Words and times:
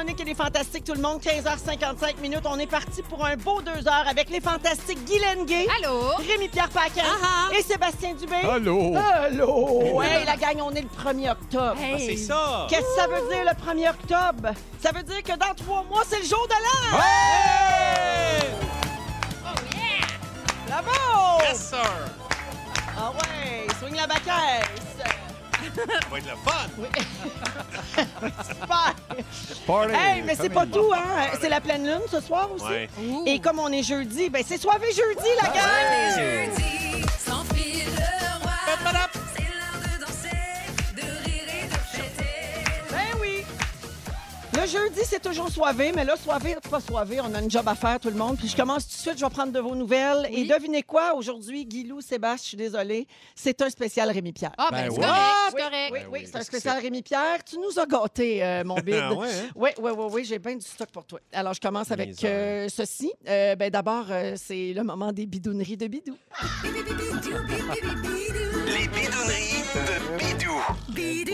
Véronique 0.00 0.20
et 0.22 0.24
les 0.24 0.34
Fantastiques, 0.34 0.84
tout 0.84 0.94
le 0.94 1.02
monde. 1.02 1.20
15h55 1.20 2.20
minutes. 2.22 2.40
On 2.46 2.58
est 2.58 2.66
parti 2.66 3.02
pour 3.02 3.22
un 3.22 3.36
beau 3.36 3.60
deux 3.60 3.86
heures 3.86 4.08
avec 4.08 4.30
les 4.30 4.40
Fantastiques 4.40 5.04
Guy 5.04 5.18
Lenguet, 5.18 5.66
Allô? 5.76 6.14
Rémi-Pierre 6.26 6.70
Paquin 6.70 7.04
et 7.52 7.62
Sébastien 7.62 8.14
Dubé. 8.14 8.36
Allô? 8.36 8.96
Allô! 8.96 10.00
Hey, 10.00 10.24
la 10.24 10.36
gang, 10.36 10.58
on 10.62 10.70
est 10.70 10.80
le 10.80 10.88
1er 10.88 11.32
octobre. 11.32 11.76
Hey. 11.78 11.92
Ah, 11.94 11.98
c'est 11.98 12.16
ça! 12.16 12.66
Qu'est-ce 12.70 12.80
que 12.80 12.94
ça 12.96 13.08
veut 13.08 13.28
dire 13.28 13.44
le 13.44 13.50
1er 13.72 13.90
octobre? 13.90 14.54
Ça 14.82 14.90
veut 14.90 15.02
dire 15.02 15.22
que 15.22 15.36
dans 15.36 15.54
trois 15.54 15.84
mois, 15.84 16.02
c'est 16.08 16.20
le 16.20 16.26
jour 16.26 16.48
de 16.48 16.54
l'an! 16.54 16.98
Hey! 16.98 18.48
Bravo! 20.66 21.42
Yes, 21.42 21.68
sir! 21.68 21.78
Ah 22.96 23.12
ouais, 23.12 23.66
swing 23.78 23.96
la 23.96 24.06
bacaisse. 24.06 25.19
Ça 25.74 26.08
va 26.10 26.18
être 26.18 26.26
le 26.26 26.36
fun! 26.44 26.68
Super! 28.48 28.94
Party! 29.66 29.94
Hey, 29.94 30.22
mais 30.22 30.34
c'est 30.34 30.48
pas 30.48 30.66
tout, 30.66 30.92
hein? 30.94 31.28
C'est 31.40 31.48
la 31.48 31.60
pleine 31.60 31.84
lune 31.86 32.02
ce 32.10 32.20
soir 32.20 32.48
aussi. 32.52 32.64
Ouais. 32.64 32.88
Et 33.26 33.40
comme 33.40 33.58
on 33.58 33.70
est 33.72 33.82
jeudi, 33.82 34.30
ben 34.30 34.42
c'est 34.46 34.58
soirée 34.58 34.92
jeudi, 34.92 35.28
la 35.42 35.48
gang! 35.48 36.16
Jeudi, 36.16 37.06
Le 44.60 44.66
jeudi, 44.66 45.00
c'est 45.04 45.22
toujours 45.22 45.48
soivé, 45.48 45.90
mais 45.94 46.04
là, 46.04 46.16
soivé, 46.16 46.54
pas 46.70 46.80
soivé, 46.80 47.18
on 47.22 47.32
a 47.34 47.40
une 47.40 47.50
job 47.50 47.66
à 47.66 47.74
faire, 47.74 47.98
tout 47.98 48.10
le 48.10 48.14
monde. 48.16 48.36
Puis 48.36 48.48
je 48.48 48.56
commence 48.56 48.86
tout 48.86 48.94
de 48.94 49.00
suite, 49.00 49.18
je 49.18 49.24
vais 49.24 49.30
prendre 49.30 49.52
de 49.52 49.58
vos 49.60 49.74
nouvelles. 49.74 50.28
Et 50.30 50.44
devinez 50.44 50.82
quoi? 50.82 51.14
Aujourd'hui, 51.14 51.64
Guilou, 51.64 52.02
Sébastien, 52.02 52.42
je 52.42 52.48
suis 52.48 52.56
désolée, 52.58 53.06
c'est 53.34 53.62
un 53.62 53.70
spécial 53.70 54.10
Rémi-Pierre. 54.10 54.52
Ah, 54.58 54.68
ben, 54.70 54.76
Ben 54.76 54.90
c'est 54.90 54.90
oui. 54.90 55.06
correct, 55.06 55.14
Ah, 55.16 55.48
oui, 55.54 55.62
correct. 55.62 55.90
Oui, 55.92 55.98
Ben 56.00 56.06
oui, 56.12 56.18
oui, 56.20 56.28
c'est 56.30 56.36
un 56.36 56.42
spécial 56.42 56.78
Rémi-Pierre. 56.82 57.42
Tu 57.44 57.56
nous 57.58 57.78
as 57.78 57.86
gâtés, 57.86 58.44
euh, 58.44 58.62
mon 58.64 58.74
bide. 58.84 58.96
Ah 59.00 59.14
ouais, 59.14 59.28
hein? 59.28 59.48
Oui, 59.56 59.70
oui, 59.78 59.90
oui, 59.96 60.04
oui, 60.12 60.24
j'ai 60.26 60.38
bien 60.38 60.56
du 60.56 60.66
stock 60.66 60.90
pour 60.90 61.06
toi. 61.06 61.20
Alors, 61.32 61.54
je 61.54 61.60
commence 61.60 61.90
avec 61.90 62.22
euh, 62.24 62.68
ceci. 62.68 63.10
Euh, 63.28 63.56
ben, 63.56 63.70
D'abord, 63.70 64.04
euh, 64.10 64.34
c'est 64.36 64.74
le 64.74 64.82
moment 64.82 65.10
des 65.12 65.24
bidouneries 65.24 65.78
de 65.78 65.86
Bidou. 65.86 66.16
Les 66.64 66.70
bidonneries 66.82 67.12
de 67.14 67.30
Bidou. 70.18 70.60
Bidou. 70.90 71.32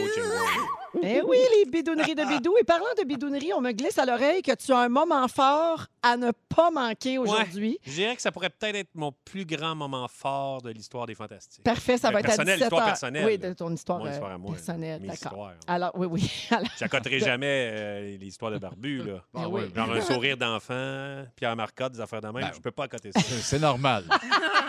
Eh 1.02 1.20
oui, 1.22 1.36
les 1.58 1.70
bidouneries 1.70 2.14
de 2.14 2.24
Bidou. 2.24 2.54
Et 2.58 2.64
parlant 2.64 2.86
de 2.98 3.04
bidouneries, 3.16 3.52
on 3.54 3.60
me 3.60 3.72
glisse 3.72 3.98
à 3.98 4.04
l'oreille 4.06 4.42
que 4.42 4.52
tu 4.54 4.72
as 4.72 4.78
un 4.78 4.88
moment 4.88 5.26
fort 5.28 5.86
à 6.02 6.16
ne 6.16 6.30
pas 6.54 6.70
manquer 6.70 7.18
aujourd'hui. 7.18 7.78
Je 7.84 7.92
dirais 7.92 8.14
que 8.16 8.22
ça 8.22 8.30
pourrait 8.30 8.50
peut-être 8.50 8.76
être 8.76 8.90
mon 8.94 9.12
plus 9.24 9.44
grand 9.44 9.74
moment 9.74 10.06
fort 10.08 10.62
de 10.62 10.70
l'histoire 10.70 11.06
des 11.06 11.14
Fantastiques. 11.14 11.64
Parfait, 11.64 11.98
ça 11.98 12.08
Euh, 12.08 12.12
va 12.12 12.20
être 12.20 12.26
à 12.26 12.28
personnel, 12.28 12.54
17 12.56 12.62
histoire 12.66 12.80
heures. 12.82 12.86
personnelle. 12.88 13.26
Oui, 13.26 13.38
de 13.38 13.52
ton 13.52 13.72
histoire, 13.72 13.98
Mon 13.98 14.06
euh, 14.06 14.10
histoire 14.12 14.30
à 14.32 14.38
moi, 14.38 14.52
personnelle. 14.54 15.02
D'accord. 15.02 15.50
Alors, 15.66 15.90
oui, 15.96 16.06
oui. 16.10 16.30
Alors, 16.50 16.68
J'accoterai 16.78 17.18
jamais 17.18 17.70
euh, 17.72 18.16
l'histoire 18.18 18.52
de 18.52 18.58
Barbu, 18.58 19.02
là. 19.02 19.22
Ah 19.34 19.48
oui. 19.48 19.62
Genre 19.74 19.90
un 19.92 20.00
sourire 20.00 20.36
d'enfant, 20.36 21.24
Pierre 21.34 21.56
Marcotte, 21.56 21.92
des 21.92 22.00
affaires 22.00 22.20
de 22.20 22.26
même. 22.28 22.42
Ben, 22.44 22.50
je 22.54 22.60
peux 22.60 22.70
pas 22.70 22.84
accoter 22.84 23.10
ça. 23.12 23.20
C'est 23.20 23.58
normal. 23.58 24.04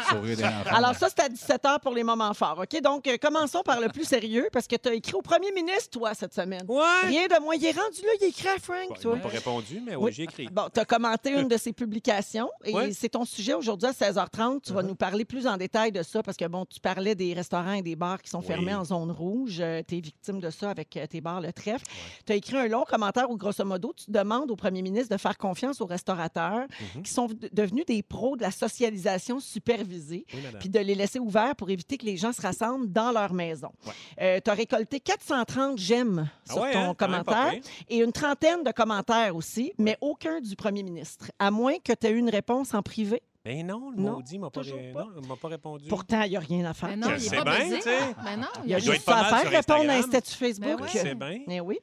Sourire 0.09 0.37
des 0.37 0.43
enfants. 0.43 0.75
Alors 0.75 0.95
ça, 0.95 1.07
c'est 1.09 1.21
à 1.23 1.29
17 1.29 1.63
h 1.63 1.79
pour 1.79 1.93
les 1.93 2.03
moments 2.03 2.33
forts. 2.33 2.59
OK? 2.59 2.81
Donc, 2.81 3.07
euh, 3.07 3.17
commençons 3.21 3.61
par 3.63 3.79
le 3.79 3.89
plus 3.89 4.05
sérieux 4.05 4.47
parce 4.51 4.67
que 4.67 4.75
tu 4.75 4.89
as 4.89 4.93
écrit 4.93 5.13
au 5.13 5.21
premier 5.21 5.51
ministre, 5.51 5.89
toi, 5.99 6.13
cette 6.13 6.33
semaine. 6.33 6.63
Ouais! 6.67 6.83
Rien 7.07 7.27
de 7.27 7.41
moins. 7.41 7.55
Il 7.55 7.65
est 7.65 7.71
rendu 7.71 8.01
là, 8.01 8.09
il 8.19 8.23
a 8.25 8.27
écrit 8.37 8.47
à 8.49 8.59
Frank, 8.59 9.01
Bon, 9.03 9.19
pas 9.19 9.27
répondu, 9.29 9.81
mais 9.85 9.95
oui, 9.95 10.05
Oui. 10.05 10.11
j'ai 10.13 10.23
écrit. 10.23 10.47
Bon, 10.51 10.63
tu 10.73 10.79
as 10.79 10.85
commenté 10.85 11.31
une 11.31 11.47
de 11.47 11.57
ses 11.57 11.73
publications 11.73 12.49
et 12.63 12.91
c'est 12.93 13.09
ton 13.09 13.25
sujet 13.25 13.53
aujourd'hui 13.53 13.87
à 13.89 13.91
16h30. 13.93 14.61
Tu 14.61 14.73
vas 14.73 14.81
Uh-huh. 14.81 14.87
nous 14.87 14.95
parler 14.95 15.25
plus 15.25 15.47
en 15.47 15.57
détail 15.57 15.91
de 15.91 16.03
ça 16.03 16.21
parce 16.23 16.37
que, 16.37 16.45
bon, 16.45 16.65
tu 16.65 16.79
parlais 16.79 17.15
des 17.15 17.33
restaurants 17.33 17.73
et 17.73 17.81
des 17.81 17.95
bars 17.95 18.21
qui 18.21 18.29
sont 18.29 18.39
Oui. 18.39 18.45
fermés 18.45 18.73
en 18.75 18.83
zone 18.85 19.11
rouge. 19.11 19.55
tu 19.87 19.97
es 19.97 19.99
victime 20.01 20.39
de 20.39 20.49
ça 20.49 20.69
avec 20.69 20.95
euh, 20.97 21.07
tes 21.07 21.19
bars 21.21 21.41
Le 21.41 21.51
Trèfle. 21.51 21.85
Tu 22.25 22.33
as 22.33 22.35
écrit 22.35 22.57
un 22.57 22.67
long 22.67 22.83
commentaire 22.83 23.29
où, 23.29 23.37
grosso 23.37 23.63
modo, 23.65 23.93
tu 23.95 24.11
demandes 24.11 24.51
au 24.51 24.55
premier 24.55 24.81
ministre 24.81 25.13
de 25.15 25.19
faire 25.19 25.37
confiance 25.37 25.81
aux 25.81 25.85
restaurateurs 25.85 26.67
Mhm. 26.95 27.03
qui 27.03 27.11
sont 27.11 27.27
devenus 27.51 27.85
des 27.85 28.03
pros 28.03 28.35
de 28.37 28.41
la 28.43 28.51
socialisation 28.51 29.39
supervisée 29.39 30.25
puis 30.59 30.69
de 30.69 30.79
les 30.79 30.95
laisser 30.95 31.19
ouverts 31.19 31.55
pour 31.55 31.69
éviter 31.69 31.97
que 31.97 32.05
les 32.05 32.17
gens 32.17 32.33
se 32.33 32.41
rassemblent 32.41 32.91
dans 32.91 33.11
leur 33.11 33.33
maison. 33.33 33.69
Ouais. 34.17 34.41
tu 34.41 34.49
as 34.49 34.53
récolté 34.53 34.99
430 34.99 35.77
j'aime 35.77 36.29
Ah 36.49 36.53
sur 36.53 36.61
ouais, 36.61 36.73
ton 36.73 36.89
hein? 36.89 36.93
Commentaire 36.95 37.53
et 37.89 37.97
une 37.97 38.11
trentaine 38.27 38.63
de 38.63 38.71
commentaires 38.73 39.37
aussi, 39.37 39.71
mais 39.77 39.97
aucun 40.01 40.41
du 40.41 40.57
premier 40.57 40.83
ministre, 40.83 41.31
à 41.39 41.49
moins 41.49 41.77
que 41.79 41.93
tu 41.93 42.07
aies 42.07 42.11
eu 42.11 42.17
une 42.17 42.29
réponse 42.29 42.73
en 42.73 42.81
privé. 42.81 43.21
Mais 43.47 43.63
non, 43.63 43.91
le 43.91 44.01
Non, 44.03 44.13
maudit 44.15 44.37
m'a 44.37 44.49
pas, 44.49 44.61
ré- 44.61 44.91
pas. 44.93 45.07
non, 45.27 45.35
pas 45.37 45.47
répondu. 45.47 45.87
Pourtant, 45.87 46.21
il 46.23 46.31
n'y 46.31 46.35
a 46.37 46.39
rien 46.41 46.65
à 46.65 46.73
faire. 46.73 46.89
Ben 46.89 46.99
non, 46.99 47.07
Je 47.11 47.15
il 47.15 47.21
sais 47.21 47.35
est 47.35 47.43
pas 47.43 47.57
bien, 47.57 47.69
tu 47.77 47.81
sais. 47.81 47.99
Ben 48.25 48.47
Il 48.65 48.71
y 48.71 48.73
a 48.73 48.79
juste 48.79 49.05
pas 49.05 49.15
à 49.19 49.31
mal 49.31 49.41
faire, 49.47 49.51
répondre 49.51 49.89
à 49.89 49.93
un 49.93 50.01
statut 50.01 50.33
Facebook. 50.33 50.67
Ben 50.77 50.81
ouais. 50.81 50.89
C'est 50.91 51.15
bien. 51.15 51.39
Eh 51.47 51.59
oui. 51.61 51.79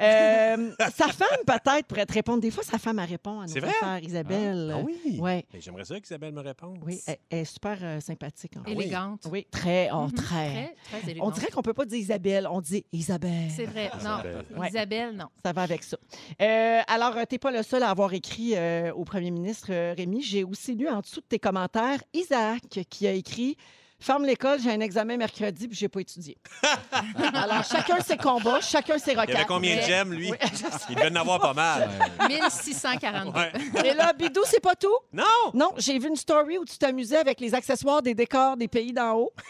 Euh, 0.00 0.70
sa 0.94 1.08
femme, 1.08 1.38
peut-être, 1.46 1.86
pourrait 1.86 2.06
te 2.06 2.12
répondre. 2.12 2.40
Des 2.40 2.50
fois, 2.50 2.62
sa 2.62 2.78
femme, 2.78 2.98
elle 3.00 3.08
répond 3.08 3.40
à 3.40 3.46
nos 3.46 3.52
C'est 3.52 3.60
vrai? 3.60 3.70
affaires, 3.70 4.02
Isabelle. 4.02 4.72
Ah 4.76 4.80
oui? 4.84 5.18
Ouais. 5.18 5.44
Mais 5.52 5.60
J'aimerais 5.60 5.84
ça 5.84 5.98
qu'Isabelle 6.00 6.32
me 6.32 6.40
réponde. 6.40 6.78
Oui, 6.86 7.00
elle, 7.06 7.16
elle 7.30 7.38
est 7.40 7.44
super 7.44 7.78
euh, 7.82 8.00
sympathique. 8.00 8.52
en. 8.56 8.64
Élégante. 8.70 9.26
Oui, 9.30 9.46
très, 9.50 9.90
oh, 9.92 10.04
Mhm. 10.04 10.12
très. 10.12 10.48
Très, 10.48 10.74
très 10.90 11.00
On 11.02 11.08
élégante. 11.10 11.34
dirait 11.34 11.50
qu'on 11.50 11.62
peut 11.62 11.74
pas 11.74 11.84
dire 11.84 11.98
Isabelle, 11.98 12.46
on 12.50 12.60
dit 12.60 12.84
Isabelle. 12.92 13.50
C'est 13.54 13.64
vrai. 13.66 13.90
Non. 14.04 14.18
Isabelle. 14.20 14.44
Ouais. 14.56 14.68
Isabelle, 14.68 15.16
non. 15.16 15.26
Ça 15.44 15.52
va 15.52 15.62
avec 15.62 15.82
ça. 15.82 15.96
Euh, 16.40 16.80
alors, 16.86 17.14
tu 17.14 17.34
n'es 17.34 17.38
pas 17.38 17.50
le 17.50 17.62
seul 17.62 17.82
à 17.82 17.90
avoir 17.90 18.12
écrit 18.12 18.54
au 18.94 19.04
premier 19.04 19.30
ministre, 19.30 19.72
Rémi. 19.96 20.22
J'ai 20.22 20.44
aussi 20.44 20.74
lu 20.74 20.88
en 20.88 21.02
dessous 21.08 21.20
de 21.20 21.26
tes 21.26 21.38
commentaires 21.38 22.00
Isaac 22.12 22.62
qui 22.90 23.06
a 23.06 23.12
écrit 23.12 23.56
Ferme 24.00 24.24
l'école, 24.26 24.60
j'ai 24.60 24.70
un 24.70 24.78
examen 24.78 25.16
mercredi 25.16 25.66
puis 25.66 25.76
j'ai 25.76 25.88
pas 25.88 25.98
étudié. 26.00 26.38
Alors, 27.34 27.64
chacun 27.64 27.98
ses 28.00 28.16
combats, 28.16 28.60
chacun 28.60 28.96
ses 28.96 29.10
Il 29.10 29.16
y 29.16 29.18
avait 29.18 29.32
requêtes. 29.32 29.46
combien 29.48 29.74
de 29.76 29.80
gemmes, 29.82 30.12
lui? 30.12 30.30
Oui. 30.30 30.36
Il 30.88 30.94
devait 30.94 31.10
en 31.10 31.16
avoir 31.16 31.40
pas 31.40 31.52
mal. 31.52 31.90
1642. 32.28 33.30
Ouais. 33.36 33.52
Et 33.84 33.94
là, 33.94 34.12
Bidou, 34.12 34.42
c'est 34.44 34.60
pas 34.60 34.76
tout? 34.76 34.86
Non! 35.12 35.24
Non, 35.52 35.72
j'ai 35.78 35.98
vu 35.98 36.06
une 36.08 36.14
story 36.16 36.58
où 36.58 36.64
tu 36.64 36.78
t'amusais 36.78 37.16
avec 37.16 37.40
les 37.40 37.52
accessoires 37.56 38.00
des 38.00 38.14
décors 38.14 38.56
des 38.56 38.68
pays 38.68 38.92
d'en 38.92 39.14
haut. 39.14 39.32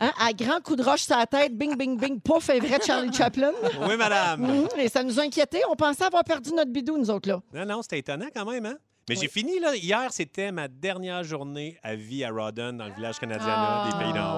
Hein, 0.00 0.10
à 0.18 0.32
grand 0.32 0.60
coup 0.60 0.74
de 0.74 0.82
roche 0.82 1.02
sur 1.02 1.16
la 1.16 1.26
tête, 1.28 1.56
bing, 1.56 1.76
bing, 1.76 1.96
bing, 1.96 2.20
pouf, 2.20 2.50
un 2.50 2.58
vrai 2.58 2.78
Charlie 2.84 3.12
Chaplin. 3.12 3.52
Oui, 3.88 3.96
madame. 3.96 4.40
Mhm, 4.40 4.68
Et 4.78 4.88
ça 4.88 5.04
nous 5.04 5.20
a 5.20 5.22
inquiétés. 5.22 5.60
On 5.70 5.76
pensait 5.76 6.02
avoir 6.02 6.24
perdu 6.24 6.50
notre 6.52 6.72
bidou, 6.72 6.98
nous 6.98 7.08
autres, 7.08 7.28
là. 7.28 7.40
Non, 7.54 7.64
non, 7.64 7.82
c'était 7.82 8.00
étonnant 8.00 8.26
quand 8.34 8.44
même, 8.50 8.66
hein? 8.66 8.74
Mais 9.10 9.16
Oui. 9.16 9.22
j'ai 9.22 9.28
fini, 9.28 9.58
là. 9.58 9.74
Hier, 9.74 10.06
c'était 10.12 10.52
ma 10.52 10.68
dernière 10.68 11.24
journée 11.24 11.76
à 11.82 11.96
vie 11.96 12.22
à 12.22 12.30
Rawdon, 12.30 12.74
dans 12.74 12.86
le 12.86 12.94
village 12.94 13.18
canadien 13.18 13.86
des 13.90 13.98
Pays 13.98 14.12
d'en 14.12 14.36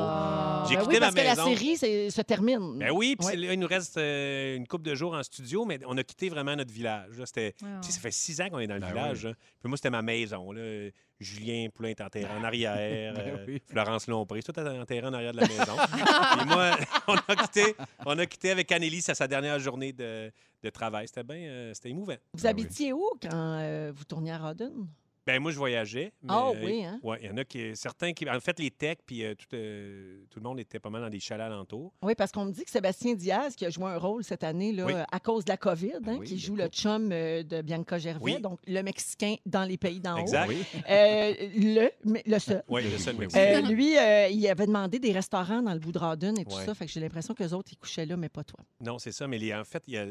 haut. 0.49 0.52
J'ai 0.69 0.77
Ben 0.77 0.83
quitté 0.83 0.95
oui, 0.95 1.01
ma 1.01 1.07
parce 1.07 1.15
que 1.15 1.21
maison. 1.29 1.51
la 1.51 1.57
série 1.57 1.77
c'est- 1.77 2.11
se 2.11 2.23
termine. 2.23 2.79
Ben 2.79 2.91
oui, 2.93 3.17
puis 3.17 3.27
Ouais. 3.27 3.33
c'est- 3.33 3.39
là, 3.39 3.53
il 3.53 3.59
nous 3.61 3.67
reste 3.67 3.97
euh, 3.97 4.57
une 4.57 4.67
couple 4.67 4.85
de 4.85 4.95
jours 4.95 5.15
en 5.15 5.23
studio, 5.23 5.65
mais 5.65 5.79
on 5.87 5.97
a 5.99 6.05
quitté 6.05 6.29
vraiment 6.29 6.55
notre 6.57 6.73
village. 6.73 7.17
là. 7.19 7.27
C'était, 7.27 7.55
Ah. 7.63 7.81
tu 7.83 7.89
sais, 7.89 7.95
ça 7.95 8.01
fait 8.01 8.11
six 8.13 8.41
ans 8.41 8.49
qu'on 8.51 8.59
est 8.59 8.67
dans 8.67 8.75
le 8.75 8.81
Ben 8.81 8.89
village. 8.89 9.25
là. 9.27 9.33
Puis 9.61 9.69
moi, 9.69 9.77
c'était 9.77 9.91
ma 9.91 10.03
maison. 10.03 10.53
Là. 10.53 10.91
Julien 11.21 11.69
Poulain 11.73 11.91
est 11.91 12.01
enterré 12.01 12.27
en 12.37 12.43
arrière. 12.43 13.15
Ben 13.17 13.27
euh, 13.39 13.45
oui. 13.47 13.63
Florence 13.69 14.07
Lompré, 14.09 14.43
tout 14.43 14.59
est 14.59 14.69
enterré 14.81 15.07
en 15.07 15.13
arrière 15.13 15.33
de 15.33 15.37
la 15.41 15.47
maison. 15.47 15.77
Et 16.43 16.45
moi, 16.47 16.77
on 17.07 17.15
a, 17.15 17.37
quitté, 17.37 17.77
on 18.05 18.19
a 18.19 18.27
quitté 18.27 18.51
avec 18.51 18.73
Annelise 18.73 19.09
à 19.09 19.15
sa 19.15 19.29
dernière 19.29 19.59
journée 19.61 19.93
de, 19.93 20.33
de 20.63 20.71
travail. 20.71 21.07
C'était 21.07 21.23
bien, 21.23 21.37
euh, 21.37 21.75
c'était 21.75 21.91
émouvant. 21.91 22.17
Vous 22.35 22.47
habitiez 22.47 22.93
où 22.93 23.09
quand 23.21 23.31
euh, 23.33 23.93
vous 23.95 24.05
tourniez 24.05 24.33
à 24.33 24.39
Rodden? 24.39 24.89
Ben 25.27 25.41
moi, 25.41 25.53
je 25.53 25.57
voyageais. 25.57 26.13
mais, 26.23 26.29
Ah 26.31 26.49
euh, 26.49 26.65
oui, 26.65 26.85
hein? 26.85 26.99
Ouais, 27.03 27.19
il 27.23 27.29
y 27.29 27.31
en 27.31 27.37
a 27.37 27.45
qui, 27.45 27.77
certains 27.77 28.13
qui, 28.13 28.29
en 28.29 28.41
fait, 28.41 28.59
les 28.59 28.71
techs, 28.71 29.01
puis 29.07 29.25
euh, 29.25 29.35
tout, 29.35 29.47
euh, 29.55 30.25
tout 30.31 30.41
le 30.41 30.45
monde 30.45 30.59
était 30.59 30.81
pas 30.81 30.91
mal 30.91 31.01
dans 31.03 31.09
des 31.11 31.21
chalets 31.21 31.47
alentours. 31.47 31.93
Oui, 32.03 32.15
parce 32.17 32.33
qu'on 32.33 32.45
me 32.45 32.53
dit 32.53 32.65
que 32.65 32.71
Sébastien 32.71 33.15
Diaz, 33.15 33.55
qui 33.55 33.65
a 33.65 33.71
joué 33.71 33.85
un 33.87 33.99
rôle 33.99 34.25
cette 34.25 34.43
année 34.43 34.73
là, 34.73 34.85
Oui. 34.87 34.93
à 35.11 35.21
cause 35.21 35.45
de 35.45 35.51
la 35.51 35.57
COVID, 35.57 35.93
hein, 36.07 36.17
oui, 36.19 36.27
qui 36.27 36.39
joue 36.39 36.57
le 36.57 36.67
chum 36.69 37.09
de 37.11 37.63
Bianca 37.63 37.99
Gervais, 37.99 38.21
Oui. 38.23 38.41
donc 38.41 38.59
le 38.67 38.83
Mexicain 38.83 39.37
dans 39.47 39.65
les 39.65 39.77
pays 39.79 40.01
d'en 40.01 40.17
haut. 40.17 40.23
Exact. 40.23 40.49
Oui. 40.49 40.63
Euh, 40.91 41.35
le, 41.57 41.91
le 42.27 42.39
seul. 42.39 42.65
Oui, 42.69 42.83
le 42.83 42.99
seul 42.99 43.15
Oui, 43.15 43.21
Mexicain. 43.21 43.61
Lui, 43.71 43.93
il 44.35 44.49
avait 44.49 44.67
demandé 44.67 44.99
des 44.99 45.13
restaurants 45.13 45.63
dans 45.63 45.73
le 45.73 45.79
bout 45.79 45.93
de 45.93 45.99
et 46.41 46.45
tout 46.45 46.51
ça. 46.51 46.75
Fait 46.75 46.87
que 46.87 46.91
j'ai 46.93 47.01
l'impression 47.01 47.35
que 47.35 47.43
les 47.43 47.53
autres, 47.55 47.71
ils 47.73 47.77
couchaient 47.77 48.07
là, 48.07 48.17
mais 48.17 48.29
pas 48.29 48.45
toi. 48.45 48.59
Non, 48.81 48.99
c'est 48.99 49.13
ça. 49.13 49.27
Mais 49.29 49.39
les- 49.39 49.55
en 49.55 49.65
fait, 49.65 49.83
il 49.87 49.95
y 49.95 49.99
a- 49.99 50.07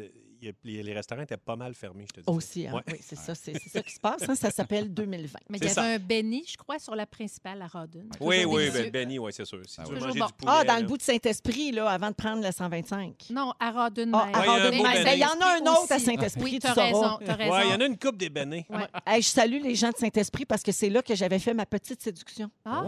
les, 0.64 0.84
les 0.84 0.94
restaurants 0.94 1.22
étaient 1.22 1.38
pas 1.38 1.56
mal 1.56 1.74
fermés, 1.74 2.06
je 2.08 2.14
te 2.14 2.20
dis. 2.22 2.26
Aussi, 2.36 2.68
hein? 2.68 2.74
Ouais. 2.74 2.82
oui, 2.92 2.98
c'est 3.02 3.16
ça, 3.16 3.36
c'est 3.36 3.58
ça 3.60 3.82
qui 3.82 3.94
se 3.94 4.00
passe. 4.00 4.28
hein. 4.28 4.36
Ça 4.36 4.50
s'appelle 4.52 4.94
2020. 4.94 5.40
Mais 5.50 5.58
il 5.58 5.64
y 5.64 5.66
avait 5.68 5.74
ça. 5.74 5.84
un 5.84 6.00
Benny, 6.00 6.44
je 6.48 6.58
crois, 6.58 6.80
sur 6.80 6.96
la 6.96 7.06
principale 7.06 7.62
à 7.62 7.68
Rodden. 7.68 8.10
Oui, 8.20 8.44
oui, 8.46 8.70
ben, 8.72 8.90
Benny, 8.90 9.20
oui, 9.20 9.32
c'est 9.34 9.46
sûr. 9.46 9.62
Si 9.68 9.76
Ah 9.80 9.84
tu 9.84 9.90
oui. 9.90 9.96
veux 10.00 10.02
Toujours 10.02 10.08
manger 10.08 10.20
bon. 10.20 10.26
du 10.28 10.34
poulet. 10.34 10.52
Ah, 10.56 10.64
dans 10.64 10.74
là. 10.74 10.80
le 10.82 10.88
bout 10.88 10.98
de 10.98 11.02
Saint-Esprit, 11.04 11.72
là, 11.72 11.90
avant 11.90 12.10
de 12.10 12.16
prendre 12.16 12.44
le 12.44 12.52
125. 12.52 13.28
Non, 13.32 13.54
à 13.60 13.72
Rodden. 13.72 14.12
Ah, 14.14 14.30
à 14.34 14.40
Ouais, 14.40 14.70
il 14.72 14.80
y 14.80 15.20
Ben, 15.20 15.28
en 15.28 15.42
a 15.46 15.58
un 15.58 15.72
autre 15.72 15.92
à. 15.92 16.00
Saint-Esprit, 16.00 16.44
Oui, 16.44 16.60
tu 16.60 16.68
sauras. 16.68 16.86
raison, 16.86 17.18
raison. 17.26 17.54
Ouais, 17.54 17.68
il 17.68 17.72
y 17.72 17.74
en 17.74 17.82
a 17.82 17.86
une 17.86 17.98
coupe 17.98 18.18
des 18.18 18.30
Benny. 18.30 18.66
Ouais. 18.70 18.88
Hey, 19.06 19.22
je 19.22 19.28
salue 19.28 19.62
les 19.62 19.76
gens 19.76 19.90
de 19.90 19.98
Saint-Esprit 19.98 20.46
parce 20.46 20.64
que 20.64 20.72
c'est 20.72 20.90
là 20.90 21.02
que 21.02 21.16
j'avais 21.16 21.40
fait 21.40 21.54
ma 21.54 21.66
petite 21.66 22.02
séduction. 22.02 22.50
Ah. 22.66 22.84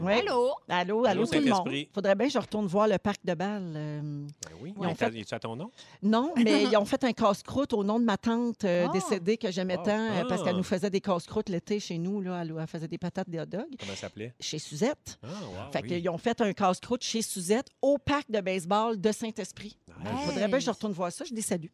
Ouais. 0.00 0.20
Allô? 0.20 0.54
Allô, 0.68 1.04
allô, 1.06 1.26
tout 1.26 1.38
le 1.38 1.50
monde. 1.50 1.68
Faudrait 1.94 2.14
bien 2.14 2.26
que 2.26 2.32
je 2.32 2.38
retourne 2.38 2.66
voir 2.66 2.88
le 2.88 2.98
parc 2.98 3.18
de 3.24 3.34
Bâle. 3.34 3.72
euh, 3.76 4.00
Ben 4.02 4.52
oui. 4.60 4.74
Ils 4.76 4.86
ont 4.86 4.90
Il 4.90 4.96
fait- 4.96 5.14
est 5.18 5.32
à 5.32 5.38
ton 5.38 5.56
nom? 5.56 5.70
Non, 6.02 6.32
mais 6.36 6.65
ils 6.70 6.76
ont 6.76 6.84
fait 6.84 7.02
un 7.04 7.12
casse-croûte 7.12 7.72
au 7.72 7.82
nom 7.84 7.98
de 7.98 8.04
ma 8.04 8.16
tante 8.16 8.64
euh, 8.64 8.86
Ah. 8.88 8.92
décédée 8.92 9.36
que 9.36 9.50
j'aimais 9.50 9.76
Wow. 9.76 9.84
tant 9.84 9.98
euh, 10.10 10.24
parce 10.28 10.40
Ah. 10.40 10.44
qu'elle 10.44 10.56
nous 10.56 10.62
faisait 10.62 10.90
des 10.90 11.00
casse-croûtes 11.00 11.48
l'été 11.48 11.80
chez 11.80 11.98
nous. 11.98 12.20
Là, 12.20 12.40
elle, 12.42 12.54
elle 12.58 12.66
faisait 12.66 12.88
des 12.88 12.98
patates, 12.98 13.28
des 13.28 13.38
hot 13.40 13.46
dogs. 13.46 13.64
Comment 13.78 13.92
ça 13.92 14.02
s'appelait? 14.02 14.34
Chez 14.40 14.58
Suzette. 14.58 15.18
Ah, 15.22 15.26
wow. 15.26 15.72
fait 15.72 15.82
oui. 15.82 15.88
qu'ils 15.88 16.08
ont 16.08 16.18
fait 16.18 16.40
un 16.40 16.52
casse-croûte 16.52 17.02
chez 17.02 17.22
Suzette 17.22 17.68
au 17.82 17.98
parc 17.98 18.30
de 18.30 18.40
baseball 18.40 19.00
de 19.00 19.12
Saint-Esprit. 19.12 19.76
Nice. 19.98 20.08
Faudrait 20.26 20.48
bien 20.48 20.58
que 20.58 20.64
je 20.64 20.70
retourne 20.70 20.92
voir 20.92 21.12
ça. 21.12 21.24
Je 21.28 21.34
les 21.34 21.42
salue. 21.42 21.66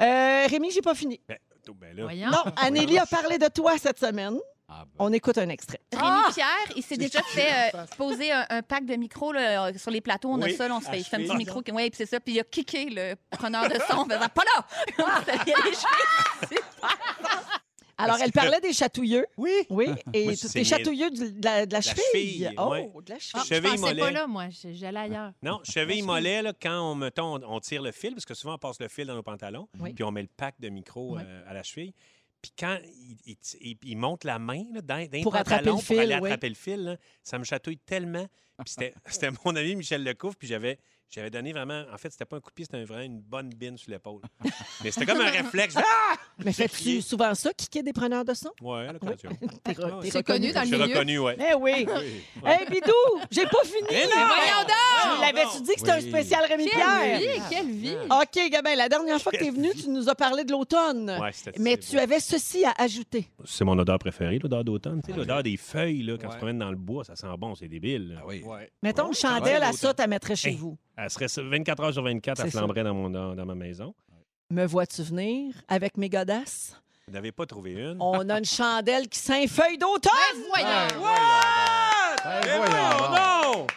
Euh, 0.00 0.46
Rémi, 0.48 0.70
j'ai 0.70 0.82
pas 0.82 0.94
fini. 0.94 1.20
Ben, 1.28 1.36
ben 1.80 1.96
là. 1.96 2.30
Non, 2.30 2.52
Anélie 2.56 2.98
a 2.98 3.06
parlé 3.06 3.38
de 3.38 3.46
toi 3.48 3.78
cette 3.78 3.98
semaine. 3.98 4.36
Ah, 4.74 4.84
ben. 4.86 4.90
On 4.98 5.12
écoute 5.12 5.36
un 5.38 5.48
extrait. 5.50 5.80
Rémi 5.92 6.32
Pierre, 6.34 6.46
il 6.76 6.82
s'est 6.82 6.96
déjà 6.96 7.20
fait 7.22 7.74
euh, 7.74 7.84
poser 7.98 8.32
un, 8.32 8.46
un 8.48 8.62
pack 8.62 8.86
de 8.86 8.94
micros 8.96 9.32
là, 9.32 9.76
sur 9.76 9.90
les 9.90 10.00
plateaux. 10.00 10.30
On 10.30 10.40
Oui, 10.40 10.54
a 10.54 10.56
ça, 10.56 10.66
là, 10.68 10.76
on 10.76 10.80
se 10.80 10.88
fait, 10.88 10.98
il 10.98 11.04
fait 11.04 11.16
un 11.16 11.20
petit 11.24 11.36
micro. 11.36 11.60
Oui, 11.72 11.90
puis 11.90 11.96
c'est 11.96 12.06
ça. 12.06 12.20
Puis 12.20 12.34
il 12.34 12.40
a 12.40 12.44
kické 12.44 12.86
le 12.88 13.14
preneur 13.30 13.68
de 13.68 13.74
son 13.88 13.98
en 13.98 14.04
faisant 14.06 14.28
Pas 14.34 14.44
là! 14.44 14.66
Alors, 17.98 18.16
elle 18.20 18.32
parlait 18.32 18.60
des 18.60 18.72
chatouilleux. 18.72 19.26
Oui. 19.36 19.52
Oui, 19.70 19.86
et 20.12 20.24
Moi, 20.24 20.32
tous 20.32 20.48
c'est 20.48 20.54
les 20.54 20.60
mes- 20.62 20.64
chatouilleux 20.64 21.10
de 21.10 21.44
la, 21.44 21.66
de 21.66 21.72
la 21.72 21.80
cheville. 21.80 22.02
cheville, 22.12 22.54
Oh, 22.58 22.70
ouais. 22.70 22.90
de 23.04 23.10
la 23.12 23.16
Ah, 23.16 23.18
cheville. 23.20 23.42
je 23.44 23.46
Cheville 23.54 23.70
pensais 23.70 23.80
mollet. 23.82 24.00
pas 24.02 24.10
là, 24.10 24.26
moi. 24.26 24.44
J'allais 24.50 24.98
ailleurs. 25.00 25.32
Non, 25.42 25.60
cheville 25.62 26.02
mollet, 26.02 26.42
là, 26.42 26.52
quand 26.60 26.80
on, 26.92 26.94
mettons, 26.96 27.36
on, 27.36 27.42
on 27.56 27.60
tire 27.60 27.80
le 27.82 27.92
fil, 27.92 28.12
parce 28.14 28.24
que 28.24 28.34
souvent 28.34 28.54
on 28.54 28.58
passe 28.58 28.80
le 28.80 28.88
fil 28.88 29.06
dans 29.06 29.14
nos 29.14 29.22
pantalons, 29.22 29.68
Oui. 29.78 29.92
puis 29.92 30.02
on 30.02 30.10
met 30.10 30.22
le 30.22 30.28
pack 30.36 30.56
de 30.58 30.68
micro 30.70 31.16
Oui. 31.16 31.22
euh, 31.24 31.42
à 31.48 31.54
la 31.54 31.62
cheville. 31.62 31.94
Puis 32.42 32.52
quand 32.58 32.78
il, 32.84 33.16
il, 33.24 33.36
il- 33.60 33.78
il 33.84 33.96
monte 33.96 34.24
la 34.24 34.38
main 34.38 34.64
là, 34.72 34.82
dans, 34.82 35.08
dans 35.08 35.22
Pour 35.22 35.36
attraper 35.36 35.70
le 35.70 35.76
fil, 35.76 35.86
pour 35.96 36.00
aller 36.00 36.18
oui. 36.20 36.28
attraper 36.28 36.48
le 36.48 36.54
fil, 36.56 36.82
là, 36.82 36.96
ça 37.22 37.38
me 37.38 37.44
chatouille 37.44 37.78
tellement. 37.78 38.26
Puis 38.64 38.74
c'était- 38.74 38.94
c'était 39.06 39.30
mon 39.44 39.54
ami 39.56 39.76
Michel 39.76 40.02
Lecouf, 40.04 40.36
puis 40.36 40.48
j'avais 40.48 40.78
j'avais 41.14 41.30
donné 41.30 41.52
vraiment... 41.52 41.84
En 41.92 41.98
fait, 41.98 42.10
c'était 42.10 42.24
pas 42.24 42.36
un 42.36 42.40
coup 42.40 42.50
de 42.50 42.54
pied, 42.54 42.64
c'était 42.64 42.82
vraiment 42.84 43.04
une 43.04 43.20
bonne 43.20 43.50
bine 43.50 43.76
sur 43.76 43.90
l'épaule. 43.90 44.22
Mais 44.82 44.90
c'était 44.90 45.06
comme 45.06 45.20
un 45.20 45.30
réflexe. 45.30 45.74
Ah! 45.76 46.14
Mais 46.44 46.52
fais-tu 46.52 47.02
souvent 47.02 47.34
ça, 47.34 47.52
kicker 47.52 47.82
des 47.82 47.92
preneurs 47.92 48.24
de 48.24 48.32
son? 48.34 48.50
Ouais, 48.62 48.88
à 48.88 48.92
l'occasion. 48.92 49.30
T'es 49.64 49.72
re- 49.72 50.00
t'es 50.00 50.10
C'est 50.10 50.18
reconnu 50.18 50.52
dans 50.52 50.64
Je 50.64 50.70
le 50.70 50.76
suis 50.76 50.76
milieu. 50.82 50.94
reconnu, 50.94 51.18
ouais. 51.18 51.36
Eh 51.38 51.54
oui! 51.54 51.86
Hey, 52.44 52.66
Bidou, 52.70 52.92
j'ai 53.30 53.44
pas 53.44 53.62
fini! 53.64 53.86
Mais 53.90 54.04
non! 54.06 54.10
Voyons 54.14 55.16
Je 55.16 55.20
l'avais-tu 55.20 55.62
dit 55.62 55.72
que 55.74 55.78
c'était 55.80 55.90
un 55.92 55.96
Oui. 56.00 56.08
spécial 56.08 56.44
Rémi 56.48 56.64
Quelle 56.64 56.72
Pierre? 56.80 57.18
vie, 57.18 57.42
quelle 57.50 57.70
vie. 57.70 57.96
OK, 58.10 58.50
Gabin, 58.50 58.74
la 58.74 58.88
dernière 58.88 59.20
fois 59.20 59.32
que 59.32 59.36
tu 59.38 59.46
es 59.46 59.50
venu, 59.50 59.70
tu 59.74 59.90
nous 59.90 60.08
as 60.08 60.14
parlé 60.14 60.44
de 60.44 60.52
l'automne. 60.52 61.16
Ouais, 61.20 61.30
c'était- 61.32 61.58
Mais 61.60 61.76
tu 61.76 61.98
avais 61.98 62.20
ceci 62.20 62.64
à 62.64 62.72
ajouter. 62.78 63.28
C'est 63.44 63.64
mon 63.64 63.78
odeur 63.78 63.98
préférée, 63.98 64.38
l'odeur 64.38 64.64
d'automne. 64.64 65.02
Tu 65.04 65.12
sais, 65.12 65.16
l'odeur 65.18 65.42
des 65.42 65.56
feuilles, 65.58 66.02
là, 66.02 66.14
quand 66.14 66.20
tu 66.22 66.26
Ouais. 66.28 66.32
te 66.32 66.36
promènes 66.38 66.58
dans 66.58 66.70
le 66.70 66.76
bois, 66.76 67.04
ça 67.04 67.14
sent 67.16 67.26
bon, 67.38 67.54
c'est 67.54 67.68
débile. 67.68 68.14
là. 68.14 68.20
Ah 68.22 68.26
oui. 68.26 68.42
Mettons 68.82 69.08
une 69.08 69.14
chandelle 69.14 69.62
à 69.62 69.72
ça, 69.72 69.92
tu 69.94 70.00
la 70.00 70.06
mettrais 70.06 70.36
chez 70.36 70.52
vous. 70.52 70.78
Elle 71.04 71.10
serait 71.10 71.26
24 71.48 71.82
heures 71.82 71.92
sur 71.92 72.02
24, 72.02 72.40
elle 72.44 72.50
ça. 72.52 72.58
flamberait 72.58 72.84
dans, 72.84 72.94
mon, 72.94 73.10
dans, 73.10 73.34
dans 73.34 73.46
ma 73.46 73.54
maison. 73.54 73.94
Me 74.50 74.66
vois-tu 74.66 75.02
venir 75.02 75.54
avec 75.68 75.96
mes 75.96 76.08
godasses? 76.08 76.76
Vous 77.08 77.14
n'avez 77.14 77.32
pas 77.32 77.46
trouvé 77.46 77.72
une? 77.72 77.96
On 78.00 78.28
a 78.28 78.38
une 78.38 78.44
chandelle 78.44 79.08
qui 79.08 79.18
sent 79.18 79.48
feuille 79.48 79.78
d'automne! 79.78 80.10
Ben, 80.34 80.42
voyons. 80.48 80.66
Ben, 82.24 82.40
Eh 82.44 82.56
voyons 82.56 82.72
voyons 82.98 83.56
donc! 83.56 83.72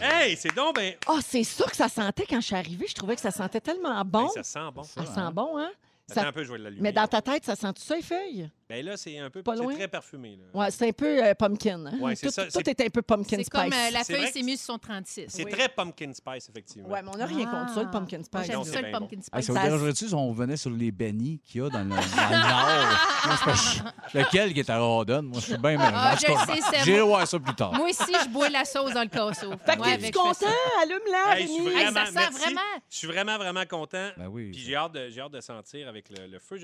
Hey. 0.00 0.28
Hey, 0.30 0.36
c'est 0.36 0.54
donc 0.54 0.76
ben... 0.76 0.94
Ah, 1.06 1.18
c'est 1.20 1.42
ça 1.44 1.64
que 1.66 1.76
ça 1.76 1.88
sentait 1.88 2.24
quand 2.28 2.40
je 2.40 2.46
suis 2.46 2.54
arrivée. 2.54 2.86
Je 2.88 2.94
trouvais 2.94 3.16
que 3.16 3.20
ça 3.20 3.30
sentait 3.32 3.60
tellement 3.60 4.02
bon. 4.04 4.26
Hey, 4.26 4.30
ça 4.34 4.42
sent 4.44 4.70
bon. 4.72 4.82
Ça 4.84 5.04
sent 5.04 5.32
bon, 5.32 5.58
hein? 5.58 5.70
Ça- 6.06 6.28
un 6.28 6.32
peu, 6.32 6.44
je 6.44 6.52
vais. 6.52 6.70
Mais 6.80 6.92
dans 6.92 7.06
ta 7.08 7.20
tête, 7.22 7.44
ça 7.44 7.56
sent-tu 7.56 7.82
ça, 7.82 7.96
les 7.96 8.02
feuilles? 8.02 8.50
Ben 8.68 8.82
là, 8.84 8.96
c'est 8.96 9.18
un 9.18 9.28
peu... 9.28 9.42
Pas 9.42 9.56
C'est 9.56 9.62
loin? 9.62 9.74
très 9.74 9.88
parfumé, 9.88 10.36
là. 10.36 10.58
Ouais, 10.58 10.70
c'est 10.70 10.88
un 10.88 10.92
peu 10.92 11.22
euh, 11.22 11.34
pumpkin. 11.34 11.84
Ouais, 12.00 12.16
c'est 12.16 12.26
tout, 12.28 12.32
ça, 12.32 12.44
Tout 12.46 12.50
c'est- 12.64 12.68
est 12.80 12.86
un 12.86 12.88
peu 12.88 13.02
pumpkin 13.02 13.36
C'est 13.36 13.44
spice. 13.44 13.48
comme 13.50 13.72
euh, 13.72 13.90
la 13.92 14.02
C'est 14.04 14.16
feuille 14.16 14.32
s'est 14.32 14.42
mise 14.42 14.62
sur 14.62 14.72
son 14.72 14.78
36. 14.78 15.26
C'est 15.28 15.44
Oui. 15.44 15.50
très 15.52 15.68
pumpkin 15.68 16.12
spice, 16.14 16.48
effectivement. 16.48 16.88
Ouais, 16.88 17.02
mais 17.02 17.10
on 17.12 17.18
n'a 17.18 17.26
rien 17.26 17.44
contre 17.46 17.74
ça, 17.74 17.82
le 17.82 17.90
pumpkin 17.90 18.16
Moi, 18.18 18.24
spice. 18.24 18.46
J'aime 18.46 18.64
ça, 18.64 18.70
c'est 18.72 18.76
le 18.82 18.88
bien 18.88 18.98
pumpkin 19.00 19.16
Hey, 19.16 19.22
spice. 19.22 19.46
ça 19.46 19.52
vous 19.52 19.58
dérangerait-tu 19.66 20.08
si 20.08 20.14
on 20.14 20.32
venait 20.32 20.56
sur 20.56 20.70
les 20.70 20.90
bennies 20.92 21.40
qu'il 21.44 21.60
y 21.60 21.64
a 21.64 21.68
dans 21.68 21.82
le, 21.84 21.90
dans 21.90 21.96
le 21.96 22.00
Nord? 22.48 23.94
C'est 24.10 24.18
Lequel 24.18 24.54
qui 24.54 24.60
est 24.60 24.70
à 24.70 24.78
Rodon? 24.78 25.22
Moi, 25.22 25.40
je 25.40 25.44
suis 25.44 25.58
bien. 25.58 25.76
Ah, 25.80 26.16
je 26.18 26.26
le 26.32 26.38
sais, 26.54 26.62
c'est 26.72 26.84
J'irai 26.84 26.98
moi. 27.00 27.06
voir 27.08 27.28
ça 27.28 27.38
plus 27.38 27.54
tard. 27.54 27.74
Moi 27.74 27.88
aussi, 27.90 28.12
je 28.24 28.28
bois 28.30 28.48
la 28.48 28.64
sauce 28.64 28.94
dans 28.94 29.02
le 29.02 29.08
casseau. 29.08 29.50
Fait 29.66 29.76
que 29.76 29.82
fais 29.84 30.00
ça. 30.06 30.10
content? 30.12 30.46
Allume-la, 30.82 31.92
ça 31.92 32.06
sent 32.06 32.38
vraiment. 32.38 32.60
Je 32.90 32.96
suis 32.96 33.06
vraiment, 33.06 33.36
vraiment 33.36 33.64
content. 33.66 34.08
Ben 34.16 34.26
oui. 34.28 34.50
Puis 34.52 34.60
j'ai 34.62 34.74
hâte, 34.76 34.92
de, 34.92 35.40
sentir 35.40 35.86
avec 35.88 36.08
le 36.10 36.38
feu. 36.38 36.56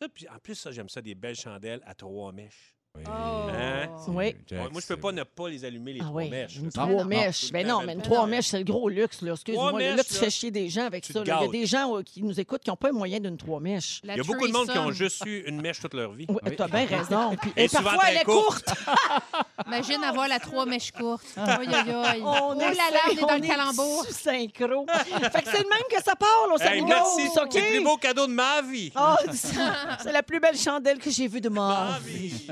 En 0.00 0.38
plus, 0.38 0.54
ça, 0.54 0.70
j'aime 0.70 0.88
ça, 0.88 1.02
des 1.02 1.14
belles 1.14 1.36
chandelles 1.36 1.82
à 1.84 1.94
trois 1.94 2.32
mèches. 2.32 2.77
Oh. 3.06 3.48
Hein? 3.50 3.86
Oui. 4.08 4.36
Jack, 4.46 4.58
Ouais, 4.58 4.70
moi, 4.70 4.80
je 4.80 4.86
peux 4.86 4.94
c'est 4.94 4.96
pas 5.00 5.12
ne 5.12 5.22
pas 5.24 5.48
les 5.48 5.64
allumer, 5.64 5.92
les 5.94 6.00
Ah 6.00 6.04
trois 6.06 6.22
oui, 6.22 6.30
mèches. 6.30 6.56
une 6.56 6.70
Ça, 6.70 6.82
trois 6.82 7.02
non. 7.02 7.04
mèches. 7.04 7.52
Ben 7.52 7.62
le 7.66 7.72
non, 7.72 7.82
mais 7.84 7.92
une 7.94 8.02
trois 8.02 8.26
mèches, 8.26 8.46
c'est 8.46 8.58
le 8.58 8.64
gros 8.64 8.88
luxe. 8.88 9.22
Là. 9.22 9.32
Excuse-moi. 9.32 9.68
Trois 9.70 9.80
Là, 9.80 9.88
là, 9.90 9.96
mèches, 9.96 10.06
tu 10.06 10.14
là, 10.14 10.20
fais 10.20 10.30
chier 10.30 10.50
des 10.50 10.68
gens 10.68 10.84
avec 10.86 11.04
tu 11.04 11.12
ça. 11.12 11.18
là. 11.20 11.24
Il 11.24 11.28
y 11.28 11.32
a 11.32 11.40
gâtes. 11.42 11.50
des 11.50 11.66
gens 11.66 11.96
euh, 11.96 12.02
qui 12.02 12.22
nous 12.22 12.38
écoutent 12.40 12.62
qui 12.62 12.70
n'ont 12.70 12.76
pas 12.76 12.88
le 12.88 12.94
moyen 12.94 13.20
d'une 13.20 13.36
trois 13.36 13.60
mèches. 13.60 14.00
La 14.04 14.14
Il 14.14 14.18
y 14.18 14.20
a 14.20 14.24
beaucoup 14.24 14.46
de 14.46 14.52
monde 14.52 14.68
qui 14.70 14.78
ont 14.78 14.92
juste 14.92 15.24
eu 15.26 15.44
une 15.46 15.60
mèche 15.60 15.80
toute 15.80 15.94
leur 15.94 16.12
vie. 16.12 16.26
Oui, 16.28 16.36
Oui. 16.44 16.56
tu 16.56 16.62
as 16.62 16.68
bien 16.68 16.86
raison. 16.90 17.36
Puis- 17.36 17.52
Et 17.56 17.64
et 17.64 17.68
souvent 17.68 17.82
parfois, 17.84 18.00
très 18.02 18.10
elle 18.14 18.20
est 18.22 18.24
courte. 18.24 18.64
courte. 18.64 18.78
Imagine 19.66 20.04
avoir 20.04 20.28
la 20.28 20.38
trois 20.40 20.66
mèches 20.66 20.92
courtes. 20.92 21.24
Aïe, 21.36 21.68
aïe, 21.68 21.90
aïe. 21.92 22.22
On 22.24 22.54
oh 22.56 22.58
là 22.58 22.70
là, 22.72 23.00
on 23.06 23.10
est 23.10 23.20
dans 23.20 23.34
le 23.34 23.40
calembour. 23.46 24.04
sous 24.06 24.12
synchro. 24.14 24.86
fait 24.88 25.42
que 25.42 25.50
c'est 25.50 25.62
le 25.62 25.68
même 25.68 25.82
que 25.90 26.02
ça 26.02 26.14
parle 26.16 26.52
au 26.52 26.58
Hey, 26.60 26.80
Samuel. 26.80 26.84
merci. 26.86 27.28
OK? 27.38 27.48
C'est 27.52 27.60
le 27.60 27.66
plus 27.76 27.84
beau 27.84 27.96
cadeau 27.96 28.26
de 28.26 28.32
ma 28.32 28.62
vie. 28.62 28.92
Ah, 28.94 29.16
c'est 29.32 30.12
la 30.12 30.22
plus 30.22 30.40
belle 30.40 30.56
chandelle 30.56 30.98
que 30.98 31.10
j'ai 31.10 31.28
vue 31.28 31.40
de 31.40 31.48
ma 31.48 31.90
Ma 31.92 31.98
vie. 32.00 32.46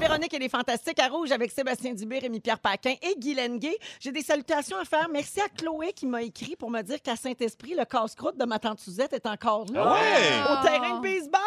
Véronique, 0.00 0.32
elle 0.32 0.42
est 0.42 0.48
fantastique 0.48 0.98
à 0.98 1.08
Rouge 1.08 1.30
avec 1.30 1.50
Sébastien 1.50 1.92
Dubé, 1.92 2.18
Rémi-Pierre 2.20 2.58
Paquin 2.58 2.94
et 3.02 3.14
Guy 3.18 3.34
Lenguet. 3.34 3.78
J'ai 4.00 4.12
des 4.12 4.22
salutations 4.22 4.78
à 4.78 4.86
faire. 4.86 5.08
Merci 5.12 5.40
à 5.42 5.48
Chloé 5.48 5.92
qui 5.92 6.06
m'a 6.06 6.22
écrit 6.22 6.56
pour 6.56 6.70
me 6.70 6.80
dire 6.80 7.02
qu'à 7.02 7.16
Saint-Esprit, 7.16 7.74
le 7.74 7.84
casse-croûte 7.84 8.38
de 8.38 8.46
ma 8.46 8.58
tante 8.58 8.80
Suzette 8.80 9.12
est 9.12 9.26
encore 9.26 9.66
là. 9.70 9.84
Ah 9.84 9.92
ouais? 9.92 10.58
Au 10.58 10.66
terrain 10.66 10.96
de 10.98 11.02
baseball. 11.02 11.40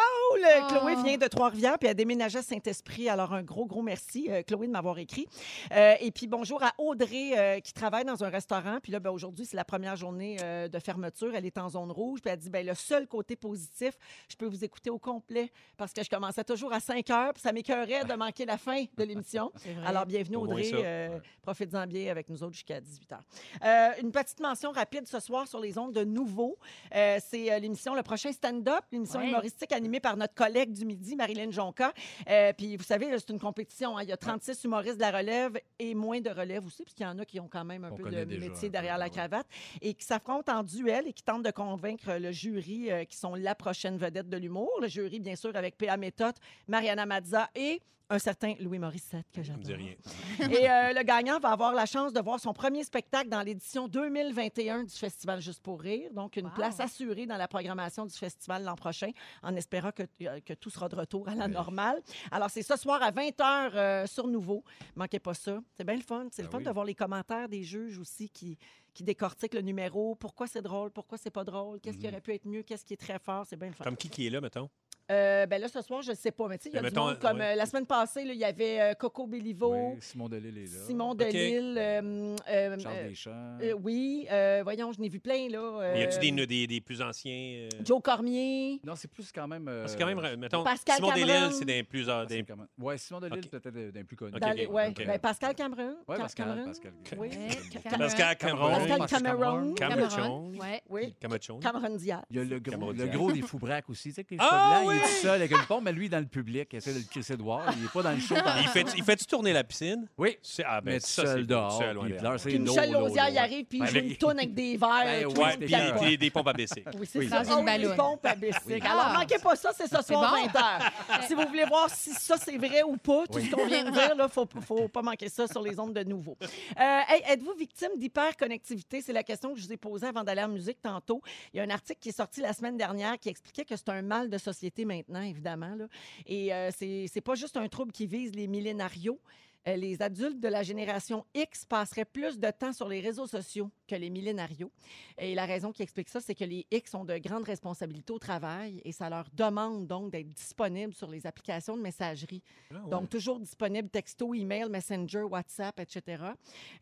Ah. 0.44 0.68
Chloé 0.68 0.94
vient 1.02 1.16
de 1.16 1.26
Trois-Rivières 1.26 1.78
puis 1.78 1.88
a 1.88 1.94
déménagé 1.94 2.38
à 2.38 2.42
Saint-Esprit. 2.42 3.08
Alors, 3.08 3.32
un 3.32 3.42
gros, 3.42 3.66
gros 3.66 3.82
merci, 3.82 4.28
euh, 4.30 4.42
Chloé, 4.42 4.68
de 4.68 4.72
m'avoir 4.72 4.98
écrit. 4.98 5.26
Euh, 5.72 5.94
et 6.00 6.12
puis, 6.12 6.28
bonjour 6.28 6.62
à 6.62 6.72
Audrey 6.78 7.32
euh, 7.36 7.60
qui 7.60 7.72
travaille 7.72 8.04
dans 8.04 8.22
un 8.22 8.28
restaurant. 8.28 8.78
Puis 8.80 8.92
là, 8.92 9.00
ben, 9.00 9.10
aujourd'hui, 9.10 9.46
c'est 9.46 9.56
la 9.56 9.64
première 9.64 9.96
journée 9.96 10.36
euh, 10.42 10.68
de 10.68 10.78
fermeture. 10.78 11.34
Elle 11.34 11.46
est 11.46 11.58
en 11.58 11.68
zone 11.68 11.90
rouge. 11.90 12.20
Puis 12.22 12.32
elle 12.32 12.38
dit, 12.38 12.50
ben, 12.50 12.64
le 12.64 12.74
seul 12.74 13.08
côté 13.08 13.34
positif, 13.34 13.94
je 14.28 14.36
peux 14.36 14.46
vous 14.46 14.64
écouter 14.64 14.90
au 14.90 14.98
complet 14.98 15.50
parce 15.76 15.92
que 15.92 16.04
je 16.04 16.08
commençais 16.08 16.44
toujours 16.44 16.72
à 16.72 16.78
5 16.78 17.10
heures. 17.10 17.32
Puis 17.34 17.42
ça 17.42 17.52
m'écœurait 17.54 18.04
de 18.04 18.14
manquer 18.14 18.44
la 18.44 18.58
fin 18.58 18.84
de 18.96 19.04
l'émission. 19.04 19.50
Alors, 19.86 20.04
bienvenue, 20.06 20.36
Audrey. 20.36 20.70
Euh, 20.74 21.18
Profitez-en 21.42 21.86
bien 21.86 22.10
avec 22.10 22.28
nous 22.28 22.42
autres 22.42 22.54
jusqu'à 22.54 22.80
18 22.80 23.10
h. 23.10 23.18
Euh, 23.64 24.00
une 24.02 24.10
petite 24.10 24.40
mention 24.40 24.72
rapide 24.72 25.06
ce 25.06 25.20
soir 25.20 25.46
sur 25.46 25.60
les 25.60 25.76
ondes 25.78 25.92
de 25.92 26.02
Nouveau. 26.04 26.58
Euh, 26.94 27.18
c'est 27.24 27.52
euh, 27.52 27.58
l'émission 27.58 27.94
Le 27.94 28.02
Prochain 28.02 28.32
Stand-Up, 28.32 28.84
l'émission 28.92 29.20
Ouais. 29.20 29.28
humoristique 29.28 29.72
animée 29.72 30.00
par 30.00 30.16
notre 30.16 30.34
collègue 30.34 30.72
du 30.72 30.84
midi, 30.84 31.14
Marilyn 31.16 31.50
Jonca. 31.50 31.92
Euh, 32.28 32.52
puis, 32.56 32.76
vous 32.76 32.82
savez, 32.82 33.06
c'est 33.18 33.30
une 33.30 33.38
compétition. 33.38 33.96
hein. 33.96 34.02
Il 34.02 34.08
y 34.08 34.12
a 34.12 34.16
36 34.16 34.64
humoristes 34.64 34.96
de 34.96 35.02
la 35.02 35.12
relève 35.12 35.58
et 35.78 35.94
moins 35.94 36.20
de 36.20 36.30
relève 36.30 36.66
aussi, 36.66 36.82
puisqu'il 36.82 37.02
y 37.04 37.06
en 37.06 37.18
a 37.18 37.24
qui 37.24 37.38
ont 37.40 37.48
quand 37.48 37.64
même 37.64 37.84
un 37.84 37.90
On 37.92 37.96
peu 37.96 38.10
de 38.10 38.24
déjà 38.24 38.48
métier 38.48 38.68
derrière 38.70 38.98
la 38.98 39.08
cravate 39.10 39.46
et 39.80 39.94
qui 39.94 40.04
s'affrontent 40.04 40.52
en 40.52 40.62
duel 40.62 41.06
et 41.06 41.12
qui 41.12 41.22
tentent 41.22 41.44
de 41.44 41.50
convaincre 41.50 42.12
le 42.18 42.32
jury 42.32 42.90
euh, 42.90 43.04
qui 43.04 43.16
sont 43.16 43.34
la 43.34 43.54
prochaine 43.54 43.96
vedette 43.98 44.28
de 44.28 44.36
l'humour. 44.38 44.70
Le 44.80 44.88
jury, 44.88 45.20
bien 45.20 45.36
sûr, 45.36 45.54
avec 45.54 45.76
P.A. 45.76 45.96
Méthode, 45.96 46.34
Mariana 46.68 47.04
Mazza 47.06 47.43
et 47.54 47.80
un 48.10 48.18
certain 48.18 48.54
Louis 48.60 48.78
Morissette, 48.78 49.26
que 49.32 49.42
Ça 49.42 49.56
me 49.56 49.62
dit 49.62 49.70
j'adore. 49.70 49.86
rien. 49.86 50.50
Et 50.60 50.70
euh, 50.70 50.92
le 50.92 51.02
gagnant 51.04 51.38
va 51.40 51.48
avoir 51.52 51.72
la 51.72 51.86
chance 51.86 52.12
de 52.12 52.20
voir 52.20 52.38
son 52.38 52.52
premier 52.52 52.84
spectacle 52.84 53.30
dans 53.30 53.40
l'édition 53.40 53.88
2021 53.88 54.84
du 54.84 54.94
Festival 54.94 55.40
Juste 55.40 55.62
pour 55.62 55.80
rire. 55.80 56.10
Donc, 56.12 56.36
une 56.36 56.44
Wow. 56.46 56.52
place 56.54 56.80
assurée 56.80 57.24
dans 57.24 57.38
la 57.38 57.48
programmation 57.48 58.04
du 58.04 58.14
festival 58.14 58.62
l'an 58.62 58.76
prochain, 58.76 59.10
en 59.42 59.56
espérant 59.56 59.90
que, 59.90 60.02
euh, 60.22 60.38
que 60.44 60.52
tout 60.52 60.68
sera 60.68 60.88
de 60.90 60.96
retour 60.96 61.26
à 61.28 61.34
la 61.34 61.48
normale. 61.48 62.02
Alors, 62.30 62.50
c'est 62.50 62.62
ce 62.62 62.76
soir 62.76 63.02
à 63.02 63.10
20h 63.10 64.06
sur 64.06 64.26
Nouveau. 64.28 64.62
Manquez 64.94 65.18
pas 65.18 65.34
ça. 65.34 65.58
C'est 65.74 65.84
bien 65.84 65.96
le 65.96 66.02
fun. 66.02 66.26
C'est 66.30 66.42
le 66.42 66.48
Ben 66.48 66.52
fun 66.52 66.58
oui. 66.58 66.64
de 66.64 66.70
voir 66.70 66.84
les 66.84 66.94
commentaires 66.94 67.48
des 67.48 67.62
juges 67.62 67.98
aussi 67.98 68.28
qui, 68.28 68.58
qui 68.92 69.02
décortiquent 69.02 69.54
le 69.54 69.62
numéro. 69.62 70.14
Pourquoi 70.14 70.46
c'est 70.46 70.62
drôle? 70.62 70.90
Pourquoi 70.90 71.16
c'est 71.18 71.30
pas 71.30 71.42
drôle? 71.44 71.80
Qu'est-ce 71.80 71.96
qui 71.98 72.06
Mhm. 72.06 72.12
aurait 72.12 72.20
pu 72.20 72.34
être 72.34 72.46
mieux? 72.46 72.62
Qu'est-ce 72.62 72.84
qui 72.84 72.92
est 72.92 72.98
très 72.98 73.18
fort? 73.18 73.46
C'est 73.48 73.56
bien 73.56 73.68
le 73.68 73.74
fun. 73.74 73.82
Comme 73.84 73.96
qui 73.96 74.10
qui 74.10 74.26
est 74.26 74.30
là, 74.30 74.40
mettons? 74.42 74.68
Euh, 75.10 75.44
ben 75.46 75.60
là, 75.60 75.68
ce 75.68 75.82
soir, 75.82 76.00
je 76.00 76.12
ne 76.12 76.16
sais 76.16 76.30
pas. 76.30 76.48
Mais 76.48 76.56
tu 76.56 76.64
sais, 76.64 76.70
il 76.70 76.74
y 76.76 76.78
a 76.78 76.82
Mais 76.82 76.88
du 76.88 76.94
mettons, 76.94 77.06
monde 77.08 77.18
comme 77.18 77.38
ouais. 77.38 77.52
euh, 77.52 77.54
la 77.56 77.66
semaine 77.66 77.84
passée, 77.84 78.24
là, 78.24 78.32
il 78.32 78.38
y 78.38 78.44
avait 78.44 78.80
euh, 78.80 78.94
Coco 78.94 79.26
Béliveau, 79.26 79.74
Oui, 79.74 79.96
Simon 80.00 80.28
Delille 80.30 80.64
est 80.64 80.74
là. 80.74 80.80
Simon 80.86 81.14
Delille. 81.14 81.74
euh, 81.76 82.36
euh, 82.48 82.78
Charles 82.78 83.08
Deschamps. 83.10 83.58
euh, 83.60 83.74
oui, 83.82 84.26
euh, 84.30 84.60
voyons, 84.64 84.92
je 84.92 85.00
n'ai 85.00 85.10
vu 85.10 85.20
plein, 85.20 85.48
là. 85.50 85.90
Mais 85.92 86.00
y 86.00 86.02
a-tu 86.04 86.18
des, 86.32 86.46
des, 86.46 86.66
des 86.66 86.80
plus 86.80 87.02
anciens? 87.02 87.32
euh, 87.34 87.68
Joe 87.84 88.00
Cormier. 88.02 88.80
Non, 88.82 88.94
c'est 88.96 89.10
plus 89.10 89.30
quand 89.30 89.46
même. 89.46 89.68
euh, 89.68 89.86
que 89.86 89.98
quand 89.98 90.06
même, 90.06 90.36
mettons, 90.38 90.64
Pascal 90.64 90.96
Simon 90.96 91.08
Cameron. 91.10 91.26
Delille, 91.26 91.52
c'est 91.58 91.64
des 91.66 91.82
plus... 91.82 92.08
ah, 92.08 92.24
des- 92.24 92.36
c'est 92.46 92.56
même- 92.56 92.66
Ouais, 92.80 92.96
Simon 92.96 93.20
Delille, 93.20 93.40
Ok. 93.44 93.50
peut-être 93.50 93.90
d'un 93.92 94.04
plus 94.04 94.16
connu. 94.16 94.32
Ok, 94.34 94.40
dans 94.40 94.50
ok, 94.50 94.56
les- 94.56 94.66
ouais, 94.66 94.90
ben, 94.92 95.18
Pascal 95.18 95.54
Cameron. 95.54 95.96
Ouais, 96.08 96.16
Ca- 96.16 96.22
Pascal, 96.22 96.46
Cameron. 96.46 96.64
Pascal. 96.66 96.92
Oui. 97.18 97.28
Pascal 97.28 97.82
Cameron. 97.82 97.98
Pascal 97.98 98.36
Cameron. 98.38 99.74
Cameron. 99.74 99.74
Cameron. 99.74 100.52
Oui. 100.88 101.14
Cameron 101.20 101.96
Diaz. 101.96 102.22
Il 102.30 102.36
y 102.36 102.40
a 102.40 102.44
le 102.44 102.58
gros, 102.58 102.70
Cameron 102.72 102.90
le 102.92 102.94
Diaz. 102.96 103.10
gros 103.10 103.32
des 103.32 103.42
foubraques 103.42 103.90
aussi. 103.90 104.08
Tu 104.08 104.14
sais, 104.14 104.24
que 104.24 104.30
les 104.34 104.38
Ah, 104.40 104.80
cheveux 104.80 104.84
blancs, 104.86 104.93
il 104.94 105.00
est 105.00 105.02
tout 105.02 105.22
seul 105.22 105.30
avec 105.42 105.50
une 105.50 105.66
pompe, 105.66 105.82
mais 105.84 105.92
lui, 105.92 106.06
il 106.06 106.08
dans 106.10 106.18
le 106.20 106.26
public, 106.26 106.68
il 106.72 106.76
essaie 106.76 106.92
de 106.92 106.98
le 106.98 107.04
crisser 107.04 107.36
de 107.36 107.42
voir. 107.42 107.62
Il 107.76 107.82
n'est 107.82 107.88
pas 107.88 108.02
dans 108.02 108.12
le 108.12 108.20
show. 108.20 108.34
Il 108.62 108.68
fait, 108.68 108.86
il 108.96 109.04
fait-tu 109.04 109.26
tourner 109.26 109.52
la 109.52 109.64
piscine? 109.64 110.06
Oui, 110.18 110.36
C'est- 110.42 110.64
Ah, 110.66 110.80
ben, 110.80 110.92
mais 110.94 111.00
ça, 111.00 111.24
seul 111.26 111.46
dehors. 111.46 111.78
seul, 111.78 111.98
puis 111.98 112.10
il 112.10 112.16
pleure, 112.16 112.40
c'est 112.40 112.48
Puis 112.50 112.58
lourd, 112.58 112.74
Michel 112.76 112.92
lourd, 112.92 113.00
Lausière, 113.02 113.28
il 113.28 113.32
lourd. 113.34 113.42
arrive, 113.42 113.64
puis 113.66 113.78
il 113.78 113.80
Ben, 113.80 113.86
joue 113.86 113.96
avec- 113.98 114.10
une 114.10 114.16
tourne 114.16 114.38
avec 114.38 114.54
des 114.54 114.76
verres. 114.76 114.90
Ben, 115.04 115.22
tout, 115.24 115.30
ouais, 115.40 115.44
Ouais, 115.44 115.56
puis 115.56 116.08
des, 116.10 116.16
des, 116.16 116.30
pompes 116.30 116.48
à 116.48 116.52
baisser. 116.52 116.84
Oui, 116.98 117.06
c'est 117.10 117.18
Oui. 117.18 117.28
ça. 117.28 117.42
Dans 117.42 117.58
une 117.58 117.64
balloune. 117.64 117.90
les 117.90 117.96
pompes 117.96 118.26
à 118.26 118.34
bicycle. 118.34 118.86
Alors, 118.86 119.04
Ah. 119.08 119.18
manquez 119.18 119.38
pas 119.38 119.56
ça, 119.56 119.70
c'est 119.76 119.86
ce 119.88 120.02
soir 120.02 120.32
bon. 120.34 120.46
20h. 120.46 121.26
si 121.26 121.34
vous 121.34 121.46
voulez 121.46 121.64
voir 121.64 121.88
si 121.90 122.10
ça, 122.12 122.36
c'est 122.38 122.56
vrai 122.56 122.82
ou 122.82 122.96
pas, 122.96 123.24
tout 123.30 123.40
ce 123.40 123.50
qu'on 123.50 123.66
vient 123.66 123.84
de 123.84 123.90
dire, 123.90 124.10
il 124.14 124.22
ne 124.22 124.28
faut, 124.28 124.46
faut 124.66 124.88
pas 124.88 125.02
manquer 125.02 125.28
ça 125.28 125.46
sur 125.46 125.62
les 125.62 125.78
ondes 125.78 125.92
de 125.94 126.04
nouveau. 126.04 126.36
Euh, 126.42 127.00
hey, 127.08 127.22
Êtes-vous 127.28 127.54
victime 127.58 127.90
d'hyperconnectivité? 127.96 129.00
C'est 129.00 129.12
la 129.12 129.22
question 129.22 129.52
que 129.54 129.60
je 129.60 129.66
vous 129.66 129.72
ai 129.72 129.76
posée 129.76 130.06
avant 130.06 130.22
d'aller 130.24 130.42
en 130.42 130.48
musique 130.48 130.80
tantôt. 130.82 131.20
Il 131.52 131.58
y 131.58 131.60
a 131.60 131.62
un 131.64 131.70
article 131.70 131.98
qui 132.00 132.08
est 132.10 132.16
sorti 132.16 132.40
la 132.40 132.52
semaine 132.52 132.76
dernière 132.76 133.18
qui 133.18 133.28
expliquait 133.28 133.64
que 133.64 133.76
c'est 133.76 133.88
un 133.88 134.02
mal 134.02 134.28
de 134.30 134.38
société 134.38 134.83
maintenant, 134.84 135.22
évidemment. 135.22 135.74
là. 135.74 135.88
Et 136.26 136.52
euh, 136.54 136.70
c'est 136.72 137.20
pas 137.24 137.34
juste 137.34 137.56
un 137.56 137.68
trouble 137.68 137.92
qui 137.92 138.06
vise 138.06 138.34
les 138.34 138.46
millénarios. 138.46 139.18
Euh, 139.66 139.76
les 139.76 140.02
adultes 140.02 140.40
de 140.40 140.48
la 140.48 140.62
génération 140.62 141.24
X 141.34 141.64
passeraient 141.64 142.04
plus 142.04 142.38
de 142.38 142.50
temps 142.50 142.72
sur 142.72 142.88
les 142.88 143.00
réseaux 143.00 143.26
sociaux 143.26 143.70
que 143.88 143.94
les 143.94 144.10
millénarios. 144.10 144.70
Et 145.18 145.34
la 145.34 145.46
raison 145.46 145.72
qui 145.72 145.82
explique 145.82 146.08
ça, 146.08 146.20
c'est 146.20 146.34
que 146.34 146.44
les 146.44 146.66
X 146.70 146.94
ont 146.94 147.04
de 147.04 147.16
grandes 147.18 147.44
responsabilités 147.44 148.12
au 148.12 148.18
travail 148.18 148.82
et 148.84 148.92
ça 148.92 149.08
leur 149.08 149.26
demande 149.32 149.86
donc 149.86 150.10
d'être 150.10 150.30
disponibles 150.32 150.92
sur 150.94 151.08
les 151.10 151.26
applications 151.26 151.76
de 151.76 151.82
messagerie. 151.82 152.42
Ah, 152.70 152.74
ouais. 152.82 152.90
Donc, 152.90 153.08
toujours 153.08 153.40
disponible 153.40 153.88
texto, 153.88 154.34
email, 154.34 154.68
messenger, 154.68 155.22
WhatsApp, 155.22 155.80
etc. 155.80 156.22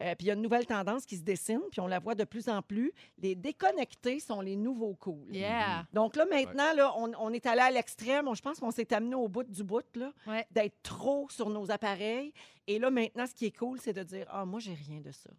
Euh, 0.00 0.14
puis, 0.16 0.26
il 0.26 0.26
y 0.26 0.30
a 0.30 0.34
une 0.34 0.42
nouvelle 0.42 0.66
tendance 0.66 1.06
qui 1.06 1.16
se 1.16 1.22
dessine, 1.22 1.60
puis 1.70 1.80
on 1.80 1.86
la 1.86 1.98
voit 2.00 2.14
de 2.14 2.24
plus 2.24 2.48
en 2.48 2.62
plus. 2.62 2.92
Les 3.18 3.34
déconnectés 3.34 4.18
sont 4.20 4.40
les 4.40 4.56
nouveaux 4.56 4.94
cool. 4.94 5.26
Yeah. 5.30 5.86
Donc 5.92 6.16
là, 6.16 6.24
maintenant, 6.26 6.72
là, 6.74 6.92
on, 6.96 7.12
on 7.18 7.32
est 7.32 7.46
allé 7.46 7.60
à 7.60 7.70
l'extrême. 7.70 8.28
Je 8.34 8.42
pense 8.42 8.58
qu'on 8.58 8.70
s'est 8.70 8.92
amené 8.92 9.14
au 9.14 9.28
bout 9.28 9.44
du 9.44 9.62
bout, 9.62 9.84
là, 9.94 10.12
Ouais. 10.26 10.46
d'être 10.50 10.82
trop 10.82 11.28
sur 11.30 11.48
nos 11.50 11.70
appareils. 11.70 12.32
Et 12.66 12.78
là, 12.78 12.90
maintenant, 12.90 13.26
ce 13.26 13.34
qui 13.34 13.46
est 13.46 13.56
cool, 13.56 13.80
c'est 13.80 13.92
de 13.92 14.02
dire 14.02 14.26
Ah, 14.30 14.44
moi, 14.44 14.60
j'ai 14.60 14.74
rien 14.74 15.00
de 15.00 15.10
ça. 15.10 15.30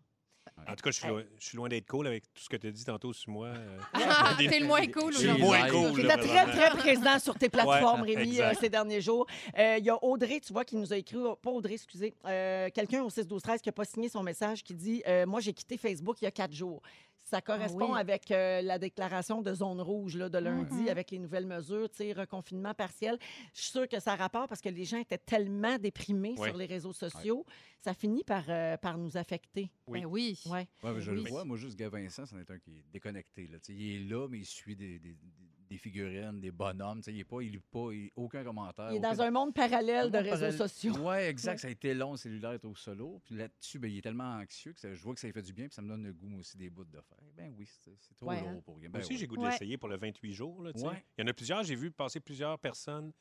En 0.68 0.76
tout 0.76 0.84
cas, 0.84 0.92
je 0.92 1.26
suis 1.40 1.58
loin, 1.58 1.68
d'être 1.70 1.88
cool 1.88 2.06
avec 2.06 2.24
tout 2.34 2.44
ce 2.44 2.50
que 2.50 2.58
tu 2.58 2.68
as 2.68 2.72
dit 2.72 2.84
tantôt 2.86 3.12
sur 3.14 3.32
moi. 3.32 3.48
euh. 3.48 3.80
Ah, 3.94 4.36
T'es 4.38 4.60
le 4.60 4.68
moins 4.68 4.86
cool 4.88 5.12
Je 5.14 5.18
suis 5.20 5.28
le 5.28 5.34
aujourd'hui. 5.36 5.46
moins 5.46 5.68
cool. 5.70 6.02
Tu 6.02 6.08
très, 6.08 6.46
très 6.52 6.70
présent 6.72 7.18
sur 7.20 7.36
tes 7.36 7.50
plateformes, 7.50 8.02
Ouais, 8.02 8.16
Rémi, 8.16 8.40
euh, 8.40 8.54
ces 8.60 8.70
derniers 8.70 9.02
jours. 9.02 9.26
Euh, 9.58 9.78
Il 9.80 9.86
y 9.86 9.90
a 9.90 9.98
Audrey, 10.04 10.40
tu 10.42 10.54
vois, 10.54 10.64
qui 10.66 10.76
nous 10.76 10.92
a 10.94 10.98
écrit, 10.98 11.18
oh, 11.18 11.36
pas 11.38 11.50
Audrey, 11.50 11.74
excusez, 11.74 12.14
euh, 12.26 12.70
quelqu'un 12.74 13.02
au 13.04 13.10
6 13.10 13.26
12 13.26 13.42
13 13.42 13.62
qui 13.62 13.70
n'a 13.70 13.74
pas 13.74 13.86
signé 13.86 14.10
son 14.10 14.22
message 14.22 14.64
qui 14.64 14.76
dit 14.76 15.02
euh, 15.08 15.26
Moi, 15.26 15.40
j'ai 15.40 15.54
quitté 15.54 15.78
Facebook 15.78 16.18
il 16.22 16.26
y 16.26 16.28
a 16.28 16.32
quatre 16.32 16.54
jours. 16.54 16.82
Ça 17.34 17.42
correspond 17.42 17.94
oui. 17.94 18.00
avec 18.00 18.30
euh, 18.30 18.62
la 18.62 18.78
déclaration 18.78 19.42
de 19.42 19.52
zone 19.56 19.82
rouge 19.82 20.18
là, 20.18 20.30
de 20.30 20.38
lundi, 20.38 20.84
Mhm. 20.84 20.88
avec 20.90 21.10
les 21.10 21.18
nouvelles 21.18 21.48
mesures, 21.48 21.90
tu 21.90 21.96
sais, 21.98 22.14
reconfinement 22.14 22.76
partiel. 22.76 23.18
Je 23.56 23.62
suis 23.62 23.72
sûre 23.72 23.88
que 23.88 24.00
ça 24.00 24.16
rapporte 24.16 24.50
parce 24.50 24.62
que 24.62 24.70
les 24.70 24.86
gens 24.86 25.00
étaient 25.00 25.18
tellement 25.18 25.80
déprimés 25.80 26.36
sur 26.36 26.56
les 26.56 26.68
réseaux 26.68 26.94
sociaux. 26.94 27.44
Ça 27.80 27.96
finit 27.96 28.24
par, 28.24 28.44
euh, 28.50 28.78
par 28.78 29.00
nous 29.00 29.18
affecter. 29.18 29.72
Oui. 29.88 30.02
Ben 30.02 30.06
oui. 30.06 30.40
Ouais. 30.46 30.68
Ouais, 30.84 30.94
mais 30.94 31.02
je 31.02 31.10
Oui. 31.10 31.24
le 31.24 31.30
vois. 31.32 31.44
Moi, 31.44 31.58
juste 31.58 31.76
Gavin 31.76 32.02
Vincent, 32.04 32.28
c'en 32.28 32.38
est 32.38 32.52
un 32.52 32.60
qui 32.60 32.70
est 32.70 32.84
déconnecté. 32.94 33.48
Là. 33.48 33.58
Il 33.68 33.96
est 33.96 34.00
là, 34.08 34.28
mais 34.30 34.38
il 34.38 34.46
suit 34.46 34.76
des, 34.76 35.00
des, 35.00 35.18
des 35.74 35.80
figurines, 35.80 36.40
des 36.40 36.52
bonhommes. 36.52 37.00
Tu 37.00 37.06
sais, 37.06 37.14
Il 37.14 37.20
est 37.20 37.24
pas, 37.24 37.42
il 37.42 37.52
lit 37.52 37.60
pas, 37.60 37.92
il- 37.92 38.12
aucun 38.16 38.44
commentaire. 38.44 38.92
Il 38.92 38.96
est 38.96 39.00
aucun- 39.00 39.14
dans 39.14 39.22
un 39.22 39.32
monde 39.32 39.54
parallèle 39.54 40.12
de 40.12 40.18
réseaux 40.18 40.30
parallèle- 40.32 40.58
sociaux. 40.58 40.94
Oui, 41.00 41.16
exact. 41.18 41.58
Ça 41.60 41.68
a 41.68 41.72
été 41.72 41.94
long, 41.94 42.12
le 42.12 42.18
cellulaire 42.18 42.52
est 42.54 42.66
au 42.66 42.76
solo. 42.76 43.20
Puis 43.26 43.36
là-dessus, 43.36 43.80
ben, 43.80 43.90
il 43.92 43.98
est 43.98 44.02
tellement 44.02 44.36
anxieux 44.36 44.74
que 44.74 44.80
ça- 44.80 44.94
je 44.94 45.02
vois 45.02 45.14
que 45.16 45.20
ça 45.20 45.28
lui 45.28 45.34
fait 45.34 45.42
du 45.42 45.54
bien. 45.54 45.66
Puis 45.68 45.74
ça 45.76 45.82
me 45.82 45.88
donne 45.90 46.04
le 46.04 46.14
goût, 46.14 46.28
moi 46.28 46.40
aussi, 46.40 46.58
des 46.58 46.70
bouts 46.70 46.86
de 46.86 47.02
faire. 47.02 47.18
Ben 47.36 47.54
oui, 47.58 47.68
c'est 47.84 48.16
trop 48.16 48.28
Ouais, 48.28 48.40
lourd 48.40 48.50
hein. 48.50 48.62
pour 48.64 48.76
rien. 48.78 48.90
Moi 48.90 49.00
Ben 49.00 49.00
aussi, 49.00 49.14
oui. 49.14 49.18
j'ai 49.20 49.28
goût 49.28 49.38
de 49.38 49.46
l'essayer 49.46 49.78
pour 49.78 49.90
le 49.90 49.98
28 49.98 50.34
jours. 50.34 50.62
là. 50.64 50.72
Ouais. 50.76 51.04
Il 51.18 51.22
y 51.22 51.24
en 51.26 51.28
a 51.28 51.34
plusieurs. 51.34 51.64
J'ai 51.64 51.76
vu 51.76 51.90
passer 51.92 52.20
plusieurs 52.20 52.58
personnes 52.60 53.12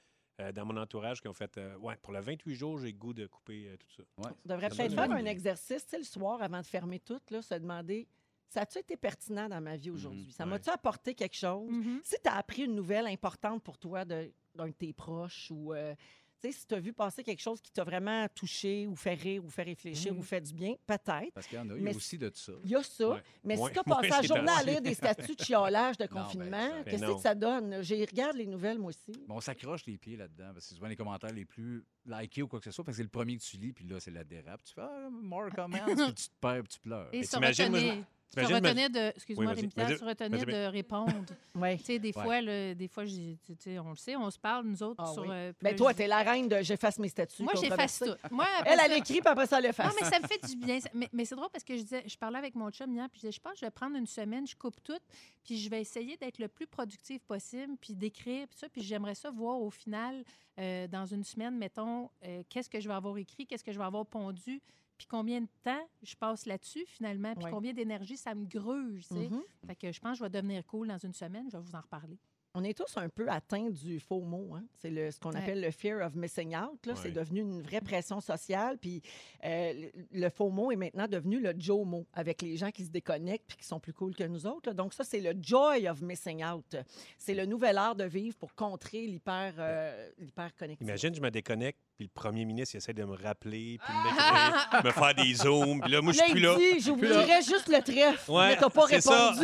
euh, 0.41 0.51
dans 0.53 0.65
mon 0.65 0.77
entourage 0.79 1.21
qui 1.21 1.29
ont 1.29 1.35
fait 1.35 1.57
euh, 1.59 1.77
Ouais, 1.77 1.95
pour 2.03 2.13
le 2.13 2.21
28 2.21 2.55
jours, 2.55 2.79
j'ai 2.79 2.93
goût 2.93 3.13
de 3.13 3.27
couper 3.27 3.69
euh, 3.69 3.77
tout 3.77 3.91
ça. 3.97 4.03
On 4.19 4.49
devrait 4.49 4.69
peut-être 4.71 4.95
faire 4.95 5.11
un 5.11 5.25
exercice, 5.27 5.85
tu 5.85 5.91
sais, 5.91 5.99
le 5.99 6.05
soir, 6.05 6.43
avant 6.43 6.61
de 6.61 6.67
fermer 6.67 6.99
tout, 7.01 7.21
là, 7.31 7.43
se 7.43 7.55
demander 7.55 8.09
ça 8.53 8.63
a-tu 8.63 8.79
été 8.79 8.97
pertinent 8.97 9.49
dans 9.49 9.61
ma 9.61 9.77
vie 9.77 9.91
aujourd'hui? 9.91 10.31
Ça 10.33 10.45
ouais. 10.45 10.51
m'a-tu 10.51 10.71
apporté 10.71 11.15
quelque 11.15 11.37
chose? 11.37 11.71
Mhm. 11.71 12.01
Si 12.05 12.17
tu 12.23 12.29
as 12.29 12.37
appris 12.37 12.65
une 12.65 12.75
nouvelle 12.75 13.07
importante 13.07 13.63
pour 13.63 13.79
toi 13.79 14.05
d'un 14.05 14.27
de 14.55 14.73
tes 14.73 14.93
proches 14.93 15.51
ou. 15.51 15.73
euh, 15.73 15.95
tu 16.43 16.51
sais, 16.51 16.59
si 16.59 16.67
tu 16.67 16.75
as 16.75 16.81
vu 16.81 16.93
passer 16.93 17.23
quelque 17.23 17.41
chose 17.41 17.61
qui 17.61 17.71
t'a 17.71 17.85
vraiment 17.85 18.27
touché 18.35 18.89
ou 18.89 18.97
fait 18.97 19.15
rire 19.15 19.45
ou 19.45 19.49
fait 19.49 19.63
réfléchir 19.63 20.19
ou 20.19 20.23
fait 20.23 20.41
du 20.41 20.53
bien, 20.53 20.75
peut-être. 20.89 21.33
Parce 21.33 21.47
qu'il 21.47 21.57
y 21.57 21.61
en 21.61 21.71
a, 21.71 21.75
il 21.75 21.79
y 21.79 21.83
Mais 21.83 21.93
a 21.93 21.97
aussi 21.97 22.19
de 22.19 22.33
ça. 22.35 22.53
Il 22.65 22.71
y 22.71 22.75
a 22.75 22.83
ça. 22.83 23.11
Ouais. 23.11 23.23
Mais 23.45 23.55
Moins- 23.55 23.69
si 23.69 23.75
tu 23.75 23.79
as 23.79 23.85
passé 23.85 24.09
la 24.09 24.23
journée 24.23 24.51
à 24.51 24.63
lire 24.65 24.83
des 24.83 24.95
statuts 24.95 25.37
de 25.37 25.45
chiolage 25.45 25.99
de 25.99 26.07
ben, 26.07 26.09
confinement, 26.09 26.83
qu'est-ce 26.85 27.01
Ben 27.01 27.15
que 27.15 27.21
ça 27.21 27.37
donne? 27.37 27.81
J'ai 27.83 28.05
regarde 28.05 28.37
les 28.37 28.47
nouvelles, 28.49 28.81
moi 28.81 28.89
aussi. 28.89 29.13
Bon, 29.29 29.37
on 29.37 29.41
s'accroche 29.41 29.87
les 29.87 29.97
pieds 29.99 30.17
là-dedans, 30.17 30.47
parce 30.53 30.65
que 30.65 30.71
c'est 30.71 30.75
souvent 30.75 30.89
les 30.89 30.97
commentaires 30.97 31.33
les 31.33 31.45
plus 31.45 31.85
likés 32.05 32.43
ou 32.43 32.49
quoi 32.49 32.59
que 32.59 32.65
ce 32.65 32.73
soit, 32.73 32.83
parce 32.83 32.97
que 32.97 32.97
c'est 32.97 33.05
le 33.05 33.09
premier 33.09 33.37
que 33.37 33.43
tu 33.43 33.57
lis, 33.57 33.73
puis 33.73 33.87
là, 33.87 34.01
c'est 34.01 34.11
la 34.11 34.25
dérape. 34.25 34.65
Tu 34.65 34.75
fais 34.75 34.81
ah, 34.83 35.09
more 35.13 35.49
comments, 35.55 35.79
puis 35.87 36.15
tu 36.15 36.29
te 36.29 36.35
perds, 36.41 36.65
puis 36.65 36.73
tu 36.73 36.81
pleures. 36.81 37.09
Et 37.13 37.23
Mais 37.71 38.05
se 38.41 38.41
retenait, 38.41 38.69
retenait 38.69 38.89
de. 38.89 39.13
Excuse-moi, 39.17 39.53
Oui, 39.55 39.71
se 39.99 40.05
retenait 40.05 40.45
de 40.45 40.67
répondre. 40.71 41.13
Oui. 41.55 41.77
Tu 41.79 41.85
sais, 41.85 41.99
des 41.99 42.09
Ouais. 42.17 42.23
fois, 42.23 42.41
le- 42.41 42.73
des 42.75 42.89
fois, 42.89 43.05
j'ai- 43.05 43.39
tu 43.45 43.55
sais, 43.59 43.79
on 43.79 43.91
le 43.91 43.97
sait, 43.97 44.17
on 44.17 44.31
se 44.31 44.39
parle, 44.39 44.65
nous 44.67 44.83
autres, 44.83 45.03
Ah 45.07 45.13
sur. 45.13 45.23
oui. 45.23 45.29
euh, 45.31 45.53
Ben 45.61 45.77
toi, 45.77 45.93
je- 45.93 45.97
tu 45.99 46.03
es 46.03 46.07
la 46.07 46.23
reine 46.23 46.49
de 46.49 46.63
j'efface 46.63 46.99
mes 46.99 47.09
statuts. 47.09 47.43
Moi, 47.43 47.53
j'efface 47.61 47.99
tout. 47.99 48.15
Moi, 48.31 48.47
Elle, 48.65 48.79
ça- 48.79 48.87
elle 48.87 48.93
écrit, 48.99 49.21
puis 49.21 49.29
après 49.29 49.47
ça, 49.47 49.59
elle 49.59 49.67
efface. 49.67 49.87
Non, 49.87 49.93
mais 50.01 50.09
ça 50.09 50.19
me 50.19 50.27
fait 50.27 50.45
du 50.47 50.57
bien. 50.57 50.81
Ça- 50.81 50.89
Mais, 50.95 51.09
mais 51.13 51.25
c'est 51.27 51.35
drôle 51.35 51.51
parce 51.53 51.63
que 51.65 51.77
je 51.77 51.83
disais, 51.83 52.03
je 52.07 52.17
parlais 52.17 52.39
avec 52.39 52.55
mon 52.55 52.71
chum 52.71 52.91
hier, 52.95 53.07
puis 53.11 53.19
je 53.21 53.27
disais, 53.27 53.33
je 53.33 53.41
pense 53.41 53.53
que 53.53 53.59
je 53.61 53.65
vais 53.67 53.71
prendre 53.71 53.97
une 53.97 54.07
semaine, 54.07 54.47
je 54.47 54.57
coupe 54.57 54.83
tout, 54.83 54.99
puis 55.45 55.59
je 55.59 55.69
vais 55.69 55.81
essayer 55.83 56.17
d'être 56.17 56.39
le 56.39 56.49
plus 56.49 56.67
productif 56.67 57.21
possible, 57.25 57.77
puis 57.81 57.95
d'écrire, 57.95 58.47
puis 58.49 58.59
ça, 58.59 58.69
puis 58.71 58.83
j'aimerais 58.83 59.15
ça 59.15 59.31
voir 59.31 59.61
au 59.61 59.71
final, 59.71 60.25
euh, 60.59 60.87
dans 60.89 61.05
une 61.07 61.25
semaine, 61.25 61.57
mettons, 61.59 62.09
euh, 62.25 62.43
qu'est-ce 62.49 62.71
que 62.71 62.81
je 62.81 62.89
vais 62.89 62.95
avoir 62.95 63.17
écrit, 63.19 63.47
qu'est-ce 63.47 63.65
que 63.65 63.73
je 63.73 63.79
vais 63.79 63.85
avoir 63.85 64.07
pondu, 64.07 64.63
puis 65.03 65.09
combien 65.09 65.41
de 65.41 65.49
temps 65.65 65.85
je 66.03 66.15
passe 66.15 66.47
là-dessus 66.47 66.85
finalement, 66.87 67.35
puis 67.35 67.45
Ouais. 67.47 67.51
combien 67.51 67.73
d'énergie 67.73 68.17
ça 68.17 68.35
me 68.37 68.47
gruge. 68.47 69.11
Mhm. 69.11 69.43
Fait 69.67 69.75
que 69.75 69.91
je 69.93 70.01
pense 70.01 70.13
que 70.13 70.19
je 70.19 70.23
vais 70.25 70.31
devenir 70.31 70.65
cool 70.67 70.87
dans 70.89 70.99
une 70.99 71.13
semaine, 71.13 71.47
je 71.51 71.57
vais 71.57 71.63
vous 71.63 71.75
en 71.75 71.81
reparler. 71.81 72.19
On 72.55 72.65
est 72.65 72.77
tous 72.77 72.97
un 72.99 73.09
peu 73.09 73.29
atteints 73.31 73.71
du 73.71 73.99
faux 73.99 74.21
mot. 74.21 74.55
Hein? 74.55 74.63
C'est 74.75 74.91
le, 74.91 75.11
ce 75.11 75.19
qu'on 75.19 75.31
Ouais. 75.33 75.39
appelle 75.39 75.61
le 75.63 75.71
fear 75.71 76.07
of 76.07 76.15
missing 76.15 76.55
out. 76.55 76.85
là. 76.85 76.95
C'est 76.97 77.11
devenu 77.13 77.41
une 77.41 77.63
vraie 77.63 77.81
pression 77.81 78.21
sociale. 78.21 78.77
Puis 78.79 79.01
euh, 79.45 79.89
le, 80.13 80.29
faux 80.29 80.51
mot 80.51 80.71
est 80.71 80.77
maintenant 80.77 81.09
devenu 81.09 81.41
le 81.41 81.55
Joe 81.59 81.87
mot 81.87 82.07
avec 82.13 82.43
les 82.43 82.59
gens 82.59 82.71
qui 82.71 82.85
se 82.85 82.91
déconnectent 82.91 83.47
puis 83.49 83.57
qui 83.57 83.65
sont 83.65 83.81
plus 83.81 83.95
cool 83.95 84.15
que 84.15 84.25
nous 84.25 84.47
autres. 84.47 84.69
là. 84.69 84.75
Donc 84.75 84.93
ça, 84.93 85.03
c'est 85.03 85.21
le 85.21 85.33
joy 85.41 85.89
of 85.89 86.03
missing 86.03 86.45
out. 86.45 86.77
C'est 87.17 87.35
le 87.35 87.47
nouvel 87.47 87.79
art 87.79 87.97
de 87.97 88.05
vivre 88.05 88.37
pour 88.37 88.55
contrer 88.55 89.07
l'hyper 89.07 89.55
euh, 89.59 90.11
l'hyperconnexion. 90.19 90.87
Imagine, 90.87 91.15
je 91.15 91.21
me 91.23 91.31
déconnecte, 91.31 91.79
puis 91.97 92.05
le 92.05 92.11
premier 92.13 92.45
ministre 92.45 92.75
il 92.75 92.79
essaie 92.79 92.93
de 92.93 93.05
me 93.05 93.17
rappeler, 93.17 93.79
puis 93.83 93.95
me 94.85 94.91
faire 94.91 95.15
des 95.15 95.35
zooms, 95.35 95.81
puis 95.81 95.91
là, 95.91 96.03
moi, 96.03 96.13
je 96.13 96.19
suis 96.19 96.33
plus 96.33 96.41
là. 96.41 96.57
j'oublierais 96.79 97.43
juste 97.43 97.69
le 97.69 97.81
trèfle, 97.83 98.31
Ouais, 98.31 98.49
mais 98.51 98.57
t'as 98.57 98.69
pas 98.69 99.01
ça. 99.01 99.33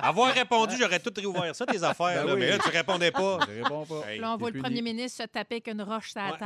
Avoir 0.00 0.32
répondu, 0.32 0.76
j'aurais 0.78 1.00
tout 1.00 1.12
réouvert 1.14 1.54
ça, 1.54 1.66
tes 1.66 1.82
affaires, 1.82 2.22
Ben 2.22 2.26
là, 2.26 2.34
oui. 2.34 2.40
mais 2.40 2.50
là, 2.50 2.58
tu 2.58 2.68
répondais 2.70 3.10
pas. 3.10 3.38
Je 3.48 3.62
réponds 3.62 3.84
pas. 3.84 4.08
Hey, 4.10 4.18
Là, 4.20 4.32
on 4.32 4.36
voit 4.36 4.50
le 4.50 4.60
premier 4.60 4.80
ministre 4.82 5.22
se 5.22 5.28
taper 5.28 5.56
avec 5.56 5.68
une 5.68 5.82
roche 5.82 6.12
sur 6.12 6.20
la 6.20 6.32
Ouais. 6.32 6.38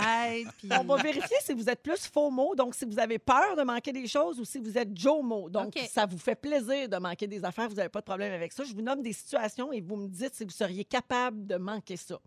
tête. 0.45 0.55
puis- 0.59 0.69
On 0.79 0.85
va 0.85 0.97
vérifier 1.03 1.37
si 1.43 1.53
vous 1.53 1.69
êtes 1.69 1.83
plus 1.83 2.07
faux 2.07 2.31
mots, 2.31 2.55
donc 2.55 2.75
si 2.75 2.85
vous 2.85 2.99
avez 2.99 3.19
peur 3.19 3.55
de 3.57 3.63
manquer 3.63 3.93
des 3.93 4.07
choses 4.07 4.41
ou 4.41 4.45
si 4.45 4.59
vous 4.59 4.77
êtes 4.79 4.97
Joe 4.97 5.23
mot. 5.23 5.51
Donc, 5.51 5.75
ça 5.91 6.07
vous 6.07 6.19
fait 6.19 6.35
plaisir 6.35 6.89
de 6.89 6.97
manquer 6.97 7.27
des 7.27 7.45
affaires, 7.45 7.69
vous 7.69 7.75
n'avez 7.77 7.89
pas 7.89 8.01
de 8.01 8.05
problème 8.07 8.33
avec 8.33 8.53
ça. 8.53 8.65
Je 8.65 8.73
vous 8.75 8.83
nomme 8.83 9.03
des 9.03 9.13
situations 9.13 9.73
et 9.73 9.81
vous 9.81 9.97
me 9.97 10.09
dites 10.09 10.35
si 10.35 10.45
vous 10.45 10.51
seriez 10.51 10.85
capable 10.85 11.47
de 11.47 11.57
manquer 11.57 11.97
ça. 11.97 12.19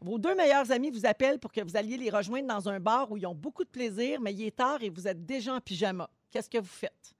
Vos 0.00 0.18
deux 0.18 0.34
meilleurs 0.34 0.70
amis 0.72 0.90
vous 0.90 1.04
appellent 1.06 1.38
pour 1.38 1.52
que 1.52 1.60
vous 1.60 1.76
alliez 1.76 1.96
les 1.96 2.10
rejoindre 2.10 2.48
dans 2.48 2.68
un 2.68 2.80
bar 2.80 3.10
où 3.10 3.16
ils 3.16 3.26
ont 3.26 3.34
beaucoup 3.34 3.64
de 3.64 3.68
plaisir, 3.70 4.20
mais 4.20 4.32
il 4.32 4.44
est 4.46 4.56
tard 4.56 4.78
et 4.82 4.88
vous 4.90 5.06
êtes 5.06 5.24
déjà 5.24 5.54
en 5.54 5.60
pyjama. 5.60 6.08
Qu'est-ce 6.30 6.48
que 6.48 6.58
vous 6.58 6.64
faites? 6.64 7.12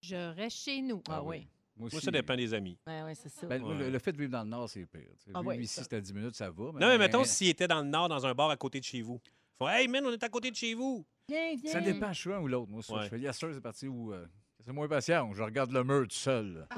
Je 0.00 0.16
reste 0.34 0.58
chez 0.58 0.82
nous. 0.82 1.02
Ah 1.08 1.22
oui. 1.22 1.46
Moi, 1.76 1.90
ça 1.90 2.10
dépend 2.10 2.36
des 2.36 2.54
amis. 2.54 2.78
Ouais, 2.86 3.14
c'est 3.14 3.28
ça. 3.28 3.46
Ben, 3.46 3.62
le, 3.62 3.98
fait 3.98 4.12
de 4.12 4.18
vivre 4.18 4.30
dans 4.30 4.42
le 4.44 4.48
Nord, 4.48 4.68
c'est 4.68 4.86
pire. 4.86 5.00
tu 5.18 5.24
sais. 5.24 5.30
Ah 5.34 5.40
Vivre 5.40 5.48
ouais, 5.48 5.58
ici, 5.58 5.74
ça. 5.74 5.82
c'est 5.82 5.96
à 5.96 6.00
10 6.00 6.14
minutes, 6.14 6.36
ça 6.36 6.50
va. 6.50 6.64
Non, 6.66 6.72
mais 6.80 6.98
mettons, 6.98 7.24
s'il 7.24 7.48
était 7.48 7.66
dans 7.66 7.80
le 7.82 7.88
Nord, 7.88 8.08
dans 8.08 8.24
un 8.24 8.34
bar 8.34 8.50
à 8.50 8.56
côté 8.56 8.78
de 8.80 8.84
chez 8.84 9.02
vous. 9.02 9.20
Font 9.58 9.68
Hey, 9.68 9.88
man, 9.88 10.04
on 10.06 10.12
est 10.12 10.22
à 10.22 10.28
côté 10.28 10.50
de 10.50 10.56
chez 10.56 10.74
vous. 10.74 11.04
Viens, 11.28 11.54
viens. 11.60 11.72
Ça 11.72 11.80
dépend, 11.80 12.12
je 12.12 12.20
suis 12.20 12.32
un 12.32 12.38
ou 12.40 12.48
l'autre. 12.48 12.70
Moi, 12.70 12.82
ça, 12.82 12.94
Ouais. 12.94 13.04
je 13.04 13.08
fais 13.08 13.18
yes, 13.20 13.36
sir, 13.36 13.50
c'est 13.52 13.60
parti 13.60 13.88
où. 13.88 14.12
euh, 14.12 14.24
c'est 14.64 14.72
moins 14.72 14.88
patient. 14.88 15.30
Je 15.34 15.42
regarde 15.42 15.72
le 15.72 15.82
mur 15.84 16.02
tout 16.08 16.14
seul. 16.14 16.66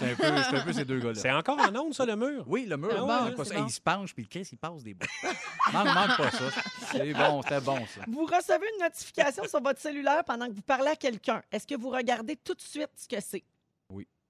C'est 0.00 0.10
un, 0.10 0.14
peu- 0.16 0.42
c'est 0.50 0.56
un 0.56 0.64
peu 0.64 0.72
ces 0.72 0.84
deux 0.84 0.98
gars-là. 0.98 1.14
C'est 1.14 1.30
encore 1.30 1.56
en 1.56 1.72
onde, 1.76 1.94
ça, 1.94 2.04
le 2.04 2.16
mur? 2.16 2.44
Oui, 2.48 2.66
le 2.66 2.76
mur. 2.76 2.90
Ah 2.96 3.00
ouais, 3.04 3.06
manque 3.30 3.36
pas 3.36 3.44
c'est 3.44 3.54
ça. 3.54 3.60
bon. 3.60 3.66
Il 3.68 3.70
se 3.70 3.80
penche, 3.80 4.12
puis 4.12 4.24
le 4.24 4.28
Chris, 4.28 4.48
il 4.50 4.58
passe 4.58 4.82
des 4.82 4.92
bouts. 4.92 5.06
manque, 5.72 5.84
manque 5.86 6.16
pas 6.16 6.30
ça. 6.32 6.50
C'est 6.90 7.12
bon, 7.12 7.42
c'était 7.42 7.60
bon, 7.60 7.78
ça. 7.86 8.00
Vous 8.08 8.24
recevez 8.26 8.66
une 8.74 8.82
notification 8.82 9.44
sur 9.46 9.62
votre 9.62 9.78
cellulaire 9.80 10.24
pendant 10.24 10.48
que 10.48 10.52
vous 10.52 10.62
parlez 10.62 10.88
à 10.88 10.96
quelqu'un. 10.96 11.40
Est-ce 11.52 11.64
que 11.64 11.76
vous 11.76 11.90
regardez 11.90 12.34
tout 12.34 12.54
de 12.54 12.60
suite 12.60 12.90
ce 12.96 13.06
que 13.06 13.20
c'est? 13.20 13.44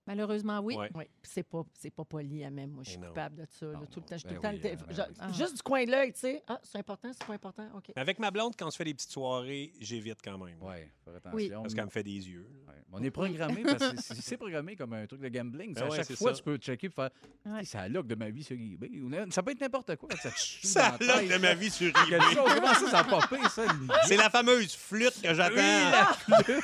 Malheureusement, 0.07 0.61
oui. 0.61 0.77
Ouais. 0.77 0.91
Oui, 0.95 1.05
c'est 1.23 1.43
pas, 1.43 1.63
c'est 1.79 1.91
pas 1.91 2.05
poli 2.05 2.45
à 2.45 2.51
même. 2.51 2.71
Moi, 2.73 2.83
je 2.85 2.91
suis 2.91 2.99
coupable 3.01 3.37
de 3.37 3.47
ça. 3.51 3.67
là, 3.67 3.73
Non, 3.73 3.87
tout 3.87 4.01
le 4.01 4.07
temps, 4.07 4.17
je 4.17 4.19
suis 4.19 4.29
ben 4.29 4.35
tout 4.35 4.35
le 4.35 4.41
temps 4.43 4.51
oui, 4.51 4.71
euh, 4.73 4.77
ben 4.87 4.95
je- 4.95 5.01
oui. 5.03 5.17
Ah. 5.19 5.33
Juste 5.33 5.57
du 5.57 5.63
coin 5.63 5.85
de 5.85 5.91
l'œil, 5.91 6.13
tu 6.13 6.19
sais. 6.21 6.43
Ah, 6.47 6.61
c'est 6.63 6.79
important, 6.79 7.11
c'est 7.13 7.25
pas 7.27 7.33
important. 7.33 7.67
OK. 7.77 7.93
Avec 7.97 8.19
ma 8.19 8.31
blonde, 8.31 8.55
quand 8.59 8.67
on 8.67 8.71
se 8.71 8.77
fait 8.77 8.85
des 8.85 8.95
petites 8.95 9.11
soirées, 9.13 9.73
j'évite 9.81 10.19
quand 10.23 10.37
même. 10.39 10.57
Oui, 10.61 10.75
faire 11.05 11.15
attention. 11.17 11.37
Oui. 11.37 11.51
Parce 11.51 11.75
qu'elle 11.75 11.85
me 11.87 11.91
fait 11.91 12.03
des 12.03 12.29
yeux. 12.29 12.47
Ouais. 12.69 12.75
On 12.93 13.03
est 13.03 13.11
programmé 13.11 13.63
parce 13.63 13.91
que 13.93 14.01
c'est- 14.03 14.15
c'est 14.21 14.37
programmé 14.37 14.77
comme 14.77 14.93
un 14.93 15.07
truc 15.07 15.21
de 15.21 15.29
gambling. 15.29 15.75
Ben 15.75 15.83
à 15.83 15.89
ouais, 15.89 15.97
chaque 15.97 16.05
c'est 16.07 16.17
fois, 16.17 16.31
ça. 16.33 16.37
tu 16.39 16.45
peux 16.45 16.57
checker 16.59 16.87
et 16.87 16.91
faire 16.91 17.11
Ouais. 17.47 17.65
Ça 17.65 17.89
look 17.89 18.07
de 18.07 18.15
ma 18.15 18.31
vie 18.31 18.45
sur 18.45 18.57
eBay. 18.57 18.91
Ça 19.31 19.43
peut 19.43 19.51
être 19.53 19.61
n'importe 19.61 19.97
quoi. 19.97 20.09
Ça, 20.23 20.31
Ça 20.63 20.97
tête. 20.99 21.29
de 21.33 21.39
ma 21.39 21.55
vie 21.55 21.71
sur 21.71 21.89
eBay. 21.89 22.19
Comment 22.35 22.75
ça, 22.75 22.91
ça 22.91 22.99
a 23.01 23.05
popé, 23.05 23.37
ça? 23.49 23.65
une- 23.65 23.89
C'est 24.07 24.17
la 24.17 24.31
fameuse 24.31 24.75
flûte 24.77 25.21
que 25.23 25.35
j'attends 25.35 25.55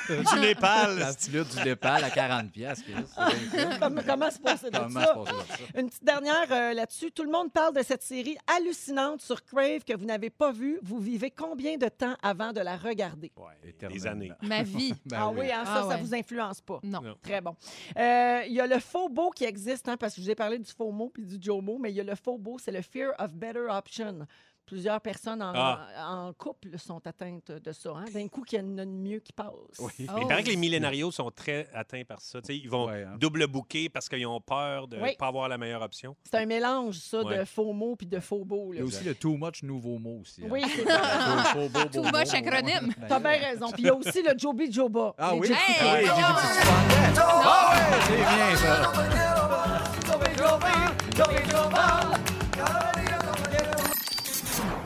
du 0.07 0.39
Népal. 0.39 0.99
La 0.99 1.13
flûte 1.13 1.55
du 1.57 1.63
Népal 1.63 2.03
à 2.03 2.09
40 2.11 2.51
piastres. 2.51 2.85
Ça. 3.51 3.77
Comment, 3.79 4.01
comment 4.05 4.31
se 4.31 4.39
passer 4.39 4.69
de 4.69 4.77
Comment 4.77 4.99
ça? 4.99 5.13
se 5.13 5.19
passer 5.31 5.63
de 5.63 5.73
ça? 5.73 5.79
Une 5.79 5.87
petite 5.89 6.03
dernière 6.03 6.51
euh, 6.51 6.73
là-dessus. 6.73 7.11
Tout 7.11 7.23
le 7.23 7.31
monde 7.31 7.51
parle 7.51 7.75
de 7.75 7.81
cette 7.83 8.03
série 8.03 8.37
hallucinante 8.47 9.21
sur 9.21 9.43
Crave 9.43 9.83
que 9.83 9.95
vous 9.95 10.05
n'avez 10.05 10.29
pas 10.29 10.51
vue. 10.51 10.79
Vous 10.83 10.99
vivez 10.99 11.31
combien 11.31 11.77
de 11.77 11.87
temps 11.87 12.15
avant 12.21 12.53
de 12.53 12.59
la 12.61 12.77
regarder? 12.77 13.31
Ouais, 13.37 13.73
des 13.89 14.07
années. 14.07 14.31
Ma 14.41 14.63
vie. 14.63 14.93
Ben 15.05 15.17
ah 15.21 15.29
oui, 15.29 15.51
hein, 15.51 15.65
ça, 15.65 15.71
Ah 15.75 15.81
ça 15.83 15.87
ouais. 15.89 16.01
vous 16.01 16.15
influence 16.15 16.61
pas. 16.61 16.79
Non. 16.83 17.01
Non. 17.01 17.15
Très 17.21 17.41
bon. 17.41 17.55
Euh, 17.97 18.41
Il 18.47 18.53
y 18.53 18.59
a 18.61 18.67
le 18.67 18.79
faux 18.79 19.09
beau 19.09 19.29
qui 19.31 19.43
existe, 19.45 19.87
hein, 19.89 19.97
parce 19.97 20.15
que 20.15 20.21
je 20.21 20.25
vous 20.25 20.31
ai 20.31 20.35
parlé 20.35 20.57
du 20.59 20.71
faux 20.71 20.91
mot 20.91 21.09
puis 21.09 21.25
du 21.25 21.37
jomo, 21.41 21.77
mais 21.79 21.91
il 21.91 21.95
y 21.95 21.99
a 21.99 22.03
le 22.03 22.15
faux 22.15 22.37
beau, 22.37 22.57
c'est 22.59 22.71
le 22.71 22.81
fear 22.81 23.11
of 23.19 23.33
better 23.33 23.67
option. 23.69 24.27
Plusieurs 24.71 25.01
personnes 25.01 25.41
en, 25.41 25.51
Ah. 25.53 25.79
en 26.07 26.31
couple 26.31 26.79
sont 26.79 27.05
atteintes 27.05 27.51
de 27.51 27.71
ça. 27.73 27.89
hein. 27.93 28.05
D'un 28.13 28.29
coup, 28.29 28.41
qu'il 28.43 28.57
y 28.57 28.63
en 28.63 28.77
a 28.77 28.83
une 28.83 29.01
mieux 29.01 29.19
qui 29.19 29.33
passe. 29.33 29.47
Oui. 29.79 29.91
Mais 29.99 30.05
Oh. 30.15 30.19
il 30.21 30.27
paraît 30.27 30.43
que 30.43 30.49
les 30.49 30.55
millénarios 30.55 31.11
sont 31.11 31.29
très 31.29 31.67
atteints 31.73 32.03
par 32.05 32.21
ça. 32.21 32.39
Ils 32.47 32.69
vont 32.69 32.85
Ouais, 32.87 33.03
hein. 33.03 33.17
double 33.19 33.47
booker 33.47 33.89
parce 33.89 34.07
qu'ils 34.07 34.25
ont 34.25 34.39
peur 34.39 34.87
de 34.87 34.95
ne 34.95 35.03
Oui. 35.03 35.15
pas 35.19 35.27
avoir 35.27 35.49
la 35.49 35.57
meilleure 35.57 35.81
option. 35.81 36.15
C'est 36.23 36.37
un 36.37 36.45
mélange, 36.45 36.95
ça, 36.99 37.21
de 37.21 37.43
faux 37.43 37.73
mots 37.73 37.97
puis 37.97 38.07
de 38.07 38.21
faux 38.21 38.45
beaux. 38.45 38.69
Il 38.71 38.79
y 38.79 38.81
a 38.81 38.85
aussi 38.85 39.03
le 39.03 39.13
too 39.13 39.35
much 39.35 39.61
nouveau 39.63 39.97
mot 39.99 40.19
aussi. 40.21 40.41
hein. 40.41 40.47
Oui, 40.49 40.63
c'est 40.65 40.85
beau, 41.69 41.83
Too 41.91 42.03
much 42.03 42.33
acronyme. 42.33 42.93
T'as 43.09 43.19
bien 43.19 43.31
raison. 43.31 43.71
Puis 43.73 43.83
il 43.83 43.85
y 43.87 43.89
a 43.89 43.95
aussi 43.95 44.23
le 44.23 44.33
Joby 44.37 44.71
Joba. 44.71 45.13
Ah 45.17 45.35
oui? 45.35 45.49
Hey! 45.51 45.57
Ah 45.81 45.97
oui. 46.01 46.07
Ah 47.17 47.75
c'est 48.07 48.15
bien 48.15 48.55
ça. 48.55 48.91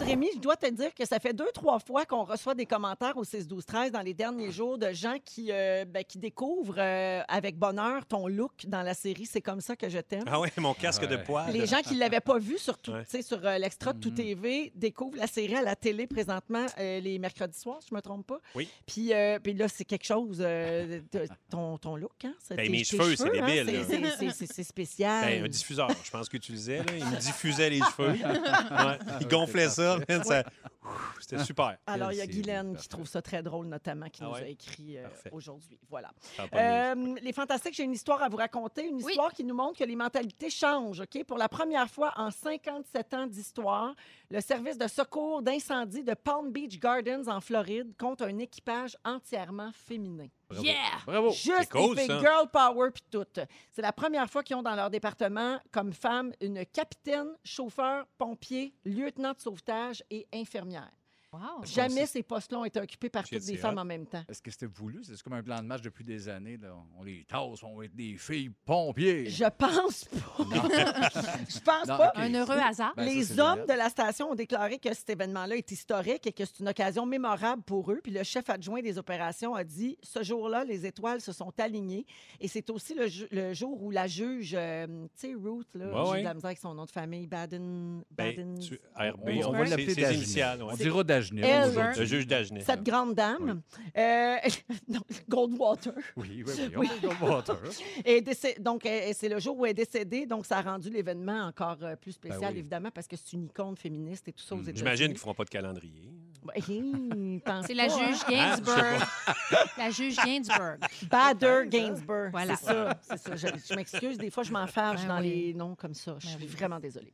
Rémi, 0.05 0.29
je 0.35 0.39
dois 0.39 0.55
te 0.55 0.69
dire 0.69 0.93
que 0.93 1.03
ça 1.03 1.19
fait 1.19 1.33
deux, 1.33 1.49
trois 1.51 1.79
fois 1.79 2.05
qu'on 2.05 2.23
reçoit 2.25 2.53
des 2.53 2.67
commentaires 2.67 3.17
au 3.17 3.23
6-12-13 3.23 3.89
dans 3.89 4.01
les 4.01 4.13
derniers 4.13 4.51
jours 4.51 4.77
de 4.77 4.91
gens 4.93 5.15
qui, 5.25 5.47
euh, 5.51 5.83
ben, 5.83 6.03
qui 6.03 6.19
découvrent 6.19 6.75
euh, 6.77 7.21
avec 7.27 7.57
bonheur 7.57 8.05
ton 8.05 8.27
look 8.27 8.51
dans 8.67 8.83
la 8.83 8.93
série 8.93 9.25
C'est 9.25 9.41
comme 9.41 9.61
ça 9.61 9.75
que 9.75 9.89
je 9.89 9.97
t'aime. 9.97 10.23
Ah 10.27 10.39
ouais, 10.39 10.51
mon 10.57 10.75
casque 10.75 11.07
de 11.07 11.15
poil. 11.17 11.51
Les 11.51 11.65
gens 11.65 11.79
qui 11.81 11.95
ne 11.95 11.99
l'avaient 11.99 12.19
pas 12.19 12.37
vu 12.37 12.59
sur, 12.59 12.77
tout- 12.77 12.91
Ouais. 12.91 13.03
tu 13.05 13.09
sais, 13.17 13.21
sur 13.23 13.43
euh, 13.43 13.57
l'extra 13.57 13.93
de 13.93 13.99
Tout 13.99 14.09
Mhm. 14.11 14.15
TV 14.15 14.71
découvrent 14.75 15.17
la 15.17 15.25
série 15.25 15.55
à 15.55 15.63
la 15.63 15.75
télé 15.75 16.05
présentement 16.05 16.67
euh, 16.79 16.99
les 16.99 17.17
mercredis 17.17 17.57
soirs, 17.59 17.79
si 17.81 17.87
je 17.89 17.95
ne 17.95 17.97
me 17.97 18.01
trompe 18.03 18.27
pas. 18.27 18.39
Oui. 18.53 18.69
Puis, 18.85 19.11
euh, 19.11 19.39
puis 19.39 19.53
là, 19.55 19.67
c'est 19.67 19.85
quelque 19.85 20.05
chose, 20.05 20.37
euh, 20.39 21.01
de- 21.11 21.27
ton, 21.49 21.79
ton 21.79 21.95
look, 21.95 22.25
hein? 22.25 22.33
C'est 22.39 22.55
Ben, 22.55 22.65
tes- 22.67 22.71
mes 22.71 22.77
tes 22.79 22.83
cheveux, 22.83 23.15
c'est 23.15 23.23
hein, 23.39 23.45
débile, 23.47 24.31
c'est- 24.35 24.63
spécial. 24.63 25.25
Ben, 25.25 25.45
un 25.45 25.47
diffuseur, 25.47 25.89
je 26.03 26.11
pense 26.11 26.29
que 26.29 26.37
tu 26.37 26.51
utilisais. 26.51 26.77
Là. 26.77 26.83
Il 26.95 27.05
me 27.05 27.17
diffusait 27.19 27.71
les 27.71 27.79
cheveux. 27.79 28.13
Ouais. 28.85 28.99
Il 29.21 29.27
gonflait 29.27 29.69
ça. 29.69 29.94
Man, 30.09 30.23
ça- 30.23 30.43
Ouh, 30.83 30.87
C'était 31.19 31.43
super. 31.43 31.77
Alors, 31.87 32.11
il 32.11 32.17
y 32.17 32.21
a 32.21 32.25
Quelle 32.25 32.33
série, 32.35 32.43
Guylaine 32.43 32.67
qui 32.69 32.73
parfait. 32.75 32.89
trouve 32.89 33.07
ça 33.07 33.21
très 33.21 33.41
drôle, 33.41 33.65
notamment, 33.67 34.07
qui 34.09 34.21
Ah 34.23 34.27
nous 34.27 34.33
ouais? 34.33 34.43
a 34.43 34.47
écrit 34.47 34.97
euh, 34.97 35.03
Parfait. 35.07 35.29
aujourd'hui. 35.31 35.79
Voilà. 35.89 36.11
Ça 36.37 36.43
a 36.43 36.47
pas 36.47 36.93
de 36.93 37.01
Euh, 37.15 37.15
les 37.21 37.33
Fantastiques, 37.33 37.73
j'ai 37.73 37.83
une 37.83 37.93
histoire 37.93 38.21
à 38.21 38.29
vous 38.29 38.37
raconter. 38.37 38.85
Une 38.87 38.97
Oui. 39.03 39.11
histoire 39.11 39.33
qui 39.33 39.43
nous 39.43 39.55
montre 39.55 39.79
que 39.79 39.83
les 39.83 39.95
mentalités 39.95 40.49
changent. 40.51 40.99
OK? 41.01 41.23
Pour 41.25 41.37
la 41.39 41.49
première 41.49 41.89
fois 41.89 42.13
en 42.17 42.29
57 42.29 43.13
ans 43.15 43.25
d'histoire, 43.27 43.95
le 44.29 44.41
service 44.41 44.77
de 44.77 44.87
secours 44.87 45.41
d'incendie 45.41 46.03
de 46.03 46.13
Palm 46.13 46.51
Beach 46.51 46.79
Gardens 46.79 47.27
en 47.27 47.41
Floride 47.41 47.93
compte 47.97 48.21
un 48.21 48.37
équipage 48.37 48.95
entièrement 49.03 49.71
féminin. 49.73 50.27
Bravo. 50.49 50.63
Yeah! 50.63 50.75
Bravo. 51.05 51.31
Juste 51.31 51.71
cool, 51.71 51.95
des 51.95 52.05
girl 52.05 52.47
power 52.51 52.91
puis 52.91 53.03
tout. 53.09 53.25
C'est 53.71 53.81
la 53.81 53.91
première 53.91 54.29
fois 54.29 54.43
qu'ils 54.43 54.55
ont 54.55 54.63
dans 54.63 54.75
leur 54.75 54.89
département 54.89 55.59
comme 55.71 55.93
femme 55.93 56.33
une 56.41 56.65
capitaine, 56.65 57.29
chauffeur, 57.43 58.05
pompier, 58.17 58.73
lieutenant 58.85 59.33
de 59.33 59.39
sauvetage 59.39 60.03
et 60.09 60.27
infirmière. 60.33 60.91
Wow. 61.35 61.65
Jamais 61.65 62.05
ces 62.05 62.23
postes-là 62.23 62.59
ont 62.59 62.65
été 62.65 62.79
occupés 62.79 63.09
par 63.09 63.27
toutes 63.27 63.45
des 63.45 63.57
femmes 63.57 63.77
hot. 63.77 63.81
en 63.81 63.85
même 63.85 64.05
temps. 64.05 64.23
Est-ce 64.29 64.41
que 64.41 64.51
c'était 64.51 64.65
voulu? 64.67 65.01
C'est 65.03 65.21
comme 65.21 65.33
un 65.33 65.43
plan 65.43 65.57
de 65.61 65.67
match 65.67 65.81
depuis 65.81 66.03
des 66.03 66.29
années. 66.29 66.57
Là. 66.57 66.73
On 66.97 67.03
les 67.03 67.25
tasse, 67.25 67.61
on 67.63 67.77
va 67.77 67.85
être 67.85 67.95
des 67.95 68.15
filles 68.17 68.51
pompiers. 68.65 69.29
Je 69.29 69.45
pense 69.57 70.05
pas. 70.05 70.43
Je 71.49 71.59
pense 71.59 71.87
Non, 71.87 71.97
pas. 71.97 72.11
Un 72.15 72.33
heureux 72.33 72.57
hasard. 72.57 72.93
Ben, 72.95 73.05
ça, 73.07 73.11
les 73.13 73.39
hommes 73.39 73.59
génial. 73.61 73.67
de 73.67 73.73
la 73.73 73.89
station 73.89 74.31
ont 74.31 74.35
déclaré 74.35 74.79
que 74.79 74.93
cet 74.93 75.09
événement-là 75.09 75.55
est 75.57 75.71
historique 75.71 76.25
et 76.27 76.31
que 76.31 76.45
c'est 76.45 76.59
une 76.59 76.69
occasion 76.69 77.05
mémorable 77.05 77.63
pour 77.63 77.91
eux. 77.91 77.99
Puis 78.03 78.11
le 78.11 78.23
chef 78.23 78.49
adjoint 78.49 78.81
des 78.81 78.97
opérations 78.97 79.55
a 79.55 79.63
dit 79.63 79.97
ce 80.03 80.23
jour-là, 80.23 80.63
les 80.63 80.85
étoiles 80.85 81.21
se 81.21 81.31
sont 81.31 81.51
alignées. 81.59 82.05
Et 82.39 82.47
c'est 82.47 82.69
aussi 82.69 82.95
le, 82.95 83.53
jour 83.53 83.81
où 83.83 83.91
la 83.91 84.07
juge, 84.07 84.55
euh, 84.57 84.85
tu 85.19 85.27
sais, 85.29 85.33
Ruth, 85.35 85.67
là, 85.73 85.85
Ouais, 85.87 86.05
j'ai 86.05 86.11
ouais. 86.11 86.19
de 86.19 86.23
la 86.25 86.33
misère 86.33 86.47
avec 86.47 86.59
son 86.59 86.73
nom 86.73 86.85
de 86.85 86.91
famille, 86.91 87.27
Baden. 87.27 88.03
Ben, 88.11 88.29
Baden 88.35 88.59
tu- 88.59 88.79
RB, 88.95 89.29
On, 89.43 89.47
on 89.47 89.51
va 89.51 89.63
l'appeler 89.65 89.93
ouais. 89.95 90.61
On 90.61 90.75
dira 90.75 91.03
Elle-. 91.33 91.93
Le 91.97 92.05
juge 92.05 92.27
cette 92.65 92.83
grande 92.83 93.15
dame, 93.15 93.61
euh, 93.97 94.35
non, 94.87 94.99
Goldwater, 95.29 95.93
Oui, 96.17 96.43
oui, 96.45 96.53
oui. 96.77 96.87
On 97.03 97.25
va 97.25 97.35
Water. 97.37 97.57
est 98.03 98.21
décé- 98.21 98.59
donc 98.59 98.85
euh, 98.85 99.11
c'est 99.13 99.29
le 99.29 99.39
jour 99.39 99.57
où 99.57 99.65
elle 99.65 99.71
est 99.71 99.73
décédée. 99.85 100.25
Donc 100.25 100.45
ça 100.45 100.57
a 100.57 100.61
rendu 100.61 100.89
l'événement 100.89 101.45
encore 101.47 101.77
euh, 101.81 101.95
plus 101.95 102.11
spécial, 102.13 102.41
Ben 102.41 102.51
oui. 102.53 102.59
évidemment, 102.59 102.91
parce 102.91 103.07
que 103.07 103.15
c'est 103.15 103.33
une 103.33 103.45
icône 103.45 103.75
féministe 103.77 104.27
et 104.27 104.33
tout 104.33 104.43
ça 104.43 104.55
aux 104.55 104.57
Mm. 104.57 104.61
États-Unis. 104.61 104.77
J'imagine 104.79 105.05
qu'ils 105.07 105.13
ne 105.15 105.19
feront 105.19 105.33
pas 105.33 105.45
de 105.45 105.49
calendrier. 105.49 106.11
Ben, 106.45 107.61
C'est 107.65 107.73
la 107.73 107.87
pas, 107.87 107.93
hein? 107.95 108.07
juge 108.11 108.19
Ah, 108.25 108.31
Gainsbourg. 108.31 109.65
la 109.77 109.89
juge 109.89 110.15
Gainsbourg. 110.17 110.75
Bader 111.09 111.63
Gainsbourg. 111.67 112.29
Voilà. 112.31 112.55
C'est 112.55 113.17
ça. 113.17 113.35
Je, 113.35 113.47
je 113.69 113.75
m'excuse. 113.75 114.17
Des 114.17 114.29
fois, 114.29 114.43
je 114.43 114.51
m'enfarge 114.51 115.01
Ben 115.01 115.07
dans 115.15 115.19
oui. 115.21 115.29
les 115.47 115.53
noms 115.53 115.75
comme 115.75 115.93
ça. 115.93 116.15
Je 116.19 116.27
Ben 116.27 116.31
suis 116.37 116.45
oui. 116.47 116.47
vraiment 116.55 116.79
désolée. 116.79 117.13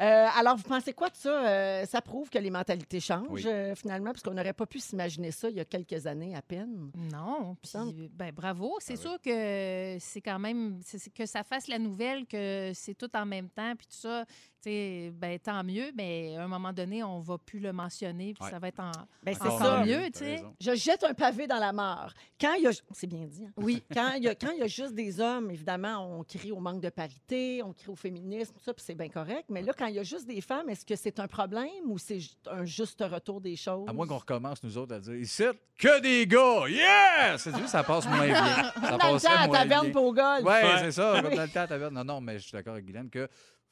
Euh, 0.00 0.26
alors, 0.38 0.56
vous 0.56 0.62
pensez 0.62 0.92
quoi 0.92 1.08
de 1.10 1.16
ça? 1.16 1.28
Euh, 1.48 1.84
ça 1.86 2.00
prouve 2.00 2.30
que 2.30 2.38
les 2.38 2.50
mentalités 2.50 3.00
changent, 3.00 3.26
Oui. 3.30 3.42
euh, 3.46 3.74
finalement, 3.74 4.12
parce 4.12 4.22
qu'on 4.22 4.34
n'aurait 4.34 4.52
pas 4.52 4.66
pu 4.66 4.78
s'imaginer 4.78 5.30
ça 5.30 5.48
il 5.50 5.56
y 5.56 5.60
a 5.60 5.64
quelques 5.64 6.06
années 6.06 6.34
à 6.36 6.42
peine. 6.42 6.90
Non, 7.12 7.56
puis 7.62 8.08
ben 8.12 8.32
bravo. 8.32 8.76
C'est 8.80 8.94
Ah 8.94 8.96
oui. 8.96 9.02
sûr 9.02 9.20
que 9.20 9.96
c'est 10.00 10.20
quand 10.20 10.38
même 10.38 10.80
que 11.14 11.26
ça 11.26 11.42
fasse 11.42 11.68
la 11.68 11.78
nouvelle 11.78 12.26
que 12.26 12.72
c'est 12.74 12.94
tout 12.94 13.10
en 13.16 13.26
même 13.26 13.48
temps 13.48 13.74
puis 13.76 13.86
tout 13.86 13.96
ça. 13.96 14.24
Sais, 14.60 15.12
ben 15.14 15.38
tant 15.38 15.62
mieux. 15.62 15.92
Mais 15.96 16.36
à 16.36 16.42
un 16.42 16.48
moment 16.48 16.72
donné, 16.72 17.02
on 17.04 17.20
va 17.20 17.38
plus 17.38 17.60
le 17.60 17.72
mentionner 17.72 18.34
puis 18.34 18.44
Ouais. 18.44 18.50
ça 18.50 18.58
va 18.58 18.68
être 18.68 18.80
en. 18.80 18.90
Ben, 19.22 19.34
c'est 19.40 19.50
ça. 19.50 19.84
mieux, 19.84 20.10
tu 20.10 20.18
sais. 20.18 20.44
Je 20.60 20.74
jette 20.74 21.04
un 21.04 21.14
pavé 21.14 21.46
dans 21.46 21.58
la 21.58 21.72
mare. 21.72 22.12
Quand 22.40 22.54
il 22.54 22.62
y 22.64 22.66
a... 22.66 22.70
C'est 22.92 23.06
bien 23.06 23.26
dit. 23.26 23.44
hein? 23.44 23.52
Oui. 23.56 23.82
Quand 23.94 24.12
il, 24.14 24.24
y 24.24 24.28
a, 24.28 24.34
quand 24.34 24.50
il 24.52 24.58
y 24.58 24.62
a 24.62 24.66
juste 24.66 24.94
des 24.94 25.20
hommes, 25.20 25.50
évidemment, 25.50 26.18
on 26.18 26.24
crie 26.24 26.50
au 26.52 26.58
manque 26.60 26.80
de 26.80 26.88
parité, 26.88 27.62
on 27.64 27.72
crie 27.72 27.88
au 27.90 27.94
féminisme, 27.96 28.52
tout 28.54 28.60
ça, 28.64 28.74
puis 28.74 28.84
c'est 28.84 28.94
bien 28.94 29.08
correct. 29.08 29.44
Mais 29.48 29.62
là, 29.62 29.72
quand 29.76 29.86
il 29.86 29.94
y 29.94 29.98
a 29.98 30.02
juste 30.02 30.26
des 30.26 30.40
femmes, 30.40 30.68
est-ce 30.68 30.84
que 30.84 30.96
c'est 30.96 31.20
un 31.20 31.26
problème 31.28 31.68
ou 31.86 31.98
c'est 31.98 32.18
un 32.50 32.64
juste 32.64 33.00
retour 33.00 33.40
des 33.40 33.56
choses? 33.56 33.88
À 33.88 33.92
moins 33.92 34.06
qu'on 34.06 34.18
recommence, 34.18 34.62
nous 34.64 34.76
autres, 34.78 34.94
à 34.94 35.00
dire 35.00 35.14
ici, 35.14 35.44
que 35.78 36.00
des 36.00 36.26
gars! 36.26 36.68
Yeah! 36.68 37.38
C'est 37.38 37.54
juste, 37.56 37.68
ça 37.68 37.82
passe 37.84 38.06
moins 38.06 38.26
bien. 38.26 38.34
Ça 38.74 38.80
Dans 38.80 38.92
le 38.92 38.98
passerait 38.98 39.34
temps, 39.34 39.40
à 39.42 39.46
moins 39.46 39.58
taverne 39.58 39.84
bien. 39.86 39.92
pour 39.92 40.14
golf. 40.14 40.40
Oui, 40.42 40.48
Ouais. 40.48 40.78
c'est 40.80 40.92
ça, 40.92 41.20
comme 41.22 41.34
dans 41.36 41.42
le 41.42 41.48
temps, 41.48 41.60
à 41.60 41.66
taverne. 41.68 41.94
Non, 41.94 42.04
non, 42.04 42.20
mais 42.20 42.38
je 42.38 42.44
suis 42.44 42.52
d'accord 42.52 42.72
avec 42.74 42.84
Guylaine 42.86 43.10
que 43.10 43.28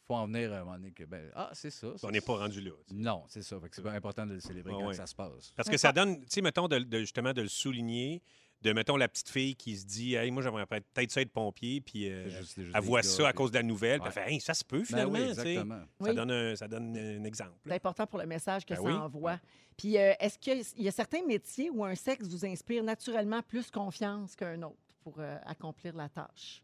faut 0.06 0.14
en 0.14 0.26
venir 0.26 0.52
à 0.52 0.56
un 0.56 0.60
moment 0.64 0.76
donné 0.76 0.92
que, 0.92 1.04
ben, 1.04 1.30
ah, 1.34 1.50
c'est 1.52 1.70
ça. 1.70 1.88
On 2.02 2.10
n'est 2.10 2.20
pas 2.20 2.36
rendu 2.36 2.60
là. 2.60 2.70
Non, 2.92 3.24
c'est 3.28 3.42
ça. 3.42 3.58
Fait 3.60 3.68
que 3.68 3.76
c'est 3.76 3.82
pas 3.82 3.92
important 3.92 4.24
de 4.26 4.34
le 4.34 4.40
célébrer 4.40 4.72
quand 4.72 4.86
ouais. 4.86 4.94
ça 4.94 5.06
se 5.06 5.14
passe. 5.14 5.52
Parce 5.56 5.68
que 5.68 5.76
ça 5.76 5.92
donne, 5.92 6.20
tu 6.20 6.26
sais, 6.28 6.42
mettons, 6.42 6.68
de, 6.68 6.78
de- 6.78 7.00
justement, 7.00 7.32
de 7.32 7.42
le 7.42 7.48
souligner, 7.48 8.22
de, 8.62 8.72
mettons, 8.72 8.96
la 8.96 9.08
petite 9.08 9.28
fille 9.28 9.54
qui 9.56 9.76
se 9.76 9.84
dit, 9.84 10.14
hey, 10.14 10.30
moi, 10.30 10.42
j'aimerais 10.42 10.64
peut-être 10.66 11.10
ça 11.10 11.20
être 11.20 11.30
pompier, 11.32 11.80
puis 11.80 12.08
euh, 12.08 12.30
juste- 12.30 12.58
elle 12.58 12.80
voit 12.82 13.00
gars, 13.02 13.08
ça 13.08 13.24
à 13.28 13.30
puis- 13.32 13.36
cause 13.36 13.50
de 13.50 13.56
la 13.56 13.62
nouvelle, 13.62 14.00
puis 14.00 14.08
Ouais. 14.08 14.14
elle 14.16 14.24
fait, 14.24 14.32
hey, 14.34 14.40
ça 14.40 14.54
se 14.54 14.64
peut, 14.64 14.78
Ben 14.78 14.84
finalement, 14.86 15.12
oui, 15.18 15.28
exactement. 15.28 15.82
Ça, 16.00 16.14
donne 16.14 16.30
un, 16.30 16.56
ça 16.56 16.68
donne 16.68 16.96
un 16.96 17.24
exemple. 17.24 17.52
C'est 17.66 17.74
important 17.74 18.06
pour 18.06 18.18
le 18.18 18.26
message 18.26 18.64
que 18.64 18.74
Ben 18.74 18.80
ça 18.80 18.82
oui. 18.86 18.92
envoie. 18.92 19.38
Puis, 19.76 19.98
euh, 19.98 20.14
est-ce 20.20 20.38
qu'il 20.38 20.62
y 20.82 20.88
a 20.88 20.92
certains 20.92 21.24
métiers 21.26 21.68
où 21.68 21.84
un 21.84 21.94
sexe 21.94 22.26
vous 22.28 22.46
inspire 22.46 22.82
naturellement 22.82 23.42
plus 23.42 23.70
confiance 23.70 24.34
qu'un 24.34 24.62
autre 24.62 24.76
pour 25.00 25.16
euh, 25.18 25.36
accomplir 25.44 25.94
la 25.94 26.08
tâche? 26.08 26.62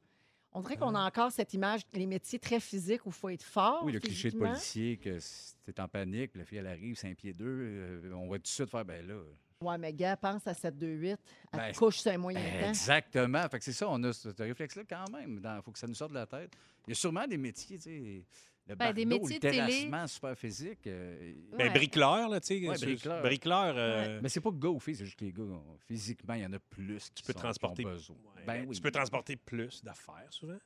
On 0.55 0.61
dirait 0.61 0.77
qu'on 0.77 0.95
a 0.95 1.01
encore 1.07 1.33
cette 1.33 1.55
image, 1.55 1.81
les 1.95 2.07
métiers 2.07 2.39
très 2.39 2.61
physiques 2.61 3.07
où 3.07 3.09
il 3.11 3.15
faut 3.15 3.29
être 3.31 3.43
fort. 3.43 3.85
Oui, 3.85 3.93
le 3.93 4.01
cliché 4.01 4.31
de 4.31 4.37
policier, 4.39 4.99
que 4.99 5.19
t'es 5.65 5.81
en 5.81 5.89
panique, 5.89 6.33
la 6.35 6.45
fille, 6.45 6.59
elle 6.59 6.67
arrive, 6.67 6.97
5 6.97 7.17
pieds 7.17 7.33
2, 7.33 8.11
on 8.15 8.29
va 8.29 8.37
tout 8.37 8.43
de 8.43 8.47
suite 8.49 8.69
faire, 8.71 8.85
ben 8.85 9.07
là, 9.07 9.15
Ouais, 9.63 9.79
mais 9.79 9.93
gars, 9.93 10.17
pense 10.17 10.45
à 10.47 10.53
7-2-8. 10.53 11.17
Elle 11.53 11.59
Ben, 11.59 11.73
couche 11.75 11.99
sur 11.99 12.11
un 12.11 12.19
moyen 12.19 12.41
temps. 12.41 12.69
Exactement. 12.69 13.49
Fait 13.49 13.59
que 13.59 13.65
c'est 13.65 13.73
ça, 13.73 13.87
on 13.89 14.03
a 14.03 14.13
ce, 14.13 14.33
ce 14.33 14.43
réflexe-là 14.43 14.83
quand 14.89 15.09
même. 15.13 15.41
Il 15.43 15.63
faut 15.63 15.71
que 15.71 15.79
ça 15.79 15.87
nous 15.87 15.95
sorte 15.95 16.11
de 16.11 16.17
la 16.17 16.27
tête. 16.27 16.51
Il 16.87 16.91
y 16.91 16.93
a 16.93 16.95
sûrement 16.97 17.27
des 17.27 17.39
métiers, 17.39 17.79
tu 17.79 17.85
sais. 17.85 18.25
Le 18.69 18.77
Ben, 18.77 18.93
des 18.93 19.05
métiers 19.05 19.29
le 19.29 19.35
de 19.35 19.39
télé. 19.41 19.57
terrassement 19.57 20.07
super 20.07 20.37
physique. 20.39 20.87
euh, 20.87 21.33
Ben, 21.59 21.67
Ouais. 21.67 21.71
bricoleur, 21.71 22.29
là, 22.29 22.41
tu 22.41 22.47
sais. 22.61 22.69
Ouais, 22.69 22.77
bricoleur. 22.79 23.23
bricoleur, 23.23 23.75
euh, 23.77 24.21
Mais 24.23 24.29
c'est 24.29 24.41
pas 24.41 24.51
gars 24.53 24.69
ou 24.69 24.79
filles, 24.79 24.95
c'est 24.97 25.05
juste 25.05 25.19
que 25.19 25.25
les 25.25 25.33
gars, 25.33 25.43
physiquement, 25.89 26.35
il 26.35 26.43
y 26.43 26.47
en 26.47 26.53
a 26.53 26.59
plus. 26.71 27.03
Tu 27.07 27.11
qui 27.15 27.23
peux 27.25 27.33
sont- 27.33 27.39
qui 27.41 27.45
ont 27.45 27.49
transporter- 27.49 27.85
besoin. 27.85 28.17
ouais, 28.37 28.43
Ben 28.47 28.65
oui. 28.69 28.77
Tu 28.77 28.81
peux 28.81 28.91
transporter 28.93 29.37
plus 29.37 29.83
d'affaires, 29.83 30.29
souvent? 30.31 30.59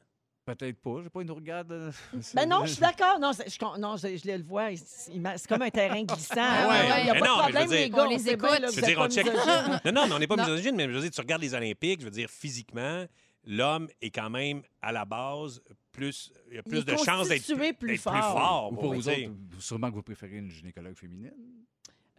Peut-être 0.44 0.78
pas. 0.80 1.00
J'ai 1.02 1.10
pas 1.10 1.22
une 1.22 1.30
regarde. 1.32 1.72
euh, 1.72 1.90
Ben 2.34 2.46
non, 2.48 2.64
je 2.66 2.72
suis 2.72 2.80
d'accord. 2.80 3.18
Non, 3.18 3.32
c'est- 3.32 3.48
je, 3.48 3.80
non, 3.80 3.96
je, 3.96 4.16
je 4.16 4.30
le 4.30 4.42
vois. 4.44 4.68
C'est 4.76 5.48
comme 5.48 5.62
un 5.62 5.70
terrain 5.70 6.04
glissant. 6.04 6.34
Ah 6.36 6.68
ouais, 6.68 7.00
Il 7.00 7.04
n'y 7.04 7.10
a 7.10 7.14
mais 7.14 7.18
pas 7.20 7.26
non, 7.26 7.32
de 7.32 7.38
je 7.38 7.42
problème, 7.42 7.68
dire- 7.68 7.78
les 7.78 7.90
gars. 7.90 8.04
On 8.06 8.10
les 8.10 8.28
écoute. 8.28 8.60
là, 8.60 8.68
Je 8.70 8.76
veux 8.76 8.82
dire, 8.86 8.98
on 9.00 9.08
check. 9.08 9.26
Non, 9.86 9.92
non, 9.92 10.06
mais 10.06 10.12
on 10.14 10.18
n'est 10.20 10.26
pas 10.28 10.36
misogyne, 10.36 10.76
mais 10.76 10.84
je 10.84 10.90
veux 10.92 11.00
dire, 11.00 11.10
tu 11.10 11.20
regardes 11.20 11.42
les 11.42 11.54
Olympiques, 11.54 12.00
je 12.00 12.04
veux 12.04 12.10
dire, 12.12 12.28
physiquement, 12.30 13.06
l'homme 13.44 13.88
est 14.00 14.10
quand 14.10 14.30
même, 14.30 14.62
à 14.82 14.92
la 14.92 15.04
base, 15.04 15.60
plus, 15.96 16.32
il 16.50 16.56
y 16.56 16.58
a 16.58 16.62
plus 16.62 16.84
de 16.84 16.96
chances 16.96 17.28
d'être 17.28 17.44
plus 17.78 17.88
d'être 17.88 18.00
fort. 18.00 18.14
fort. 18.32 18.72
Ou 18.72 18.76
pour 18.76 18.94
vous 18.94 19.08
autres, 19.08 19.30
sûrement 19.58 19.90
que 19.90 19.94
vous 19.96 20.02
préférez 20.02 20.36
une 20.36 20.50
gynécologue 20.50 20.96
féminine? 20.96 21.32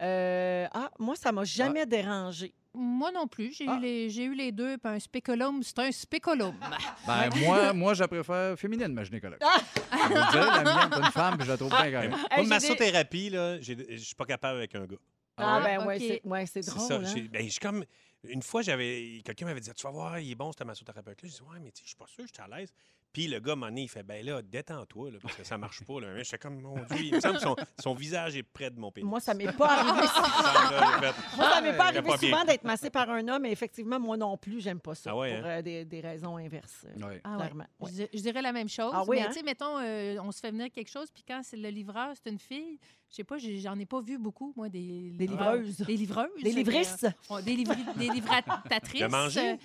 Euh, 0.00 0.66
ah, 0.72 0.90
moi, 0.98 1.16
ça 1.16 1.32
m'a 1.32 1.44
jamais 1.44 1.84
dérangé. 1.86 2.52
Moi 2.72 3.10
non 3.10 3.26
plus. 3.26 3.52
J'ai 3.56 3.66
Ah. 3.66 3.76
eu, 3.76 3.80
les- 3.80 4.10
j'ai 4.10 4.24
eu 4.24 4.34
les 4.34 4.52
deux. 4.52 4.78
Puis 4.78 4.92
un 4.92 4.98
spéculum, 5.00 5.62
c'est 5.64 5.78
un 5.80 5.90
spéculum. 5.90 6.54
Ben, 7.06 7.28
moi, 7.44 7.72
moi, 7.72 7.94
je 7.94 8.04
préfère 8.04 8.56
féminine, 8.58 8.92
ma 8.92 9.02
gynécologue. 9.02 9.38
Je 9.40 9.96
vais 9.96 10.08
vous 10.08 10.14
le 10.14 10.30
dire, 10.30 10.46
la 10.46 10.62
mienne, 10.62 10.90
c'est 10.92 10.98
une 10.98 11.10
femme, 11.12 11.36
puis 11.36 11.46
je 11.46 11.50
la 11.50 11.56
trouve 11.56 11.70
bien 11.70 11.90
correcte. 11.90 12.10
Moi, 12.12 12.20
Hey, 12.30 12.46
massothérapie, 12.46 13.30
là, 13.30 13.60
je 13.60 13.96
suis 13.96 14.14
pas 14.14 14.26
capable 14.26 14.58
avec 14.58 14.74
un 14.76 14.86
gars. 14.86 14.96
Ah, 15.36 15.56
Ah, 15.56 15.60
ben 15.64 15.86
ouais, 15.86 15.98
c'est 15.98 16.20
ouais, 16.24 16.46
c'est 16.46 16.62
C'est 16.62 16.70
drôle. 16.72 16.86
ça. 17.06 17.10
hein? 17.16 17.26
ben, 17.32 17.44
je 17.44 17.48
suis 17.50 17.60
comme. 17.60 17.84
Une 18.24 18.42
fois, 18.42 18.62
j'avais. 18.62 19.22
Quelqu'un 19.24 19.46
m'avait 19.46 19.60
dit 19.60 19.70
Tu 19.74 19.82
vas 19.84 19.90
voir, 19.92 20.18
il 20.18 20.30
est 20.30 20.34
bon, 20.34 20.50
ce 20.56 20.62
massothérapeute-là. 20.64 21.28
Je 21.28 21.34
dis 21.34 21.42
Ouais, 21.42 21.58
mais 21.60 21.72
je 21.80 21.86
suis 21.86 21.96
pas 21.96 22.06
sûr, 22.08 22.24
je 22.26 22.32
suis 22.32 22.42
à 22.42 22.56
l'aise. 22.58 22.72
Puis 23.12 23.26
le 23.26 23.40
gars, 23.40 23.56
donné, 23.56 23.82
il 23.82 23.88
fait 23.88 24.02
Ben 24.02 24.24
là, 24.24 24.42
détends-toi, 24.42 25.10
là, 25.12 25.18
parce 25.22 25.34
que 25.34 25.42
ça 25.44 25.56
marche 25.58 25.82
pas. 25.84 26.00
Là. 26.00 26.22
J'étais 26.22 26.38
comme 26.38 26.60
Mon 26.60 26.74
Dieu, 26.90 26.98
il 27.04 27.14
me 27.14 27.20
semble 27.20 27.36
que 27.36 27.42
son, 27.42 27.56
son 27.80 27.94
visage 27.94 28.36
est 28.36 28.42
près 28.42 28.70
de 28.70 28.78
mon 28.78 28.92
pénis. 28.92 29.08
Moi, 29.08 29.18
ça 29.20 29.34
m'est 29.34 29.50
pas 29.52 29.78
arrivé. 29.80 29.92
Moi, 31.36 31.50
ça 31.50 31.60
m'est 31.62 31.76
pas 31.76 31.84
Ah, 31.84 31.88
arrivé 31.88 32.02
pas 32.02 32.18
souvent 32.18 32.44
d'être 32.44 32.64
massé 32.64 32.90
par 32.90 33.08
un 33.10 33.26
homme, 33.28 33.42
mais 33.42 33.50
effectivement, 33.52 33.98
moi 33.98 34.16
non 34.16 34.36
plus, 34.36 34.60
j'aime 34.60 34.80
pas 34.80 34.94
ça. 34.94 35.10
Ah 35.12 35.16
ouais, 35.16 35.36
pour 35.38 35.46
hein? 35.46 35.58
euh, 35.58 35.62
des, 35.62 35.84
des 35.84 36.00
raisons 36.00 36.36
inverses. 36.36 36.86
euh, 36.86 37.06
Ouais. 37.08 37.20
Ah 37.24 37.38
ouais. 37.38 37.50
Je 37.80 37.84
ouais. 37.84 37.90
dis- 37.92 38.08
Je, 38.18 38.22
dirais 38.22 38.42
la 38.42 38.52
même 38.52 38.68
chose. 38.68 38.92
Ah 38.94 39.02
oui, 39.06 39.16
mais 39.16 39.22
hein? 39.22 39.28
tu 39.28 39.34
sais, 39.34 39.42
mettons, 39.42 39.78
euh, 39.78 40.16
on 40.22 40.30
se 40.30 40.40
fait 40.40 40.50
venir 40.50 40.70
quelque 40.70 40.90
chose, 40.90 41.08
puis 41.12 41.24
quand 41.26 41.40
c'est 41.42 41.56
le 41.56 41.68
livreur, 41.70 42.14
c'est 42.22 42.30
une 42.30 42.38
fille, 42.38 42.78
je 43.10 43.16
sais 43.16 43.24
pas, 43.24 43.36
j'en 43.38 43.78
ai 43.78 43.86
pas 43.86 44.00
vu 44.00 44.18
beaucoup, 44.18 44.52
moi, 44.56 44.68
des 44.68 44.78
livreuses. 45.18 45.78
Des 45.78 45.96
livreuses. 45.96 46.28
Des 46.42 46.50
euh, 47.04 47.10
on- 47.30 47.40
des, 47.40 47.54
livri- 47.56 47.96
des 47.96 48.08
livratrices. 48.10 49.00
De 49.00 49.06
manger? 49.06 49.56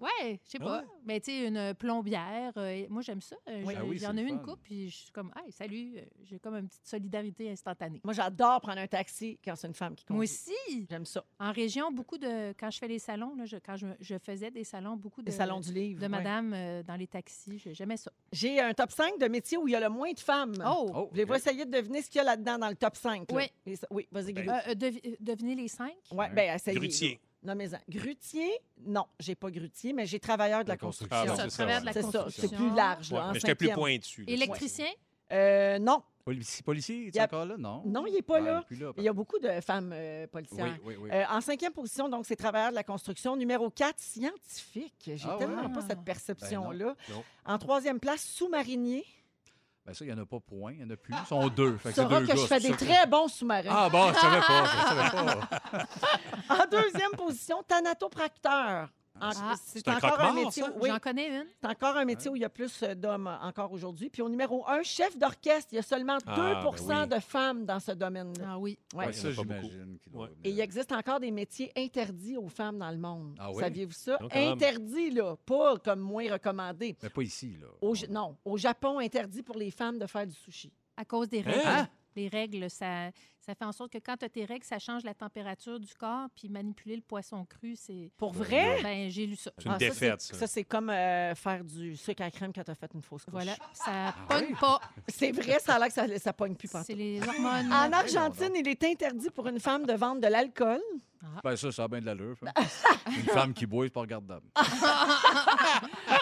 Euh, 0.00 0.04
ouais, 0.04 0.40
je 0.44 0.50
sais 0.50 0.58
pas. 0.58 0.78
Ah 0.78 0.80
ouais? 0.82 0.88
Mais 1.04 1.20
tu 1.20 1.30
sais, 1.30 1.46
une 1.46 1.74
plombière, 1.74 2.52
euh, 2.56 2.86
moi, 2.88 3.02
j'aime 3.02 3.20
ça. 3.20 3.36
Euh, 3.48 3.62
Oui. 3.64 3.74
j'ai- 3.74 3.80
Ah 3.80 3.84
oui, 3.84 3.98
J'en 3.98 4.10
c'est 4.12 4.18
ai 4.18 4.22
le 4.22 4.28
eu 4.28 4.30
une 4.30 4.38
fun. 4.38 4.44
coupe, 4.44 4.60
puis 4.62 4.88
je 4.90 4.96
suis 4.96 5.10
comme, 5.12 5.32
hey, 5.44 5.50
salut, 5.52 5.94
euh, 5.98 6.02
j'ai 6.24 6.38
comme 6.38 6.54
une 6.56 6.68
petite 6.68 6.86
solidarité 6.86 7.50
instantanée. 7.50 8.00
Moi, 8.04 8.14
j'adore 8.14 8.60
prendre 8.60 8.78
un 8.80 8.86
taxi 8.86 9.38
quand 9.44 9.54
c'est 9.56 9.66
une 9.68 9.74
femme 9.74 9.94
qui 9.94 10.04
conduit. 10.04 10.16
Moi 10.18 10.24
aussi. 10.24 10.86
J'aime 10.88 11.04
ça. 11.06 11.24
En 11.38 11.52
région, 11.52 11.90
beaucoup 11.92 12.18
de. 12.18 12.52
Quand 12.58 12.70
je 12.70 12.78
fais 12.78 12.88
les 12.88 12.98
salons, 12.98 13.34
là, 13.34 13.44
je- 13.46 13.56
quand 13.56 13.76
je, 13.76 13.86
je 14.00 14.16
faisais 14.18 14.50
des 14.50 14.64
salons, 14.64 14.96
beaucoup 14.96 15.22
de. 15.22 15.26
Les 15.26 15.32
salons 15.36 15.60
du 15.60 15.72
livre. 15.72 15.98
de 16.00 16.04
ouais. 16.04 16.08
madame 16.08 16.52
euh, 16.54 16.82
dans 16.82 16.96
les 16.96 17.06
taxis. 17.06 17.58
Je- 17.58 17.72
J'aimais 17.72 17.96
ça. 17.96 18.10
J'ai 18.32 18.60
un 18.60 18.72
top 18.74 18.90
5 18.92 19.18
de 19.18 19.26
métiers 19.28 19.58
où 19.58 19.66
il 19.68 19.72
y 19.72 19.76
a 19.76 19.80
le 19.80 19.88
moins 19.88 20.12
de 20.12 20.20
femmes. 20.20 20.54
Oh! 20.66 20.90
Oh, 20.94 21.08
Voulez-vous 21.10 21.32
ok. 21.32 21.38
essayer 21.38 21.64
de 21.64 21.70
deviner 21.70 22.02
ce 22.02 22.10
qu'il 22.10 22.18
y 22.18 22.22
a 22.22 22.24
là-dedans 22.24 22.58
dans 22.58 22.68
le 22.68 22.74
top 22.76 22.96
5? 22.96 23.30
là? 23.30 23.36
Oui. 23.36 23.44
Les- 23.66 23.78
Oui, 23.90 24.06
vas-y. 24.10 24.32
Euh, 24.36 24.52
euh, 24.68 24.74
devi- 24.74 25.00
euh, 25.06 25.16
devinez 25.20 25.54
les 25.54 25.68
cinq? 25.68 25.94
ouais, 26.12 26.28
ben, 26.30 26.54
essayez. 26.54 26.76
Grutier. 26.78 27.20
Non, 27.42 27.54
mais 27.54 27.68
Grutier, 27.88 28.50
non, 28.84 29.06
j'ai 29.18 29.34
pas 29.34 29.50
grutier, 29.50 29.92
mais 29.94 30.04
j'ai 30.06 30.20
travailleur 30.20 30.62
de 30.62 30.68
la 30.68 30.76
construction. 30.76 31.16
Ah, 31.36 31.48
c'est 31.92 32.02
ça, 32.02 32.26
plus 32.54 32.74
large. 32.74 33.12
Ouais, 33.12 33.18
Là, 33.18 33.28
en 33.28 33.32
mais 33.32 33.40
j'étais 33.40 33.54
plus 33.54 33.70
pointu. 33.72 34.24
là. 34.24 34.32
Électricien? 34.32 34.86
Euh, 35.32 35.78
non, 35.78 36.02
Policier, 36.22 36.62
policier, 36.62 37.06
est 37.06 37.14
Y 37.14 37.18
a- 37.18 37.24
encore 37.24 37.46
là? 37.46 37.56
Non. 37.56 37.82
non, 37.86 38.04
il 38.06 38.12
n'est 38.12 38.20
pas 38.22 38.34
Ouais, 38.34 38.50
là. 38.50 38.64
il 38.70 38.76
est 38.76 38.84
là, 38.84 38.92
Il 38.98 39.04
y 39.04 39.08
a 39.08 39.12
beaucoup 39.12 39.38
de 39.38 39.48
femmes 39.62 39.90
euh, 39.94 40.26
policières. 40.26 40.76
Oui, 40.84 40.94
oui, 40.96 41.04
oui. 41.04 41.10
Euh, 41.12 41.24
en 41.30 41.40
cinquième 41.40 41.72
position, 41.72 42.10
donc, 42.10 42.26
c'est 42.26 42.36
travailleur 42.36 42.70
de 42.70 42.74
la 42.74 42.84
construction. 42.84 43.34
Numéro 43.36 43.70
4, 43.70 43.98
scientifique. 43.98 44.94
J'ai 45.16 45.26
Ah 45.28 45.36
tellement 45.38 45.66
ouais? 45.66 45.72
pas 45.72 45.80
cette 45.80 46.02
perception-là. 46.04 46.94
Ben 47.08 47.14
non. 47.14 47.24
en 47.46 47.58
troisième 47.58 47.98
place, 48.00 48.22
sous-marinier. 48.22 49.04
Ben 49.86 49.94
ça, 49.94 50.04
il 50.04 50.08
n'y 50.12 50.18
en 50.18 50.22
a 50.22 50.26
pas 50.26 50.40
point, 50.40 50.72
il 50.72 50.80
y 50.80 50.84
en 50.84 50.90
a 50.90 50.96
plus. 50.96 51.14
Ils 51.14 51.26
sont 51.26 51.48
deux. 51.48 51.76
Fait 51.78 51.88
que 51.88 51.94
c'est 51.94 52.06
deux 52.06 52.26
que 52.26 52.36
je 52.36 52.46
fais 52.46 52.60
des 52.60 52.72
très 52.72 53.06
bons 53.06 53.28
sous-marins. 53.28 53.68
Ah 53.70 53.88
bon, 53.88 54.12
je 54.12 54.18
savais 54.18 54.40
pas, 54.40 54.64
je 54.64 54.88
savais 54.88 55.10
pas. 56.48 56.64
En 56.64 56.66
deuxième 56.70 57.12
position, 57.16 57.62
thanatopracteur. 57.66 58.88
En- 59.20 59.30
Ah. 59.34 59.54
c'est 59.64 59.78
C'est 59.80 59.88
un 59.88 59.96
encore 59.96 60.12
un 60.12 60.16
croque-mort, 60.16 60.44
métier. 60.46 60.62
ça? 60.62 60.72
Oui, 60.80 60.88
J'en 60.90 60.98
connais 60.98 61.28
une. 61.28 61.46
c'est 61.60 61.68
encore 61.68 61.96
un 61.96 62.04
métier 62.04 62.30
où 62.30 62.36
il 62.36 62.42
y 62.42 62.44
a 62.44 62.48
plus 62.48 62.82
euh, 62.82 62.94
d'hommes 62.94 63.26
euh, 63.26 63.36
encore 63.46 63.72
aujourd'hui. 63.72 64.10
Puis 64.10 64.22
au 64.22 64.28
numéro 64.28 64.66
un, 64.68 64.82
chef 64.82 65.16
d'orchestre, 65.18 65.68
il 65.72 65.76
y 65.76 65.78
a 65.78 65.82
seulement 65.82 66.16
2 66.18 66.22
Ah, 66.26 66.60
ben 66.62 67.02
oui. 67.02 67.08
de 67.08 67.20
femmes 67.20 67.64
dans 67.66 67.80
ce 67.80 67.92
domaine-là. 67.92 68.44
Ah 68.50 68.58
oui. 68.58 68.78
Ouais. 68.94 69.06
Ouais, 69.06 69.12
il 69.12 69.16
y 69.16 69.18
en 69.18 69.22
ça, 69.22 69.28
a 69.28 69.30
pas 69.44 69.54
beaucoup. 69.54 69.68
j'imagine. 69.70 69.98
qu'il 69.98 70.12
doit 70.12 70.22
Ouais. 70.22 70.28
venir. 70.28 70.40
Et 70.44 70.50
il 70.50 70.60
existe 70.60 70.92
encore 70.92 71.20
des 71.20 71.30
métiers 71.30 71.72
interdits 71.76 72.36
aux 72.36 72.48
femmes 72.48 72.78
dans 72.78 72.90
le 72.90 72.98
monde. 72.98 73.36
Ah 73.38 73.50
oui? 73.50 73.60
Saviez-vous 73.60 73.92
ça? 73.92 74.16
Donc, 74.18 74.32
quand 74.32 74.38
même. 74.38 74.52
Interdits, 74.52 75.10
là, 75.10 75.36
pas 75.44 75.76
comme 75.78 76.00
moins 76.00 76.32
recommandé. 76.32 76.96
Mais 77.02 77.10
pas 77.10 77.22
ici, 77.22 77.56
là. 77.60 77.66
Au, 77.80 77.94
Ja- 77.94 78.06
non, 78.08 78.36
au 78.44 78.56
Japon, 78.56 78.98
interdit 78.98 79.42
pour 79.42 79.56
les 79.56 79.70
femmes 79.70 79.98
de 79.98 80.06
faire 80.06 80.26
du 80.26 80.34
sushi. 80.34 80.72
À 80.96 81.04
cause 81.04 81.28
des 81.28 81.40
règles. 81.40 81.60
Hein? 81.66 81.88
Les 82.16 82.26
règles, 82.28 82.68
ça, 82.68 83.10
ça 83.40 83.54
fait 83.54 83.64
en 83.64 83.72
sorte 83.72 83.92
que 83.92 83.98
quand 83.98 84.16
tu 84.18 84.24
as 84.24 84.28
tes 84.28 84.44
règles, 84.44 84.64
ça 84.64 84.78
change 84.78 85.02
la 85.04 85.14
température 85.14 85.80
du 85.80 85.92
corps, 85.94 86.26
puis 86.36 86.48
manipuler 86.48 86.96
le 86.96 87.02
poisson 87.02 87.44
cru, 87.46 87.74
c'est. 87.76 88.10
Pour 88.16 88.32
vrai? 88.32 88.80
Ben, 88.82 89.10
j'ai 89.10 89.26
lu 89.26 89.36
ça. 89.36 89.50
C'est 89.58 89.64
une 89.66 89.72
Ah, 89.72 89.78
défaite, 89.78 90.20
c'est- 90.20 90.32
ça. 90.34 90.40
Ça, 90.40 90.46
c'est 90.46 90.64
comme 90.64 90.90
euh, 90.90 91.34
faire 91.34 91.64
du 91.64 91.96
sucre 91.96 92.22
à 92.22 92.30
crème 92.30 92.52
quand 92.52 92.62
tu 92.64 92.70
as 92.70 92.74
fait 92.74 92.90
une 92.94 93.02
fausse 93.02 93.24
couche. 93.24 93.32
Voilà. 93.32 93.54
Ça 93.72 93.84
Ah 93.90 94.14
pogne 94.28 94.46
oui? 94.50 94.56
pas. 94.60 94.80
C'est 95.08 95.32
vrai, 95.32 95.58
ça 95.58 95.74
a 95.76 95.78
l'air 95.78 95.88
que 95.88 95.94
ça, 95.94 96.18
ça 96.18 96.32
pogne 96.32 96.54
plus 96.54 96.68
C'est 96.68 96.72
partout. 96.72 96.92
les 96.94 97.20
hormones. 97.20 97.72
En 97.72 97.92
Argentine, 97.92 98.52
il 98.54 98.68
est 98.68 98.84
interdit 98.84 99.30
pour 99.30 99.46
une 99.48 99.58
femme 99.60 99.86
de 99.86 99.92
vendre 99.94 100.20
de 100.20 100.26
l'alcool. 100.28 100.80
Ben 101.44 101.54
ça, 101.54 101.70
ça 101.70 101.84
a 101.84 101.88
bien 101.88 102.00
de 102.00 102.06
l'allure. 102.06 102.34
Une 103.06 103.24
femme 103.24 103.52
qui 103.52 103.66
boit, 103.66 103.84
c'est 103.84 103.90
pas 103.90 104.00
regardable. 104.00 104.46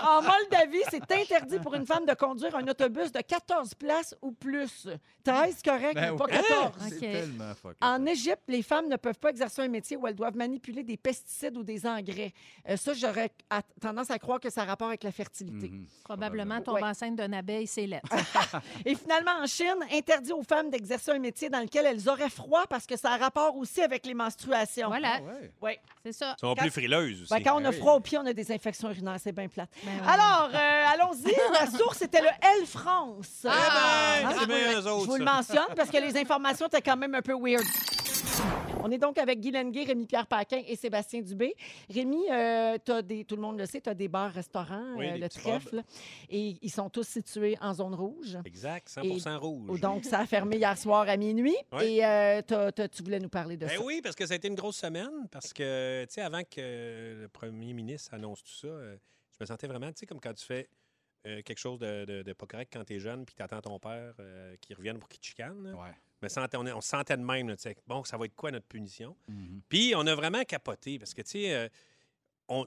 En 0.03 0.23
Moldavie, 0.23 0.83
c'est 0.91 1.11
interdit 1.13 1.59
pour 1.61 1.75
une 1.75 1.87
femme 1.87 2.05
de 2.05 2.15
conduire 2.15 2.55
un 2.57 2.67
autobus 2.67 3.13
de 3.13 3.21
14 3.21 3.75
places 3.75 4.17
ou 4.23 4.33
plus. 4.33 4.89
13, 5.23 5.63
correct, 5.63 5.95
Ben 5.95 6.13
mais 6.13 6.17
pas 6.17 6.25
oui. 6.25 6.33
14. 6.33 6.73
C'est 6.89 6.97
Ok. 6.97 7.08
Tellement 7.13 7.55
fucké. 7.55 7.77
En 7.81 8.05
Égypte, 8.07 8.43
les 8.49 8.63
femmes 8.63 8.89
ne 8.89 8.97
peuvent 8.97 9.19
pas 9.19 9.31
exercer 9.31 9.63
un 9.63 9.69
métier 9.69 9.97
où 9.97 10.07
elles 10.07 10.15
doivent 10.15 10.37
manipuler 10.37 10.83
des 10.83 10.97
pesticides 10.97 11.57
ou 11.57 11.63
des 11.63 11.87
engrais. 11.87 12.33
Euh, 12.69 12.77
ça, 12.77 12.93
j'aurais 12.95 13.31
tendance 13.81 14.11
à 14.11 14.19
croire 14.19 14.41
que 14.41 14.51
ça 14.51 14.63
a 14.63 14.65
rapport 14.65 14.89
avec 14.89 15.03
la 15.05 15.13
fertilité. 15.13 15.69
Mhm. 15.69 15.87
Probablement 16.05 16.61
tomber 16.61 16.83
Ouais. 16.83 16.89
enceinte 16.89 17.17
d'une 17.17 17.35
abeille, 17.35 17.67
c'est 17.67 17.87
lettre. 17.87 18.09
Et 18.85 18.95
finalement, 18.95 19.33
en 19.43 19.47
Chine, 19.47 19.75
interdit 19.93 20.33
aux 20.33 20.43
femmes 20.43 20.71
d'exercer 20.71 21.11
un 21.13 21.19
métier 21.19 21.49
dans 21.51 21.61
lequel 21.61 21.87
elles 21.87 22.09
auraient 22.09 22.31
froid 22.31 22.65
parce 22.69 22.87
que 22.87 22.97
ça 22.97 23.13
a 23.13 23.17
rapport 23.17 23.57
aussi 23.57 23.81
avec 23.83 24.07
les 24.07 24.15
menstruations. 24.15 24.89
Voilà. 24.89 25.17
Ah 25.19 25.23
ouais. 25.23 25.53
Oui. 25.63 25.73
C'est 26.05 26.13
ça. 26.13 26.35
Ils 26.39 26.41
sont 26.41 26.55
Quand- 26.55 26.63
plus 26.63 26.71
frileuses 26.71 27.23
aussi. 27.23 27.31
Ben, 27.35 27.43
quand 27.43 27.61
on 27.61 27.65
a 27.65 27.71
oui. 27.71 27.77
froid 27.77 27.95
aux 27.95 28.01
pieds, 28.01 28.19
on 28.19 28.27
a 28.27 28.33
des 28.33 28.53
infections 28.53 28.89
urinaires. 28.91 29.17
C'est 29.19 29.33
bien 29.33 29.49
plate. 29.49 29.71
Ben. 29.85 29.91
Alors, 30.07 30.51
euh, 30.55 30.85
allons-y. 30.93 31.33
La 31.53 31.67
source 31.71 32.03
était 32.03 32.21
le 32.21 32.29
L 32.61 32.67
France. 32.67 33.41
Eh 33.45 33.49
ben, 33.49 33.53
Ah, 33.55 34.35
c'est 34.39 34.47
bien 34.47 34.81
Je 34.81 34.89
autres, 34.89 35.07
vous 35.07 35.17
le 35.17 35.25
mentionne 35.25 35.75
parce 35.77 35.91
que 35.91 35.97
les 35.99 36.17
informations 36.19 36.67
étaient 36.67 36.83
quand 36.83 36.97
même 36.99 37.15
un 37.15 37.23
peu 37.23 37.35
weird. 37.35 37.65
On 38.85 38.91
est 38.91 38.99
donc 38.99 39.19
avec 39.19 39.41
Guy 39.41 39.51
Lenguet, 39.51 39.85
Rémi-Pierre 39.85 40.27
Paquin 40.27 40.63
et 40.67 40.77
Sébastien 40.77 41.21
Dubé. 41.21 41.55
Rémi, 41.91 42.25
euh, 42.31 42.79
t'as 42.83 43.03
des, 43.03 43.25
tout 43.25 43.35
le 43.35 43.43
monde 43.43 43.59
le 43.59 43.67
sait, 43.67 43.81
tu 43.81 43.91
as 43.91 43.95
des 43.95 44.07
bars-restaurants, 44.09 44.95
Oui, 44.97 45.09
euh, 45.11 45.17
le 45.19 45.29
trèfle, 45.29 45.83
et 46.31 46.57
ils 46.63 46.71
sont 46.71 46.89
tous 46.89 47.07
situés 47.07 47.57
en 47.61 47.75
zone 47.75 47.95
rouge. 47.95 48.39
Exact, 48.45 48.89
100% 48.89 49.37
rouge. 49.39 49.81
Donc, 49.81 50.05
ça 50.05 50.21
a 50.21 50.27
fermé 50.27 50.57
hier 50.57 50.79
soir 50.79 51.09
à 51.09 51.17
minuit. 51.17 51.57
Et 51.83 52.05
euh, 52.05 52.41
t'as- 52.47 52.71
t'as- 52.73 52.89
tu 52.89 53.03
voulais 53.03 53.19
nous 53.19 53.29
parler 53.29 53.57
de 53.57 53.67
Ben 53.67 53.77
ça. 53.77 53.85
oui, 53.85 54.01
parce 54.03 54.15
que 54.15 54.25
ça 54.27 54.35
a 54.35 54.37
été 54.37 54.49
une 54.49 54.55
grosse 54.55 54.77
semaine. 54.77 55.27
Parce 55.31 55.53
que, 55.53 56.05
tu 56.07 56.15
sais, 56.15 56.21
avant 56.23 56.43
que 56.45 57.21
le 57.23 57.29
premier 57.29 57.73
ministre 57.73 58.15
annonce 58.15 58.43
tout 58.45 58.53
ça, 58.55 58.69
euh, 58.69 58.97
je 59.33 59.37
me 59.41 59.47
sentais 59.47 59.67
vraiment, 59.67 59.89
tu 59.89 59.99
sais, 59.99 60.07
comme 60.07 60.21
quand 60.21 60.35
tu 60.35 60.45
fais 60.47 60.69
euh, 61.27 61.43
quelque 61.43 61.59
chose 61.59 61.81
de, 61.81 62.05
de- 62.05 62.23
de 62.23 62.33
pas 62.33 62.47
correct 62.47 62.71
quand 62.73 62.85
tu 62.85 62.95
es 62.95 63.01
jeune, 63.01 63.27
puis 63.27 63.35
tu 63.35 63.43
attends 63.43 63.61
ton 63.61 63.79
père 63.81 64.15
euh, 64.21 64.55
qui 64.61 64.73
revienne 64.73 64.99
pour 65.01 65.09
qu'il 65.09 65.19
te 65.21 65.27
chicane. 65.27 65.75
Ouais. 65.75 65.91
Me 66.23 66.29
sentais- 66.29 66.57
on, 66.57 66.67
on 66.67 66.81
se 66.81 66.89
sentait 66.89 67.17
de 67.17 67.23
même, 67.23 67.49
là, 67.49 67.55
bon, 67.87 68.03
ça 68.05 68.17
va 68.17 68.25
être 68.25 68.35
quoi 68.35 68.51
notre 68.51 68.67
punition? 68.67 69.17
Mhm. 69.29 69.61
Puis 69.69 69.93
on 69.97 70.07
a 70.07 70.15
vraiment 70.15 70.43
capoté 70.45 70.99
parce 70.99 71.15
que, 71.15 71.23
tu 71.23 71.31
sais, 71.31 71.55
euh, 71.55 71.69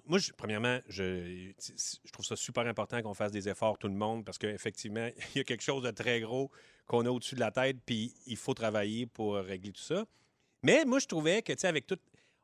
moi, 0.06 0.20
je- 0.20 0.32
premièrement, 0.32 0.80
je, 0.88 1.52
je 1.60 2.12
trouve 2.12 2.26
ça 2.26 2.36
super 2.36 2.66
important 2.68 3.02
qu'on 3.02 3.14
fasse 3.14 3.32
des 3.32 3.50
efforts, 3.50 3.78
tout 3.78 3.88
le 3.88 3.94
monde, 3.96 4.24
parce 4.24 4.38
qu'effectivement, 4.38 5.10
il 5.36 5.40
y 5.40 5.42
a 5.42 5.44
quelque 5.44 5.64
chose 5.64 5.84
de 5.84 5.92
très 5.92 6.22
gros 6.22 6.50
qu'on 6.86 7.06
a 7.06 7.10
au-dessus 7.10 7.36
de 7.36 7.40
la 7.40 7.52
tête, 7.52 7.78
puis 7.86 8.14
il 8.28 8.38
faut 8.38 8.54
travailler 8.54 9.06
pour 9.06 9.36
régler 9.36 9.72
tout 9.72 9.82
ça. 9.82 10.06
Mais 10.64 10.86
moi, 10.86 11.00
je 11.00 11.08
trouvais 11.08 11.42
que, 11.42 11.52
tu 11.54 11.60
sais, 11.60 11.68
avec 11.68 11.88
tout. 11.88 11.98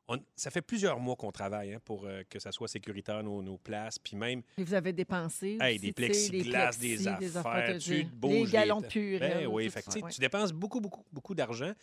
On- 0.08 0.20
ça 0.36 0.50
fait 0.52 0.62
plusieurs 0.62 1.00
mois 1.00 1.15
qu'on 1.15 1.32
travaille 1.32 1.74
hein, 1.74 1.80
pour 1.84 2.06
euh, 2.06 2.24
que 2.30 2.39
ça 2.39 2.52
soit 2.52 2.67
sécuritaire, 2.67 3.22
nos, 3.24 3.41
nos 3.41 3.58
places, 3.58 4.00
puis 4.00 4.15
même 4.15 4.41
Et 4.58 4.63
vous 4.63 4.74
avez 4.74 4.93
dépensé. 4.93 5.58
Hey, 5.60 5.76
aussi, 5.78 5.86
des 5.88 5.93
plexiglas, 5.93 6.70
plexis, 6.78 6.80
des 7.20 7.38
affaires, 7.38 7.52
affaires, 7.52 7.78
tu 7.78 7.93
les- 8.46 8.52
galons 8.52 8.82
de 8.82 8.88
purée. 8.88 9.20
Ben 9.20 9.48
oui, 9.48 9.70
fait 9.70 9.84
tu 10.10 10.20
dépenses 10.20 10.52
beaucoup, 10.54 10.80
beaucoup, 10.80 11.04
beaucoup 11.12 11.36
d'argent 11.36 11.74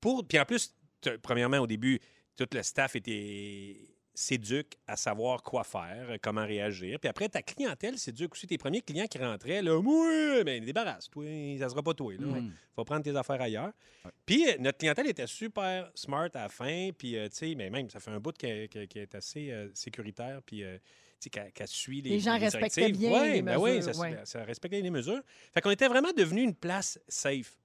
pour. 0.00 0.26
Puis 0.26 0.38
en 0.38 0.44
plus, 0.44 0.74
premièrement, 1.22 1.58
au 1.58 1.66
début, 1.66 1.98
tout 2.36 2.46
le 2.52 2.62
staff 2.62 2.96
était 2.96 3.76
s'éduque 4.16 4.78
à 4.86 4.96
savoir 4.96 5.42
quoi 5.42 5.62
faire, 5.62 6.06
euh, 6.08 6.16
comment 6.20 6.44
réagir. 6.44 6.98
Puis 6.98 7.08
après, 7.08 7.28
ta 7.28 7.42
clientèle 7.42 7.98
s'éduque 7.98 8.32
aussi. 8.32 8.46
Tes 8.46 8.56
premiers 8.56 8.80
clients 8.80 9.06
qui 9.06 9.18
rentraient, 9.18 9.60
là, 9.60 9.76
oui, 9.76 10.42
mais 10.44 10.58
débarrasse, 10.60 11.10
toi, 11.10 11.24
ça 11.58 11.68
sera 11.68 11.82
pas 11.82 11.92
toi. 11.92 12.14
Là. 12.18 12.26
Mm. 12.26 12.50
faut 12.74 12.84
prendre 12.84 13.02
tes 13.02 13.14
affaires 13.14 13.40
ailleurs. 13.40 13.72
Ouais. 14.04 14.10
Puis 14.24 14.48
euh, 14.48 14.54
notre 14.58 14.78
clientèle 14.78 15.06
était 15.06 15.26
super 15.26 15.90
smart 15.94 16.30
à 16.32 16.44
la 16.44 16.48
fin. 16.48 16.90
Puis, 16.96 17.16
euh, 17.16 17.28
tu 17.28 17.36
sais, 17.36 17.54
mais 17.54 17.68
même, 17.68 17.90
ça 17.90 18.00
fait 18.00 18.10
un 18.10 18.18
bout 18.18 18.36
qu'elle 18.36 18.68
est 18.72 19.14
assez 19.14 19.50
euh, 19.50 19.68
sécuritaire. 19.74 20.40
Puis, 20.46 20.64
euh, 20.64 20.78
tu 21.20 21.30
sais, 21.30 21.50
qu'elle 21.52 21.68
suit 21.68 22.00
les 22.00 22.10
Les 22.10 22.20
gens 22.20 22.34
les 22.34 22.48
respectaient 22.48 22.90
bien 22.90 23.12
Ouais, 23.12 23.32
les 23.34 23.42
ben 23.42 23.58
oui, 23.58 23.76
mesures, 23.76 23.94
ça, 23.94 24.00
ouais. 24.00 24.18
ça 24.24 24.44
respectait 24.44 24.80
les 24.80 24.90
mesures. 24.90 25.20
Fait 25.52 25.60
qu'on 25.60 25.70
était 25.70 25.88
vraiment 25.88 26.12
devenu 26.16 26.40
une 26.40 26.54
place 26.54 26.98
safe. 27.06 27.58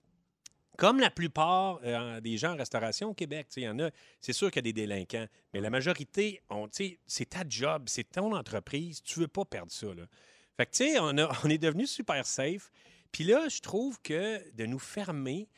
Comme 0.78 1.00
la 1.00 1.12
plupart 1.12 1.80
euh, 1.84 2.22
des 2.22 2.38
gens 2.38 2.54
en 2.54 2.58
restauration 2.58 3.10
au 3.10 3.14
Québec, 3.14 3.48
il 3.58 3.64
y 3.64 3.70
en 3.70 3.80
a, 3.80 3.90
c'est 4.20 4.34
sûr 4.34 4.50
qu'il 4.50 4.58
y 4.58 4.70
a 4.70 4.72
des 4.72 4.74
délinquants, 4.74 5.28
mais 5.54 5.60
la 5.60 5.70
majorité, 5.70 6.42
c'est 7.06 7.30
ta 7.30 7.44
job, 7.48 7.84
c'est 7.88 8.10
ton 8.10 8.36
entreprise, 8.36 9.04
tu 9.04 9.20
veux 9.20 9.28
pas 9.28 9.46
perdre 9.46 9.72
ça. 9.72 9.88
Fait 10.58 10.66
que, 10.66 10.72
tu 10.72 10.84
sais, 10.86 11.00
on, 11.00 11.16
on 11.44 11.50
est 11.50 11.58
devenu 11.58 11.86
super 11.86 12.26
safe. 12.26 12.72
Puis 13.12 13.26
là, 13.26 13.50
je 13.50 13.60
trouve 13.60 14.00
que 14.02 14.42
de 14.54 14.66
nous 14.66 14.80
fermer, 14.80 15.50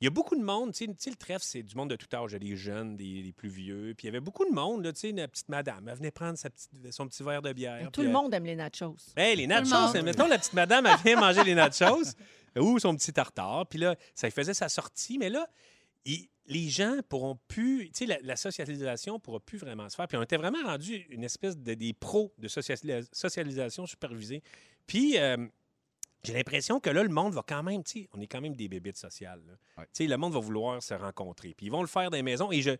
il 0.00 0.04
y 0.04 0.06
a 0.06 0.10
beaucoup 0.10 0.34
de 0.36 0.42
monde, 0.42 0.72
tu 0.72 0.86
sais, 0.98 1.10
le 1.10 1.16
trèfle, 1.16 1.44
c'est 1.44 1.62
du 1.62 1.74
monde 1.76 1.90
de 1.90 1.96
tout 1.96 2.06
âge. 2.16 2.30
Il 2.30 2.32
y 2.32 2.36
a 2.36 2.38
des 2.50 2.56
jeunes, 2.56 2.96
des, 2.96 3.22
des 3.22 3.32
plus 3.32 3.48
vieux. 3.50 3.92
Puis 3.96 4.06
il 4.06 4.08
y 4.08 4.08
avait 4.08 4.20
beaucoup 4.20 4.44
de 4.46 4.50
monde, 4.54 4.82
tu 4.94 4.98
sais, 5.00 5.12
la 5.12 5.28
petite 5.28 5.48
madame, 5.50 5.88
elle 5.88 5.96
venait 5.96 6.10
prendre 6.10 6.38
sa 6.38 6.48
petite, 6.48 6.70
son 6.92 7.06
petit 7.06 7.22
verre 7.22 7.42
de 7.42 7.52
bière. 7.52 7.82
Tout 7.84 8.00
puis 8.00 8.02
le 8.02 8.08
elle- 8.08 8.12
monde 8.14 8.32
aime 8.34 8.44
les 8.44 8.56
nachos. 8.56 8.96
Hey, 9.16 9.36
les 9.36 9.42
le 9.42 9.48
nachos, 9.48 10.02
mettons 10.02 10.26
la 10.26 10.38
petite 10.38 10.54
madame, 10.54 10.86
elle 10.86 10.96
vient 11.04 11.20
manger 11.20 11.44
les 11.44 11.54
nachos 11.54 12.02
ou 12.58 12.78
son 12.78 12.96
petit 12.96 13.12
tartare. 13.12 13.66
Puis 13.66 13.78
là, 13.78 13.94
ça 14.14 14.30
faisait 14.30 14.54
sa 14.54 14.68
sortie. 14.68 15.18
Mais 15.18 15.28
là, 15.28 15.46
il- 16.04 16.28
les 16.46 16.68
gens 16.68 16.96
pourront 17.08 17.38
plus, 17.46 17.90
tu 17.92 17.98
sais, 17.98 18.06
la, 18.06 18.18
la 18.22 18.34
socialisation 18.36 19.20
pourra 19.20 19.38
plus 19.38 19.58
vraiment 19.58 19.88
se 19.88 19.94
faire. 19.96 20.08
Puis 20.08 20.16
on 20.16 20.22
était 20.22 20.36
vraiment 20.38 20.62
rendu 20.64 21.06
une 21.10 21.22
espèce 21.24 21.56
de 21.58 21.74
des 21.74 21.92
pros 21.92 22.32
de 22.38 22.48
socialis- 22.48 23.06
socialisation 23.12 23.86
supervisée. 23.86 24.42
Puis 24.86 25.16
euh, 25.18 25.36
j'ai 26.22 26.32
l'impression 26.34 26.80
que 26.80 26.90
là, 26.90 27.02
le 27.02 27.08
monde 27.08 27.32
va 27.34 27.42
quand 27.46 27.62
même, 27.62 27.82
tu 27.82 28.02
sais, 28.02 28.08
on 28.12 28.20
est 28.20 28.26
quand 28.26 28.40
même 28.40 28.54
des 28.54 28.68
bébites 28.68 28.96
sociales. 28.98 29.40
là. 29.46 29.54
Ouais. 29.78 29.84
Tu 29.92 30.04
sais, 30.04 30.06
le 30.06 30.16
monde 30.16 30.32
va 30.32 30.40
vouloir 30.40 30.82
se 30.82 30.94
rencontrer. 30.94 31.54
Puis 31.56 31.66
ils 31.66 31.72
vont 31.72 31.80
le 31.80 31.86
faire 31.88 32.10
dans 32.10 32.16
les 32.16 32.22
maisons. 32.22 32.50
Et 32.52 32.60
je, 32.62 32.72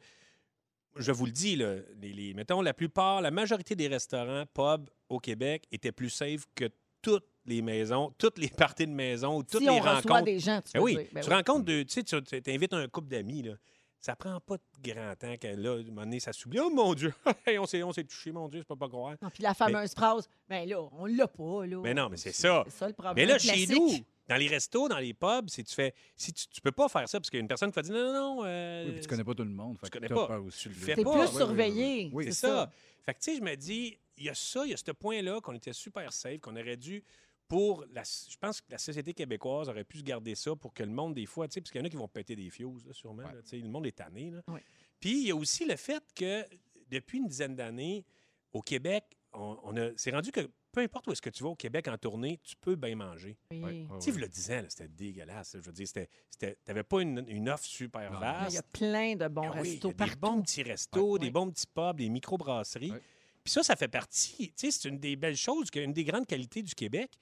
je 0.96 1.12
vous 1.12 1.26
le 1.26 1.33
dis, 1.33 1.57
là, 1.57 1.76
les, 2.00 2.12
les- 2.12 2.35
mettons, 2.35 2.61
la 2.61 2.74
plupart, 2.74 3.20
la 3.20 3.31
majorité 3.31 3.74
des 3.74 3.88
restaurants, 3.88 4.44
pubs 4.53 4.90
au 5.09 5.18
Québec 5.18 5.64
étaient 5.72 5.92
plus 5.92 6.11
safe 6.11 6.44
que 6.55 6.68
toutes 7.03 7.26
les 7.46 7.62
maisons, 7.62 8.12
toutes 8.18 8.37
les 8.38 8.48
parties 8.48 8.87
de 8.87 8.92
maison, 8.92 9.38
ou 9.38 9.42
toutes 9.42 9.61
si 9.62 9.66
les 9.66 9.70
on 9.70 9.81
rencontres. 9.81 10.24
des 10.24 10.38
gens, 10.38 10.61
tu 10.61 10.72
Ben 10.74 10.81
oui, 10.81 10.96
dire. 10.96 11.07
Ben 11.12 11.20
tu 11.22 11.31
oui. 11.31 11.35
rencontres 11.37 11.64
deux, 11.64 11.85
tu 11.87 11.94
sais, 11.94 12.03
tu 12.03 12.22
tu 12.42 12.50
invites 12.50 12.74
un 12.74 12.87
couple 12.88 13.09
d'amis, 13.09 13.42
là. 13.42 13.55
Ça 14.00 14.16
prend 14.16 14.40
pas 14.40 14.56
de 14.56 14.92
grand 14.92 15.14
temps 15.14 15.36
que 15.36 15.46
là, 15.46 15.72
à 15.72 15.74
un 15.74 15.82
moment 15.84 16.00
donné, 16.02 16.20
ça 16.20 16.32
s'oublie. 16.32 16.58
Oh 16.60 16.70
mon 16.70 16.94
Dieu, 16.94 17.12
on 17.58 17.66
s'est 17.66 17.82
on 17.82 17.92
s'est 17.92 18.04
touché, 18.04 18.32
mon 18.32 18.48
Dieu, 18.48 18.60
c'est 18.60 18.68
pas 18.68 18.76
pas 18.76 18.88
croire. 18.88 19.14
Non, 19.20 19.28
puis 19.28 19.42
la 19.42 19.52
fameuse 19.52 19.92
phrase, 19.92 20.26
ben 20.48 20.66
là, 20.68 20.80
on 20.92 21.04
l'a 21.06 21.28
pas, 21.28 21.66
là. 21.66 21.80
Mais 21.82 21.92
non, 21.92 22.08
mais 22.08 22.16
c'est 22.16 22.32
ça. 22.32 22.62
C'est 22.66 22.78
ça 22.78 22.86
le 22.88 22.94
problème. 22.94 23.14
Mais 23.16 23.26
là, 23.30 23.38
chez 23.38 23.66
nous, 23.66 23.90
dans 24.26 24.36
les 24.36 24.48
restos, 24.48 24.88
dans 24.88 24.98
les 24.98 25.12
pubs, 25.12 25.50
si 25.50 25.62
tu 25.64 25.74
fais. 25.74 25.92
Si 26.16 26.32
tu, 26.32 26.46
tu 26.48 26.60
peux 26.62 26.72
pas 26.72 26.88
faire 26.88 27.06
ça 27.08 27.20
parce 27.20 27.28
qu'il 27.28 27.38
y 27.38 27.40
a 27.40 27.42
une 27.42 27.48
personne 27.48 27.70
qui 27.70 27.76
va 27.76 27.82
dire 27.82 27.92
non, 27.94 28.12
non, 28.12 28.36
non. 28.36 28.42
euh, 28.46 28.84
Oui, 28.86 28.92
puis 28.92 29.00
tu 29.02 29.08
connais 29.08 29.24
pas 29.24 29.34
tout 29.34 29.44
le 29.44 29.50
monde. 29.50 29.76
fait 29.78 29.86
tu 29.86 29.90
connais 29.92 30.08
pas. 30.08 30.26
peur 30.28 30.44
aussi 30.44 30.62
Tu 30.62 30.68
le 30.70 30.74
fais 30.74 30.94
pas. 30.96 31.02
plus 31.02 31.10
Oui, 31.10 31.16
oui, 31.18 31.26
oui, 31.30 31.36
surveillé. 31.36 32.10
oui. 32.14 32.24
C'est 32.26 32.32
ça. 32.46 32.70
Fait 33.04 33.12
que, 33.14 33.18
tu 33.20 33.32
sais, 33.32 33.36
je 33.36 33.42
me 33.42 33.54
dis, 33.54 33.98
il 34.16 34.24
y 34.24 34.28
a 34.30 34.34
ça, 34.34 34.64
il 34.64 34.70
y 34.70 34.74
a 34.74 34.76
ce 34.78 34.90
point-là 34.92 35.40
qu'on 35.42 35.52
était 35.54 35.72
super 35.72 36.10
safe, 36.12 36.40
qu'on 36.40 36.56
aurait 36.56 36.76
dû, 36.76 37.02
pour 37.50 37.84
la. 37.92 38.04
Je 38.04 38.36
pense 38.38 38.60
que 38.60 38.70
la 38.70 38.78
société 38.78 39.12
québécoise 39.12 39.68
aurait 39.68 39.82
pu 39.84 39.98
se 39.98 40.04
garder 40.04 40.36
ça 40.36 40.54
pour 40.54 40.72
que 40.72 40.84
le 40.84 40.90
monde, 40.90 41.14
des 41.14 41.26
fois, 41.26 41.48
tu 41.48 41.54
sais, 41.54 41.60
parce 41.60 41.72
qu'il 41.72 41.80
y 41.80 41.82
en 41.82 41.86
a 41.86 41.90
qui 41.90 41.96
vont 41.96 42.06
péter 42.08 42.36
des 42.36 42.48
fuses, 42.48 42.86
là, 42.86 42.92
sûrement. 42.94 43.24
Ouais. 43.24 43.34
là, 43.34 43.40
le 43.52 43.68
monde 43.68 43.86
est 43.86 43.96
tanné. 43.96 44.30
là. 44.30 44.40
Ouais. 44.46 44.62
Puis, 45.00 45.22
il 45.22 45.26
y 45.26 45.30
a 45.32 45.36
aussi 45.36 45.66
le 45.66 45.74
fait 45.74 46.02
que, 46.14 46.44
depuis 46.88 47.18
une 47.18 47.26
dizaine 47.26 47.56
d'années, 47.56 48.04
au 48.52 48.62
Québec, 48.62 49.04
on, 49.32 49.58
on 49.64 49.76
a. 49.76 49.90
C'est 49.96 50.12
rendu 50.12 50.30
que 50.30 50.48
peu 50.70 50.80
importe 50.80 51.08
où 51.08 51.12
est-ce 51.12 51.20
que 51.22 51.30
tu 51.30 51.42
vas 51.42 51.48
au 51.48 51.56
Québec 51.56 51.88
en 51.88 51.98
tournée, 51.98 52.38
tu 52.44 52.54
peux 52.54 52.76
bien 52.76 52.94
manger. 52.94 53.36
Oui. 53.50 53.88
Tu 53.94 54.04
sais, 54.04 54.10
vous 54.12 54.18
le 54.18 54.28
disant, 54.28 54.62
c'était 54.68 54.86
dégueulasse. 54.86 55.56
Je 55.58 55.62
veux 55.66 55.72
dire, 55.72 55.88
c'était, 55.88 56.08
c'était, 56.30 56.56
t'avais 56.64 56.84
pas 56.84 57.02
une, 57.02 57.24
une 57.26 57.48
offre 57.48 57.64
super 57.64 58.12
Non. 58.12 58.20
Mais 58.20 58.26
Il 58.26 58.52
y 58.52 58.54
vaste. 58.54 58.58
a 58.58 58.62
plein 58.78 59.16
de 59.16 59.26
bons 59.26 59.42
Ah 59.52 59.60
oui, 59.60 59.70
restos 59.72 59.88
il 59.90 60.00
y 60.00 60.02
a 60.02 60.06
des 60.06 60.16
bons 60.16 60.42
petits 60.42 60.62
restos, 60.62 61.18
des 61.18 61.30
bons 61.32 61.50
petits 61.50 61.66
pubs, 61.66 61.96
des 61.96 62.08
microbrasseries. 62.08 62.92
Ouais. 62.92 63.02
Puis 63.42 63.52
ça, 63.52 63.64
ça 63.64 63.74
fait 63.74 63.88
partie. 63.88 64.52
Tu 64.52 64.52
sais, 64.56 64.70
c'est 64.70 64.88
une 64.88 65.00
des 65.00 65.16
belles 65.16 65.36
choses, 65.36 65.66
une 65.74 65.92
des 65.92 66.04
grandes 66.04 66.26
qualités 66.26 66.62
du 66.62 66.74
Québec 66.76 67.18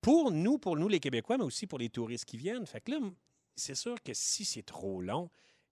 pour 0.00 0.30
nous, 0.30 0.58
pour 0.58 0.76
nous 0.76 0.88
les 0.88 1.00
Québécois, 1.00 1.38
mais 1.38 1.44
aussi 1.44 1.66
pour 1.66 1.78
les 1.78 1.88
touristes 1.88 2.24
qui 2.24 2.36
viennent. 2.36 2.66
Fait 2.66 2.80
que 2.80 2.92
là, 2.92 2.98
c'est 3.54 3.74
sûr 3.74 4.02
que 4.02 4.12
si 4.14 4.44
c'est 4.44 4.62
trop 4.62 5.00
long, 5.00 5.30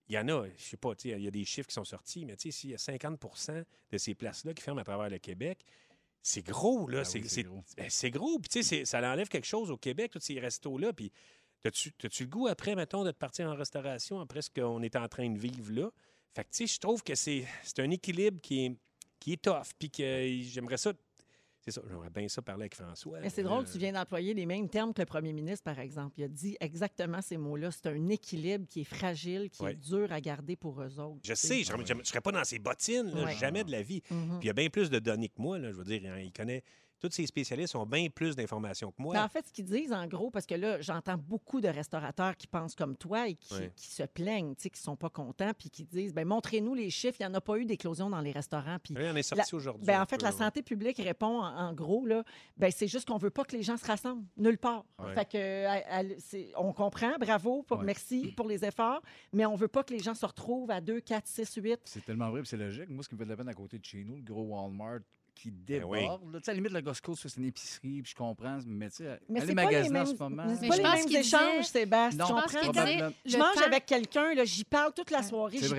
il 0.08 0.14
y 0.14 0.18
en 0.18 0.28
a, 0.28 0.46
je 0.56 0.62
sais 0.62 0.76
pas, 0.76 0.92
il 1.04 1.20
y 1.20 1.26
a 1.26 1.30
des 1.30 1.44
chiffres 1.44 1.68
qui 1.68 1.74
sont 1.74 1.84
sortis, 1.84 2.26
mais 2.26 2.36
tu 2.36 2.50
sais, 2.50 2.58
s'il 2.58 2.70
y 2.70 2.74
a 2.74 2.76
50% 2.76 3.64
de 3.90 3.98
ces 3.98 4.14
places-là 4.14 4.52
qui 4.52 4.62
ferment 4.62 4.80
à 4.80 4.84
travers 4.84 5.08
le 5.08 5.18
Québec, 5.18 5.64
c'est 6.22 6.42
gros, 6.42 6.88
là. 6.88 7.00
Ah 7.00 7.04
c'est, 7.04 7.20
oui, 7.20 7.42
gros. 7.42 7.64
ben, 7.76 7.86
c'est 7.90 8.10
gros. 8.10 8.38
Puis 8.38 8.48
tu 8.48 8.62
sais, 8.62 8.84
ça 8.84 8.98
enlève 9.00 9.28
quelque 9.28 9.46
chose 9.46 9.70
au 9.70 9.76
Québec, 9.76 10.10
tous 10.12 10.20
ces 10.20 10.40
restos-là. 10.40 10.92
Puis 10.92 11.12
t'as-tu 11.62 11.92
le 12.00 12.26
goût 12.26 12.48
après, 12.48 12.74
mettons, 12.74 13.04
de 13.04 13.10
te 13.10 13.16
partir 13.16 13.48
en 13.48 13.54
restauration 13.54 14.20
après 14.20 14.42
ce 14.42 14.50
qu'on 14.50 14.82
est 14.82 14.96
en 14.96 15.06
train 15.08 15.28
de 15.28 15.38
vivre 15.38 15.72
là? 15.72 15.90
Fait 16.34 16.44
que, 16.44 16.50
tu 16.50 16.66
sais, 16.66 16.74
je 16.74 16.80
trouve 16.80 17.02
que 17.02 17.14
c'est, 17.14 17.46
c'est 17.62 17.78
un 17.80 17.90
équilibre 17.90 18.40
qui 18.40 18.64
est, 18.64 18.76
qui 19.20 19.34
est 19.34 19.42
tough. 19.42 19.68
Puis 19.78 19.90
que 19.90 20.26
j'aimerais 20.42 20.78
ça. 20.78 20.92
C'est 21.64 21.70
ça, 21.70 21.80
j'aimerais 21.88 22.10
bien 22.10 22.28
ça 22.28 22.42
parler 22.42 22.64
avec 22.64 22.74
François. 22.74 23.20
Mais 23.20 23.30
c'est 23.30 23.42
drôle, 23.42 23.64
Euh, 23.64 23.72
tu 23.72 23.78
viens 23.78 23.92
d'employer 23.92 24.34
les 24.34 24.44
mêmes 24.44 24.68
termes 24.68 24.92
que 24.92 25.00
le 25.00 25.06
premier 25.06 25.32
ministre, 25.32 25.64
par 25.64 25.78
exemple. 25.78 26.12
Il 26.18 26.24
a 26.24 26.28
dit 26.28 26.58
exactement 26.60 27.22
ces 27.22 27.38
mots-là. 27.38 27.70
C'est 27.70 27.86
un 27.86 28.08
équilibre 28.10 28.66
qui 28.68 28.82
est 28.82 28.84
fragile, 28.84 29.48
qui 29.48 29.62
Ouais. 29.62 29.72
est 29.72 29.76
dur 29.76 30.12
à 30.12 30.20
garder 30.20 30.56
pour 30.56 30.82
eux 30.82 30.98
autres. 31.00 31.20
Je 31.24 31.32
sais, 31.32 31.62
je 31.64 31.72
ne 31.74 32.02
serais 32.04 32.20
pas 32.20 32.32
dans 32.32 32.44
ses 32.44 32.58
bottines, 32.58 33.10
là, 33.14 33.24
Ouais. 33.24 33.34
jamais 33.36 33.64
de 33.64 33.70
la 33.70 33.80
vie. 33.80 34.02
Puis 34.02 34.14
il 34.42 34.46
y 34.46 34.50
a 34.50 34.52
bien 34.52 34.68
plus 34.68 34.90
de 34.90 34.98
données 34.98 35.28
que 35.30 35.40
moi, 35.40 35.58
là, 35.58 35.70
je 35.72 35.76
veux 35.76 35.84
dire. 35.84 36.02
hein, 36.06 36.18
il 36.20 36.32
connaît. 36.32 36.62
Tous 37.04 37.10
ces 37.10 37.26
spécialistes 37.26 37.76
ont 37.76 37.84
bien 37.84 38.08
plus 38.08 38.34
d'informations 38.34 38.90
que 38.90 39.02
moi. 39.02 39.12
Mais 39.12 39.20
en 39.20 39.28
fait, 39.28 39.46
ce 39.46 39.52
qu'ils 39.52 39.66
disent, 39.66 39.92
en 39.92 40.06
gros, 40.06 40.30
parce 40.30 40.46
que 40.46 40.54
là, 40.54 40.80
j'entends 40.80 41.18
beaucoup 41.18 41.60
de 41.60 41.68
restaurateurs 41.68 42.34
qui 42.34 42.46
pensent 42.46 42.74
comme 42.74 42.96
toi 42.96 43.28
et 43.28 43.34
qui, 43.34 43.52
se 43.76 44.04
plaignent, 44.04 44.54
tu 44.54 44.62
sais, 44.62 44.70
qui 44.70 44.80
sont 44.80 44.96
pas 44.96 45.10
contents, 45.10 45.52
puis 45.58 45.68
qui 45.68 45.84
disent, 45.84 46.14
ben 46.14 46.26
montrez-nous 46.26 46.72
les 46.74 46.88
chiffres. 46.88 47.18
Il 47.20 47.24
n'y 47.24 47.30
en 47.30 47.34
a 47.34 47.42
pas 47.42 47.58
eu 47.58 47.66
d'éclosion 47.66 48.08
dans 48.08 48.22
les 48.22 48.32
restaurants. 48.32 48.78
Puis, 48.82 48.94
Oui, 48.96 49.02
on 49.12 49.16
est 49.16 49.22
sorti 49.22 49.54
aujourd'hui. 49.54 49.84
ben, 49.84 50.00
en 50.00 50.06
fait, 50.06 50.16
peu, 50.16 50.24
la 50.24 50.30
ouais. 50.32 50.38
santé 50.38 50.62
publique 50.62 50.96
répond 50.96 51.40
en, 51.42 51.54
en 51.68 51.74
gros, 51.74 52.06
là, 52.06 52.24
ben, 52.56 52.70
c'est 52.74 52.88
juste 52.88 53.06
qu'on 53.06 53.18
veut 53.18 53.28
pas 53.28 53.44
que 53.44 53.54
les 53.54 53.62
gens 53.62 53.76
se 53.76 53.84
rassemblent 53.84 54.24
nulle 54.38 54.56
part. 54.56 54.86
Ouais. 54.98 55.12
Fait 55.14 55.26
que, 55.30 55.36
elle- 55.36 56.16
c'est- 56.20 56.52
on 56.56 56.72
comprend, 56.72 57.12
bravo, 57.20 57.64
pour, 57.64 57.80
Ouais. 57.80 57.84
merci 57.84 58.32
pour 58.34 58.48
les 58.48 58.64
efforts, 58.64 59.02
mais 59.34 59.44
on 59.44 59.56
veut 59.56 59.68
pas 59.68 59.84
que 59.84 59.92
les 59.92 60.00
gens 60.00 60.14
se 60.14 60.24
retrouvent 60.24 60.70
à 60.70 60.80
2, 60.80 61.00
4, 61.00 61.26
6, 61.26 61.54
8. 61.56 61.80
C'est 61.84 62.02
tellement 62.06 62.30
vrai, 62.30 62.40
puis 62.40 62.48
c'est 62.48 62.56
logique. 62.56 62.88
Moi, 62.88 63.02
ce 63.04 63.10
qui 63.10 63.14
me 63.14 63.18
fait 63.18 63.26
de 63.26 63.30
la 63.30 63.36
peine 63.36 63.48
à 63.48 63.52
côté 63.54 63.78
de 63.78 63.84
chez 63.84 64.04
nous, 64.04 64.16
le 64.16 64.22
gros 64.22 64.44
Walmart 64.44 65.00
qui 65.34 65.50
Ben 65.50 65.82
oui. 65.84 66.00
déborde. 66.00 66.32
Tu 66.38 66.44
sais, 66.44 66.50
à 66.50 66.54
la 66.54 66.56
limite, 66.58 66.72
le 66.72 66.82
Costco, 66.82 67.14
c'est 67.16 67.36
une 67.36 67.46
épicerie, 67.46 68.02
puis 68.02 68.10
je 68.12 68.14
comprends, 68.14 68.58
mais 68.66 68.88
tu 68.90 68.96
sais, 68.98 69.20
Mais 69.28 69.40
aller 69.40 69.48
c'est 69.48 69.54
pas 69.54 69.62
les 69.62 69.66
magasiner 69.66 69.92
mêmes, 69.98 70.02
en 70.02 70.06
ce 70.06 70.14
moment... 70.14 70.44
mais 70.46 70.54
c'est 70.54 70.60
Mais 70.62 70.68
pas 70.68 70.74
je 70.74 70.78
les 70.78 70.84
pense 70.84 70.94
mêmes 70.94 71.06
qu'il 71.06 71.16
échanges, 71.16 71.42
Non, 71.42 71.60
disait- 71.60 71.62
Sébastien. 71.80 72.26
Je 72.26 72.32
pense 72.32 72.44
qu'il 72.44 72.60
comprends? 72.60 72.70
disait 72.72 72.82
probablement. 72.96 73.12
Je 73.26 73.36
mange 73.38 73.54
temps- 73.54 73.60
avec 73.66 73.86
quelqu'un, 73.86 74.34
là, 74.34 74.44
j'y 74.44 74.64
parle 74.64 74.92
toute 74.94 75.10
la 75.10 75.22
soirée, 75.22 75.58
j'y 75.58 75.64
sûr, 75.68 75.76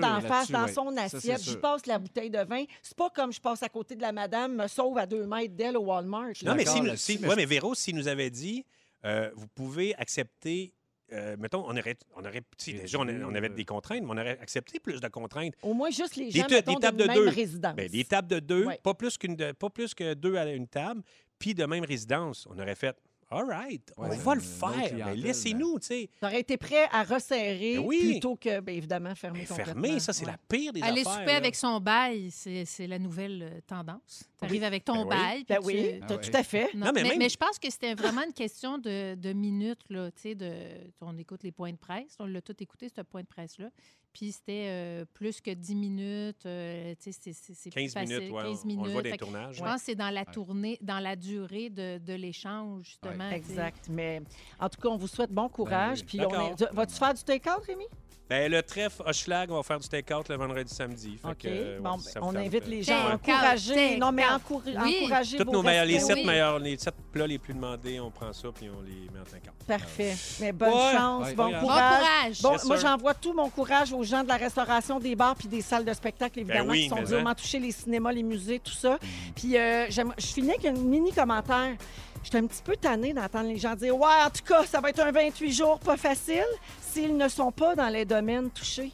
d'en 0.00 0.20
face, 0.20 0.50
dans 0.50 0.68
son 0.68 0.96
assiette, 0.96 1.42
j'y 1.42 1.56
passe 1.56 1.86
la 1.86 1.98
bouteille 1.98 2.30
de 2.30 2.38
vin. 2.44 2.64
C'est 2.82 2.96
pas 2.96 3.10
comme 3.10 3.32
je 3.32 3.40
passe 3.40 3.62
à 3.62 3.68
côté 3.68 3.96
de 3.96 4.02
la 4.02 4.12
madame, 4.12 4.54
me 4.56 4.68
sauve 4.68 4.96
à 4.98 5.06
deux 5.06 5.26
mètres 5.26 5.54
d'elle 5.54 5.76
au 5.76 5.82
Walmart. 5.84 6.32
Non, 6.44 6.54
mais, 6.54 6.64
si, 6.96 7.18
ouais, 7.18 7.36
mais 7.36 7.44
Véro, 7.46 7.74
s'il 7.74 7.96
nous 7.96 8.08
avait 8.08 8.30
dit, 8.30 8.64
euh, 9.04 9.30
vous 9.34 9.48
pouvez 9.48 9.94
accepter, 9.96 10.72
euh, 11.12 11.36
mettons, 11.38 11.64
on 11.66 11.76
aurait, 11.76 11.96
on 12.16 12.20
aurait, 12.24 12.40
tu 12.40 12.46
sais, 12.56 12.70
Et 12.72 12.80
déjà, 12.80 12.98
on, 12.98 13.08
a- 13.08 13.12
du- 13.12 13.24
on 13.24 13.34
avait 13.34 13.48
des 13.48 13.64
contraintes, 13.64 14.02
mais 14.02 14.08
on 14.10 14.16
aurait 14.18 14.38
accepté 14.40 14.80
plus 14.80 15.00
de 15.00 15.08
contraintes. 15.08 15.54
Au 15.62 15.74
moins 15.74 15.90
juste 15.90 16.16
les 16.16 16.30
gens, 16.30 16.42
ta- 16.46 16.54
mettons, 16.56 16.74
des 16.74 16.80
tables 16.80 16.96
de 16.98 17.04
même 17.06 17.14
deux. 17.16 17.28
résidence. 17.28 17.74
Ben, 17.76 17.88
des 17.88 18.04
tables 18.04 18.28
de 18.28 18.38
deux, 18.40 18.66
Ouais. 18.66 18.78
pas, 18.82 18.94
plus 18.94 19.16
qu'une 19.18 19.36
de- 19.36 19.52
pas 19.52 19.70
plus 19.70 19.94
que 19.94 20.14
deux 20.14 20.36
à 20.36 20.46
une 20.50 20.66
table, 20.68 21.02
puis 21.38 21.54
de 21.54 21.64
même 21.64 21.84
résidence. 21.84 22.46
On 22.50 22.58
aurait 22.58 22.74
fait, 22.74 22.96
all 23.32 23.46
right, 23.48 23.92
on 23.96 24.08
Ouais, 24.08 24.16
va 24.16 24.34
le 24.34 24.40
faire, 24.40 24.92
mais 25.06 25.16
laissez-nous, 25.16 25.78
tu 25.80 25.86
sais. 25.86 26.10
T'aurais 26.20 26.40
été 26.40 26.56
prêt 26.56 26.88
à 26.92 27.02
resserrer 27.02 27.76
Ben 27.76 27.84
oui. 27.84 28.10
plutôt 28.12 28.36
que, 28.36 28.60
bien 28.60 28.74
évidemment, 28.74 29.14
fermer 29.14 29.40
Mais 29.40 29.46
complètement. 29.46 29.82
fermer, 29.82 30.00
ça, 30.00 30.12
c'est 30.12 30.26
Ouais. 30.26 30.32
la 30.32 30.38
pire 30.56 30.72
des 30.72 30.82
Aller 30.82 31.00
affaires. 31.00 31.12
souper 31.14 31.26
là. 31.32 31.36
avec 31.36 31.54
son 31.56 31.80
bail, 31.80 32.30
c'est 32.30 32.64
c'est 32.64 32.86
la 32.86 32.98
nouvelle 32.98 33.42
euh, 33.42 33.60
tendance. 33.66 34.24
Tu 34.38 34.44
arrives 34.44 34.64
avec 34.64 34.84
ton 34.84 34.94
Ben 34.94 35.02
oui. 35.04 35.08
bail. 35.16 35.44
Ben 35.48 35.58
oui, 35.62 36.00
Ah 36.02 36.12
ouais. 36.14 36.20
tout 36.20 36.36
à 36.36 36.42
fait. 36.42 36.74
Non, 36.74 36.86
Non, 36.86 36.92
mais 36.94 37.02
mais, 37.02 37.08
même- 37.10 37.18
mais 37.18 37.28
je 37.28 37.36
pense 37.36 37.58
que 37.58 37.70
c'était 37.70 37.94
vraiment 37.94 38.22
une 38.22 38.32
question 38.32 38.78
de, 38.78 39.14
de 39.14 39.32
minutes. 39.32 39.80
Là, 39.90 40.10
tu 40.10 40.20
sais, 40.22 40.34
de, 40.34 40.52
on 41.00 41.16
écoute 41.18 41.42
les 41.42 41.52
points 41.52 41.72
de 41.72 41.76
presse. 41.78 42.16
On 42.18 42.26
l'a 42.26 42.40
tout 42.42 42.54
écouté, 42.60 42.88
ce 42.94 43.00
point 43.02 43.22
de 43.22 43.26
presse-là. 43.26 43.70
Puis 44.12 44.32
c'était 44.32 44.66
euh, 44.68 45.04
plus 45.14 45.40
que 45.40 45.50
10 45.50 45.74
minutes. 45.74 46.44
euh, 46.46 46.94
tu 47.02 47.10
sais, 47.12 47.18
c'est- 47.18 47.32
c'est 47.32 47.54
c'est 47.54 47.70
plus 47.70 47.82
15 47.82 47.92
facile. 47.94 48.16
minutes, 48.18 48.32
ouais, 48.34 48.42
15 48.42 48.62
on- 48.64 48.68
on, 48.68 48.70
le 48.70 48.76
voit 48.76 48.86
minutes. 48.88 49.04
dans 49.04 49.10
les 49.10 49.16
tournages. 49.16 49.56
Je 49.56 49.62
pense 49.62 49.74
que 49.80 49.84
c'est 49.86 49.94
dans 49.94 50.10
la 50.10 50.24
tournée, 50.26 50.78
dans 50.82 50.98
la 51.00 51.16
durée 51.16 51.70
de, 51.70 51.98
de 51.98 52.12
l'échange, 52.12 52.84
justement. 52.84 53.30
Exact. 53.30 53.88
Mais 53.90 54.20
en 54.60 54.68
tout 54.68 54.80
cas, 54.80 54.88
on 54.88 54.96
vous 54.96 55.08
souhaite 55.08 55.30
bon 55.32 55.48
courage. 55.48 56.00
oui. 56.00 56.04
Puis 56.06 56.20
on 56.20 56.52
est... 56.52 56.62
Vas-tu 56.72 56.94
faire 56.94 57.14
du 57.14 57.22
take-out, 57.22 57.64
Rémi? 57.66 57.84
Ben, 58.32 58.50
le 58.50 58.62
trèfle 58.62 59.02
Hochelag, 59.04 59.50
on 59.50 59.56
va 59.56 59.62
faire 59.62 59.78
du 59.78 59.86
take-out 59.86 60.26
le 60.30 60.36
vendredi 60.36 60.74
samedi. 60.74 61.18
Fait 61.20 61.28
OK. 61.28 61.36
que, 61.36 61.48
euh, 61.48 61.78
bon, 61.82 61.90
ouais, 61.90 61.96
si 61.98 62.12
ça 62.12 62.20
vous 62.20 62.26
on 62.28 62.32
tente, 62.32 62.46
invite 62.46 62.64
euh, 62.64 62.70
les 62.70 62.82
gens 62.82 62.94
à 62.94 63.18
Take-out, 63.18 63.28
encourager. 63.28 63.96
Non, 63.98 64.10
mais 64.10 64.22
take-out. 64.22 64.40
encour- 64.40 64.62
Oui. 64.64 64.96
encourager 65.02 65.36
Tous 65.36 65.44
vos 65.44 65.52
nos 65.52 65.62
meilleurs, 65.62 65.84
les 65.84 66.00
sept 66.00 66.16
oui. 66.16 66.24
meilleurs, 66.24 66.58
les 66.58 66.78
sept 66.78 66.94
plats 67.12 67.26
les 67.26 67.38
plus 67.38 67.52
demandés, 67.52 68.00
on 68.00 68.10
prend 68.10 68.32
ça 68.32 68.48
puis 68.54 68.70
on 68.70 68.80
les 68.80 69.10
met 69.12 69.20
en 69.20 69.24
take-out. 69.24 69.52
Parfait. 69.66 70.14
Mais 70.40 70.50
bonne 70.52 70.70
Ouais. 70.72 70.92
chance, 70.96 71.26
Ouais. 71.26 71.34
bon 71.34 71.50
courage. 71.50 71.60
courage. 71.60 72.40
Bon, 72.42 72.52
Yes, 72.52 72.64
moi, 72.64 72.78
sir. 72.78 72.88
j'envoie 72.88 73.12
tout 73.12 73.34
mon 73.34 73.50
courage 73.50 73.92
aux 73.92 74.02
gens 74.02 74.22
de 74.22 74.28
la 74.28 74.38
restauration, 74.38 74.98
des 74.98 75.14
bars 75.14 75.36
puis 75.36 75.48
des 75.48 75.60
salles 75.60 75.84
de 75.84 75.92
spectacle, 75.92 76.38
évidemment, 76.40 76.64
Ben 76.64 76.70
oui, 76.70 76.82
qui 76.84 76.88
sont 76.88 76.94
mais 76.94 77.02
durement 77.04 77.30
hein. 77.30 77.34
touchés, 77.34 77.58
les 77.58 77.72
cinémas, 77.72 78.12
les 78.12 78.22
musées, 78.22 78.60
tout 78.60 78.72
ça. 78.72 78.98
Puis 79.36 79.58
euh, 79.58 79.84
j'aime- 79.90 80.14
je 80.16 80.24
finis 80.28 80.52
avec 80.52 80.64
un 80.64 80.72
mini 80.72 81.12
commentaire. 81.12 81.76
J'étais 82.24 82.38
un 82.38 82.46
petit 82.46 82.62
peu 82.62 82.76
tannée 82.76 83.12
d'entendre 83.12 83.48
les 83.48 83.58
gens 83.58 83.74
dire 83.74 83.94
Ouais, 83.94 84.06
en 84.24 84.30
tout 84.30 84.44
cas, 84.46 84.64
ça 84.64 84.80
va 84.80 84.88
être 84.90 85.00
un 85.00 85.10
28 85.10 85.52
jours 85.52 85.78
pas 85.80 85.96
facile 85.96 86.44
s'ils 86.92 87.16
ne 87.16 87.28
sont 87.28 87.50
pas 87.52 87.74
dans 87.74 87.88
les 87.88 88.04
domaines 88.04 88.50
touchés. 88.50 88.92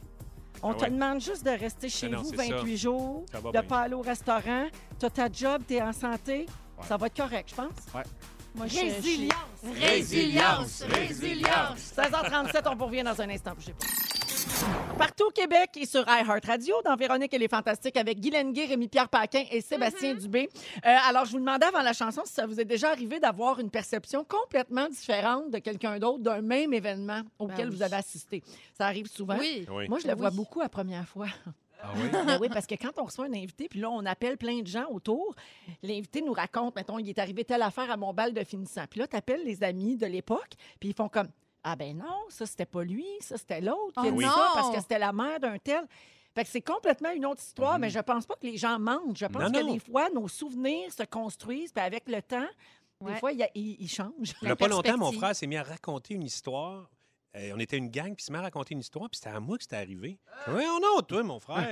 On 0.62 0.70
Ah 0.72 0.74
te 0.74 0.80
ouais. 0.84 0.90
demande 0.90 1.20
juste 1.20 1.44
de 1.44 1.50
rester 1.50 1.88
chez 1.88 2.08
non, 2.08 2.22
vous 2.22 2.30
c'est 2.30 2.48
28 2.50 2.76
jours, 2.76 3.24
Ça 3.30 3.40
de 3.40 3.50
bien. 3.50 3.62
pas 3.62 3.80
aller 3.82 3.94
au 3.94 4.00
restaurant, 4.02 4.66
tu 4.98 5.06
as 5.06 5.10
ta 5.10 5.28
job, 5.32 5.62
tu 5.66 5.74
es 5.74 5.82
en 5.82 5.92
santé. 5.92 6.46
Ouais. 6.78 6.86
Ça 6.86 6.96
va 6.96 7.06
être 7.06 7.16
correct, 7.16 7.48
je 7.50 7.54
pense. 7.54 8.04
Moi, 8.54 8.66
je- 8.66 8.74
je- 8.74 8.80
Résilience! 8.80 9.36
Résilience! 9.80 10.82
Résilience! 10.88 11.92
16h37, 11.96 12.62
on 12.70 12.74
vous 12.76 12.86
revient 12.86 13.02
dans 13.04 13.20
un 13.20 13.28
instant. 13.30 13.52
bougez 13.54 13.72
pas. 13.72 13.86
Partout 14.96 15.24
au 15.26 15.30
Québec 15.30 15.70
et 15.76 15.86
sur 15.86 16.04
iHeartRadio, 16.08 16.74
dans 16.84 16.96
Véronique 16.96 17.32
et 17.34 17.38
les 17.38 17.48
Fantastiques 17.48 17.96
avec 17.96 18.18
Guy 18.18 18.30
Lenguet, 18.30 18.66
Rémi-Pierre 18.66 19.08
Paquin 19.08 19.44
et 19.50 19.60
Sébastien 19.60 20.14
Dubé. 20.14 20.48
Euh, 20.84 20.96
alors, 21.08 21.24
je 21.24 21.32
vous 21.32 21.38
demandais 21.38 21.66
avant 21.66 21.82
la 21.82 21.92
chanson 21.92 22.22
si 22.24 22.32
ça 22.32 22.46
vous 22.46 22.58
est 22.60 22.64
déjà 22.64 22.90
arrivé 22.90 23.20
d'avoir 23.20 23.60
une 23.60 23.70
perception 23.70 24.24
complètement 24.24 24.88
différente 24.88 25.50
de 25.50 25.58
quelqu'un 25.58 25.98
d'autre 25.98 26.18
d'un 26.20 26.40
même 26.40 26.72
événement 26.72 27.20
auquel 27.38 27.56
Ben 27.56 27.68
oui. 27.70 27.76
vous 27.76 27.82
avez 27.82 27.96
assisté. 27.96 28.42
Ça 28.76 28.86
arrive 28.86 29.06
souvent. 29.06 29.36
Oui. 29.38 29.66
Oui. 29.70 29.88
Moi, 29.88 29.98
je 30.00 30.06
le 30.08 30.14
Oui. 30.14 30.18
vois 30.20 30.30
beaucoup 30.30 30.60
la 30.60 30.68
première 30.68 31.06
fois. 31.06 31.26
Ah 31.82 31.90
oui? 31.96 32.02
Ben 32.26 32.38
oui, 32.40 32.48
parce 32.48 32.66
que 32.66 32.74
quand 32.74 32.98
on 32.98 33.04
reçoit 33.04 33.26
un 33.26 33.32
invité, 33.34 33.68
puis 33.68 33.80
là, 33.80 33.90
on 33.90 34.04
appelle 34.06 34.36
plein 34.36 34.60
de 34.60 34.66
gens 34.66 34.86
autour, 34.90 35.34
l'invité 35.82 36.22
nous 36.22 36.32
raconte, 36.32 36.74
mettons, 36.74 36.98
il 36.98 37.08
est 37.08 37.18
arrivé 37.20 37.44
telle 37.44 37.62
affaire 37.62 37.90
à 37.90 37.96
mon 37.96 38.12
bal 38.12 38.32
de 38.34 38.42
finissant. 38.42 38.84
Puis 38.90 38.98
là, 38.98 39.06
tu 39.06 39.14
appelles 39.16 39.44
les 39.44 39.62
amis 39.62 39.96
de 39.96 40.06
l'époque, 40.06 40.54
puis 40.80 40.88
ils 40.88 40.94
font 40.94 41.08
comme 41.08 41.28
Ah 41.70 41.76
ben 41.76 41.96
non, 41.98 42.24
ça, 42.30 42.46
c'était 42.46 42.64
pas 42.66 42.82
lui, 42.82 43.04
ça, 43.20 43.36
c'était 43.36 43.60
l'autre 43.60 44.00
qui 44.00 44.08
a 44.08 44.10
Oh 44.12 44.16
dit 44.18 44.24
non! 44.24 44.30
ça 44.30 44.50
parce 44.54 44.70
que 44.74 44.80
c'était 44.80 44.98
la 44.98 45.12
mère 45.12 45.38
d'un 45.38 45.58
tel. 45.58 45.84
Fait 46.34 46.44
que 46.44 46.50
c'est 46.50 46.62
complètement 46.62 47.10
une 47.10 47.26
autre 47.26 47.42
histoire, 47.42 47.78
mais 47.78 47.90
je 47.90 47.98
pense 47.98 48.24
pas 48.24 48.34
que 48.36 48.46
les 48.46 48.56
gens 48.56 48.78
mentent. 48.78 49.16
Je 49.18 49.26
pense 49.26 49.42
Non, 49.42 49.50
que 49.52 49.60
non. 49.64 49.72
des 49.74 49.80
fois, 49.80 50.08
nos 50.10 50.28
souvenirs 50.28 50.92
se 50.92 51.02
construisent, 51.02 51.72
puis 51.72 51.84
avec 51.84 52.08
le 52.08 52.22
temps, 52.22 52.46
des 53.00 53.06
Ouais. 53.12 53.18
fois, 53.18 53.32
il 53.32 53.38
y 53.38 53.42
a- 53.42 53.50
ils 53.54 53.76
ils 53.80 53.88
changent. 53.88 54.34
Il 54.42 54.46
n'y 54.46 54.50
a 54.50 54.56
pas 54.56 54.68
longtemps, 54.68 54.96
mon 54.96 55.12
frère 55.12 55.34
s'est 55.36 55.46
mis 55.46 55.56
à 55.56 55.62
raconter 55.62 56.14
une 56.14 56.22
histoire. 56.22 56.88
Euh, 57.36 57.52
on 57.54 57.58
était 57.58 57.76
une 57.76 57.88
gang, 57.88 58.14
puis 58.14 58.16
il 58.18 58.24
s'est 58.24 58.32
mis 58.32 58.38
à 58.38 58.42
raconter 58.42 58.74
une 58.74 58.80
histoire, 58.80 59.08
puis 59.10 59.18
c'était 59.22 59.34
à 59.34 59.40
moi 59.40 59.56
que 59.56 59.62
c'était 59.62 59.76
arrivé. 59.76 60.18
Dis, 60.46 60.52
Voyons 60.52 60.80
non, 60.80 61.00
toi, 61.02 61.22
mon 61.22 61.40
frère. 61.40 61.68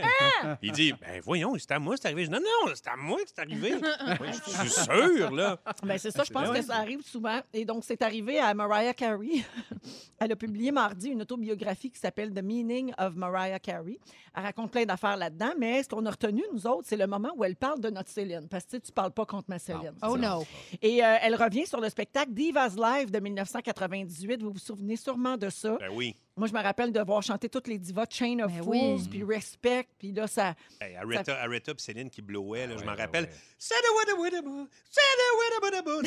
Il 0.63 0.73
dit, 0.73 0.93
ben 0.93 1.21
voyons, 1.23 1.55
c'est 1.59 1.73
à 1.73 1.79
moi 1.79 1.95
que 1.95 2.01
c'est 2.01 2.09
arrivé. 2.09 2.25
Je 2.25 2.31
dis, 2.31 2.35
non, 2.35 2.41
non, 2.41 2.73
c'est 2.75 2.89
à 2.89 2.97
moi 2.97 3.19
que 3.23 3.29
c'est 3.35 3.41
arrivé. 3.41 3.75
Oui, 4.21 4.29
je 4.33 4.51
suis 4.51 4.71
sûr, 4.71 5.31
là. 5.33 5.59
Ben, 5.83 5.99
c'est 5.99 6.11
ça, 6.11 6.25
je 6.25 6.33
pense 6.33 6.51
que 6.51 6.63
ça 6.63 6.77
arrive 6.77 7.03
souvent. 7.03 7.41
Et 7.53 7.65
donc, 7.65 7.85
c'est 7.85 8.03
arrivé 8.03 8.39
à 8.39 8.55
Mariah 8.55 8.95
Carey. 8.95 9.45
Elle 10.19 10.33
a 10.33 10.37
publié 10.37 10.73
mardi 10.73 11.09
une 11.09 11.23
autobiographie 11.23 11.91
qui 11.91 11.99
s'appelle 11.99 12.33
The 12.33 12.43
Meaning 12.43 12.93
of 12.99 13.15
Mariah 13.15 13.59
Carey. 13.59 13.99
Elle 14.35 14.43
raconte 14.43 14.71
plein 14.71 14.85
d'affaires 14.85 15.17
là-dedans, 15.17 15.53
mais 15.59 15.83
ce 15.83 15.89
qu'on 15.89 16.05
a 16.07 16.11
retenu, 16.11 16.43
nous 16.53 16.67
autres, 16.67 16.87
c'est 16.87 16.97
le 16.97 17.07
moment 17.07 17.31
où 17.37 17.45
elle 17.45 17.57
parle 17.57 17.81
de 17.81 17.91
notre 17.91 18.11
Céline. 18.11 18.49
Parce 18.49 18.65
que 18.65 18.77
tu 18.77 18.87
tu 18.87 18.93
parles 18.93 19.13
pas 19.13 19.27
contre 19.27 19.47
ma 19.49 19.59
Céline. 19.59 19.93
Oh 20.03 20.17
no. 20.17 20.45
Et 20.81 21.05
euh, 21.05 21.17
elle 21.21 21.35
revient 21.35 21.67
sur 21.67 21.81
le 21.81 21.89
spectacle 21.89 22.33
Divas 22.33 22.75
Live 22.77 23.11
de 23.11 23.19
1998. 23.19 24.43
Vous 24.43 24.53
vous 24.53 24.59
souvenez 24.59 24.97
sûrement 24.97 25.37
de 25.37 25.46
Ben 25.79 25.91
oui. 25.91 26.17
Moi, 26.39 26.49
je 26.49 26.53
me 26.53 26.63
rappelle 26.63 26.93
de 26.93 27.01
voir 27.01 27.23
chanter 27.23 27.49
toutes 27.49 27.67
les 27.67 27.79
divas, 27.79 28.05
Chain 28.11 28.41
of 28.41 28.53
Ben 28.53 28.63
Fools, 28.63 28.75
oui. 29.01 29.09
puis 29.11 29.25
Respect, 29.25 29.87
puis 29.99 30.13
là, 30.13 30.27
ça... 30.27 30.55
Hey, 30.83 30.95
Aretha, 30.97 31.35
Aretha 31.41 31.73
puis 31.75 31.83
Céline 31.83 32.11
qui 32.11 32.21
blowait, 32.21 32.67
là, 32.67 32.75
je 32.75 32.81
Ouais, 32.81 32.85
m'en 32.85 32.93
ouais, 32.93 33.01
rappelle. 33.01 33.25
ouais. 33.25 33.31
Ça 33.59 33.75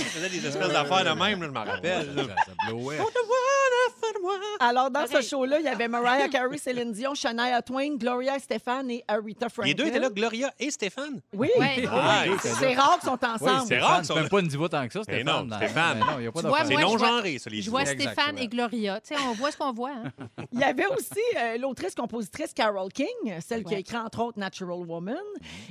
faisait 0.04 0.30
des 0.30 0.46
espèces 0.48 0.68
d'affaires 0.70 1.04
de 1.04 1.20
même, 1.20 1.42
là, 1.42 1.48
je 1.48 1.52
m'en 1.52 1.64
rappelle. 1.64 2.14
là. 2.16 2.24
Ça, 2.24 2.36
ça 2.46 2.52
blowait. 2.68 3.00
Alors, 4.60 4.92
dans 4.92 5.08
ce 5.08 5.22
show-là, 5.22 5.60
il 5.60 5.66
y 5.66 5.68
avait 5.68 5.88
Mariah 5.88 6.28
Carey, 6.30 6.58
Céline 6.60 6.92
Dion, 6.92 7.16
Shania 7.16 7.62
Twain, 7.64 7.96
Gloria 7.96 8.36
Estefan 8.36 8.88
et 8.90 9.04
Aretha 9.08 9.50
Franklin. 9.50 9.70
Les 9.70 9.74
deux 9.74 9.88
étaient 9.88 10.00
là, 10.00 10.10
Gloria 10.10 10.54
et 10.60 10.70
Stéphane? 10.70 11.22
Oui, 11.34 11.50
oui, 11.58 11.88
Ah, 11.90 12.24
c'est 12.40 12.76
rare 12.76 13.00
qu'ils 13.00 13.10
sont 13.10 13.18
Oui, 13.22 13.28
ensemble. 13.30 13.60
c'est 13.62 13.66
Stéphane, 13.66 13.82
rare 13.84 13.96
qu'ils 13.98 14.06
c'est 14.06 14.14
sont- 14.14 14.20
même 14.20 14.30
pas 14.30 14.40
une 14.42 14.48
diva 14.48 14.70
tant 14.70 14.88
que 14.88 14.94
ça, 14.94 15.04
Stéphane. 15.04 15.48
non, 15.48 15.58
Stéphane. 15.58 16.00
Mais 16.00 16.06
non, 16.06 16.20
il 16.20 16.22
n'y 16.22 16.28
a 16.28 16.32
pas 16.32 16.42
Tu 16.42 16.48
vois, 16.48 16.60
d'affaire. 16.60 16.78
C'est 16.78 16.84
je 16.84 16.88
non-genré, 16.88 17.40
ça, 17.40 17.50
les 17.50 17.62
Je 17.62 17.70
vois 17.72 17.86
Stéphane 17.86 18.38
et 18.38 18.48
Gloria. 18.48 19.02
Tu 19.02 19.16
sais, 19.16 19.22
on 19.28 19.34
voit 19.34 19.52
ce 19.52 19.58
qu'on 19.58 19.74
voit. 19.74 19.92
hein. 19.92 20.12
Il 20.52 20.60
y 20.60 20.64
avait 20.64 20.88
aussi 20.88 21.20
euh, 21.38 21.58
l'autrice-compositrice 21.58 22.54
Carole 22.54 22.92
King, 22.92 23.08
celle 23.42 23.64
qui 23.64 23.76
a 23.76 23.80
écrit 23.80 23.98
entre 23.98 24.22
autres 24.22 24.40
Natural 24.40 24.80
Woman. 24.80 25.18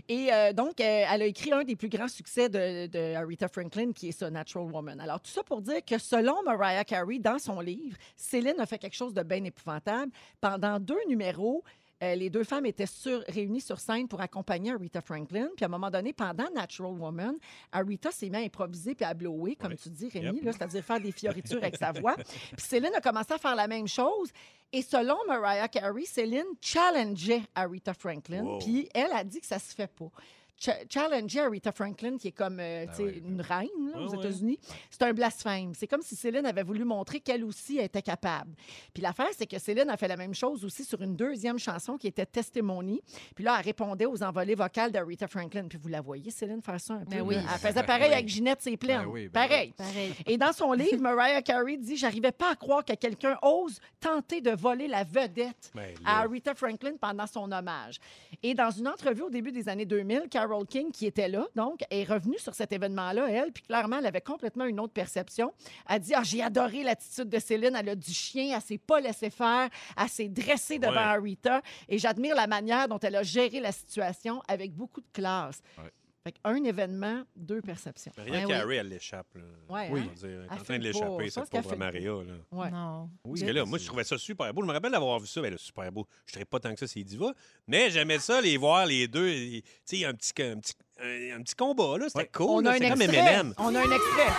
Et 0.08 0.32
euh, 0.32 0.52
donc, 0.52 0.80
euh, 0.80 1.04
elle 1.10 1.22
a 1.22 1.26
écrit 1.26 1.52
un 1.52 1.64
des 1.64 1.76
plus 1.76 1.88
grands 1.88 2.08
succès 2.08 2.48
de, 2.48 2.86
de 2.86 3.14
Aretha 3.14 3.48
Franklin, 3.48 3.92
qui 3.92 4.08
est 4.08 4.12
ça, 4.12 4.30
Natural 4.30 4.70
Woman. 4.70 5.00
Alors, 5.00 5.20
tout 5.20 5.30
ça 5.30 5.42
pour 5.42 5.62
dire 5.62 5.84
que 5.84 5.98
selon 5.98 6.42
Mariah 6.42 6.84
Carey, 6.84 7.18
dans 7.18 7.38
son 7.38 7.60
livre, 7.60 7.96
Céline 8.16 8.58
a 8.58 8.66
fait 8.66 8.78
quelque 8.78 8.96
chose 8.96 9.14
de 9.14 9.22
bien 9.22 9.44
épouvantable. 9.44 10.12
Pendant 10.40 10.78
deux 10.78 11.00
numéros, 11.08 11.62
euh, 12.02 12.14
les 12.14 12.30
deux 12.30 12.44
femmes 12.44 12.66
étaient 12.66 12.86
sur- 12.86 13.22
réunies 13.28 13.60
sur 13.60 13.80
scène 13.80 14.06
pour 14.06 14.20
accompagner 14.20 14.70
Aretha 14.72 15.00
Franklin. 15.00 15.48
Puis 15.56 15.64
à 15.64 15.66
un 15.66 15.70
moment 15.70 15.90
donné, 15.90 16.12
pendant 16.12 16.48
Natural 16.54 16.92
Woman, 16.92 17.36
Aretha 17.72 18.10
s'est 18.10 18.28
mis 18.28 18.36
à 18.36 18.40
improviser 18.40 18.94
puis 18.94 19.04
à 19.04 19.14
blower, 19.14 19.56
comme 19.56 19.74
tu 19.74 19.88
dis, 19.90 20.08
Rémi, 20.08 20.40
Yep. 20.42 20.52
c'est-à-dire 20.54 20.84
faire 20.84 21.00
des 21.00 21.12
fioritures 21.12 21.58
avec 21.58 21.76
sa 21.76 21.92
voix. 21.92 22.14
Puis 22.16 22.56
Céline 22.58 22.94
a 22.94 23.00
commencé 23.00 23.32
à 23.32 23.38
faire 23.38 23.56
la 23.56 23.66
même 23.66 23.88
chose. 23.88 24.30
Et 24.72 24.82
selon 24.82 25.16
Mariah 25.26 25.66
Carey, 25.68 26.04
Céline 26.04 26.44
challengeait 26.60 27.42
Aretha 27.54 27.94
Franklin. 27.94 28.44
Wow. 28.44 28.58
Puis 28.58 28.88
elle 28.94 29.12
a 29.12 29.24
dit 29.24 29.40
que 29.40 29.46
ça 29.46 29.58
se 29.58 29.74
fait 29.74 29.86
pas. 29.92 30.10
Cha- 30.60 30.78
challenger 30.88 31.40
Aretha 31.40 31.70
Franklin, 31.72 32.16
qui 32.18 32.28
est 32.28 32.32
comme 32.32 32.58
euh, 32.60 32.84
Ah 32.88 33.02
ouais, 33.02 33.18
une 33.24 33.40
reine 33.40 33.68
là, 33.86 33.92
Ah 33.94 34.00
aux 34.00 34.08
ouais. 34.10 34.18
États-Unis, 34.18 34.58
c'est 34.90 35.02
un 35.02 35.12
blasphème. 35.12 35.72
C'est 35.74 35.86
comme 35.86 36.02
si 36.02 36.16
Céline 36.16 36.44
avait 36.46 36.64
voulu 36.64 36.84
montrer 36.84 37.20
qu'elle 37.20 37.44
aussi 37.44 37.78
était 37.78 38.02
capable. 38.02 38.50
Puis 38.92 39.02
l'affaire, 39.02 39.28
c'est 39.36 39.46
que 39.46 39.58
Céline 39.58 39.88
a 39.88 39.96
fait 39.96 40.08
la 40.08 40.16
même 40.16 40.34
chose 40.34 40.64
aussi 40.64 40.84
sur 40.84 41.00
une 41.00 41.14
deuxième 41.14 41.58
chanson 41.60 41.96
qui 41.96 42.08
était 42.08 42.26
Testimony. 42.26 43.00
Puis 43.36 43.44
là, 43.44 43.56
elle 43.58 43.64
répondait 43.66 44.06
aux 44.06 44.22
envolées 44.22 44.56
vocales 44.56 44.90
d'Aretha 44.90 45.28
Franklin. 45.28 45.68
Puis 45.68 45.78
vous 45.80 45.88
la 45.88 46.00
voyez, 46.00 46.30
Céline, 46.32 46.60
faire 46.60 46.80
ça 46.80 46.94
un 46.94 47.04
peu. 47.04 47.10
Ben 47.16 47.20
oui. 47.22 47.36
Elle 47.36 47.58
faisait 47.60 47.84
pareil 47.84 48.08
Oui. 48.08 48.14
avec 48.14 48.28
Ginette, 48.28 48.58
c'est 48.60 48.76
plein. 48.76 49.02
Ben 49.04 49.08
oui, 49.08 49.28
ben 49.28 49.32
pareil. 49.46 49.72
Pareil. 49.76 50.14
Et 50.26 50.36
dans 50.36 50.52
son 50.52 50.72
livre, 50.74 51.00
Mariah 51.00 51.42
Carey 51.42 51.76
dit 51.76 51.96
J'arrivais 51.96 52.32
pas 52.32 52.50
à 52.52 52.56
croire 52.56 52.84
que 52.84 52.94
quelqu'un 52.94 53.38
ose 53.42 53.78
tenter 54.00 54.40
de 54.40 54.50
voler 54.50 54.88
la 54.88 55.04
vedette 55.04 55.70
Ben, 55.74 55.94
à. 56.04 56.20
Aretha 56.22 56.54
Franklin 56.54 56.94
pendant 57.00 57.26
son 57.28 57.52
hommage. 57.52 57.98
Et 58.42 58.54
dans 58.54 58.70
une 58.70 58.88
entrevue 58.88 59.22
au 59.22 59.30
début 59.30 59.52
des 59.52 59.68
années 59.68 59.86
2000, 59.86 60.28
Carole 60.48 60.66
King, 60.66 60.90
qui 60.90 61.06
était 61.06 61.28
là, 61.28 61.46
donc, 61.54 61.80
est 61.90 62.04
revenue 62.04 62.38
sur 62.38 62.54
cet 62.54 62.72
événement-là, 62.72 63.28
elle, 63.30 63.52
puis 63.52 63.62
clairement, 63.62 63.98
elle 63.98 64.06
avait 64.06 64.20
complètement 64.20 64.64
une 64.64 64.80
autre 64.80 64.92
perception. 64.92 65.52
Elle 65.88 66.00
dit 66.00 66.14
Ah, 66.14 66.22
J'ai 66.24 66.42
adoré 66.42 66.82
l'attitude 66.82 67.28
de 67.28 67.38
Céline, 67.38 67.76
elle 67.78 67.88
a 67.90 67.94
du 67.94 68.12
chien, 68.12 68.54
elle 68.56 68.62
s'est 68.62 68.78
pas 68.78 69.00
laissé 69.00 69.30
faire, 69.30 69.68
elle 70.00 70.08
s'est 70.08 70.28
dressée 70.28 70.78
devant 70.78 70.92
Ouais. 70.92 70.98
Aretha, 70.98 71.62
et 71.88 71.98
j'admire 71.98 72.34
la 72.34 72.46
manière 72.46 72.88
dont 72.88 72.98
elle 72.98 73.16
a 73.16 73.22
géré 73.22 73.60
la 73.60 73.72
situation 73.72 74.42
avec 74.48 74.72
beaucoup 74.74 75.00
de 75.00 75.06
classe. 75.12 75.60
Ouais. 75.76 75.90
Fait 76.28 76.34
qu'un 76.44 76.62
événement, 76.62 77.22
deux 77.34 77.62
perceptions. 77.62 78.12
Maria 78.18 78.32
Ouais, 78.34 78.44
oui. 78.44 78.48
Carey, 78.50 78.76
elle 78.76 78.88
l'échappe. 78.88 79.26
Ouais, 79.70 79.88
Je 79.90 79.96
hein? 79.96 80.12
Elle 80.24 80.30
est 80.30 80.60
en 80.60 80.62
train 80.62 80.78
de 80.78 80.82
l'échapper, 80.84 81.30
cette 81.30 81.48
pauvre 81.48 81.76
Maria. 81.76 82.10
Là. 82.10 82.20
Ouais. 82.52 82.70
Non. 82.70 83.08
Oui, 83.24 83.40
Parce 83.40 83.50
que 83.50 83.56
là, 83.56 83.64
moi, 83.64 83.78
je 83.78 83.86
trouvais 83.86 84.04
ça 84.04 84.18
super 84.18 84.52
beau. 84.52 84.60
Je 84.60 84.66
me 84.66 84.72
rappelle 84.74 84.92
d'avoir 84.92 85.18
vu 85.20 85.26
ça. 85.26 85.40
Ben, 85.40 85.52
là, 85.52 85.56
super 85.56 85.90
beau. 85.90 86.06
Je 86.26 86.38
ne 86.38 86.44
pas 86.44 86.60
tant 86.60 86.74
que 86.74 86.80
ça, 86.80 86.86
c'est 86.86 87.02
Diva. 87.02 87.32
Mais 87.66 87.88
j'aimais 87.90 88.18
ça, 88.18 88.42
les 88.42 88.58
voir, 88.58 88.84
les 88.84 89.08
deux. 89.08 89.30
Tu 89.32 89.62
sais, 89.86 90.04
un 90.04 90.12
petit, 90.12 90.42
un, 90.42 90.58
petit, 90.58 90.74
un, 91.00 91.38
un 91.38 91.42
petit 91.42 91.54
combat, 91.54 91.96
là. 91.96 92.08
C'était 92.08 92.18
Ouais. 92.18 92.30
cool. 92.34 92.46
On 92.50 92.60
là. 92.60 92.72
a 92.72 92.74
un 92.74 92.78
comme 92.78 93.00
extrait. 93.00 93.16
M&M. 93.16 93.54
On 93.56 93.74
a 93.74 93.78
un 93.80 93.90
extrait. 93.90 94.32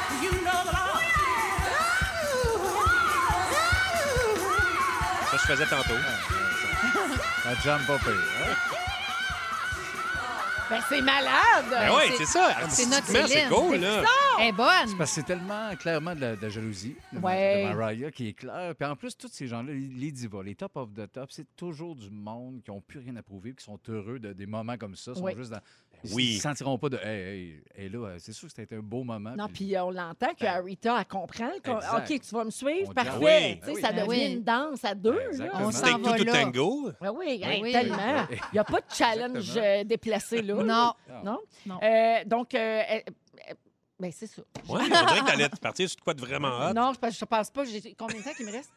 Ça, 5.31 5.37
je 5.37 5.53
faisais 5.53 5.65
tantôt. 5.65 5.93
Pas 7.87 7.97
pire, 7.97 8.11
hein? 8.11 8.78
Ben, 10.69 10.81
c'est 10.87 11.01
malade! 11.01 11.65
Ben 11.71 11.89
oui, 11.95 12.03
c'est- 12.09 12.17
c'est 12.17 12.25
ça. 12.25 12.69
c'est 12.69 12.85
notre 12.85 13.05
C'est 13.07 13.47
cool, 13.49 13.71
C'est 13.71 13.77
là. 13.79 14.03
Elle 14.39 14.47
est 14.49 14.51
bonne. 14.51 14.67
Parce 14.67 14.93
que 14.97 15.05
c'est 15.05 15.23
tellement 15.23 15.75
clairement 15.77 16.13
de 16.15 16.21
la, 16.21 16.35
de 16.35 16.41
la 16.41 16.49
jalousie 16.49 16.95
de, 17.11 17.19
Ouais. 17.19 17.63
de 17.69 17.73
Mariah 17.75 18.11
qui 18.11 18.27
est 18.29 18.33
claire. 18.33 18.75
Puis 18.75 18.87
en 18.87 18.95
plus, 18.95 19.17
tous 19.17 19.29
ces 19.29 19.47
gens-là, 19.47 19.73
les, 19.73 20.11
divas, 20.11 20.43
les 20.43 20.55
top 20.55 20.77
of 20.77 20.93
the 20.93 21.11
top, 21.11 21.31
c'est 21.31 21.47
toujours 21.55 21.95
du 21.95 22.09
monde 22.11 22.61
qui 22.63 22.69
n'ont 22.71 22.81
plus 22.81 22.99
rien 22.99 23.15
à 23.15 23.23
prouver, 23.23 23.53
qui 23.53 23.63
sont 23.63 23.79
heureux 23.89 24.19
de 24.19 24.31
des 24.33 24.45
moments 24.45 24.77
comme 24.77 24.95
ça. 24.95 25.15
sont 25.15 25.27
juste 25.35 25.51
dans, 25.51 25.59
ils 26.03 26.13
Oui. 26.13 26.35
ne 26.37 26.41
sentiront 26.41 26.77
pas 26.77 26.89
de 26.89 26.97
Hey, 26.97 27.07
hey, 27.07 27.63
hey, 27.85 27.89
là, 27.89 28.15
c'est 28.19 28.31
sûr 28.33 28.47
que 28.47 28.53
c'était 28.55 28.75
un 28.75 28.79
beau 28.81 29.03
moment. 29.03 29.33
Non, 29.37 29.47
puis 29.47 29.75
euh, 29.75 29.83
on 29.85 29.91
l'entend 29.91 30.33
que 30.39 30.45
Arita, 30.45 30.97
elle 30.99 31.05
comprend. 31.05 31.51
Exact. 31.53 31.85
OK, 31.97 32.19
tu 32.21 32.35
vas 32.35 32.43
me 32.45 32.49
suivre, 32.51 32.89
On 32.89 32.93
parfait. 32.93 33.17
Oui. 33.19 33.59
Tu 33.59 33.65
sais, 33.65 33.71
Oui. 33.75 33.81
Ça 33.81 33.91
Ben 33.91 34.07
devient 34.07 34.25
oui. 34.25 34.31
une 34.33 34.43
danse 34.43 34.83
à 34.85 34.95
deux. 34.95 35.11
là. 35.17 35.25
Exactement. 35.27 35.61
On 35.67 35.71
s'en 35.71 35.81
Take 35.81 36.01
va 36.01 36.11
two 36.11 36.17
to 36.17 36.23
là. 36.25 36.33
tango. 36.43 36.91
Ben 37.01 37.11
oui, 37.15 37.41
hey, 37.43 37.61
oui. 37.61 37.71
tellement. 37.71 38.27
Il 38.29 38.37
n'y 38.53 38.59
a 38.59 38.63
pas 38.63 38.79
de 38.79 38.85
challenge 38.93 39.37
Exactement. 39.37 39.65
euh, 39.65 39.83
déplacé 39.83 40.41
là. 40.41 40.53
Non. 40.63 40.93
Non? 41.23 41.39
Non. 41.65 41.79
Euh, 41.83 42.23
donc, 42.25 42.53
euh, 42.53 42.57
euh, 42.91 42.99
euh, 43.49 43.53
ben 43.99 44.11
c'est 44.13 44.27
ça. 44.27 44.41
Ouais, 44.69 44.79
on 44.81 44.85
dirait 44.87 45.19
que 45.19 45.25
t'allais 45.25 45.49
partir 45.61 45.89
sur 45.89 45.97
de 45.97 46.01
quoi 46.01 46.13
de 46.13 46.21
vraiment 46.21 46.69
hot. 46.69 46.73
Non, 46.73 46.93
je 46.93 46.99
pense, 46.99 47.19
je 47.19 47.25
pense 47.25 47.49
pas. 47.51 47.65
J'ai- 47.65 47.95
Combien 47.97 48.19
de 48.19 48.23
temps 48.23 48.33
qu'il 48.33 48.45
me 48.45 48.51
reste? 48.51 48.71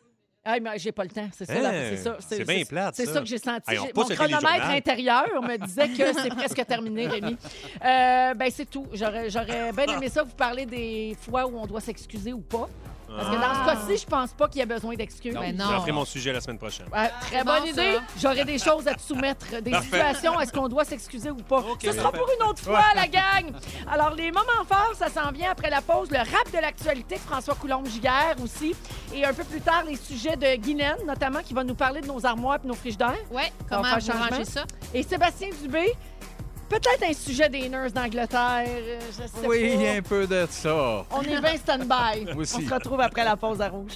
Ah, 0.44 0.58
mais 0.60 0.76
j'ai 0.78 0.90
pas 0.90 1.04
le 1.04 1.10
temps. 1.10 1.28
C'est 1.32 1.44
ça. 1.44 1.52
Hein? 1.54 1.72
c'est 1.90 1.96
ça. 1.98 2.16
C'est 2.20 2.44
bien 2.44 2.64
plate, 2.64 2.96
C'est 2.96 3.06
ça. 3.06 3.12
ça 3.14 3.20
que 3.20 3.26
j'ai 3.26 3.38
senti. 3.38 3.70
Hey, 3.70 3.78
Mon 3.94 4.04
chronomètre 4.04 4.70
intérieur 4.70 5.40
me 5.40 5.56
disait 5.56 5.88
que 5.88 6.12
c'est 6.20 6.28
presque 6.36 6.66
terminé, 6.66 7.06
Rémi. 7.06 7.36
Euh, 7.84 8.34
ben, 8.34 8.50
c'est 8.50 8.68
tout. 8.68 8.86
J'aurais 8.92 9.30
j'aurais 9.30 9.72
bien 9.72 9.96
aimé 9.96 10.08
ça 10.08 10.24
vous 10.24 10.34
parler 10.34 10.66
des 10.66 11.16
fois 11.20 11.46
où 11.46 11.56
on 11.56 11.66
doit 11.66 11.80
s'excuser 11.80 12.32
ou 12.32 12.40
pas. 12.40 12.68
Parce 13.16 13.28
que 13.28 13.34
dans 13.40 13.54
ce 13.54 13.64
cas-ci, 13.86 14.02
je 14.02 14.06
pense 14.06 14.30
pas 14.32 14.48
qu'il 14.48 14.58
y 14.60 14.62
a 14.62 14.66
besoin 14.66 14.94
d'excuses. 14.94 15.34
Ben 15.34 15.56
J'en 15.58 15.72
non. 15.72 15.80
ferai 15.80 15.92
mon 15.92 16.04
sujet 16.04 16.32
la 16.32 16.40
semaine 16.40 16.58
prochaine. 16.58 16.86
Ouais, 16.92 17.10
très 17.20 17.44
bonne 17.44 17.62
bon, 17.62 17.68
idée. 17.68 17.94
ça. 17.94 18.00
J'aurais 18.20 18.44
des 18.44 18.58
choses 18.58 18.86
à 18.88 18.94
te 18.94 19.00
soumettre, 19.02 19.46
des 19.62 19.70
Parfait. 19.70 19.84
situations. 19.86 20.40
Est-ce 20.40 20.52
qu'on 20.52 20.68
doit 20.68 20.84
s'excuser 20.84 21.30
ou 21.30 21.36
pas? 21.36 21.58
OK, 21.58 21.78
Ce 21.82 21.92
sera 21.92 22.10
parfait. 22.10 22.18
pour 22.18 22.28
une 22.40 22.50
autre 22.50 22.62
fois, 22.62 22.82
la 22.94 23.06
gang. 23.06 23.52
Alors, 23.90 24.10
les 24.14 24.30
moments 24.30 24.64
forts, 24.68 24.92
ça 24.96 25.08
s'en 25.08 25.30
vient 25.30 25.50
après 25.50 25.70
la 25.70 25.80
pause. 25.82 26.10
Le 26.10 26.18
rap 26.18 26.50
de 26.52 26.58
l'actualité 26.58 27.16
de 27.16 27.20
François 27.20 27.54
Coulombe-Giguère 27.54 28.36
aussi. 28.42 28.74
Et 29.14 29.24
un 29.24 29.32
peu 29.34 29.44
plus 29.44 29.60
tard, 29.60 29.84
les 29.86 29.96
sujets 29.96 30.36
de 30.36 30.56
Guylaine, 30.56 30.96
notamment, 31.06 31.40
qui 31.40 31.54
va 31.54 31.64
nous 31.64 31.74
parler 31.74 32.00
de 32.00 32.06
nos 32.06 32.24
armoires 32.24 32.58
et 32.64 32.66
nos 32.66 32.74
frigidaires. 32.74 33.14
Ouais, 33.30 33.52
comment 33.68 33.84
faire 33.84 34.00
changement. 34.00 34.28
ranger 34.30 34.44
ça? 34.44 34.64
Et 34.94 35.02
Sébastien 35.02 35.48
Dubé, 35.60 35.92
peut-être 36.72 37.02
un 37.08 37.12
sujet 37.12 37.48
des 37.48 37.68
nurses 37.68 37.92
d'Angleterre. 37.92 38.64
euh, 38.66 39.00
Je 39.10 39.26
sais 39.26 39.46
Oui, 39.46 39.76
pas. 39.76 39.92
un 39.98 40.02
peu 40.02 40.26
de 40.26 40.46
ça. 40.50 41.04
On 41.10 41.22
est 41.22 41.40
bien 41.40 41.56
stand-by. 41.56 42.32
On 42.36 42.44
se 42.44 42.72
retrouve 42.72 43.00
après 43.00 43.24
la 43.24 43.36
pause 43.36 43.60
à 43.60 43.68
rouge. 43.68 43.92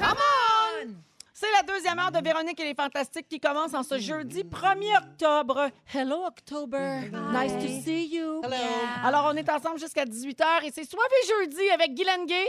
Come 0.00 0.08
on! 0.18 0.88
C'est 1.32 1.50
la 1.52 1.62
deuxième 1.74 1.98
heure 1.98 2.12
de 2.12 2.18
Véronique 2.22 2.58
et 2.60 2.64
les 2.64 2.74
Fantastiques 2.74 3.26
qui 3.28 3.40
commence 3.40 3.74
en 3.74 3.82
ce 3.82 3.98
jeudi 3.98 4.42
1er 4.44 4.96
octobre. 4.98 5.70
Hello, 5.92 6.24
October. 6.26 7.10
Nice 7.32 7.52
to 7.54 7.68
see 7.84 8.06
you. 8.14 8.42
Yeah. 8.48 8.58
Alors, 9.04 9.30
on 9.32 9.36
est 9.36 9.50
ensemble 9.50 9.78
jusqu'à 9.80 10.04
18h 10.04 10.44
et 10.64 10.70
c'est 10.72 10.84
Soirée 10.88 11.08
jeudi 11.40 11.68
avec 11.70 11.94
Guylaine 11.94 12.26
Gay, 12.26 12.46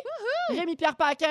Rémi-Pierre 0.50 0.96
Paquin 0.96 1.30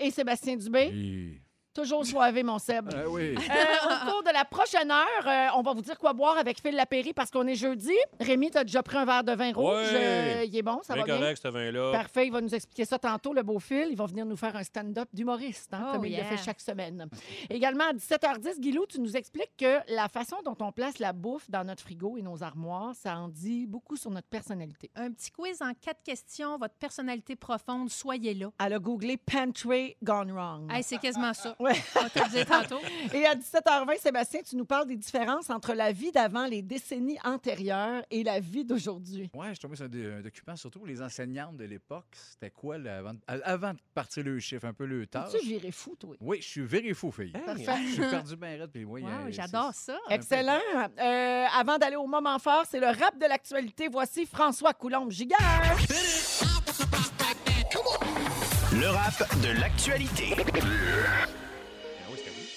et 0.00 0.10
Sébastien 0.10 0.56
Dubé. 0.56 0.90
Oui. 0.92 1.40
Toujours 1.76 2.06
soivé, 2.06 2.42
mon 2.42 2.58
Seb. 2.58 2.88
Ah 2.90 3.06
oui. 3.06 3.34
Euh, 3.36 3.36
au 3.36 4.10
cours 4.10 4.22
de 4.22 4.32
la 4.32 4.46
prochaine 4.46 4.90
heure, 4.90 5.26
euh, 5.26 5.48
on 5.58 5.62
va 5.62 5.74
vous 5.74 5.82
dire 5.82 5.98
quoi 5.98 6.14
boire 6.14 6.38
avec 6.38 6.58
Phil 6.62 6.74
Lapéry 6.74 7.12
parce 7.12 7.30
qu'on 7.30 7.46
est 7.46 7.54
jeudi. 7.54 7.92
Rémi, 8.18 8.50
t'as 8.50 8.64
déjà 8.64 8.82
pris 8.82 8.96
un 8.96 9.04
verre 9.04 9.24
de 9.24 9.32
vin 9.32 9.52
rouge. 9.52 9.66
Ouais. 9.74 9.90
Euh, 9.92 10.44
il 10.46 10.56
est 10.56 10.62
bon, 10.62 10.80
ça 10.82 10.94
Bien 10.94 11.02
va 11.02 11.06
bien? 11.06 11.18
correct, 11.18 11.40
ce 11.42 11.48
vin-là. 11.48 11.92
Parfait, 11.92 12.28
il 12.28 12.32
va 12.32 12.40
nous 12.40 12.54
expliquer 12.54 12.86
ça 12.86 12.98
tantôt, 12.98 13.34
le 13.34 13.42
beau 13.42 13.58
Phil. 13.58 13.88
Il 13.90 13.96
va 13.96 14.06
venir 14.06 14.24
nous 14.24 14.36
faire 14.38 14.56
un 14.56 14.62
stand-up 14.62 15.10
d'humoriste, 15.12 15.74
hein, 15.74 15.88
Oh, 15.90 15.92
comme 15.96 16.06
il 16.06 16.16
le 16.16 16.22
fait 16.24 16.38
chaque 16.38 16.60
semaine. 16.62 17.08
Également, 17.50 17.84
à 17.90 17.92
17h10, 17.92 18.58
Guilou, 18.58 18.86
tu 18.86 18.98
nous 18.98 19.14
expliques 19.14 19.52
que 19.58 19.80
la 19.94 20.08
façon 20.08 20.36
dont 20.46 20.56
on 20.60 20.72
place 20.72 20.98
la 20.98 21.12
bouffe 21.12 21.50
dans 21.50 21.64
notre 21.64 21.82
frigo 21.82 22.16
et 22.16 22.22
nos 22.22 22.42
armoires, 22.42 22.94
ça 22.94 23.18
en 23.18 23.28
dit 23.28 23.66
beaucoup 23.66 23.96
sur 23.96 24.10
notre 24.10 24.28
personnalité. 24.28 24.90
Un 24.96 25.10
petit 25.12 25.30
quiz 25.30 25.60
en 25.60 25.72
quatre 25.74 26.02
questions. 26.02 26.56
Votre 26.56 26.74
personnalité 26.76 27.36
profonde, 27.36 27.90
soyez 27.90 28.32
là. 28.32 28.48
Elle 28.64 28.72
a 28.72 28.78
googlé 28.78 29.18
Pantry 29.18 29.94
Gone 30.02 30.32
Wrong. 30.32 30.72
Hey, 30.72 30.82
c'est 30.82 30.96
quasiment 30.98 31.34
ça. 31.34 31.54
Ouais. 31.66 31.82
On 31.96 32.02
va 32.02 32.10
te 32.10 32.18
le 32.18 32.30
dire 32.30 32.46
tantôt. 32.46 32.80
Et 33.14 33.26
à 33.26 33.34
17h20, 33.34 34.00
Sébastien, 34.00 34.40
tu 34.42 34.56
nous 34.56 34.64
parles 34.64 34.86
des 34.86 34.96
différences 34.96 35.50
entre 35.50 35.72
la 35.74 35.92
vie 35.92 36.12
d'avant, 36.12 36.46
les 36.46 36.62
décennies 36.62 37.18
antérieures 37.24 38.04
et 38.10 38.22
la 38.22 38.40
vie 38.40 38.64
d'aujourd'hui. 38.64 39.30
Ouais, 39.34 39.48
je 39.48 39.52
suis 39.54 39.60
tombé 39.60 39.76
sur 39.76 39.86
un, 39.86 40.20
document, 40.20 40.56
surtout 40.56 40.84
les 40.84 41.02
enseignantes 41.02 41.56
de 41.56 41.64
l'époque. 41.64 42.06
C'était 42.12 42.50
quoi, 42.50 42.78
là, 42.78 43.02
avant, 43.26 43.72
de 43.72 43.78
partir 43.94 44.24
le 44.24 44.38
chiffre, 44.38 44.64
un 44.66 44.72
peu 44.72 44.86
le 44.86 45.06
tâche? 45.06 45.32
Tu 45.38 45.46
viré 45.46 45.70
fou, 45.70 45.96
toi? 45.98 46.14
Oui, 46.20 46.38
je 46.40 46.46
suis 46.46 46.64
very 46.64 46.94
fou, 46.94 47.10
fille. 47.10 47.32
Parfait. 47.32 47.64
Je 47.86 47.92
suis 47.92 48.02
perdu 48.02 48.36
bien 48.36 48.58
raide. 48.58 48.70
Puis, 48.72 48.84
oui, 48.84 49.02
Wow, 49.02 49.08
euh, 49.08 49.30
J'adore 49.30 49.72
ça. 49.74 49.96
Excellent. 50.10 50.58
Euh, 50.74 51.44
avant 51.54 51.78
d'aller 51.78 51.96
au 51.96 52.06
moment 52.06 52.38
fort, 52.38 52.64
c'est 52.68 52.80
le 52.80 52.86
rap 52.86 53.18
de 53.18 53.26
l'actualité. 53.26 53.88
Voici 53.88 54.26
François 54.26 54.72
Coulombe-Giguère. 54.72 55.76
Le 58.72 58.88
rap 58.88 59.40
de 59.42 59.60
l'actualité. 59.60 60.34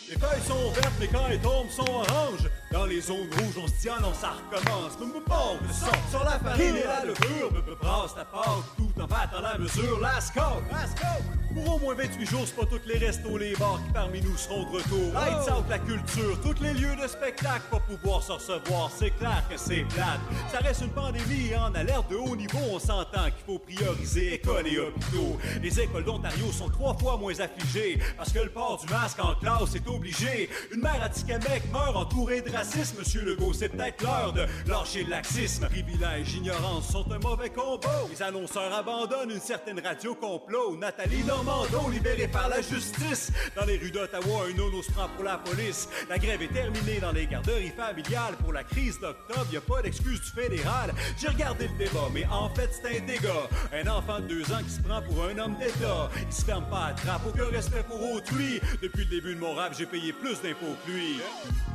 Les 0.10 0.16
feuilles 0.16 0.42
sont 0.48 0.72
vertes, 0.72 1.12
quand 1.12 1.28
elles 1.30 1.40
tombent, 1.40 1.70
sont 1.70 1.88
oranges. 1.88 2.50
Dans 2.72 2.86
les 2.86 3.02
zones 3.02 3.28
rouges, 3.32 3.58
on 3.64 3.68
se 3.68 3.82
tient, 3.82 4.00
non, 4.00 4.14
ça 4.14 4.34
recommence. 4.52 5.00
Me 5.00 5.06
me 5.06 5.14
le 5.14 5.74
sang 5.74 5.92
sur 6.12 6.24
la 6.24 6.38
farine 6.38 6.76
et 6.76 6.84
la 6.84 7.04
levure. 7.04 7.52
Me 7.52 7.62
me 7.62 7.76
brasse 7.76 8.14
ta 8.14 8.26
pâte 8.26 8.46
tout 8.78 9.02
en 9.02 9.08
battant 9.08 9.42
la 9.42 9.58
mesure. 9.58 10.00
La 10.00 10.22
scope, 10.22 10.64
la 10.72 10.86
scope. 10.86 11.40
Pour 11.54 11.76
au 11.76 11.80
moins 11.80 11.96
28 11.96 12.26
jours, 12.28 12.44
c'est 12.46 12.56
pas 12.56 12.66
tous 12.68 12.80
les 12.86 13.00
restos, 13.00 13.38
les 13.38 13.56
bars 13.56 13.82
qui 13.84 13.92
parmi 13.92 14.22
nous 14.22 14.38
seront 14.38 14.70
de 14.70 14.78
retour. 14.78 15.14
Lights 15.14 15.50
out, 15.50 15.66
la 15.68 15.80
culture, 15.80 16.40
tous 16.44 16.62
les 16.62 16.74
lieux 16.74 16.96
de 16.96 17.08
spectacle, 17.08 17.64
pas 17.72 17.80
pouvoir 17.80 18.22
se 18.22 18.34
recevoir. 18.34 18.92
C'est 18.96 19.10
clair 19.12 19.44
que 19.50 19.58
c'est 19.58 19.84
plate. 19.96 20.20
Ça 20.52 20.60
reste 20.60 20.82
une 20.82 20.92
pandémie 20.92 21.56
en 21.56 21.74
alerte 21.74 22.12
de 22.12 22.18
haut 22.18 22.36
niveau. 22.36 22.60
On 22.72 22.78
s'entend 22.78 23.26
qu'il 23.26 23.46
faut 23.48 23.58
prioriser 23.58 24.36
écoles 24.36 24.68
et 24.68 24.78
hôpitaux. 24.80 25.38
Les 25.64 25.80
écoles 25.80 26.04
d'Ontario 26.04 26.52
sont 26.52 26.70
trois 26.70 26.96
fois 26.96 27.18
moins 27.18 27.34
affligées 27.40 28.00
parce 28.16 28.32
que 28.32 28.40
le 28.40 28.50
port 28.50 28.80
du 28.86 28.94
masque 28.94 29.20
en 29.20 29.34
classe 29.34 29.74
est 29.74 29.88
obligé. 29.88 30.50
Une 30.72 30.82
mère 30.82 31.02
à 31.02 31.10
Tikamek 31.10 31.72
meurt 31.74 31.96
entourée 31.96 32.42
de 32.42 32.50
racisme. 32.60 32.98
Monsieur 33.00 33.22
Legault, 33.22 33.54
c'est 33.54 33.70
peut-être 33.70 34.04
l'heure 34.04 34.34
de 34.34 34.46
lâcher 34.70 35.04
le 35.04 35.12
laxisme. 35.12 35.68
Privilèges, 35.68 36.34
ignorance 36.36 36.92
sont 36.92 37.10
un 37.12 37.20
mauvais 37.20 37.50
combo. 37.50 37.88
Les 38.12 38.22
annonceurs 38.22 38.74
abandonnent 38.74 39.32
une 39.32 39.40
certaine 39.40 39.80
radio 39.80 40.14
complot. 40.14 40.76
Nathalie 40.78 41.24
Normando, 41.24 41.90
libérée 41.90 42.28
par 42.28 42.50
la 42.50 42.62
justice. 42.62 43.32
Dans 43.56 43.66
les 43.66 43.78
rues 43.78 43.92
d'Ottawa, 43.92 44.48
un 44.50 44.58
nono 44.58 44.82
se 44.84 44.92
prend 44.92 45.08
pour 45.16 45.24
la 45.24 45.38
police. 45.38 45.88
La 46.10 46.18
grève 46.18 46.42
est 46.42 46.54
terminée 46.54 47.00
dans 47.00 47.14
les 47.14 47.28
garderies 47.28 47.72
familiales. 47.72 48.36
Pour 48.44 48.52
la 48.52 48.64
crise 48.64 49.00
d'octobre, 49.00 49.48
y 49.54 49.58
a 49.58 49.62
pas 49.62 49.82
d'excuse 49.82 50.20
du 50.20 50.42
fédéral. 50.42 50.94
J'ai 51.18 51.30
regardé 51.30 51.70
le 51.70 51.78
débat, 51.86 52.10
mais 52.14 52.26
en 52.30 52.50
fait, 52.50 52.70
c'est 52.74 52.98
un 52.98 53.06
dégât. 53.06 53.48
Un 53.74 53.88
enfant 53.88 54.20
de 54.20 54.28
deux 54.28 54.52
ans 54.52 54.64
qui 54.66 54.72
se 54.72 54.82
prend 54.82 55.02
pour 55.02 55.24
un 55.24 55.38
homme 55.38 55.56
d'État. 55.56 56.10
Il 56.28 56.34
se 56.34 56.44
ferme 56.44 56.66
pas 56.70 56.88
à 56.88 56.94
trappe, 56.94 57.22
aucun 57.26 57.50
respect 57.50 57.84
pour 57.88 58.02
autrui. 58.12 58.60
Depuis 58.82 59.06
le 59.06 59.10
début 59.10 59.36
de 59.36 59.40
mon 59.40 59.54
rap, 59.54 59.74
j'ai 59.78 59.86
payé 59.86 60.12
plus 60.12 60.42
d'impôts 60.42 60.76
que 60.86 60.92
lui. 60.92 61.22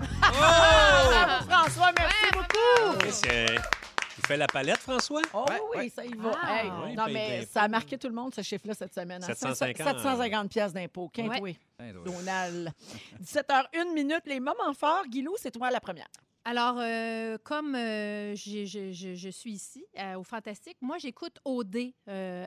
François, 1.49 1.93
merci 1.99 2.27
beaucoup. 2.33 3.11
C'est- 3.11 3.47
Il 4.17 4.27
fait 4.29 4.37
la 4.37 4.47
palette, 4.47 4.79
François? 4.79 5.21
Oh 5.35 5.45
Ouais, 5.49 5.61
oui, 5.73 5.77
ouais. 5.79 5.89
ça 5.91 6.05
y 6.05 6.15
va. 6.15 6.31
Ah. 6.43 6.55
Hey, 6.65 6.71
Oui, 6.85 6.95
non, 6.95 7.05
paye 7.07 7.15
mais 7.15 7.39
d'impôts. 7.41 7.51
ça 7.53 7.63
a 7.63 7.69
marqué 7.69 7.99
tout 7.99 8.09
le 8.09 8.15
monde, 8.15 8.35
ce 8.35 8.41
chiffre-là, 8.43 8.73
cette 8.75 8.95
semaine. 8.95 9.23
hein. 9.23 9.27
750. 9.27 9.87
750 9.87 10.49
piastres 10.51 10.75
d'impôts. 10.75 11.11
Hein, 11.19 11.29
toi. 11.39 12.05
Donald. 12.05 12.71
17h01 13.21 13.93
minute. 13.93 14.23
Les 14.27 14.41
moments 14.41 14.73
forts. 14.79 15.05
Guilou, 15.11 15.35
c'est 15.37 15.51
toi 15.51 15.71
la 15.71 15.81
première. 15.81 16.07
Alors, 16.47 16.77
euh, 16.79 17.39
comme 17.43 17.75
euh, 17.75 18.35
je, 18.37 18.67
je- 18.67 19.15
je 19.15 19.29
suis 19.31 19.53
ici 19.53 19.85
euh, 19.99 20.17
au 20.19 20.25
Fantastique, 20.25 20.77
moi, 20.83 20.99
j'écoute 20.99 21.39
OD 21.45 21.93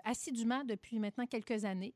assidûment 0.03 0.63
depuis 0.63 0.99
maintenant 0.99 1.25
quelques 1.25 1.65
années. 1.65 1.93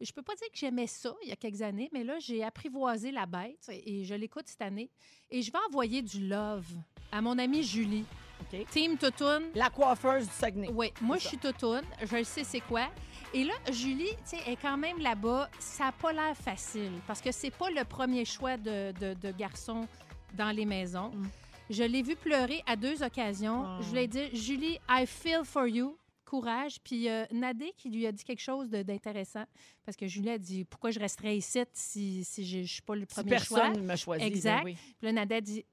Je 0.00 0.10
peux 0.12 0.22
pas 0.22 0.34
dire 0.36 0.48
que 0.50 0.56
j'aimais 0.58 0.86
ça 0.86 1.14
il 1.22 1.28
y 1.28 1.32
a 1.32 1.36
quelques 1.36 1.60
années, 1.62 1.90
mais 1.92 2.02
là, 2.02 2.18
j'ai 2.18 2.42
apprivoisé 2.42 3.10
la 3.10 3.26
bête 3.26 3.68
et 3.70 4.04
je 4.04 4.14
l'écoute 4.14 4.48
cette 4.48 4.62
année. 4.62 4.90
Et 5.30 5.42
je 5.42 5.52
vais 5.52 5.58
envoyer 5.68 6.02
du 6.02 6.26
love 6.26 6.66
à 7.12 7.20
mon 7.20 7.38
amie 7.38 7.62
Julie. 7.62 8.04
OK. 8.52 8.66
Team 8.70 8.96
Toutoune. 8.98 9.44
La 9.54 9.70
coiffeuse 9.70 10.26
du 10.26 10.32
Saguenay. 10.32 10.68
Oui, 10.72 10.92
moi, 11.00 11.18
je 11.18 11.28
suis 11.28 11.38
Toutoune. 11.38 11.82
Je 12.02 12.16
le 12.16 12.24
sais, 12.24 12.42
c'est 12.44 12.60
quoi. 12.60 12.88
Et 13.32 13.44
là, 13.44 13.54
Julie, 13.70 14.10
tu 14.28 14.36
sais, 14.36 14.50
est 14.50 14.56
quand 14.60 14.76
même 14.76 14.98
là-bas. 14.98 15.48
Ça 15.60 15.84
n'a 15.84 15.92
pas 15.92 16.12
l'air 16.12 16.36
facile 16.36 16.92
parce 17.06 17.20
que 17.20 17.30
c'est 17.32 17.50
pas 17.50 17.70
le 17.70 17.84
premier 17.84 18.24
choix 18.24 18.56
de, 18.56 18.92
de, 18.92 19.14
de 19.14 19.30
garçon 19.32 19.86
dans 20.34 20.50
les 20.50 20.64
maisons. 20.64 21.10
Mm. 21.10 21.28
Je 21.70 21.82
l'ai 21.82 22.02
vu 22.02 22.14
pleurer 22.16 22.62
à 22.66 22.76
deux 22.76 23.02
occasions. 23.02 23.64
Oh. 23.66 23.82
Je 23.82 23.92
lui 23.92 24.00
ai 24.00 24.08
dit, 24.08 24.36
Julie, 24.36 24.78
I 24.88 25.06
feel 25.06 25.44
for 25.44 25.66
you. 25.66 25.96
Courage. 26.26 26.80
Puis 26.82 27.08
euh, 27.08 27.24
Nadé 27.30 27.72
qui 27.76 27.90
lui 27.90 28.06
a 28.06 28.12
dit 28.12 28.24
quelque 28.24 28.40
chose 28.42 28.68
d'intéressant. 28.68 29.44
Parce 29.84 29.96
que 29.96 30.06
Julie 30.06 30.30
a 30.30 30.38
dit 30.38 30.64
Pourquoi 30.64 30.90
je 30.90 30.98
resterais 30.98 31.36
ici 31.36 31.60
si, 31.72 32.24
si 32.24 32.46
je 32.46 32.58
ne 32.58 32.64
suis 32.64 32.82
pas 32.82 32.96
le 32.96 33.02
Si 33.02 33.14
premier 33.14 33.38
choix? 33.38 33.60
personne 33.60 33.82
ne 33.82 33.86
me 33.86 33.96
choisit. 33.96 34.26
Exact. 34.26 34.64
ben 34.64 34.64
oui. 34.64 34.76
puis 34.98 35.06
là, 35.06 35.12
Nada 35.12 35.40
dit 35.40 35.64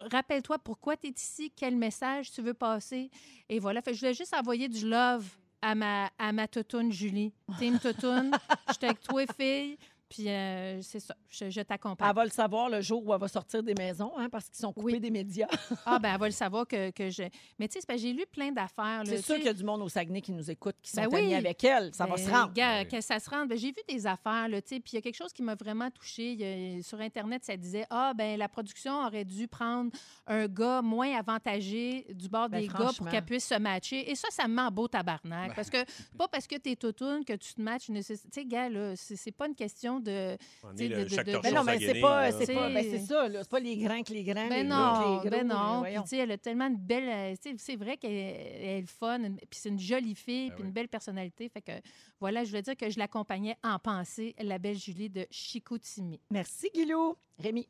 Rappelle-toi 0.00 0.58
pourquoi 0.58 0.96
tu 0.96 1.08
es 1.08 1.10
ici, 1.10 1.52
quel 1.54 1.74
message 1.76 2.30
tu 2.30 2.40
veux 2.40 2.54
passer. 2.54 3.10
Et 3.48 3.58
voilà. 3.58 3.82
Fait 3.82 3.90
que 3.90 3.96
je 3.96 4.00
voulais 4.00 4.14
juste 4.14 4.34
envoyer 4.34 4.68
du 4.68 4.88
love 4.88 5.26
à 5.60 5.74
ma, 5.74 6.10
à 6.18 6.32
ma 6.32 6.46
toutoune 6.46 6.92
Julie. 6.92 7.32
Team 7.58 7.78
toutoune, 7.82 8.30
j'étais 8.68 8.86
avec 8.86 9.00
toi, 9.00 9.24
fille. 9.38 9.76
Puis 10.08 10.28
euh, 10.28 10.80
c'est 10.82 11.00
ça, 11.00 11.14
je, 11.28 11.50
je 11.50 11.60
t'accompagne. 11.62 12.08
Elle 12.08 12.14
va 12.14 12.24
le 12.24 12.30
savoir 12.30 12.68
le 12.68 12.80
jour 12.80 13.04
où 13.04 13.12
elle 13.12 13.20
va 13.20 13.28
sortir 13.28 13.62
des 13.62 13.74
maisons, 13.74 14.12
hein, 14.16 14.28
parce 14.30 14.46
qu'ils 14.48 14.58
sont 14.60 14.72
coupés 14.72 14.92
Oui. 14.94 15.00
des 15.00 15.10
médias. 15.10 15.48
Ah, 15.84 15.98
ben 15.98 16.12
elle 16.14 16.20
va 16.20 16.26
le 16.26 16.32
savoir 16.32 16.66
que, 16.66 16.90
que 16.90 17.10
je. 17.10 17.22
Mais 17.58 17.68
tu 17.68 17.74
sais, 17.74 17.80
c'est 17.80 17.86
parce 17.86 18.00
que 18.00 18.06
j'ai 18.06 18.12
lu 18.12 18.24
plein 18.30 18.50
d'affaires. 18.52 19.02
C'est 19.04 19.22
sûr 19.22 19.36
qu'il 19.36 19.44
y 19.44 19.48
a 19.48 19.52
du 19.54 19.64
monde 19.64 19.82
au 19.82 19.88
Saguenay 19.88 20.20
qui 20.20 20.32
nous 20.32 20.50
écoute, 20.50 20.76
qui 20.82 20.90
sont 20.90 21.02
Ben 21.02 21.08
oui. 21.12 21.20
amis 21.20 21.34
avec 21.34 21.62
elle. 21.64 21.92
Ça 21.94 22.06
va 22.06 22.16
Ben, 22.16 22.24
se 22.24 22.30
rendre. 22.30 22.52
gars, 22.52 22.80
Oui. 22.82 22.88
que 22.88 23.00
ça 23.00 23.18
se 23.20 23.28
rende. 23.30 23.48
Ben, 23.48 23.58
j'ai 23.58 23.68
vu 23.68 23.80
des 23.88 24.06
affaires, 24.06 24.48
là, 24.48 24.60
tu 24.62 24.68
sais, 24.76 24.80
puis 24.80 24.92
il 24.92 24.96
y 24.96 24.98
a 24.98 25.02
quelque 25.02 25.16
chose 25.16 25.32
qui 25.32 25.42
m'a 25.42 25.54
vraiment 25.54 25.90
touchée. 25.90 26.78
A- 26.78 26.82
sur 26.82 27.00
Internet, 27.00 27.44
ça 27.44 27.56
disait 27.56 27.86
Ah, 27.90 28.12
ben 28.16 28.38
la 28.38 28.48
production 28.48 28.92
aurait 29.06 29.24
dû 29.24 29.46
prendre 29.48 29.90
un 30.26 30.46
gars 30.46 30.82
moins 30.82 31.16
avantagé 31.18 32.06
du 32.14 32.28
bord 32.28 32.48
Ben, 32.48 32.60
des 32.60 32.68
gars 32.68 32.90
pour 32.96 33.08
qu'elle 33.08 33.24
puisse 33.24 33.46
se 33.46 33.58
matcher. 33.58 34.10
Et 34.10 34.14
ça, 34.14 34.28
ça 34.30 34.46
me 34.48 34.54
met 34.54 34.62
en 34.62 34.70
beau 34.70 34.88
tabarnak. 34.88 35.54
Parce 35.54 35.70
que 35.70 35.78
c'est 35.86 36.16
pas 36.16 36.28
parce 36.28 36.46
que 36.46 36.56
tu 36.56 36.70
es 36.70 36.76
toutoune 36.76 37.24
que 37.24 37.34
tu 37.34 37.54
te 37.54 37.60
matches. 37.60 37.86
Tu 37.86 38.02
sais, 38.02 38.44
gars, 38.44 38.68
là, 38.68 38.94
c'est 38.96 39.32
pas 39.32 39.46
une 39.46 39.54
question 39.54 39.95
question 40.00 40.00
de. 40.00 40.36
On 40.62 40.70
tu 40.72 40.76
sais, 40.78 40.84
est 40.84 40.88
le 40.88 40.96
de- 40.98 41.04
de- 41.04 41.08
chaque 41.14 41.26
de- 41.26 41.32
torchon 41.32 41.48
Ben 41.50 41.54
non, 41.54 41.64
mais 41.64 41.78
c'est 41.78 42.00
pas, 42.00 42.32
c'est 42.32 42.54
pas, 42.54 42.68
ben 42.70 42.84
C'est- 42.90 42.98
ça, 43.06 43.28
là. 43.28 43.42
C'est 43.42 43.50
pas 43.50 43.60
les 43.60 43.76
grands 43.76 44.02
que 44.02 44.12
les 44.12 44.24
grands. 44.24 44.42
les 44.44 44.48
Ben 44.48 44.68
non, 44.68 45.18
que 45.20 45.24
les 45.24 45.30
ben 45.30 45.46
non. 45.48 45.82
Puis, 45.82 45.92
tu 45.94 46.08
sais, 46.08 46.16
elle 46.18 46.32
a 46.32 46.38
tellement 46.38 46.70
de 46.70 46.76
belles. 46.78 47.08
euh, 47.08 47.34
tu 47.42 47.50
sais, 47.50 47.56
C'est 47.58 47.76
vrai 47.76 47.96
qu'elle 47.96 48.12
elle 48.12 48.82
est 48.82 48.86
fun, 48.86 49.18
puis 49.20 49.58
c'est 49.60 49.68
une 49.68 49.78
jolie 49.80 50.14
fille, 50.14 50.48
Ben 50.50 50.54
puis 50.54 50.62
oui. 50.62 50.68
une 50.68 50.72
belle 50.72 50.88
personnalité. 50.88 51.48
Fait 51.48 51.62
que 51.62 51.72
voilà, 52.20 52.44
je 52.44 52.50
voulais 52.50 52.62
dire 52.62 52.76
que 52.76 52.88
je 52.90 52.98
l'accompagnais 52.98 53.56
en 53.64 53.78
pensée, 53.78 54.34
la 54.40 54.58
belle 54.58 54.76
Julie 54.78 55.10
de 55.10 55.26
Chicoutimi. 55.30 56.20
Merci, 56.30 56.70
Guilou. 56.74 57.16
Rémi. 57.38 57.68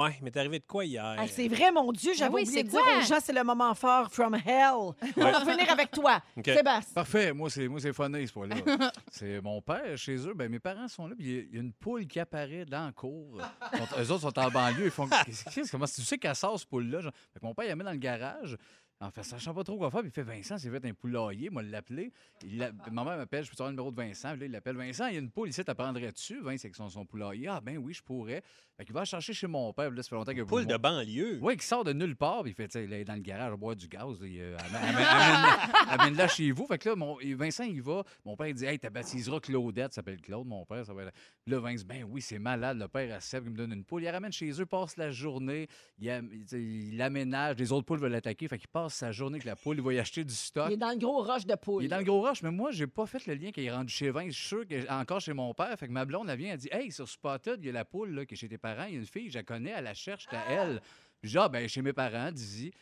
Ouais, 0.00 0.14
il 0.20 0.24
m'est 0.24 0.36
arrivé 0.36 0.58
de 0.60 0.64
quoi 0.64 0.84
hier? 0.84 1.16
Ah, 1.18 1.26
c'est 1.26 1.48
vrai, 1.48 1.72
mon 1.72 1.90
Dieu, 1.90 2.12
j'avais 2.14 2.28
Ben 2.30 2.34
oui, 2.36 2.42
oublié 2.42 2.58
c'est 2.58 2.64
de 2.64 2.68
dire 2.70 2.80
quoi? 2.80 2.98
aux 2.98 3.00
gens, 3.02 3.18
c'est 3.20 3.32
le 3.32 3.42
moment 3.42 3.74
fort 3.74 4.12
from 4.12 4.34
hell. 4.36 4.72
On 5.16 5.20
va 5.20 5.38
revenir 5.40 5.70
avec 5.72 5.90
toi. 5.90 6.22
Sébastien. 6.36 6.94
Parfait. 6.94 7.32
Moi, 7.32 7.50
c'est 7.50 7.66
moi, 7.66 7.80
c'est 7.80 7.92
funny, 7.92 8.26
ce 8.28 8.32
point-là. 8.32 8.56
c'est 9.10 9.40
mon 9.40 9.60
père 9.60 9.96
chez 9.98 10.16
eux. 10.26 10.34
Ben, 10.34 10.48
mes 10.50 10.60
parents 10.60 10.86
sont 10.88 11.06
là, 11.08 11.14
puis 11.16 11.26
il 11.26 11.34
y 11.34 11.38
a- 11.38 11.42
il 11.42 11.54
y, 11.54 11.58
a 11.58 11.60
une 11.62 11.72
poule 11.72 12.06
qui 12.06 12.20
apparaît 12.20 12.64
dans 12.64 12.86
la 12.86 12.92
cour. 12.92 13.40
Sont- 13.72 14.00
eux 14.00 14.10
autres 14.12 14.20
sont 14.22 14.38
en 14.38 14.50
banlieue. 14.50 14.84
Ils 14.84 14.90
font 14.90 15.08
Qu'est-ce? 15.54 15.70
Comment 15.70 15.86
tu 15.86 16.02
sais 16.02 16.16
qu'elle 16.18 16.36
sort, 16.36 16.58
cette 16.60 16.68
poule-là? 16.68 17.00
Genre, 17.00 17.12
fait 17.32 17.40
que 17.40 17.44
mon 17.46 17.54
père, 17.54 17.64
il 17.64 17.68
la 17.68 17.76
met 17.76 17.84
dans 17.84 17.90
le 17.90 17.96
garage. 17.96 18.56
En 19.00 19.12
fait, 19.12 19.22
sachant 19.22 19.54
pas 19.54 19.62
trop 19.62 19.78
quoi 19.78 19.92
faire, 19.92 20.00
puis 20.00 20.08
il 20.08 20.12
fait 20.12 20.22
Vincent, 20.24 20.58
c'est 20.58 20.70
fait 20.70 20.84
un 20.84 20.92
poulailler, 20.92 21.50
moi, 21.50 21.62
l'appelé. 21.62 22.12
Il 22.42 22.58
l'a- 22.58 22.72
Ma 22.90 23.04
mère 23.04 23.16
m'appelle, 23.16 23.44
je 23.44 23.48
peux 23.50 23.54
avoir 23.54 23.68
le 23.68 23.74
numéro 23.74 23.92
de 23.92 23.96
Vincent. 23.96 24.30
Puis 24.32 24.40
Là, 24.40 24.46
il 24.46 24.50
l'appelle 24.52 24.76
Vincent, 24.76 25.06
il 25.06 25.14
y 25.14 25.16
a 25.16 25.20
une 25.20 25.30
poule 25.30 25.50
ici, 25.50 25.62
t'apprendrais 25.64 26.10
dessus. 26.10 26.40
Vince, 26.42 26.64
avec 26.64 26.74
son, 26.74 26.88
son 26.88 27.06
poulailler. 27.06 27.46
Ah, 27.46 27.60
ben 27.60 27.78
oui, 27.78 27.94
je 27.94 28.02
pourrais. 28.02 28.42
Fait 28.76 28.84
qu'il 28.84 28.92
va 28.94 29.00
la 29.00 29.04
chercher 29.04 29.32
chez 29.34 29.46
mon 29.46 29.72
père. 29.72 29.90
Là, 29.92 30.02
ça 30.02 30.08
fait 30.08 30.14
longtemps 30.16 30.32
qu'il 30.32 30.40
a 30.40 30.44
Poule 30.46 30.66
de 30.66 30.76
banlieue. 30.76 31.38
oui, 31.40 31.56
qui 31.56 31.64
sort 31.66 31.84
de 31.84 31.92
nulle 31.92 32.16
part, 32.16 32.42
puis 32.42 32.50
il 32.50 32.54
fait, 32.54 32.66
tu 32.66 32.72
sais, 32.72 32.84
il 32.84 32.92
est 32.92 33.04
dans 33.04 33.14
le 33.14 33.20
garage, 33.20 33.52
à 33.52 33.56
boire 33.56 33.76
du 33.76 33.86
gaz. 33.86 34.20
là, 34.20 34.26
il, 34.26 34.40
euh, 34.40 34.56
amène- 34.58 34.82
amène- 34.82 35.06
amène- 35.06 35.70
Amène-la 36.00 36.28
chez 36.28 36.50
vous. 36.50 36.66
Fait 36.66 36.78
que 36.78 36.88
là, 36.88 36.96
mon, 36.96 37.20
et 37.20 37.34
Vincent, 37.34 37.64
il 37.64 37.82
va. 37.82 38.02
Mon 38.24 38.36
père, 38.36 38.48
il 38.48 38.54
dit, 38.54 38.64
hey, 38.64 38.80
tu 38.80 38.90
baptiseras 38.90 39.38
Claudette, 39.38 39.92
ça 39.92 39.96
s'appelle 39.96 40.20
Claude, 40.20 40.46
mon 40.48 40.64
père. 40.64 40.84
Ça 40.84 40.92
va 40.92 41.02
Là, 41.46 41.60
Vince, 41.60 41.84
ben 41.84 42.04
oui, 42.04 42.20
c'est 42.20 42.38
malade, 42.40 42.78
le 42.78 42.88
père 42.88 43.14
à 43.16 43.20
Seb 43.20 43.44
qui 43.44 43.50
me 43.50 43.56
donne 43.56 43.72
une 43.72 43.84
poule. 43.84 44.02
Il 44.02 44.06
la 44.06 44.12
ramène 44.12 44.32
chez 44.32 44.50
eux, 44.60 44.66
passe 44.66 44.96
la 44.96 45.10
journée, 45.12 45.66
il, 45.98 46.08
sais, 46.46 46.60
il 46.62 47.00
aménage, 47.00 47.56
les 47.58 47.70
autres 47.72 47.86
poules 47.86 48.00
veulent 48.00 48.12
l'attaquer, 48.12 48.48
fait 48.48 48.58
qu'il 48.58 48.68
passe 48.68 48.87
sa 48.92 49.12
journée 49.12 49.36
avec 49.36 49.44
la 49.44 49.56
poule, 49.56 49.76
il 49.76 49.82
va 49.82 49.92
y 49.94 49.98
acheter 49.98 50.24
du 50.24 50.34
stock. 50.34 50.66
Il 50.70 50.74
est 50.74 50.76
dans 50.76 50.90
le 50.90 50.96
gros 50.98 51.22
roche 51.22 51.46
de 51.46 51.54
poule. 51.54 51.82
Il 51.82 51.86
est 51.86 51.88
dans 51.88 51.98
le 51.98 52.04
gros 52.04 52.20
rush, 52.22 52.42
mais 52.42 52.50
moi, 52.50 52.70
j'ai 52.70 52.86
pas 52.86 53.06
fait 53.06 53.24
le 53.26 53.34
lien 53.34 53.50
qu'il 53.52 53.64
est 53.64 53.70
rendu 53.70 53.92
chez 53.92 54.10
Vince. 54.10 54.32
Je 54.32 54.38
suis 54.38 54.46
sûr 54.48 54.66
qu'il 54.66 54.76
est 54.78 54.90
encore 54.90 55.20
chez 55.20 55.32
mon 55.32 55.52
père. 55.54 55.76
Fait 55.78 55.86
que 55.86 55.92
ma 55.92 56.04
blonde, 56.04 56.28
elle 56.30 56.38
vient, 56.38 56.52
elle 56.52 56.58
dit 56.58 56.68
Hey, 56.72 56.90
sur 56.92 57.08
Spotted, 57.08 57.58
il 57.62 57.66
y 57.66 57.70
a 57.70 57.72
la 57.72 57.84
poule 57.84 58.10
là, 58.10 58.24
qui 58.26 58.34
est 58.34 58.36
chez 58.36 58.48
tes 58.48 58.58
parents. 58.58 58.84
Il 58.84 58.94
y 58.94 58.96
a 58.96 59.00
une 59.00 59.06
fille, 59.06 59.30
je 59.30 59.38
la 59.38 59.42
connais, 59.44 59.70
elle 59.76 59.84
la 59.84 59.94
cherche, 59.94 60.26
c'est 60.30 60.36
à 60.36 60.44
elle. 60.50 60.80
Puis 61.20 61.30
genre, 61.30 61.50
ben, 61.50 61.68
chez 61.68 61.82
mes 61.82 61.92
parents, 61.92 62.30
dis 62.32 62.72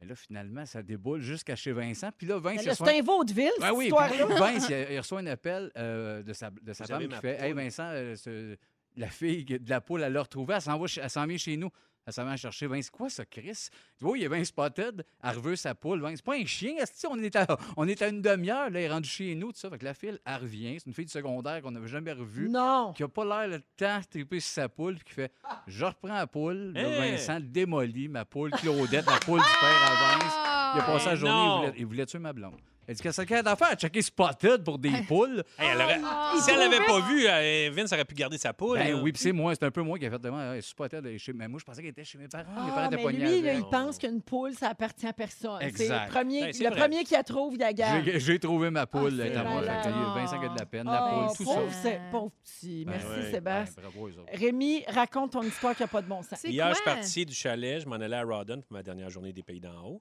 Mais 0.00 0.06
là, 0.06 0.14
finalement, 0.14 0.64
ça 0.66 0.82
déboule 0.82 1.20
jusqu'à 1.20 1.56
chez 1.56 1.72
Vincent. 1.72 2.10
Puis 2.16 2.26
là, 2.26 2.38
Vince, 2.38 2.56
Ben 2.56 2.62
il 2.62 2.66
là, 2.66 2.72
reçoit- 2.72 2.86
C'est 2.88 2.98
un 2.98 3.02
vaudeville, 3.02 3.50
Ouais, 3.58 3.66
cette 3.66 3.72
oui, 3.76 3.90
Vince, 4.38 4.68
il, 4.68 4.86
il 4.94 4.98
reçoit 4.98 5.18
un 5.20 5.26
appel 5.26 5.72
euh, 5.76 6.22
de 6.22 6.32
sa, 6.32 6.50
de 6.50 6.72
sa 6.72 6.84
femme 6.86 7.08
qui 7.08 7.20
fait 7.20 7.40
Hey. 7.42 7.52
Vincent, 7.52 7.88
euh, 7.92 8.14
ce- 8.14 8.56
la 8.96 9.08
fille 9.08 9.44
de 9.44 9.68
la 9.70 9.80
poule, 9.80 10.02
elle 10.02 10.12
l'a 10.12 10.22
retrouvée, 10.22 10.54
elle 10.54 10.60
s'en 10.62 10.78
va 10.78 10.86
chez- 10.86 11.00
elle 11.00 11.10
s'en 11.10 11.26
vient 11.26 11.36
chez 11.36 11.56
nous. 11.56 11.70
Elle 12.08 12.14
s'en 12.14 12.24
vient 12.24 12.36
chercher 12.36 12.66
Vince. 12.68 12.88
Quoi, 12.88 13.10
ça, 13.10 13.26
Chris? 13.26 13.68
Tu 13.98 14.04
vois, 14.06 14.16
il 14.16 14.22
y 14.22 14.24
a 14.24 14.30
Vince 14.30 14.46
Spotted, 14.48 15.04
elle 15.22 15.36
reveut 15.36 15.56
sa 15.56 15.74
poule. 15.74 16.00
Vince, 16.00 16.16
c'est 16.16 16.24
pas 16.24 16.36
un 16.36 16.46
chien, 16.46 16.72
on 17.10 17.18
est 17.22 17.36
à, 17.36 17.46
on 17.76 17.86
est 17.86 18.00
à 18.00 18.08
une 18.08 18.22
demi-heure, 18.22 18.70
là, 18.70 18.80
il 18.80 18.84
est 18.84 18.88
rendu 18.90 19.06
chez 19.06 19.34
nous, 19.34 19.52
tout 19.52 19.58
ça. 19.58 19.68
Fait 19.68 19.76
que 19.76 19.84
la 19.84 19.92
fille, 19.92 20.18
elle 20.24 20.36
revient. 20.40 20.76
C'est 20.78 20.86
une 20.86 20.94
fille 20.94 21.04
du 21.04 21.12
secondaire 21.12 21.60
qu'on 21.60 21.70
n'avait 21.70 21.86
jamais 21.86 22.12
revue. 22.12 22.48
Non. 22.48 22.94
Qui 22.94 23.02
a 23.02 23.08
pas 23.08 23.26
l'air 23.26 23.48
le 23.48 23.60
temps 23.76 23.98
de 24.00 24.04
triper 24.06 24.40
sur 24.40 24.54
sa 24.54 24.70
poule, 24.70 24.94
puis 24.94 25.04
qui 25.04 25.12
fait 25.12 25.30
Je 25.66 25.84
reprends 25.84 26.08
la 26.14 26.26
poule. 26.26 26.72
Là, 26.72 26.80
Hein? 26.88 27.10
Vincent 27.10 27.40
démolit 27.42 28.08
ma 28.08 28.24
poule 28.24 28.52
Claudette, 28.52 29.04
la 29.04 29.18
poule 29.18 29.40
du 29.40 29.46
père 29.60 29.90
à 29.92 30.18
Vince. 30.18 30.34
Il 30.76 30.80
a 30.80 30.84
passé 30.86 31.04
la 31.04 31.10
Ben 31.12 31.16
journée, 31.20 31.44
il 31.44 31.58
voulait, 31.58 31.74
il 31.80 31.86
voulait 31.86 32.06
tuer 32.06 32.18
ma 32.20 32.32
blonde. 32.32 32.58
Elle 32.88 32.94
dit 32.94 33.02
Qu'est-ce 33.02 33.20
qu'elle 33.22 33.38
a 33.38 33.42
d'affaire? 33.42 33.74
Checker 33.76 34.00
Spotted 34.00 34.64
pour 34.64 34.78
des 34.78 34.90
poules. 35.08 35.44
Hey, 35.58 35.68
elle 35.72 35.76
aurait- 35.82 36.00
Si 36.40 36.50
elle 36.50 36.58
l'avait 36.58 36.84
pas 36.86 37.00
vu, 37.00 37.26
euh, 37.28 37.70
Vince 37.72 37.92
aurait 37.92 38.04
pu 38.06 38.14
garder 38.14 38.38
sa 38.38 38.52
poule. 38.54 38.78
Ben 38.78 38.94
oui, 39.02 39.12
puis 39.12 39.20
c'est 39.22 39.32
moi, 39.32 39.54
c'est 39.54 39.64
un 39.64 39.70
peu 39.70 39.82
moi 39.82 39.98
qui 39.98 40.06
a 40.06 40.10
fait 40.10 40.18
de 40.18 40.30
moi. 40.30 40.60
Spotted, 40.62 41.04
elle 41.04 41.14
est 41.14 41.18
chez... 41.18 41.32
mais 41.34 41.46
moi, 41.48 41.60
je 41.60 41.64
pensais 41.66 41.82
qu'elle 41.82 41.90
était 41.90 42.02
chez 42.04 42.16
mes 42.18 42.28
parents. 42.28 42.44
mes 42.50 42.70
parents 42.70 42.72
Ah, 42.76 42.86
étaient 42.86 43.04
mais 43.04 43.12
lui, 43.12 43.42
là, 43.42 43.52
il 43.54 43.64
pense 43.68 43.98
qu'une 43.98 44.22
poule, 44.22 44.54
ça 44.54 44.70
appartient 44.70 45.06
à 45.06 45.12
personne. 45.12 45.60
C'est 45.76 45.88
le 45.88 46.08
premier, 46.10 46.40
Ben, 46.40 46.52
c'est 46.54 46.64
le 46.64 46.70
vrai. 46.70 46.80
premier 46.80 47.04
qui 47.04 47.12
la 47.12 47.22
trouve, 47.22 47.54
il 47.54 47.60
la 47.60 47.72
garde. 47.74 48.04
J'ai- 48.06 48.18
J'ai 48.20 48.38
trouvé 48.38 48.70
ma 48.70 48.86
poule, 48.86 49.18
Ah, 49.20 49.24
elle 49.26 49.32
est 49.32 49.36
à 49.36 49.42
c'est 49.42 49.48
moi. 49.48 49.60
Fait 49.60 49.66
que, 49.66 49.88
malade. 49.94 50.14
Vincent 50.16 50.40
qui 50.40 50.46
a 50.46 50.48
de 50.48 50.58
la 50.58 50.66
peine, 50.66 50.86
la 50.86 51.04
Oh, 51.12 51.26
poule, 51.26 51.36
tout 51.36 51.44
pauvre, 51.44 51.70
ça. 51.72 51.78
c'est- 51.82 52.00
pauvre 52.10 52.32
petit. 52.42 52.84
Ben 52.86 52.92
Merci, 52.92 53.06
ouais. 53.26 53.30
Sébastien. 53.32 53.82
Ben, 53.82 53.90
bravo, 53.90 54.08
eux 54.08 54.18
autres. 54.18 54.32
Rémi, 54.32 54.82
raconte 54.88 55.32
ton 55.32 55.42
histoire 55.42 55.76
qui 55.76 55.82
n'a 55.82 55.88
pas 55.88 56.00
de 56.00 56.08
bon 56.08 56.22
sens. 56.22 56.38
C'est 56.40 56.48
Hier, 56.48 56.68
je 56.70 56.74
suis 56.76 56.84
parti 56.84 57.26
du 57.26 57.34
chalet, 57.34 57.80
je 57.82 57.86
m'en 57.86 57.96
allais 57.96 58.16
à 58.16 58.24
Rawdon 58.24 58.62
pour 58.62 58.72
ma 58.72 58.82
dernière 58.82 59.10
journée 59.10 59.32
des 59.34 59.42
Pays 59.42 59.60
d'en 59.60 59.84
haut. 59.84 60.00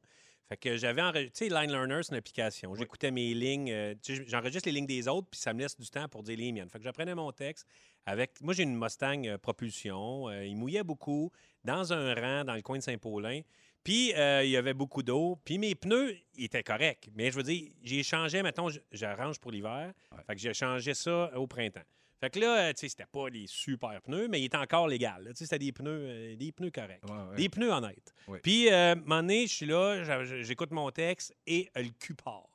Fait 0.49 0.57
que 0.57 0.77
j'avais 0.77 1.01
enregistré, 1.01 1.47
tu 1.47 1.53
sais, 1.53 1.61
Line 1.61 1.71
Learner, 1.71 1.99
c'est 2.03 2.11
une 2.13 2.19
application. 2.19 2.73
J'écoutais 2.75 3.11
mes 3.11 3.33
lignes, 3.33 3.69
euh, 3.69 3.95
j'enregistre 4.27 4.69
les 4.69 4.73
lignes 4.73 4.85
des 4.85 5.07
autres, 5.09 5.27
puis 5.29 5.39
ça 5.39 5.53
me 5.53 5.59
laisse 5.59 5.77
du 5.77 5.89
temps 5.89 6.07
pour 6.07 6.23
dire 6.23 6.37
les 6.37 6.53
miennes. 6.53 6.69
Fait 6.69 6.77
que 6.77 6.85
j'apprenais 6.85 7.15
mon 7.15 7.31
texte 7.33 7.67
avec. 8.05 8.39
Moi, 8.41 8.53
j'ai 8.53 8.63
une 8.63 8.77
Mustang 8.77 9.25
euh, 9.25 9.37
propulsion. 9.37 10.29
euh, 10.29 10.45
il 10.45 10.55
mouillait 10.55 10.83
beaucoup, 10.83 11.31
dans 11.65 11.91
un 11.91 12.13
rang, 12.13 12.45
dans 12.45 12.55
le 12.55 12.61
coin 12.61 12.77
de 12.77 12.83
Saint-Paulin. 12.83 13.41
Puis, 13.83 14.09
il 14.09 14.49
y 14.49 14.57
avait 14.57 14.73
beaucoup 14.73 15.01
d'eau. 15.01 15.39
Puis, 15.45 15.57
mes 15.57 15.73
pneus, 15.73 16.17
ils 16.35 16.45
étaient 16.45 16.63
corrects. 16.63 17.09
Mais 17.15 17.31
je 17.31 17.37
veux 17.37 17.43
dire, 17.43 17.71
j'ai 17.83 18.03
changé, 18.03 18.43
mettons, 18.43 18.67
j'arrange 18.91 19.39
pour 19.39 19.51
l'hiver. 19.51 19.93
Ouais. 20.11 20.23
Fait 20.27 20.35
que 20.35 20.41
j'ai 20.41 20.53
changé 20.53 20.93
ça 20.93 21.31
au 21.37 21.47
printemps. 21.47 21.85
Fait 22.19 22.29
que 22.31 22.39
là, 22.39 22.69
euh, 22.69 22.73
tu 22.73 22.79
sais, 22.79 22.89
c'était 22.89 23.05
pas 23.05 23.29
les 23.29 23.45
super 23.45 24.01
pneus, 24.01 24.27
mais 24.27 24.41
il 24.41 24.45
était 24.45 24.57
encore 24.57 24.87
légal. 24.87 25.23
Tu 25.29 25.35
sais, 25.35 25.43
c'était 25.45 25.59
des 25.59 25.71
pneus, 25.71 26.07
euh, 26.09 26.35
des 26.35 26.51
pneus 26.51 26.71
corrects. 26.71 27.03
Ouais, 27.05 27.11
ouais. 27.29 27.35
Des 27.35 27.49
pneus 27.49 27.71
honnêtes. 27.71 28.13
Oui. 28.27 28.39
Puis, 28.41 28.71
euh, 28.71 28.93
un 28.93 28.95
moment 28.95 29.17
donné, 29.21 29.45
je 29.45 29.53
suis 29.53 29.65
là, 29.67 30.23
j'écoute 30.41 30.71
mon 30.71 30.89
texte 30.89 31.35
et 31.45 31.69
euh, 31.77 31.83
le 31.83 31.89
cul 31.89 32.15
part. 32.15 32.49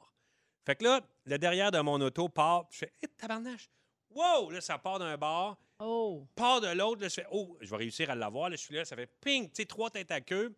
Fait 0.67 0.75
que 0.77 0.85
là, 0.85 1.01
le 1.27 1.39
derrière 1.39 1.71
de 1.71 1.79
mon 1.81 2.01
auto 2.01 2.29
part. 2.29 2.67
Je 2.73 2.79
fais, 2.79 2.93
hé, 3.03 3.07
tabarnache! 3.17 3.69
Wow! 4.11 4.51
Là, 4.51 4.61
ça 4.61 4.79
part 4.79 4.99
d'un 4.99 5.17
bar, 5.17 5.57
Oh. 5.79 6.27
part 6.37 6.61
de 6.61 6.69
l'autre. 6.69 7.01
Là, 7.03 7.09
je 7.09 7.15
fais, 7.15 7.27
oh, 7.33 7.57
je 7.61 7.71
vais 7.71 7.77
réussir 7.77 8.11
à 8.11 8.15
l'avoir. 8.15 8.51
Là, 8.51 8.57
je 8.57 8.63
suis 8.63 8.75
là, 8.75 8.85
ça 8.85 8.95
fait 8.97 9.11
ping! 9.21 9.47
Tu 9.47 9.63
sais, 9.63 9.65
trois 9.65 9.91
têtes 9.91 10.11
à 10.11 10.21
queue. 10.21 10.55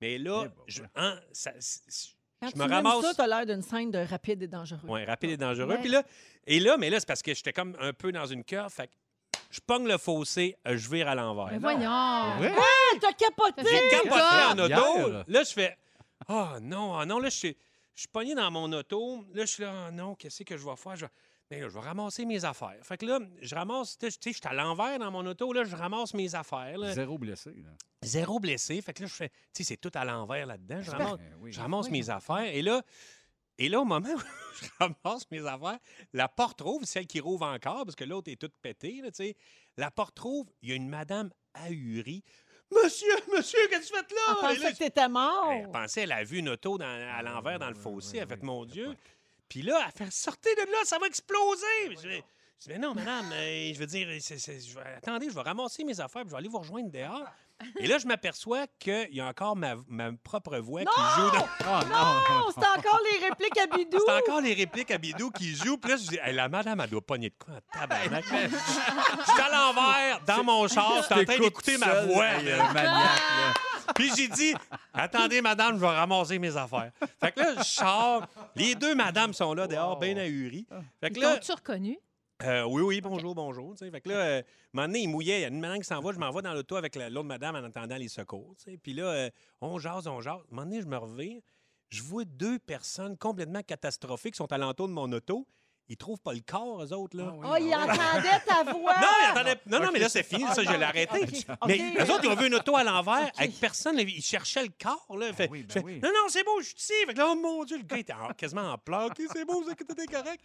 Mais 0.00 0.16
là, 0.18 0.44
Eh 0.46 0.48
ben, 0.48 0.54
je, 0.66 0.82
ouais. 0.82 0.88
hein, 0.96 1.20
ça- 1.32 1.52
Quand 2.40 2.48
je 2.48 2.52
tu 2.52 2.58
me 2.58 2.66
ramasse. 2.68 3.02
ça, 3.02 3.14
t'as 3.14 3.26
l'air 3.26 3.46
d'une 3.46 3.62
scène 3.62 3.90
de 3.90 3.98
rapide 3.98 4.42
et 4.42 4.48
dangereux. 4.48 4.88
Ouais, 4.88 5.04
rapide 5.04 5.30
et 5.30 5.36
dangereux. 5.36 5.68
Ouais. 5.68 5.80
Puis 5.80 5.90
là, 5.90 6.02
et 6.46 6.58
là, 6.58 6.76
mais 6.78 6.88
là, 6.88 6.98
c'est 6.98 7.06
parce 7.06 7.22
que 7.22 7.34
j'étais 7.34 7.52
comme 7.52 7.76
un 7.78 7.92
peu 7.92 8.12
dans 8.12 8.26
une 8.26 8.44
curve. 8.44 8.72
Fait 8.72 8.86
que 8.86 8.92
je 9.50 9.60
pogne 9.60 9.86
le 9.86 9.98
fossé, 9.98 10.56
euh, 10.66 10.76
je 10.76 10.88
vire 10.90 11.08
à 11.08 11.14
l'envers. 11.14 11.48
Mais 11.50 11.58
voyons. 11.58 11.80
Ah, 11.84 12.38
t'as 13.00 13.12
capoté! 13.12 13.62
J'ai 13.68 13.88
capoté 13.90 14.20
en 14.52 14.58
auto. 14.58 15.08
Hier. 15.08 15.24
Là, 15.28 15.42
je 15.42 15.52
fais 15.52 15.76
Oh 16.28 16.48
non, 16.60 16.96
ah 16.98 17.06
non, 17.06 17.18
là, 17.18 17.28
je 17.28 17.36
suis, 17.36 17.56
je 17.94 18.00
suis 18.00 18.08
pogné 18.08 18.34
dans 18.34 18.50
mon 18.50 18.72
auto. 18.72 19.24
Là, 19.34 19.44
je 19.44 19.50
suis 19.50 19.62
là, 19.62 19.86
Ah 19.88 19.90
non, 19.90 20.14
qu'est-ce 20.14 20.42
que 20.42 20.56
je 20.56 20.64
vais 20.64 20.76
faire? 20.76 20.96
Je 20.96 21.06
vais, 21.06 21.10
ben 21.50 21.60
là, 21.62 21.68
je 21.68 21.74
vais 21.74 21.80
ramasser 21.80 22.24
mes 22.24 22.44
affaires. 22.44 22.78
Fait 22.82 22.96
que 22.96 23.06
là, 23.06 23.18
je 23.42 23.54
ramasse, 23.54 23.98
tu 23.98 24.08
sais, 24.10 24.16
je 24.24 24.32
suis 24.38 24.40
à 24.44 24.52
l'envers 24.54 24.98
dans 25.00 25.10
mon 25.10 25.26
auto, 25.26 25.52
là, 25.52 25.64
je 25.64 25.74
ramasse 25.74 26.14
mes 26.14 26.34
affaires. 26.34 26.78
là. 26.78 26.92
Zéro 26.92 27.18
blessé. 27.18 27.50
Là. 27.56 27.70
Zéro 28.02 28.38
blessé. 28.38 28.80
Fait 28.80 28.92
que 28.92 29.02
là, 29.02 29.08
je 29.08 29.14
fais, 29.14 29.28
tu 29.28 29.36
sais, 29.54 29.64
c'est 29.64 29.76
tout 29.76 29.90
à 29.94 30.04
l'envers 30.04 30.46
là-dedans. 30.46 30.80
Je 30.80 30.90
ramasse, 30.92 31.18
Ben 31.18 31.34
oui. 31.40 31.52
je 31.52 31.60
ramasse 31.60 31.86
Oui. 31.86 31.92
mes 31.92 32.08
affaires. 32.10 32.44
Et 32.54 32.62
là, 32.62 32.82
et 33.58 33.68
là, 33.68 33.80
au 33.80 33.84
moment 33.84 34.08
où 34.08 34.18
je 34.62 34.68
ramasse 34.78 35.28
mes 35.32 35.44
affaires, 35.44 35.78
la 36.12 36.28
porte 36.28 36.60
rouvre, 36.60 36.86
celle 36.86 37.06
qui 37.08 37.18
rouvre 37.20 37.44
encore, 37.46 37.84
parce 37.84 37.96
que 37.96 38.04
l'autre 38.04 38.30
est 38.30 38.36
toute 38.40 38.54
pétée, 38.62 39.00
là, 39.02 39.10
tu 39.10 39.16
sais. 39.24 39.36
La 39.76 39.90
porte 39.90 40.18
rouvre, 40.20 40.50
il 40.62 40.68
y 40.68 40.72
a 40.72 40.76
une 40.76 40.88
madame 40.88 41.30
ahurie. 41.54 42.22
Monsieur, 42.72 43.12
monsieur, 43.34 43.58
qu'est-ce 43.68 43.90
que 43.90 43.98
tu 43.98 44.06
fais 44.08 44.14
là? 44.14 44.20
Elle 44.28 44.56
Et 44.56 44.58
là, 44.60 44.64
pensait 44.68 44.72
que 44.72 44.78
t'étais 44.84 45.08
mort. 45.08 45.48
elle 45.50 45.70
pensait, 45.72 46.02
elle 46.02 46.12
a 46.12 46.22
vu 46.22 46.38
une 46.38 46.50
auto 46.50 46.78
dans- 46.78 46.86
à 46.86 47.20
l'envers 47.22 47.58
dans 47.58 47.68
le 47.68 47.74
fossé. 47.74 48.18
Elle 48.18 48.22
a 48.22 48.26
fait, 48.28 48.42
mon 48.44 48.64
Dieu. 48.64 48.96
Puis 49.50 49.60
là, 49.62 49.78
elle 49.84 50.06
fait, 50.06 50.10
sortez 50.12 50.54
de 50.54 50.62
là, 50.62 50.78
ça 50.84 50.98
va 50.98 51.06
exploser. 51.06 51.66
Je 51.90 51.94
dis, 51.96 52.02
je 52.06 52.64
dis, 52.64 52.68
mais 52.68 52.78
non, 52.78 52.94
madame, 52.94 53.30
euh, 53.32 53.72
je 53.74 53.78
veux 53.78 53.86
dire, 53.86 54.06
je 54.08 54.74
vais- 54.74 54.94
attendez, 54.96 55.28
je 55.28 55.34
vais 55.34 55.42
ramasser 55.42 55.84
mes 55.84 56.00
affaires, 56.00 56.22
puis 56.22 56.30
je 56.30 56.30
vais 56.30 56.38
aller 56.38 56.48
vous 56.48 56.58
rejoindre 56.60 56.90
dehors. 56.90 57.26
Et 57.78 57.86
là, 57.86 57.98
je 57.98 58.06
m'aperçois 58.06 58.66
qu'il 58.78 59.08
y 59.14 59.20
a 59.20 59.26
encore 59.26 59.54
ma, 59.54 59.74
ma 59.86 60.12
propre 60.24 60.56
voix 60.60 60.80
qui 60.80 60.86
joue 61.16 61.30
dans. 61.30 61.46
Oh 61.62 61.86
non! 61.90 62.50
C'est 62.54 62.78
encore 62.78 63.00
les 63.12 63.26
répliques 63.28 63.58
à 63.58 63.66
bidou. 63.66 63.98
C'est 64.06 64.12
encore 64.12 64.40
les 64.40 64.54
répliques 64.54 64.90
à 64.90 64.96
Bidou 64.98 65.30
qui 65.30 65.54
jouent. 65.54 65.76
Puis 65.76 65.90
là, 65.90 65.96
je 65.98 66.08
dis, 66.08 66.18
Hey, 66.22 66.32
la 66.34 66.48
madame, 66.48 66.80
elle 66.80 66.88
doit 66.88 67.02
pogner 67.02 67.28
de 67.28 67.34
quoi 67.38 67.60
tabarnak. 67.72 68.24
Je 68.24 69.30
suis 69.32 69.40
à 69.42 69.50
l'envers, 69.50 70.20
dans 70.26 70.42
mon 70.42 70.66
char, 70.68 70.96
je 71.00 71.02
suis 71.04 71.14
en 71.14 71.24
train 71.24 71.38
d'écouter 71.38 71.76
ma 71.76 72.00
voix. 72.06 72.32
là. 72.32 72.38
euh, 72.38 72.72
maniaque, 72.72 73.20
là. 73.20 73.52
Puis 73.94 74.10
j'ai 74.16 74.28
dit, 74.28 74.54
attendez, 74.92 75.40
madame, 75.40 75.76
je 75.76 75.80
vais 75.80 75.86
ramasser 75.88 76.38
mes 76.38 76.56
affaires. 76.56 76.90
Fait 77.20 77.32
que 77.32 77.40
là, 77.40 77.54
je 77.58 77.62
sors. 77.62 78.26
Les 78.56 78.74
deux 78.74 78.94
madames 78.94 79.32
sont 79.32 79.54
là 79.54 79.66
dehors, 79.66 79.98
bien 79.98 80.16
ahuries. 80.16 80.66
Fait 81.00 81.10
que 81.10 81.20
là, 81.20 81.36
t'ont-tu 81.36 81.52
reconnu? 81.52 81.98
euh, 82.42 82.64
oui, 82.64 82.82
oui, 82.82 83.00
bonjour, 83.00 83.34
bonjour. 83.34 83.74
tu. 83.76 83.90
Fait 83.90 84.00
que 84.00 84.08
là, 84.08 84.14
euh, 84.16 84.38
un 84.40 84.42
moment 84.72 84.86
donné, 84.88 85.00
il 85.00 85.08
mouillait. 85.08 85.38
Il 85.40 85.42
y 85.42 85.44
a 85.44 85.48
une 85.48 85.60
madame 85.60 85.78
qui 85.78 85.84
s'en 85.84 86.00
va. 86.00 86.12
Je 86.12 86.18
m'en 86.18 86.30
vais 86.30 86.42
dans 86.42 86.54
l'auto 86.54 86.76
avec 86.76 86.94
la- 86.96 87.10
l'autre 87.10 87.26
madame 87.28 87.54
en 87.56 87.64
attendant 87.64 87.96
les 87.96 88.08
secours. 88.08 88.54
tu. 88.64 88.76
Puis 88.78 88.92
là, 88.94 89.04
euh, 89.04 89.30
on 89.60 89.78
jase, 89.78 90.06
on 90.06 90.20
jase. 90.20 90.34
À 90.34 90.38
un 90.38 90.42
moment 90.50 90.62
donné, 90.66 90.80
je 90.80 90.86
me 90.86 90.96
reviens. 90.96 91.38
Je 91.90 92.02
vois 92.02 92.24
deux 92.24 92.58
personnes 92.60 93.16
complètement 93.18 93.62
catastrophiques 93.62 94.34
qui 94.34 94.38
sont 94.38 94.52
alentour 94.52 94.86
de 94.88 94.92
mon 94.92 95.10
auto. 95.12 95.46
Ils 95.90 95.96
trouvent 95.96 96.20
pas 96.20 96.32
le 96.32 96.40
corps, 96.40 96.82
eux 96.82 96.92
autres, 96.94 97.16
là. 97.16 97.34
Oh, 97.36 97.56
il 97.60 97.74
entendait 97.74 98.40
ta 98.46 98.62
voix. 98.72 98.94
Non, 98.94 99.08
mais 99.20 99.26
attendez, 99.40 99.60
non, 99.66 99.80
non, 99.80 99.90
mais 99.92 99.98
là, 99.98 100.08
c'est 100.08 100.22
fini, 100.22 100.44
ça, 100.54 100.62
je 100.62 100.70
l'ai 100.70 100.82
arrêté. 100.84 101.26
Mais 101.66 101.78
eux 101.98 102.02
autres, 102.10 102.24
ils 102.24 102.28
ont 102.30 102.36
vu 102.36 102.46
une 102.46 102.54
auto 102.54 102.76
à 102.76 102.84
l'envers 102.84 103.30
avec 103.36 103.58
personne. 103.60 103.98
Ils 103.98 104.22
cherchaient 104.22 104.62
le 104.62 104.70
corps. 104.80 105.16
Là. 105.18 105.32
Fait- 105.32 105.48
oui, 105.50 105.64
ben 105.64 105.82
oui. 105.84 106.00
Non, 106.02 106.08
non, 106.10 106.28
c'est 106.28 106.44
beau, 106.44 106.60
je 106.60 106.66
suis 106.68 106.76
ici. 106.78 106.92
Fait 107.06 107.12
que 107.12 107.18
là, 107.18 107.26
oh 107.30 107.34
mon 107.34 107.64
Dieu, 107.64 107.76
le 107.76 107.82
gars 107.82 107.98
était 107.98 108.12
en- 108.12 108.32
quasiment 108.32 108.72
en 108.72 108.78
pleurs. 108.78 109.06
OK, 109.06 109.20
c'est 109.32 109.44
beau, 109.44 109.62
c'est 109.68 109.74
que 109.74 109.84
tout 109.84 110.00
est 110.00 110.06
correct. 110.06 110.42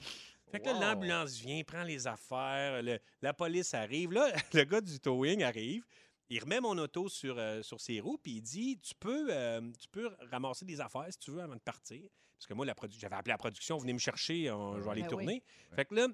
Fait 0.52 0.60
que 0.60 0.66
là, 0.66 0.74
l'ambulance 0.94 1.38
vient, 1.38 1.62
prend 1.64 1.84
les 1.84 2.08
affaires, 2.08 2.82
le- 2.82 3.00
la 3.22 3.34
police 3.34 3.74
arrive. 3.74 4.12
Là, 4.14 4.32
le 4.54 4.64
gars 4.64 4.82
du 4.82 5.00
towing 5.00 5.44
arrive. 5.44 5.84
Il 6.30 6.40
remet 6.42 6.60
mon 6.60 6.76
auto 6.80 7.08
sur, 7.08 7.36
euh, 7.38 7.62
sur 7.62 7.80
ses 7.80 8.00
roues, 8.00 8.18
puis 8.18 8.38
il 8.38 8.42
dit 8.42 8.80
tu 8.82 8.96
peux, 9.00 9.28
euh, 9.30 9.62
tu 9.80 9.88
peux 9.92 10.10
ramasser 10.32 10.66
des 10.66 10.82
affaires 10.82 11.06
si 11.12 11.20
tu 11.20 11.30
veux 11.30 11.42
avant 11.42 11.54
de 11.54 11.60
partir. 11.60 12.02
Parce 12.38 12.48
que 12.48 12.54
moi, 12.54 12.66
la 12.66 12.74
j'avais 12.98 13.16
appelé 13.16 13.32
la 13.32 13.38
production, 13.38 13.78
venez 13.78 13.94
me 13.94 14.00
chercher, 14.00 14.52
on- 14.52 14.78
je 14.80 14.84
vais 14.84 14.92
aller 14.92 15.02
Ben 15.02 15.08
oui. 15.08 15.10
tourner. 15.10 15.44
Fait 15.76 15.86
que 15.86 15.96
là, 15.96 16.08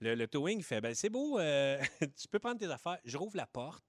le, 0.00 0.14
le 0.14 0.26
towing 0.28 0.62
fait 0.62 0.80
ben, 0.80 0.94
c'est 0.94 1.10
beau, 1.10 1.38
euh, 1.38 1.78
tu 2.16 2.28
peux 2.28 2.38
prendre 2.38 2.58
tes 2.58 2.70
affaires. 2.70 2.98
Je 3.04 3.16
rouvre 3.16 3.36
la 3.36 3.46
porte. 3.46 3.84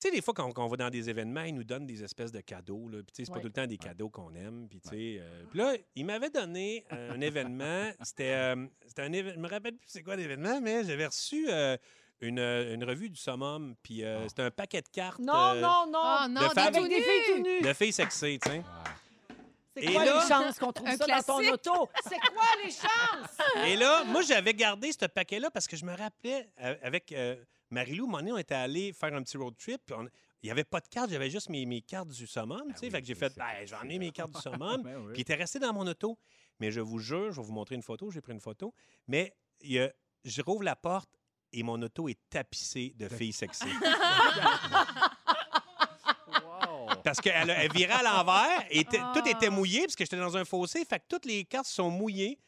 Tu 0.00 0.08
sais, 0.08 0.14
des 0.14 0.22
fois, 0.22 0.32
quand, 0.32 0.52
quand 0.52 0.64
on 0.64 0.68
va 0.68 0.76
dans 0.76 0.90
des 0.90 1.10
événements, 1.10 1.42
ils 1.42 1.54
nous 1.54 1.64
donnent 1.64 1.84
des 1.86 2.04
espèces 2.04 2.30
de 2.30 2.40
cadeaux. 2.40 2.88
Là. 2.88 2.98
Puis, 2.98 3.06
tu 3.06 3.14
sais, 3.16 3.24
c'est 3.24 3.32
pas 3.32 3.38
Ouais. 3.38 3.40
tout 3.42 3.48
le 3.48 3.52
temps 3.52 3.66
des 3.66 3.78
cadeaux 3.78 4.08
qu'on 4.08 4.32
aime. 4.36 4.68
Puis, 4.68 4.80
tu 4.80 4.88
sais, 4.90 5.16
euh, 5.18 5.42
puis 5.50 5.58
là, 5.58 5.74
il 5.96 6.06
m'avait 6.06 6.30
donné 6.30 6.84
euh, 6.92 7.12
un 7.14 7.20
événement. 7.20 7.90
C'était 8.02 8.32
euh, 8.32 8.66
c'était 8.86 9.02
un 9.02 9.12
événement. 9.12 9.34
Je 9.34 9.40
me 9.40 9.48
rappelle 9.48 9.76
plus 9.76 9.88
c'est 9.88 10.04
quoi 10.04 10.14
l'événement, 10.14 10.60
mais 10.60 10.84
j'avais 10.84 11.06
reçu 11.06 11.48
euh, 11.50 11.76
une, 12.20 12.38
euh, 12.38 12.74
une 12.74 12.84
revue 12.84 13.10
du 13.10 13.16
summum. 13.16 13.74
Puis, 13.82 14.04
euh, 14.04 14.28
c'était 14.28 14.42
un 14.42 14.52
paquet 14.52 14.82
de 14.82 14.88
cartes. 14.88 15.18
Non, 15.18 15.34
euh, 15.34 15.60
non, 15.60 15.86
non. 15.90 15.98
Oh 16.24 16.28
non, 16.28 16.42
de 16.42 16.88
des 16.88 16.94
filles 17.02 17.34
tout 17.34 17.42
nues. 17.42 17.60
De 17.68 17.72
filles 17.72 17.92
sexées, 17.92 18.38
tu 18.40 18.50
sais. 18.50 18.62
C'est 19.80 19.92
quoi 19.92 20.04
là- 20.04 20.22
les 20.22 20.28
chances 20.28 20.58
qu'on 20.58 20.72
trouve 20.72 20.88
ça 20.96 21.06
dans 21.06 21.22
ton 21.22 21.52
auto? 21.52 21.88
C'est 22.08 22.18
quoi 22.18 22.44
les 22.64 22.70
chances? 22.70 23.66
Et 23.66 23.76
là, 23.76 24.04
moi, 24.04 24.22
j'avais 24.22 24.54
gardé 24.54 24.90
ce 24.92 25.06
paquet-là 25.06 25.50
parce 25.50 25.66
que 25.66 25.76
je 25.76 25.84
me 25.84 25.94
rappelais, 25.96 26.48
euh, 26.60 26.76
avec 26.82 27.12
euh, 27.12 27.36
moment 27.70 28.18
donné, 28.18 28.32
on 28.32 28.38
était 28.38 28.54
allé 28.54 28.92
faire 28.92 29.14
un 29.14 29.22
petit 29.22 29.36
road 29.36 29.54
trip. 29.58 29.80
puis 29.86 29.94
on- 29.98 30.08
Il 30.42 30.46
n'y 30.46 30.50
avait 30.50 30.64
pas 30.64 30.80
de 30.80 30.86
carte, 30.88 31.10
j'avais 31.10 31.30
juste 31.30 31.48
mes, 31.48 31.66
mes 31.66 31.80
cartes 31.82 32.08
du 32.08 32.26
summum. 32.26 32.62
tu 32.68 32.74
sais. 32.74 32.86
oui, 32.86 32.90
fait 32.90 33.00
que 33.00 33.06
j'ai 33.08 33.14
fait, 33.16 33.30
ça. 33.30 33.44
ben, 33.44 33.66
j'ai 33.66 33.74
emmené 33.74 33.98
mes 33.98 34.10
cartes 34.12 34.30
du 34.32 34.40
summum. 34.40 34.82
Ben 34.82 34.96
oui. 34.98 35.12
Puis 35.12 35.18
il 35.18 35.20
était 35.22 35.34
resté 35.34 35.58
dans 35.58 35.72
mon 35.72 35.86
auto. 35.86 36.16
Mais 36.60 36.70
je 36.70 36.80
vous 36.80 36.98
jure, 36.98 37.30
je 37.32 37.40
vais 37.40 37.46
vous 37.46 37.52
montrer 37.52 37.74
une 37.76 37.82
photo. 37.82 38.10
J'ai 38.10 38.20
pris 38.20 38.32
une 38.32 38.40
photo. 38.40 38.72
Mais 39.06 39.34
il 39.60 39.72
y 39.72 39.80
a- 39.80 39.92
je 40.24 40.42
rouvre 40.42 40.62
la 40.64 40.76
porte 40.76 41.10
et 41.52 41.62
mon 41.62 41.80
auto 41.82 42.08
est 42.08 42.18
tapissée 42.30 42.92
de 42.96 43.08
filles 43.08 43.32
sexy. 43.32 43.64
Parce 47.08 47.20
qu'elle 47.22 47.48
elle 47.48 47.72
virait 47.72 47.94
à 47.94 48.02
l'envers 48.02 48.64
et 48.70 48.86
Ah. 49.00 49.12
tout 49.14 49.26
était 49.26 49.48
mouillé 49.48 49.82
parce 49.82 49.96
que 49.96 50.04
j'étais 50.04 50.16
dans 50.18 50.36
un 50.36 50.44
fossé. 50.44 50.84
Fait 50.84 50.98
que 50.98 51.04
toutes 51.08 51.24
les 51.24 51.44
cartes 51.44 51.66
sont 51.66 51.88
mouillées. 51.90 52.38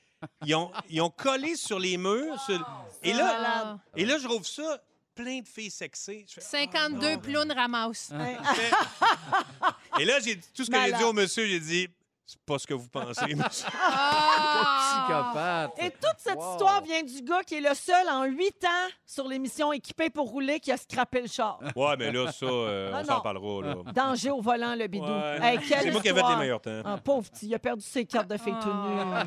Ils 0.44 0.54
ont, 0.54 0.70
ils 0.90 1.00
ont 1.00 1.08
collé 1.08 1.56
sur 1.56 1.78
les 1.78 1.96
murs. 1.96 2.38
sur- 2.44 2.62
Et, 3.02 3.14
là, 3.14 3.36
Ah. 3.38 3.78
et 3.96 4.04
là, 4.04 4.18
je 4.18 4.24
trouve 4.26 4.46
ça 4.46 4.78
plein 5.14 5.40
de 5.40 5.48
filles 5.48 5.70
sexées. 5.70 6.26
Je 6.28 6.34
fais, 6.34 6.40
52 6.42 7.16
plounes 7.18 7.52
ramasse. 7.52 8.10
Hein? 8.12 8.36
Et 9.98 10.04
là, 10.04 10.20
j'ai 10.20 10.38
tout 10.54 10.64
ce 10.64 10.70
que 10.70 10.76
j'ai 10.78 10.92
dit 10.92 11.04
au 11.04 11.12
monsieur, 11.14 11.46
j'ai 11.46 11.60
dit 11.60 11.88
c'est 12.26 12.38
pas 12.42 12.58
ce 12.58 12.66
que 12.66 12.74
vous 12.74 12.88
pensez, 12.88 13.34
monsieur. 13.34 13.66
Ah! 13.82 14.29
Psychopathe. 14.64 15.70
Et 15.78 15.90
toute 15.90 16.16
cette 16.18 16.36
Wow. 16.36 16.52
histoire 16.52 16.82
vient 16.82 17.02
du 17.02 17.22
gars 17.22 17.42
qui 17.44 17.56
est 17.56 17.60
le 17.60 17.74
seul 17.74 18.08
en 18.08 18.24
huit 18.24 18.64
ans 18.64 18.88
sur 19.06 19.26
l'émission 19.28 19.72
Équipé 19.72 20.10
pour 20.10 20.28
rouler 20.30 20.60
qui 20.60 20.70
a 20.72 20.76
scrappé 20.76 21.22
le 21.22 21.28
char. 21.28 21.58
Ouais, 21.76 21.96
mais 21.98 22.12
là, 22.12 22.30
ça, 22.32 22.46
euh, 22.46 22.92
Ah 22.94 23.00
on 23.02 23.04
s'en 23.04 23.20
parlera. 23.20 23.62
Là. 23.66 23.74
Danger 23.92 24.30
au 24.30 24.40
volant, 24.40 24.74
le 24.74 24.86
bidou. 24.86 25.04
Ouais. 25.06 25.38
Hey, 25.42 25.58
quelle 25.58 25.82
C'est 25.82 25.90
moi 25.90 26.00
qui 26.00 26.08
ai 26.08 26.10
fait 26.10 26.14
les 26.16 26.20
histoire. 26.20 26.38
meilleurs 26.38 26.60
temps. 26.60 26.82
Ah, 26.84 26.96
pauvre 27.02 27.28
petit, 27.30 27.46
il 27.46 27.54
a 27.54 27.58
perdu 27.58 27.82
ses 27.82 28.04
cartes 28.04 28.28
de 28.28 28.36
filles 28.36 28.56
tout 28.62 28.68
Ah. 28.70 29.24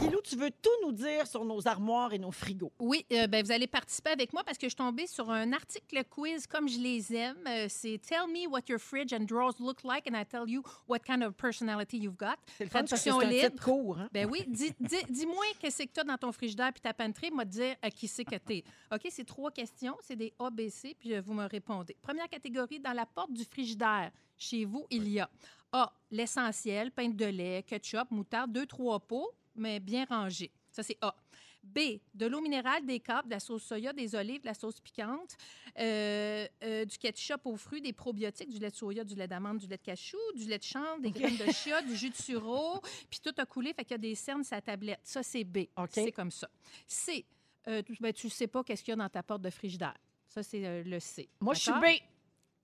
Guilou, 0.00 0.20
tu 0.22 0.34
veux 0.34 0.50
tout 0.50 0.70
nous 0.82 0.92
dire 0.92 1.26
sur 1.26 1.44
nos 1.44 1.68
armoires 1.68 2.14
et 2.14 2.18
nos 2.18 2.30
frigos. 2.30 2.72
Oui, 2.78 3.04
euh, 3.12 3.26
ben, 3.26 3.44
vous 3.44 3.52
allez 3.52 3.66
participer 3.66 4.10
avec 4.10 4.32
moi 4.32 4.42
parce 4.44 4.56
que 4.56 4.64
je 4.64 4.70
suis 4.70 4.76
tombée 4.76 5.06
sur 5.06 5.30
un 5.30 5.52
article 5.52 6.02
quiz 6.08 6.46
comme 6.46 6.70
je 6.70 6.78
les 6.78 7.14
aime. 7.14 7.36
Euh, 7.46 7.66
c'est 7.68 8.00
Tell 8.00 8.26
me 8.26 8.48
what 8.48 8.62
your 8.68 8.78
fridge 8.78 9.12
and 9.12 9.24
drawers 9.26 9.60
look 9.60 9.84
like 9.84 10.08
and 10.10 10.18
I 10.18 10.24
tell 10.24 10.48
you 10.48 10.62
what 10.88 11.00
kind 11.00 11.22
of 11.22 11.34
personality 11.34 11.98
you've 11.98 12.16
got. 12.16 12.36
C'est 12.56 12.64
le 12.64 12.70
fun 12.70 12.78
parce 12.88 12.92
que 12.92 12.96
c'est 12.96 13.10
un 13.10 13.50
titre 13.50 13.62
court. 13.62 13.98
Hein? 13.98 14.08
Ben 14.10 14.26
oui, 14.30 14.44
dis, 14.48 14.72
dis, 14.80 15.04
dis-moi 15.10 15.44
qu'est-ce 15.58 15.82
que 15.82 15.92
tu 15.92 16.00
as 16.00 16.04
dans 16.04 16.16
ton 16.16 16.32
frigidaire 16.32 16.72
puis 16.72 16.80
ta 16.80 16.94
pantry, 16.94 17.30
moi 17.30 17.44
te 17.44 17.50
dire 17.50 17.76
à 17.82 17.90
qui 17.90 18.08
c'est 18.08 18.24
que 18.24 18.36
t'es. 18.36 18.64
OK, 18.90 19.06
c'est 19.10 19.26
trois 19.26 19.50
questions, 19.50 19.96
c'est 20.00 20.16
des 20.16 20.32
A, 20.38 20.48
B, 20.48 20.70
C, 20.70 20.96
puis 20.98 21.14
euh, 21.14 21.20
vous 21.20 21.34
me 21.34 21.44
répondez. 21.44 21.94
Première 22.00 22.28
catégorie, 22.28 22.80
dans 22.80 22.94
la 22.94 23.04
porte 23.04 23.34
du 23.34 23.44
frigidaire, 23.44 24.10
chez 24.38 24.64
vous, 24.64 24.86
il 24.90 25.08
y 25.10 25.20
a 25.20 25.28
A, 25.72 25.92
l'essentiel, 26.10 26.90
pinte 26.90 27.16
de 27.16 27.26
lait, 27.26 27.62
ketchup, 27.64 28.10
moutarde, 28.10 28.50
deux, 28.50 28.66
trois 28.66 28.98
pots, 28.98 29.30
mais 29.54 29.80
bien 29.80 30.04
rangés. 30.04 30.50
Ça, 30.72 30.82
c'est 30.82 30.96
A. 31.00 31.14
B, 31.62 31.78
de 32.14 32.24
l'eau 32.26 32.40
minérale, 32.40 32.86
des 32.86 33.00
câbles, 33.00 33.28
de 33.28 33.34
la 33.34 33.40
sauce 33.40 33.62
soya, 33.64 33.92
des 33.92 34.14
olives, 34.14 34.40
de 34.40 34.46
la 34.46 34.54
sauce 34.54 34.80
piquante, 34.80 35.36
euh, 35.78 36.46
euh, 36.64 36.84
du 36.86 36.96
ketchup 36.96 37.44
aux 37.44 37.56
fruits, 37.56 37.82
des 37.82 37.92
probiotiques, 37.92 38.48
du 38.48 38.58
lait 38.58 38.70
de 38.70 38.74
soya, 38.74 39.04
du 39.04 39.14
lait 39.14 39.28
d'amande, 39.28 39.58
du 39.58 39.66
lait 39.66 39.76
de 39.76 39.82
cachou, 39.82 40.16
du 40.34 40.44
lait 40.46 40.58
de 40.58 40.62
chanvre, 40.64 41.00
des 41.00 41.10
graines 41.10 41.36
de 41.36 41.52
chia, 41.52 41.82
du 41.82 41.94
jus 41.94 42.08
de 42.10 42.14
sureau, 42.16 42.80
puis 43.10 43.20
tout 43.22 43.34
a 43.36 43.44
coulé, 43.44 43.74
fait 43.74 43.84
qu'il 43.84 43.92
y 43.92 43.94
a 43.94 43.98
des 43.98 44.14
cernes 44.14 44.42
sur 44.42 44.54
la 44.56 44.62
tablette. 44.62 45.00
Ça, 45.04 45.22
c'est 45.22 45.44
B. 45.44 45.58
OK. 45.76 45.90
C'est 45.92 46.12
comme 46.12 46.30
ça. 46.30 46.48
C, 46.86 47.26
euh, 47.68 47.82
tu- 47.82 47.94
ben, 48.00 48.12
tu 48.14 48.26
ne 48.28 48.30
sais 48.32 48.46
pas 48.46 48.64
qu'est-ce 48.64 48.82
qu'il 48.82 48.92
y 48.92 48.94
a 48.94 48.96
dans 48.96 49.08
ta 49.10 49.22
porte 49.22 49.42
de 49.42 49.50
frigidaire. 49.50 49.98
Ça, 50.28 50.42
c'est 50.42 50.82
le 50.82 50.98
C. 51.00 51.28
Moi, 51.40 51.52
je 51.54 51.60
suis? 51.60 51.72
B. 51.72 51.84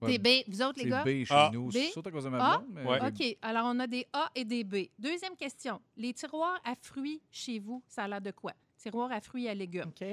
T'es 0.05 0.19
B. 0.19 0.29
Vous 0.49 0.61
autres, 0.63 0.79
les 0.79 0.85
C'est 0.85 0.91
gars? 0.91 1.05
B 1.05 1.09
chez 1.25 1.27
Ah. 1.31 1.51
nous. 1.53 1.69
B? 1.69 1.73
C'est 1.73 1.91
surtout 1.91 2.09
à 2.09 2.13
cause 2.13 2.25
de 2.25 2.29
ma 2.29 2.59
blonde. 2.59 2.67
mais 2.71 2.85
Ouais. 2.85 2.99
B. 2.99 3.05
OK. 3.21 3.37
Alors, 3.43 3.65
on 3.67 3.79
a 3.81 3.87
des 3.87 4.07
A 4.13 4.31
et 4.35 4.45
des 4.45 4.63
B. 4.65 4.89
Deuxième 4.99 5.37
question. 5.37 5.81
Les 5.97 6.13
tiroirs 6.13 6.61
à 6.65 6.75
fruits 6.75 7.23
chez 7.31 7.59
vous, 7.59 7.83
ça 7.89 8.05
a 8.05 8.09
l'air 8.09 8.21
de 8.21 8.31
quoi? 8.31 8.53
Tiroirs 8.77 9.11
à 9.13 9.21
fruits 9.21 9.45
et 9.47 9.51
à 9.51 9.55
légumes. 9.55 9.89
OK. 9.89 10.05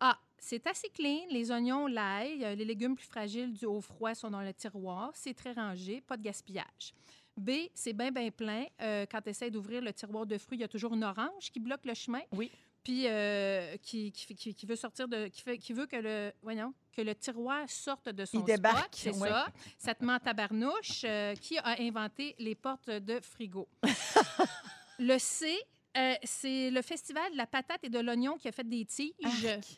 A. 0.00 0.18
C'est 0.38 0.66
assez 0.66 0.88
clean. 0.90 1.20
Les 1.30 1.50
oignons, 1.50 1.86
l'ail, 1.86 2.44
euh, 2.44 2.54
les 2.54 2.64
légumes 2.66 2.94
plus 2.94 3.06
fragiles 3.06 3.54
du 3.54 3.64
haut 3.64 3.80
froid 3.80 4.14
sont 4.14 4.30
dans 4.30 4.42
le 4.42 4.52
tiroir. 4.52 5.10
C'est 5.14 5.34
très 5.34 5.52
rangé. 5.52 6.00
Pas 6.02 6.16
de 6.18 6.22
gaspillage. 6.22 6.92
B. 7.36 7.50
C'est 7.74 7.92
bien, 7.94 8.12
bien 8.12 8.30
plein. 8.30 8.66
Euh, 8.82 9.06
quand 9.10 9.20
tu 9.22 9.30
essaies 9.30 9.50
d'ouvrir 9.50 9.80
le 9.82 9.92
tiroir 9.92 10.26
de 10.26 10.36
fruits, 10.38 10.58
il 10.58 10.60
y 10.60 10.64
a 10.64 10.68
toujours 10.68 10.94
une 10.94 11.02
orange 11.02 11.50
qui 11.52 11.58
bloque 11.60 11.84
le 11.86 11.94
chemin. 11.94 12.20
Oui. 12.32 12.50
Puis 12.84 13.06
euh, 13.06 13.76
qui, 13.78 14.12
qui, 14.12 14.34
qui- 14.34 14.54
qui 14.54 14.66
veut 14.66 14.76
sortir 14.76 15.08
de. 15.08 15.28
Qui, 15.28 15.40
fait, 15.42 15.58
qui 15.58 15.72
veut 15.72 15.86
que 15.86 15.96
le. 15.96 16.32
Voyons. 16.42 16.72
Que 16.92 17.02
le 17.02 17.14
tiroir 17.14 17.68
sorte 17.68 18.08
de 18.10 18.24
son 18.24 18.38
Il 18.40 18.44
débarque. 18.44 18.94
C'est 18.96 19.16
ouais. 19.16 19.28
ça. 19.28 19.48
Ça 19.78 19.94
te 19.94 20.04
ment 20.04 20.18
tabarnouche. 20.20 21.02
Euh, 21.04 21.34
qui 21.34 21.58
a 21.58 21.80
inventé 21.80 22.36
les 22.38 22.54
portes 22.54 22.90
de 22.90 23.18
frigo? 23.20 23.66
le 24.98 25.18
C. 25.18 25.56
euh, 25.96 26.14
c'est 26.24 26.70
le 26.70 26.82
festival 26.82 27.32
de 27.32 27.36
la 27.36 27.46
patate 27.46 27.82
et 27.84 27.88
de 27.88 27.98
l'oignon 28.00 28.36
qui 28.36 28.48
a 28.48 28.52
fait 28.52 28.68
des 28.68 28.84
tiges. 28.84 29.14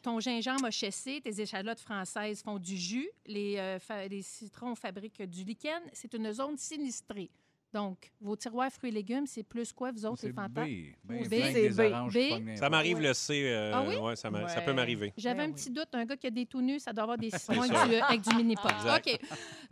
Ton 0.02 0.18
gingembre 0.20 0.66
a 0.66 0.70
chessé, 0.70 1.20
tes 1.22 1.40
échalotes 1.40 1.80
françaises 1.80 2.42
font 2.42 2.58
du 2.58 2.76
jus, 2.76 3.08
les, 3.26 3.56
euh, 3.58 3.78
les 4.08 4.22
citrons 4.22 4.74
fabriquent 4.74 5.22
du 5.22 5.44
lichen. 5.44 5.80
C'est 5.92 6.12
une 6.14 6.32
zone 6.32 6.56
sinistrée. 6.58 7.30
Donc, 7.72 8.10
vos 8.20 8.36
tiroirs 8.36 8.70
fruits 8.72 8.88
et 8.90 8.92
légumes, 8.92 9.26
c'est 9.26 9.42
plus 9.42 9.72
quoi, 9.72 9.90
vous 9.92 10.06
autres, 10.06 10.20
C'est 10.20 10.28
les 10.28 10.32
B. 10.32 10.36
fantasmes? 10.36 10.70
Ben, 11.04 11.18
B, 11.18 11.22
que 11.22 11.28
c'est 11.28 11.68
B. 11.70 12.42
B? 12.44 12.56
Ça 12.56 12.70
m'arrive 12.70 12.96
Ouais. 12.98 13.08
le 13.08 13.12
C. 13.14 13.42
euh, 13.44 13.72
Ah 13.74 13.84
oui? 13.86 13.96
ouais, 13.96 14.16
ça, 14.16 14.30
peut 14.30 14.72
m'arriver. 14.72 15.12
J'avais 15.16 15.34
Ben 15.40 15.42
un 15.44 15.46
oui. 15.48 15.54
petit 15.54 15.70
doute. 15.70 15.88
Un 15.92 16.04
gars 16.06 16.16
qui 16.16 16.26
a 16.26 16.30
des 16.30 16.46
tout 16.46 16.62
nus, 16.62 16.78
ça 16.80 16.92
doit 16.92 17.02
avoir 17.02 17.18
des 17.18 17.30
citrons 17.38 17.62
avec 17.62 17.88
du, 17.90 17.94
avec 17.96 18.20
du 18.22 18.34
mini-pot. 18.34 18.68
OK. 18.96 19.18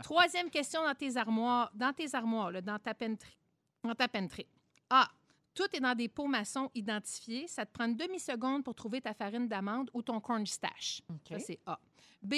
Troisième 0.03 0.51
question 0.51 0.83
dans 0.85 0.95
tes 0.95 1.17
armoires. 1.17 1.71
Dans 1.75 1.93
tes 1.93 2.15
armoires, 2.15 2.51
là, 2.51 2.61
dans 2.61 2.79
ta 2.79 2.93
pantry. 2.95 3.37
Dans 3.83 3.95
ta 3.95 4.09
pantry. 4.09 4.47
A. 4.91 5.09
Tout 5.55 5.69
est 5.73 5.81
dans 5.81 5.95
des 5.95 6.09
pots 6.09 6.27
maçons 6.27 6.69
identifiés. 6.75 7.47
Ça 7.47 7.65
te 7.65 7.73
prend 7.73 7.85
une 7.87 7.97
demi-seconde 7.97 8.65
pour 8.65 8.75
trouver 8.75 9.01
ta 9.01 9.15
farine 9.15 9.47
d'amande 9.49 9.89
ou 9.95 10.03
ton 10.03 10.21
corn 10.21 10.45
stash. 10.47 11.01
Ça, 11.29 11.39
c'est 11.39 11.61
A. 11.65 11.79
B. 12.23 12.35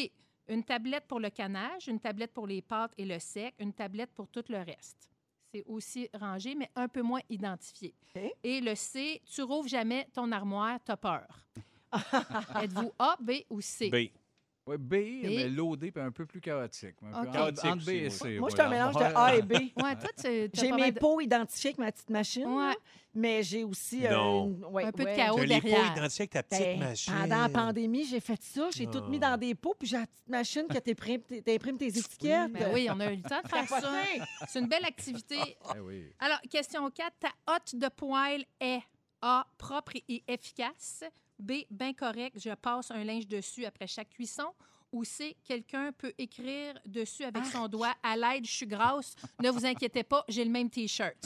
Une 0.49 0.63
tablette 0.63 1.07
pour 1.09 1.19
le 1.19 1.31
canage, 1.31 1.89
une 1.89 1.99
tablette 1.99 2.33
pour 2.33 2.47
les 2.47 2.63
pâtes 2.63 2.93
et 2.99 3.05
le 3.05 3.19
sec, 3.19 3.55
une 3.59 3.73
tablette 3.73 4.13
pour 4.15 4.29
tout 4.29 4.45
le 4.49 4.59
reste. 4.59 5.09
C'est 5.57 5.65
aussi 5.67 6.11
rangé, 6.13 6.55
mais 6.55 6.69
un 6.77 6.87
peu 6.87 7.01
moins 7.01 7.21
identifié. 7.31 7.95
Et 8.45 8.61
le 8.61 8.75
C, 8.75 9.23
tu 9.25 9.41
rouvres 9.43 9.69
jamais 9.69 10.07
ton 10.13 10.31
armoire, 10.31 10.79
t'as 10.85 10.99
peur. 10.99 11.27
Êtes-vous 12.63 12.93
A, 12.99 13.17
B 13.19 13.31
ou 13.49 13.63
C? 13.63 13.89
B. 13.89 14.11
Oui, 14.69 14.77
B, 14.79 14.93
mais 15.23 15.49
loadé 15.49 15.93
puis 15.93 16.03
un 16.03 16.11
peu 16.11 16.27
plus 16.27 16.41
chaotique. 16.41 16.97
Un 17.13 17.23
peu 17.25 17.29
entre- 17.29 17.41
entre 17.41 17.53
B 17.53 17.57
Chaotique 17.63 17.89
et 17.89 18.07
aussi, 18.09 18.19
C. 18.19 18.39
Moi, 18.41 18.49
je 18.51 18.55
suis 18.57 18.63
un 18.65 18.69
mélange 18.69 18.95
de. 18.97 19.01
A 19.17 19.37
et 19.37 19.43
B. 19.43 19.53
Ouais, 19.77 19.95
toi, 19.95 20.11
tu 20.17 20.23
t'as 20.23 20.29
J'ai 20.61 20.71
pas 20.71 20.75
mes 20.77 20.81
mal 20.83 20.93
de- 20.95 20.99
pots 20.99 21.21
identifiés 21.21 21.69
avec 21.71 21.79
ma 21.79 21.93
petite 21.93 22.11
machine, 22.11 22.47
Ouais. 22.47 22.75
mais 23.15 23.45
j'ai 23.45 23.63
aussi 23.63 24.05
euh, 24.05 24.11
Non. 24.11 24.47
une- 24.49 24.65
ouais, 24.65 24.85
Un 24.85 24.91
peu 24.91 25.05
de 25.05 25.09
ouais. 25.09 25.17
chaos. 25.17 25.37
Tu 25.37 25.43
as 25.43 25.47
les 25.47 25.61
pots 25.61 25.69
derrière. 25.69 25.93
identifiés 25.97 26.23
avec 26.25 26.31
ta 26.33 26.43
petite 26.43 26.61
Ben, 26.67 26.79
machine. 26.81 27.13
Pendant 27.15 27.43
la 27.43 27.49
pandémie, 27.49 28.05
j'ai 28.07 28.19
fait 28.21 28.43
ça. 28.43 28.69
J'ai 28.75 28.87
tout 28.89 29.05
mis 29.05 29.19
Ah. 29.23 29.31
dans 29.31 29.37
des 29.37 29.55
pots, 29.55 29.77
puis 29.79 29.87
j'ai 29.89 29.99
la 29.99 30.07
petite 30.07 30.29
machine 30.29 30.67
que 30.69 30.79
t'imprimes 30.79 31.23
tes, 31.23 31.43
t'imprimes 31.43 31.79
tes 31.79 31.87
étiquettes. 31.87 32.51
Ben 32.53 32.71
oui, 32.75 32.89
on 32.91 32.99
a 32.99 33.13
eu 33.13 33.17
le 33.17 33.23
temps 33.23 33.41
de 33.43 33.49
faire 33.49 33.69
ça. 33.69 33.79
C'est 34.49 34.59
une 34.59 34.67
belle 34.69 34.85
activité. 34.85 35.37
Eh 35.77 35.79
oui. 35.79 36.11
Alors, 36.19 36.41
question 36.51 36.91
4. 36.91 37.13
Ta 37.21 37.29
hotte 37.55 37.77
de 37.77 37.89
poêle 37.89 38.45
est 38.61 38.81
A, 39.23 39.47
propre 39.59 39.93
et 40.09 40.25
efficace? 40.29 41.05
B, 41.39 41.67
bien 41.71 41.93
correct, 41.93 42.39
je 42.39 42.55
passe 42.55 42.91
un 42.91 43.05
linge 43.05 43.27
dessus 43.27 43.65
après 43.65 43.87
chaque 43.87 44.11
cuisson. 44.11 44.53
Ou 44.97 45.05
C, 45.05 45.37
quelqu'un 45.45 45.93
peut 45.93 46.13
écrire 46.19 46.75
dessus 46.87 47.25
avec 47.25 47.45
son 47.47 47.69
doigt 47.69 47.95
à 48.03 48.17
l'aide, 48.17 48.47
je 48.47 48.51
suis 48.53 48.67
grasse. 48.67 49.15
Ne 49.43 49.51
vous 49.51 49.65
inquiétez 49.65 50.03
pas, 50.03 50.25
j'ai 50.29 50.45
le 50.45 50.51
même 50.51 50.71
T-shirt. 50.71 51.17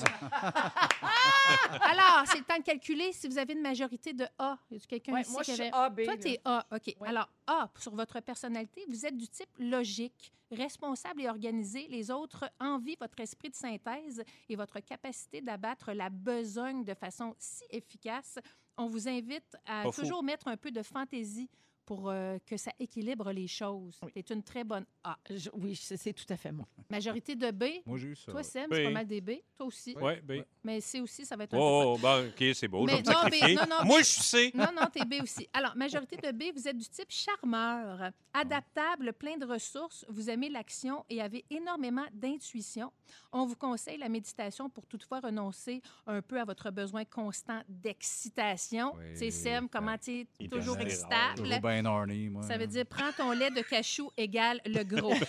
Alors, 1.80 2.24
c'est 2.26 2.38
le 2.38 2.44
temps 2.44 2.58
de 2.58 2.62
calculer 2.62 3.12
si 3.12 3.28
vous 3.28 3.38
avez 3.38 3.52
une 3.54 3.62
majorité 3.62 4.12
de 4.12 4.26
A. 4.38 4.58
Y 4.70 4.76
a 4.76 4.78
quelqu'un 4.80 5.12
Ouais, 5.12 5.22
ici 5.22 5.32
moi, 5.32 5.42
qui 5.42 5.50
je 5.52 5.56
suis 5.56 5.62
avait- 5.64 5.72
A, 5.76 5.88
B, 5.90 6.04
Toi, 6.04 6.16
tu 6.16 6.28
es 6.28 6.40
A. 6.44 6.66
OK. 6.72 6.82
Ouais. 7.00 7.08
Alors, 7.08 7.28
A, 7.46 7.70
sur 7.78 7.94
votre 7.94 8.20
personnalité, 8.20 8.84
vous 8.88 9.06
êtes 9.06 9.16
du 9.16 9.28
type 9.28 9.48
logique, 9.58 10.32
responsable 10.50 11.22
et 11.22 11.28
organisé. 11.28 11.86
Les 11.88 12.10
autres 12.10 12.50
envient 12.60 12.96
votre 13.00 13.20
esprit 13.20 13.50
de 13.50 13.54
synthèse 13.54 14.22
et 14.48 14.56
votre 14.56 14.80
capacité 14.80 15.40
d'abattre 15.40 15.92
la 15.92 16.10
besogne 16.10 16.84
de 16.84 16.94
façon 16.94 17.34
si 17.38 17.64
efficace. 17.70 18.38
On 18.76 18.86
vous 18.88 19.08
invite 19.08 19.56
à 19.66 19.84
Pas 19.84 19.92
fou. 19.92 20.00
toujours 20.02 20.22
mettre 20.22 20.48
un 20.48 20.56
peu 20.56 20.70
de 20.70 20.82
fantaisie 20.82 21.48
pour 21.86 22.08
euh, 22.10 22.38
que 22.46 22.56
ça 22.56 22.70
équilibre 22.78 23.32
les 23.32 23.46
choses. 23.48 23.98
Oui. 24.02 24.10
C'est 24.14 24.30
une 24.30 24.42
très 24.42 24.62
bonne 24.64 24.84
A. 25.04 25.16
Je- 25.28 25.50
oui, 25.54 25.74
c'est 25.74 26.12
tout 26.12 26.24
à 26.32 26.36
fait 26.36 26.52
moi. 26.52 26.66
Majorité 26.88 27.34
de 27.34 27.50
B. 27.50 27.64
Moi, 27.86 27.98
j'ai 27.98 28.08
eu 28.08 28.16
ça. 28.16 28.30
Toi. 28.32 28.42
Sam, 28.42 28.66
Oui. 28.70 28.76
c'est 28.76 28.84
pas 28.84 28.90
mal 28.90 29.06
des 29.06 29.20
B. 29.20 29.30
Toi 29.56 29.66
aussi. 29.66 29.96
Ouais, 29.96 30.20
ben. 30.22 30.44
Mais 30.62 30.80
C 30.80 31.00
aussi, 31.00 31.24
ça 31.26 31.36
va 31.36 31.44
être 31.44 31.54
un 31.54 31.56
peu 31.58 31.62
Oh, 31.62 31.94
oh, 31.94 31.98
bon, 31.98 32.28
OK, 32.28 32.44
c'est 32.54 32.68
beau. 32.68 32.86
Je 32.86 32.92
vais 32.92 33.02
Mais 33.02 33.02
me 33.02 33.06
non, 33.12 33.20
sacrifier. 33.22 33.54
non, 33.56 33.62
non, 33.68 33.84
Moi, 33.84 33.98
je 34.00 34.04
suis 34.06 34.22
C. 34.22 34.50
Non, 34.54 34.66
non, 34.74 34.86
t'es 34.92 35.04
B 35.04 35.22
aussi. 35.22 35.48
Alors, 35.52 35.76
majorité 35.76 36.16
de 36.16 36.30
B, 36.32 36.52
vous 36.54 36.68
êtes 36.68 36.76
du 36.76 36.88
type 36.88 37.10
charmeur, 37.10 38.10
adaptable, 38.32 39.12
plein 39.12 39.36
de 39.36 39.46
ressources, 39.46 40.04
vous 40.08 40.30
aimez 40.30 40.48
l'action 40.48 41.04
et 41.10 41.20
avez 41.20 41.44
énormément 41.50 42.06
d'intuition. 42.12 42.92
On 43.32 43.46
vous 43.46 43.56
conseille 43.56 43.98
la 43.98 44.08
méditation 44.08 44.70
pour 44.70 44.86
toutefois 44.86 45.20
renoncer 45.20 45.82
un 46.06 46.22
peu 46.22 46.38
à 46.40 46.44
votre 46.44 46.70
besoin 46.70 47.04
constant 47.04 47.62
d'excitation. 47.68 48.94
Oui, 48.96 49.04
tu 49.12 49.18
sais, 49.18 49.30
Sem, 49.30 49.68
comment 49.68 49.96
tu 49.98 50.26
es 50.40 50.48
toujours 50.48 50.78
excitable? 50.78 51.42
Bien 51.70 52.30
moi. 52.30 52.42
Ça 52.42 52.56
veut 52.58 52.66
dire 52.66 52.84
prends 52.86 53.12
ton 53.16 53.32
lait 53.32 53.50
de 53.50 53.60
cachou 53.62 54.10
égale 54.16 54.60
le 54.66 54.82
gros. 54.84 55.12
Ouais, 55.12 55.20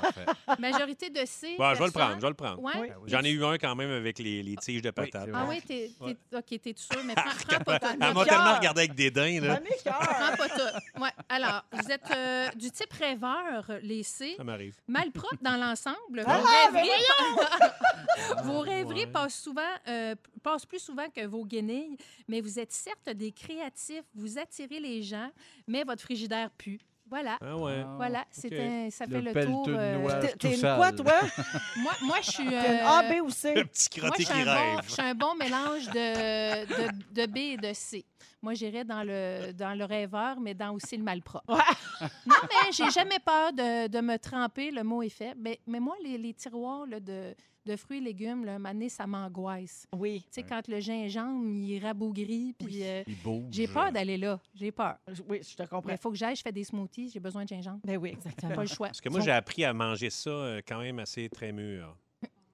parfait. 0.00 0.26
majorité 0.58 1.10
de 1.10 1.24
C. 1.24 1.54
Bon, 1.58 1.72
je 1.74 1.78
vais 1.78 1.86
le 1.86 1.90
prendre, 1.92 2.16
je 2.16 2.20
vais 2.20 2.28
le 2.28 2.34
prendre. 2.34 2.60
Ouais. 2.62 2.72
Oui. 2.76 2.88
J'en 3.06 3.20
ai 3.22 3.30
eu 3.30 3.44
un 3.44 3.56
quand 3.58 3.74
même 3.74 3.90
avec 3.90 4.18
les, 4.18 4.42
les 4.42 4.56
tiges 4.56 4.82
de 4.82 4.90
patates. 4.90 5.28
Ah 5.32 5.46
oui, 5.48 5.60
t'es, 5.66 5.90
t'es- 5.98 6.04
Ouais. 6.04 6.16
OK, 6.34 6.60
t'es 6.60 6.74
sûr, 6.76 7.02
mais 7.04 7.14
prends, 7.14 7.30
prends 7.48 7.64
pas 7.64 7.78
tout. 7.80 7.86
Elle 7.92 8.14
m'a 8.14 8.24
tellement 8.24 8.54
regardé 8.56 8.80
avec 8.82 8.94
des 8.94 9.10
dents, 9.10 9.22
là. 9.46 9.60
Prends 9.84 10.36
pas 10.36 10.48
tout. 10.48 11.00
Ouais. 11.02 11.10
Alors, 11.28 11.64
vous 11.72 11.90
êtes 11.90 12.10
euh, 12.14 12.48
du 12.56 12.70
type 12.70 12.92
rêveur, 12.92 13.70
les 13.82 14.02
C. 14.02 14.34
Ça 14.36 14.44
m'arrive. 14.44 14.74
Malpropre 14.88 15.42
dans 15.42 15.56
l'ensemble. 15.56 16.20
Vos 16.20 16.24
Ah, 16.26 16.70
mais 16.72 16.80
rêveries, 16.82 18.44
vos 18.44 18.60
rêveries 18.60 19.04
Ouais. 19.04 19.06
passent, 19.06 19.40
souvent, 19.40 19.62
euh, 19.88 20.14
passent 20.42 20.66
plus 20.66 20.78
souvent 20.78 21.08
que 21.10 21.24
vos 21.26 21.44
guenilles, 21.44 21.96
mais 22.28 22.40
vous 22.40 22.58
êtes 22.58 22.72
certes 22.72 23.08
des 23.10 23.32
créatifs, 23.32 24.04
vous 24.14 24.38
attirez 24.38 24.80
les 24.80 25.02
gens, 25.02 25.30
mais 25.66 25.83
votre 25.84 26.02
frigidaire 26.02 26.50
pue. 26.50 26.80
Voilà. 27.10 27.38
Ah 27.42 27.56
ouais. 27.56 27.82
Ah, 27.84 27.94
Voilà, 27.96 28.24
c'est 28.30 28.48
OK. 28.52 28.58
un, 28.58 28.88
ça 28.90 29.06
fait 29.06 29.20
le 29.20 29.44
tour. 29.44 29.66
euh. 29.68 30.20
T'es 30.22 30.32
t'es 30.36 30.54
une 30.54 30.60
quoi, 30.60 30.90
toi? 30.90 31.12
moi, 31.76 31.92
moi, 32.02 32.16
je 32.22 32.30
suis. 32.30 32.44
T'es 32.48 32.50
une 32.50 32.80
euh, 32.80 32.86
A, 32.88 33.02
B 33.02 33.22
ou 33.22 33.30
C? 33.30 33.54
Le 33.54 33.64
petit 33.66 34.00
moi, 34.00 34.08
crotté 34.08 34.22
je 34.22 34.28
suis, 34.28 34.34
qui 34.34 34.40
un 34.40 34.44
bon, 34.54 34.60
rêve. 34.76 34.80
je 34.86 34.90
suis 34.92 35.02
un 35.02 35.14
bon 35.14 35.34
mélange 35.36 35.86
de, 35.88 36.64
de, 36.64 37.12
de 37.22 37.26
B 37.30 37.36
et 37.36 37.56
de 37.58 37.72
C. 37.74 38.04
Moi, 38.42 38.54
j'irais 38.54 38.84
dans 38.84 39.02
le, 39.04 39.52
dans 39.52 39.74
le 39.78 39.84
rêveur, 39.84 40.40
mais 40.40 40.54
dans 40.54 40.72
aussi 40.72 40.96
le 40.96 41.02
malpropre. 41.04 41.44
Ouais. 41.48 41.60
Non, 42.26 42.36
mais 42.42 42.72
j'ai 42.72 42.90
jamais 42.90 43.18
peur 43.24 43.52
de, 43.52 43.86
de 43.88 44.00
me 44.00 44.16
tremper, 44.18 44.70
le 44.70 44.82
mot 44.82 45.02
est 45.02 45.08
fait. 45.10 45.34
Mais, 45.36 45.60
mais 45.66 45.80
moi, 45.80 45.94
les, 46.02 46.16
les 46.18 46.32
tiroirs 46.34 46.86
là, 46.86 47.00
de, 47.00 47.34
de 47.66 47.76
fruits 47.76 47.98
et 47.98 48.00
légumes, 48.00 48.44
là, 48.44 48.52
un 48.54 48.58
moment 48.58 48.72
donné, 48.74 48.88
ça 48.88 49.06
m'angoisse. 49.06 49.86
Oui. 49.94 50.20
Tu 50.26 50.40
sais, 50.40 50.42
quand 50.42 50.66
le 50.68 50.80
gingembre, 50.80 51.44
il 51.46 51.78
rabougrit, 51.84 52.54
puis 52.58 52.82
euh, 52.84 53.02
Il 53.06 53.16
bouge. 53.16 53.44
j'ai 53.50 53.66
peur 53.68 53.90
d'aller 53.92 54.16
là. 54.18 54.38
J'ai 54.54 54.70
peur. 54.72 54.96
Oui, 55.28 55.40
je 55.48 55.54
te 55.56 55.62
comprends. 55.68 55.90
Il 55.92 55.98
faut 55.98 56.10
que 56.10 56.16
j'aille, 56.16 56.36
je 56.36 56.42
fais 56.42 56.52
des 56.52 56.64
smoothies, 56.64 57.10
j'ai 57.12 57.20
besoin 57.20 57.44
de 57.44 57.48
gingembre. 57.48 57.80
Ben 57.84 57.96
oui, 57.96 58.10
exactement. 58.10 58.54
Pas 58.54 58.62
le 58.62 58.68
choix. 58.68 58.88
Parce 58.88 59.00
que 59.00 59.08
moi, 59.08 59.20
j'ai 59.20 59.30
appris 59.30 59.64
à 59.64 59.72
manger 59.72 60.10
ça 60.10 60.30
euh, 60.30 60.60
quand 60.66 60.78
même 60.80 60.98
assez 60.98 61.28
très 61.28 61.52
mûr. 61.52 61.96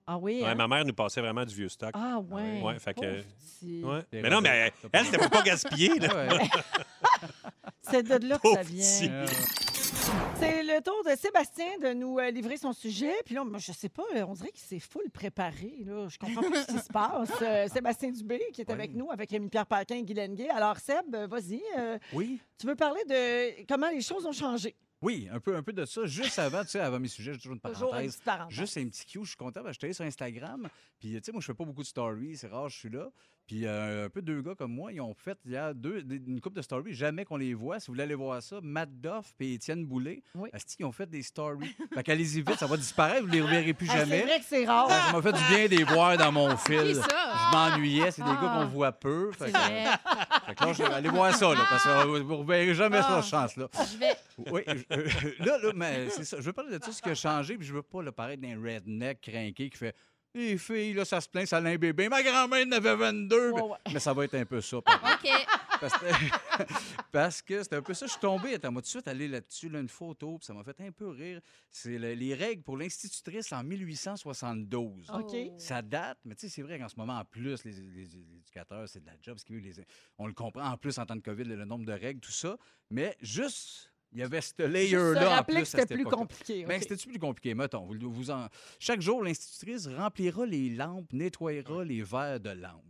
Ah 0.06 0.18
oui, 0.18 0.40
Ouais, 0.42 0.48
hein? 0.48 0.54
ma 0.56 0.66
mère 0.66 0.84
nous 0.84 0.92
passait 0.94 1.20
vraiment 1.20 1.44
du 1.44 1.54
vieux 1.54 1.68
stock. 1.68 1.90
Ah 1.94 2.18
ouais. 2.18 2.61
Ouais, 2.62 2.78
fait 2.80 2.94
que-. 2.94 3.22
Ouais. 3.62 4.02
Mais 4.12 4.28
non, 4.28 4.40
mais 4.40 4.48
elle, 4.48 4.72
elle, 4.92 5.04
c'était 5.04 5.18
pour 5.18 5.30
pas 5.30 5.42
gaspiller. 5.42 5.98
là. 6.00 6.26
Ouais. 6.36 6.38
C'est 7.82 8.02
de 8.02 8.26
là 8.26 8.38
que 8.38 8.48
ça 8.52 8.62
vient. 8.62 9.24
C'est 10.38 10.62
le 10.62 10.80
tour 10.82 11.02
de 11.04 11.14
Sébastien 11.16 11.78
de 11.82 11.92
nous 11.92 12.18
euh, 12.18 12.30
livrer 12.30 12.56
son 12.56 12.72
sujet. 12.72 13.12
Puis 13.26 13.34
là, 13.34 13.44
moi, 13.44 13.58
je 13.58 13.72
sais 13.72 13.88
pas, 13.90 14.02
euh, 14.16 14.24
on 14.26 14.32
dirait 14.32 14.50
qu'il 14.50 14.61
s'est 14.61 14.78
full 14.78 15.11
préparé. 15.11 15.82
Là. 15.84 16.08
Je 16.08 16.18
comprends 16.18 16.42
pas 16.50 16.62
ce 16.64 16.72
qui 16.72 16.78
se 16.78 16.88
passe. 16.88 17.30
Euh, 17.42 17.68
Sébastien 17.72 18.11
Dubé, 18.11 18.40
qui 18.52 18.62
est 18.62 18.68
Oui. 18.68 18.72
avec 18.74 18.94
nous, 18.94 19.11
avec 19.11 19.30
Rémi-Pierre 19.30 19.66
Paquin 19.66 19.96
et 19.96 20.02
Guy 20.02 20.14
Lenguet. 20.14 20.48
Alors, 20.48 20.78
Seb, 20.78 21.14
euh, 21.14 21.26
vas-y. 21.26 21.62
euh, 21.78 21.98
Oui. 22.14 22.40
tu 22.58 22.66
veux 22.66 22.76
parler 22.76 23.02
de 23.06 23.66
comment 23.66 23.90
les 23.90 24.00
choses 24.00 24.24
ont 24.26 24.32
changé? 24.32 24.74
Oui, 25.02 25.28
un 25.32 25.40
peu, 25.40 25.56
un 25.56 25.62
peu 25.62 25.72
de 25.72 25.84
ça. 25.84 26.04
Juste 26.04 26.38
avant, 26.38 26.62
tu 26.62 26.70
sais, 26.70 26.80
avant 26.80 27.00
mes 27.00 27.08
sujets, 27.08 27.32
j'ai 27.32 27.38
toujours 27.38 27.54
une 27.54 27.61
Toujours 27.72 27.88
une 27.88 27.90
parenthèse. 27.90 28.12
petite 28.12 28.24
parenthèse. 28.24 28.56
Juste 28.58 28.76
un 28.78 28.88
petit 28.88 29.06
cue, 29.06 29.20
je 29.22 29.28
suis 29.28 29.36
content. 29.36 29.62
parce 29.62 29.64
que 29.64 29.72
Je 29.72 29.78
suis 29.78 29.86
allé 29.86 29.94
sur 29.94 30.04
Instagram. 30.04 30.68
Puis, 30.98 31.12
tu 31.14 31.20
sais, 31.22 31.32
moi, 31.32 31.40
je 31.40 31.46
fais 31.46 31.54
pas 31.54 31.64
beaucoup 31.64 31.82
de 31.82 31.86
stories. 31.86 32.36
C'est 32.36 32.48
rare, 32.48 32.68
je 32.68 32.78
suis 32.78 32.90
là. 32.90 33.08
Puis, 33.51 33.66
euh, 33.66 34.07
un 34.07 34.09
peu 34.09 34.22
deux 34.22 34.42
gars 34.42 34.55
comme 34.55 34.72
moi, 34.72 34.92
ils 34.92 35.01
ont 35.01 35.12
fait 35.12 35.36
il 35.44 35.51
y 35.51 35.57
a 35.57 35.74
deux, 35.74 36.03
des- 36.05 36.22
une 36.24 36.40
couple 36.40 36.55
de 36.59 36.62
stories. 36.62 36.94
Jamais 36.94 37.24
qu'on 37.24 37.36
les 37.36 37.53
voit. 37.53 37.80
Si 37.80 37.88
vous 37.88 37.94
voulez 37.94 38.05
aller 38.05 38.14
voir 38.14 38.40
ça, 38.40 38.61
Matt 38.62 38.88
Doff 39.01 39.34
et 39.40 39.55
Étienne 39.55 39.84
Boulet, 39.84 40.22
Oui. 40.36 40.51
asti, 40.53 40.76
ils 40.78 40.84
ont 40.84 40.92
fait 40.92 41.11
des 41.11 41.22
stories. 41.24 41.74
fait 41.92 42.03
qu'allez-y 42.05 42.42
vite, 42.42 42.55
ça 42.61 42.66
va 42.68 42.76
disparaître. 42.76 43.26
Vous 43.26 43.32
les 43.32 43.40
reverrez 43.40 43.74
plus 43.74 43.88
Ah, 43.90 43.94
c'est 43.94 43.98
jamais. 44.03 44.22
vrai 44.22 44.38
que 44.38 44.44
c'est 44.48 44.64
rare. 44.64 44.88
Ça 44.88 45.12
m'a 45.12 45.20
fait 45.20 45.32
du 45.32 45.44
bien 45.48 45.64
de 45.66 45.70
les 45.78 45.82
voir 45.82 46.16
dans 46.16 46.30
mon 46.30 46.57
fil. 46.57 46.94
ça? 46.94 47.09
Je 47.09 47.57
m'ennuyais. 47.57 48.12
C'est 48.12 48.22
des 48.22 48.28
gars 48.28 48.38
Ah. 48.40 48.59
qu'on 48.62 48.66
voit 48.68 48.92
peu. 48.92 49.32
Fait 49.32 49.46
C'est 49.46 49.53
que, 49.53 49.59
vrai. 49.59 49.84
fait 50.46 50.55
que 50.55 50.64
là, 50.66 50.72
je 50.72 50.82
vais 50.84 50.94
aller 50.94 51.09
voir 51.09 51.34
ça, 51.34 51.48
là, 51.53 51.66
parce 51.68 51.82
que 51.82 52.07
vous 52.07 52.18
ne 52.18 52.32
reverrez 52.38 52.72
jamais 52.74 52.98
Ah. 53.03 53.20
ça, 53.20 53.22
chance-là. 53.22 53.66
Je 53.92 53.98
vais. 53.98 54.16
Oui, 54.53 54.61
je- 54.68 54.94
euh, 54.96 55.09
là, 55.40 55.59
là, 55.59 55.72
mais 55.74 56.09
c'est 56.11 56.24
ça. 56.24 56.36
Je 56.38 56.44
veux 56.44 56.53
parler 56.53 56.70
de 56.70 56.78
tout 56.78 56.92
ce 56.92 57.03
qui 57.03 57.09
a 57.09 57.16
changé, 57.16 57.57
puis 57.57 57.66
je 57.66 57.74
veux 57.74 57.82
pas 57.82 58.01
le 58.01 58.12
paraître 58.12 58.42
d'un 58.42 58.62
redneck 58.62 59.20
crinqué 59.22 59.70
qui 59.70 59.76
fait 59.76 59.96
Les 60.34 60.56
filles, 60.58 60.92
là, 60.92 61.04
ça 61.04 61.20
se 61.20 61.28
plaint, 61.28 61.46
ça 61.46 61.56
a 61.56 61.60
un 61.60 61.76
bébé. 61.76 62.08
Ma 62.08 62.22
grand-mère 62.22 62.64
en 62.66 62.72
avait 62.72 62.94
22. 62.94 63.50
Ouais, 63.50 63.62
ouais. 63.62 63.78
Mais 63.92 63.98
ça 63.98 64.12
va 64.12 64.24
être 64.24 64.34
un 64.36 64.44
peu 64.44 64.60
ça. 64.60 64.76
OK. 64.86 64.86
Parce 65.80 65.94
que, 65.98 66.06
parce 67.12 67.42
c'était 67.46 67.76
un 67.76 67.82
peu 67.82 67.94
ça. 67.94 68.06
Je 68.06 68.12
suis 68.12 68.20
tombé, 68.20 68.54
attends, 68.54 68.70
moi, 68.70 68.80
tout 68.82 68.86
de 68.86 68.90
suite 68.90 69.08
allé 69.08 69.26
là-dessus, 69.26 69.68
là, 69.68 69.80
une 69.80 69.88
photo, 69.88 70.38
puis 70.38 70.46
ça 70.46 70.52
m'a 70.54 70.62
fait 70.62 70.80
un 70.82 70.92
peu 70.92 71.08
rire. 71.08 71.40
C'est 71.70 71.98
le- 71.98 72.12
les 72.14 72.34
règles 72.34 72.62
pour 72.62 72.76
l'institutrice 72.76 73.50
en 73.52 73.64
1872. 73.64 75.10
OK. 75.10 75.24
Oh. 75.34 75.54
Ça 75.58 75.82
date, 75.82 76.18
mais 76.24 76.34
tu 76.34 76.42
sais, 76.42 76.48
c'est 76.54 76.62
vrai 76.62 76.78
qu'en 76.78 76.88
ce 76.88 76.96
moment, 76.96 77.18
en 77.18 77.24
plus, 77.24 77.64
les, 77.64 77.72
les- 77.72 78.04
les 78.06 78.16
éducateurs, 78.36 78.88
c'est 78.88 79.00
de 79.00 79.06
la 79.06 79.14
job. 79.22 79.38
ce 79.38 79.44
qui 79.44 79.58
les- 79.60 79.84
on 80.18 80.26
le 80.26 80.32
comprend 80.32 80.70
en 80.70 80.76
plus 80.76 80.98
en 80.98 81.06
temps 81.06 81.16
de 81.16 81.22
COVID, 81.22 81.44
le 81.44 81.64
nombre 81.64 81.84
de 81.86 81.92
règles, 81.92 82.20
tout 82.20 82.30
ça. 82.30 82.56
Mais 82.90 83.16
juste, 83.20 83.89
il 84.12 84.18
y 84.18 84.22
avait 84.22 84.40
ce 84.40 84.52
layer-là 84.66 85.42
plus. 85.44 85.56
à 85.58 85.64
c'était 85.64 85.94
plus 85.94 86.04
compliqué. 86.04 86.64
Ben, 86.64 86.76
OK. 86.80 86.82
c'était 86.88 87.08
plus 87.08 87.18
compliqué, 87.18 87.54
mettons. 87.54 87.84
Vous, 87.86 88.11
vous 88.12 88.30
en... 88.30 88.48
Chaque 88.78 89.00
jour, 89.00 89.22
l'institutrice 89.22 89.86
remplira 89.86 90.44
les 90.46 90.70
lampes, 90.70 91.12
nettoyera 91.12 91.84
les 91.84 92.02
verres 92.02 92.40
de 92.40 92.50
lampes. 92.50 92.84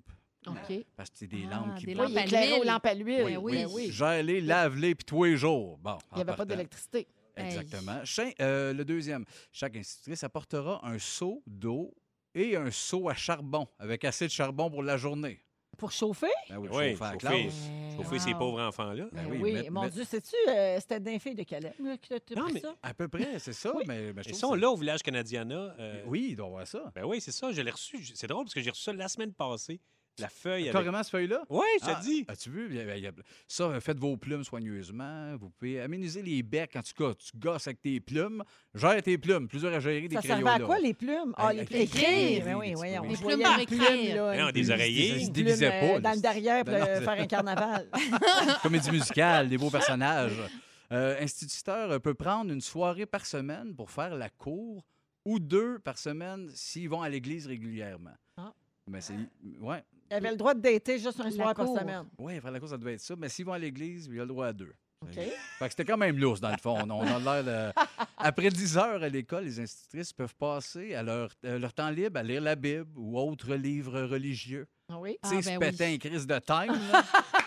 OK. 0.47 0.85
Parce 0.97 1.11
que 1.11 1.19
c'est 1.19 1.27
des 1.27 1.45
Ah, 1.51 1.57
lampes 1.57 1.79
qui 1.79 1.87
des 1.87 1.95
brûlent. 1.95 2.09
Oui, 2.09 2.15
lampes 2.15 2.33
à 2.33 2.41
l'huile. 2.47 2.67
lampes 2.67 2.87
à 2.87 2.95
l'huile. 2.95 3.25
Ben 3.25 3.37
oui. 3.39 3.53
Ben 3.53 3.69
oui. 3.71 3.93
Gère-les, 3.93 4.41
lave-les, 4.41 4.95
puis 4.95 5.05
tous 5.05 5.25
les 5.25 5.37
jours. 5.37 5.77
Bon, 5.79 5.99
Il 6.13 6.17
n'y 6.17 6.23
avait 6.23 6.35
pas 6.37 6.45
d'électricité. 6.47 7.07
Exactement. 7.37 8.05
Cha- 8.05 8.25
euh, 8.41 8.73
le 8.73 8.85
deuxième, 8.85 9.25
chaque 9.53 9.77
institutrice 9.77 10.25
apportera 10.25 10.81
un 10.87 10.99
seau 10.99 11.43
d'eau 11.47 11.95
et 12.35 12.57
un 12.57 12.71
seau 12.71 13.09
à 13.09 13.15
charbon, 13.15 13.67
avec 13.79 14.05
assez 14.05 14.27
de 14.27 14.31
charbon 14.33 14.71
pour 14.71 14.83
la 14.83 14.97
journée. 14.97 15.43
Pour 15.81 15.91
chauffer? 15.93 16.27
Ben 16.49 16.59
oui, 16.59 16.69
Oui, 16.71 16.91
chauffer 16.91 17.05
à 17.05 17.07
la 17.07 17.19
chauffer. 17.19 17.43
classe. 17.45 17.71
Chauffer 17.97 18.19
ces 18.19 18.33
Wow. 18.35 18.39
pauvres 18.39 18.61
enfants-là. 18.61 19.05
Ben 19.13 19.27
oui, 19.41 19.69
mon 19.71 19.89
Dieu, 19.89 20.05
sais-tu, 20.05 20.37
euh, 20.49 20.79
c'était 20.79 21.01
d'un 21.01 21.19
fille 21.19 21.35
de 21.35 21.43
Calais 21.43 21.73
que 22.09 22.19
tu 22.19 22.35
Non, 22.37 22.45
pris 22.45 22.53
mais- 22.55 22.61
ça? 22.61 22.75
À 22.83 22.95
peu 22.95 23.09
près, 23.09 23.39
c'est 23.39 23.53
ça. 23.55 23.73
Oui. 23.75 23.85
Mais, 23.89 24.13
mais 24.13 24.23
je 24.23 24.29
Ils 24.29 24.35
sont 24.35 24.55
là 24.55 24.71
au 24.71 24.77
village 24.77 25.03
Canadiana. 25.03 25.75
euh, 25.79 26.03
Oui, 26.07 26.29
il 26.31 26.37
doit 26.37 26.47
y 26.47 26.49
avoir 26.51 26.67
ça. 26.67 26.93
Ben 26.95 27.05
oui, 27.05 27.21
c'est 27.21 27.33
ça. 27.33 27.51
Je 27.51 27.63
l'ai 27.63 27.71
reçu. 27.71 27.99
C'est 28.15 28.27
drôle 28.27 28.45
parce 28.45 28.55
que 28.55 28.61
j'ai 28.61 28.71
reçu 28.71 28.83
ça 28.83 28.93
la 28.93 29.09
semaine 29.09 29.33
passée. 29.33 29.81
La 30.21 30.29
feuille 30.29 30.63
avec. 30.69 30.73
Carrément, 30.73 31.03
ce 31.03 31.11
feuille-là? 31.11 31.43
Oui, 31.49 31.65
je 31.81 31.87
te 31.87 31.91
Ah, 31.95 32.01
dis. 32.03 32.25
As-tu 32.29 32.51
vu? 32.51 32.79
Ça, 33.49 33.81
faites 33.81 33.99
vos 33.99 34.17
plumes 34.17 34.45
soigneusement. 34.45 35.37
Vous 35.37 35.51
pouvez 35.51 35.81
améniser 35.81 36.23
les 36.23 36.43
becs. 36.43 36.77
En 36.77 36.83
tout 36.83 36.93
cas, 36.97 37.15
tu 37.15 37.31
gosses 37.37 37.67
avec 37.67 37.81
tes 37.81 38.01
plumes. 38.01 38.43
Gère 38.75 39.03
tes 39.03 39.19
plumes. 39.19 39.49
Plus 39.49 39.61
dur 39.61 39.73
à 39.73 39.81
gérer 39.81 40.09
des 40.09 40.17
Ça 40.17 40.23
crayons. 40.23 40.47
servait 40.47 40.63
à 40.63 40.67
quoi, 40.67 40.79
les 40.79 40.95
plumes? 40.95 41.33
Ah, 41.37 41.47
Ah, 41.49 41.53
les 41.53 41.65
plumes. 41.65 41.81
Écrire. 41.81 42.45
Ben 42.45 42.55
oui, 42.57 42.75
Les 43.09 43.17
plumes 43.17 43.41
une 43.41 43.61
écrire. 43.61 44.53
des 44.53 44.71
oreillers. 44.71 45.17
Ils 45.17 45.27
se 45.27 45.31
déguisaient 45.31 45.81
pas. 45.81 46.01
Dans 46.01 46.13
le 46.15 46.21
derrière 46.21 46.65
pour 46.65 46.75
Ben 46.75 46.85
faire 47.03 47.11
un 47.21 47.27
carnaval. 47.27 47.89
Comédie 48.63 48.91
musicale, 48.91 49.49
des 49.49 49.59
beaux 49.59 49.71
personnages. 49.71 50.33
Euh, 50.93 51.21
instituteur 51.23 51.91
euh, 51.93 51.99
peut 52.01 52.15
prendre 52.15 52.53
une 52.53 52.61
soirée 52.61 53.07
par 53.07 53.25
semaine 53.25 53.75
pour 53.77 53.91
faire 53.93 54.15
la 54.17 54.29
cour 54.29 54.85
ou 55.25 55.39
deux 55.39 55.79
par 55.79 55.97
semaine 55.99 56.51
s'ils 56.53 56.89
vont 56.89 57.01
à 57.03 57.09
l'église 57.09 57.47
régulièrement. 57.47 58.11
Ah. 58.37 58.53
Mais 58.89 59.01
c'est. 59.01 59.15
Ouais. 59.61 59.85
Il 60.11 60.15
avait 60.17 60.31
le 60.31 60.37
droit 60.37 60.55
de 60.55 60.61
dater 60.61 60.99
juste 60.99 61.21
un 61.21 61.25
La 61.25 61.31
soir 61.31 61.55
par 61.55 61.67
cour. 61.67 61.79
semaine. 61.79 62.05
Ouais, 62.19 62.41
faire 62.41 62.51
la 62.51 62.59
cour, 62.61 62.69
ça 62.69 62.77
devait 62.79 62.95
être 62.95 63.01
ça. 63.01 63.15
Mais 63.17 63.29
s'ils 63.29 63.45
vont 63.45 63.53
à 63.53 63.59
l'église, 63.59 64.09
il 64.11 64.19
a 64.19 64.23
le 64.23 64.29
droit 64.29 64.47
à 64.49 64.53
deux. 64.53 64.73
OK. 65.03 65.15
Fait 65.15 65.31
que 65.61 65.71
c'était 65.71 65.85
quand 65.87 65.97
même 65.97 66.19
lousse, 66.19 66.41
dans 66.41 66.51
le 66.51 66.59
fond. 66.59 66.77
On 66.91 67.01
a 67.27 67.43
l'air 67.43 67.45
de- 67.45 67.73
Après 68.19 68.51
10 68.51 68.77
heures 68.77 69.03
à 69.03 69.09
l'école, 69.09 69.45
les 69.45 69.59
institutrices 69.61 70.13
peuvent 70.13 70.35
passer 70.35 70.95
à 70.95 71.03
leur, 71.03 71.31
euh, 71.47 71.59
leur 71.59 71.73
temps 71.73 71.89
libre 71.89 72.19
à 72.19 72.23
lire 72.23 72.43
la 72.43 72.55
Bible 72.55 72.91
ou 72.97 73.19
autres 73.19 73.55
livres 73.55 74.03
religieux. 74.03 74.67
Ah 74.93 74.99
oui? 74.99 75.17
Ah, 75.23 75.29
tu 75.31 75.37
sais, 75.43 75.55
se 75.55 75.59
ben 75.59 75.73
oui. 75.79 75.95
un 75.95 75.99
crise 75.99 76.27
de 76.27 76.39
time. 76.41 76.75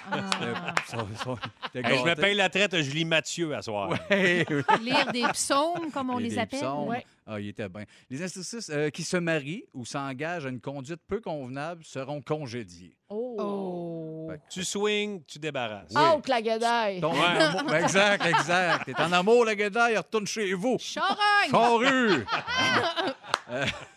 Hey, 1.73 1.97
je 1.97 2.03
me 2.05 2.15
paye 2.15 2.35
la 2.35 2.49
traite 2.49 2.73
à 2.73 2.81
Julie 2.81 3.05
Mathieu 3.05 3.55
à 3.55 3.61
soir. 3.61 3.89
Ouais. 4.09 4.45
Lire 4.81 5.11
des 5.11 5.23
psaumes, 5.33 5.91
comme 5.91 6.09
on 6.09 6.17
les 6.17 6.37
appelle. 6.37 6.63
Ouais. 6.85 7.05
Ah, 7.25 7.39
il 7.39 7.49
était 7.49 7.69
bien. 7.69 7.85
Les 8.09 8.21
institutrices 8.21 8.69
euh, 8.69 8.89
qui 8.89 9.03
se 9.03 9.15
marient 9.17 9.63
ou 9.73 9.85
s'engagent 9.85 10.45
à 10.45 10.49
une 10.49 10.59
conduite 10.59 10.99
peu 11.07 11.21
convenable 11.21 11.83
seront 11.85 12.21
congédiées. 12.21 12.97
Oh. 13.09 13.37
Oh. 13.39 14.31
Tu 14.49 14.63
swings, 14.63 15.23
tu 15.25 15.39
débarrasses. 15.39 15.91
Oui. 15.95 16.01
Oh, 16.13 16.19
que 16.19 16.29
la 16.29 16.41
guédaille. 16.41 16.99
Ton- 16.99 17.13
Ben, 17.13 17.83
exact, 17.83 18.25
exact. 18.25 18.85
T'es 18.85 19.01
en 19.01 19.11
amour, 19.13 19.45
le 19.45 19.53
gars, 19.53 19.91
il 19.91 19.97
retourne 19.97 20.27
chez 20.27 20.53
vous. 20.53 20.77
Charogne! 20.79 21.17
Charrue! 21.51 22.25
Euh, 23.51 23.65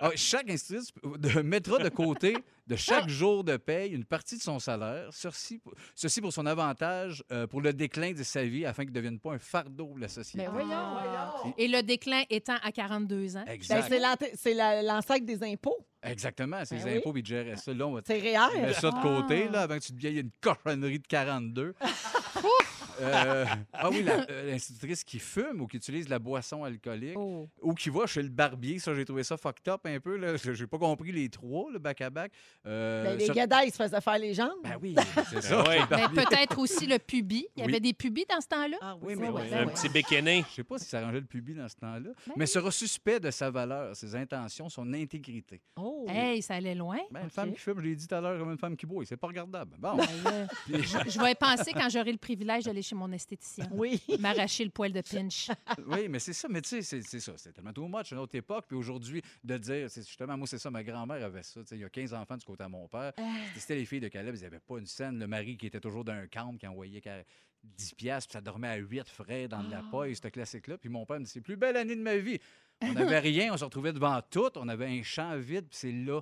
ah, 0.00 0.10
chaque 0.14 0.48
institutrice 0.50 0.92
de- 1.18 1.40
mettra 1.42 1.78
de 1.78 1.88
côté 1.88 2.36
de 2.66 2.76
chaque 2.76 3.08
jour 3.08 3.44
de 3.44 3.56
paye 3.56 3.92
une 3.92 4.04
partie 4.04 4.36
de 4.36 4.42
son 4.42 4.58
salaire, 4.58 5.08
ceci, 5.10 5.58
ceci 5.94 6.20
pour 6.20 6.32
son 6.34 6.44
avantage, 6.44 7.24
euh, 7.32 7.46
pour 7.46 7.62
le 7.62 7.72
déclin 7.72 8.12
de 8.12 8.22
sa 8.22 8.44
vie, 8.44 8.66
afin 8.66 8.82
qu'il 8.82 8.90
ne 8.92 8.96
devienne 8.96 9.18
pas 9.18 9.32
un 9.32 9.38
fardeau 9.38 9.86
pour 9.86 9.98
la 9.98 10.08
société. 10.08 10.44
Mais 10.44 10.52
voyons, 10.52 10.68
voyons. 10.92 11.54
Et 11.56 11.66
le 11.66 11.82
déclin 11.82 12.22
étant 12.28 12.56
à 12.62 12.70
42 12.70 13.36
ans. 13.38 13.44
Ben, 13.46 13.52
Exact. 13.54 13.86
c'est 13.88 13.98
l'ante- 13.98 14.30
c'est 14.34 14.52
la- 14.54 14.82
l'ancêtre 14.82 15.24
des 15.24 15.42
impôts. 15.42 15.78
Exactement, 16.02 16.58
c'est 16.64 16.76
Ben 16.76 16.84
les 16.84 16.92
oui. 16.92 16.98
impôts, 16.98 17.12
puis 17.14 17.22
ils 17.22 17.26
géraient 17.26 17.56
ça. 17.56 17.72
Là, 17.72 17.86
on 17.86 17.92
va 17.94 18.02
C'est 18.06 18.20
mettre 18.20 18.52
réel. 18.54 18.74
ça 18.74 18.90
de 18.90 19.02
côté, 19.02 19.48
là, 19.48 19.62
avant 19.62 19.78
que 19.78 19.84
tu 19.84 19.92
te 19.92 19.98
vieilles 19.98 20.20
une 20.20 20.30
cochonnerie 20.40 20.98
de 20.98 21.06
42. 21.06 21.74
Euh, 23.00 23.44
ah 23.72 23.90
oui, 23.90 24.02
la- 24.02 24.26
euh, 24.30 24.50
l'institutrice 24.50 25.04
qui 25.04 25.18
fume 25.18 25.60
ou 25.60 25.66
qui 25.66 25.76
utilise 25.76 26.08
la 26.08 26.18
boisson 26.18 26.64
alcoolique 26.64 27.16
Oh. 27.16 27.48
ou 27.62 27.74
qui 27.74 27.90
va 27.90 28.06
chez 28.06 28.22
le 28.22 28.28
barbier, 28.28 28.78
ça, 28.78 28.94
j'ai 28.94 29.04
trouvé 29.04 29.22
ça 29.24 29.36
fucked 29.36 29.68
up 29.68 29.80
un 29.84 30.00
peu. 30.00 30.16
Là. 30.16 30.36
J'ai 30.36 30.66
pas 30.66 30.78
compris 30.78 31.12
les 31.12 31.28
trois, 31.28 31.70
le 31.72 31.78
back-à-back. 31.78 32.32
Euh, 32.66 33.04
Ben, 33.04 33.18
les 33.18 33.24
sur- 33.26 33.34
guédailles 33.34 33.70
se 33.70 33.76
faisaient 33.76 34.00
faire 34.00 34.18
les 34.18 34.34
jambes. 34.34 34.58
Ben 34.62 34.76
oui, 34.82 34.94
c'est 35.30 35.42
ça. 35.42 35.62
ouais. 35.68 35.80
le 35.80 35.86
Ben, 35.86 35.98
barbier. 36.00 36.24
peut-être 36.24 36.58
aussi 36.58 36.86
le 36.86 36.98
pubis. 36.98 37.46
Il 37.56 37.62
y 37.62 37.66
Oui. 37.66 37.70
avait 37.72 37.80
des 37.80 37.92
pubis 37.92 38.24
dans 38.28 38.40
ce 38.40 38.48
temps-là? 38.48 38.76
Ah 38.80 38.96
Oui, 39.00 39.14
mais 39.16 39.28
oui, 39.28 39.42
ben 39.50 39.58
Un 39.62 39.66
oui. 39.66 39.72
petit 39.72 39.88
béquiné. 39.88 40.44
Je 40.50 40.54
sais 40.56 40.64
pas 40.64 40.78
si 40.78 40.86
ça 40.86 40.98
arrangeait 41.00 41.20
le 41.20 41.26
pubis 41.26 41.54
dans 41.54 41.68
ce 41.68 41.76
temps-là, 41.76 42.10
Ben 42.26 42.32
mais 42.36 42.46
sera 42.46 42.70
suspect 42.70 43.20
de 43.20 43.30
sa 43.30 43.50
valeur, 43.50 43.94
ses 43.94 44.14
intentions, 44.14 44.68
son 44.68 44.92
intégrité. 44.92 45.60
Oh. 45.76 46.06
Hey, 46.08 46.42
ça 46.42 46.54
allait 46.54 46.74
loin. 46.74 46.98
Ben, 47.10 47.22
Une 47.24 47.30
femme 47.30 47.52
qui 47.52 47.60
fume, 47.60 47.78
je 47.80 47.84
l'ai 47.84 47.96
dit 47.96 48.06
tout 48.06 48.14
à 48.14 48.20
l'heure, 48.20 48.38
comme 48.38 48.50
une 48.50 48.58
femme 48.58 48.76
qui 48.76 48.86
boit, 48.86 49.04
c'est 49.04 49.16
pas 49.16 49.26
regardable. 49.28 49.76
Bon. 49.78 49.96
Ben, 49.96 50.48
je, 50.68 51.10
je 51.10 51.20
vais 51.20 51.32
y 51.32 51.34
penser 51.34 51.72
quand 51.72 51.88
j'aurai 51.88 52.12
le 52.12 52.18
privilège 52.18 52.64
d'aller 52.64 52.82
chez 52.88 52.94
mon 52.96 53.10
esthéticienne. 53.12 53.68
Oui. 53.72 54.02
M'arracher 54.18 54.64
le 54.64 54.70
poil 54.70 54.92
de 54.92 55.00
pinch. 55.00 55.48
Oui, 55.86 56.08
mais 56.08 56.18
c'est 56.18 56.32
ça. 56.32 56.48
Mais 56.48 56.60
tu 56.62 56.68
sais, 56.70 56.82
c'est- 56.82 57.02
c'est 57.02 57.20
ça. 57.20 57.32
C'était 57.36 57.52
tellement 57.52 57.72
too 57.72 57.86
much, 57.88 58.10
une 58.12 58.18
autre 58.18 58.34
époque. 58.34 58.64
Puis 58.68 58.76
aujourd'hui, 58.76 59.22
de 59.44 59.56
dire, 59.58 59.90
c'est 59.90 60.06
justement, 60.06 60.36
moi, 60.36 60.46
c'est 60.46 60.58
ça, 60.58 60.70
ma 60.70 60.82
grand-mère 60.82 61.24
avait 61.24 61.42
ça. 61.42 61.60
Tu 61.60 61.66
sais, 61.68 61.76
il 61.76 61.80
y 61.80 61.84
a 61.84 61.88
15 61.88 62.12
enfants 62.14 62.36
du 62.36 62.44
côté 62.44 62.64
à 62.64 62.68
mon 62.68 62.88
père. 62.88 63.12
C'était- 63.16 63.60
C'était 63.60 63.74
les 63.76 63.84
filles 63.84 64.00
de 64.00 64.08
Caleb, 64.08 64.34
ils 64.36 64.42
n'avaient 64.42 64.60
pas 64.60 64.78
une 64.78 64.86
scène. 64.86 65.18
Le 65.18 65.26
mari 65.26 65.56
qui 65.56 65.66
était 65.66 65.80
toujours 65.80 66.04
d'un 66.04 66.26
camp, 66.26 66.56
qui 66.58 66.66
envoyait 66.66 67.00
qu'à 67.00 67.22
10 67.62 67.94
piastres, 67.94 68.28
puis 68.28 68.32
ça 68.34 68.40
dormait 68.40 68.68
à 68.68 68.76
8 68.76 69.08
frais 69.08 69.48
dans 69.48 69.62
de 69.62 69.70
la 69.70 69.82
paille, 69.90 70.14
ce 70.16 70.28
classique-là. 70.28 70.78
Puis 70.78 70.88
mon 70.88 71.04
père 71.04 71.18
me 71.20 71.24
dit, 71.24 71.30
c'est 71.30 71.40
plus 71.40 71.56
belle 71.56 71.76
année 71.76 71.96
de 71.96 72.00
ma 72.00 72.16
vie. 72.16 72.38
On 72.80 72.92
n'avait 72.92 73.18
rien, 73.18 73.52
on 73.52 73.56
se 73.56 73.64
retrouvait 73.64 73.92
devant 73.92 74.20
tout, 74.30 74.50
on 74.56 74.68
avait 74.68 74.86
un 74.86 75.02
champ 75.02 75.36
vide, 75.36 75.66
puis 75.68 75.78
c'est 75.78 75.92
là 75.92 76.20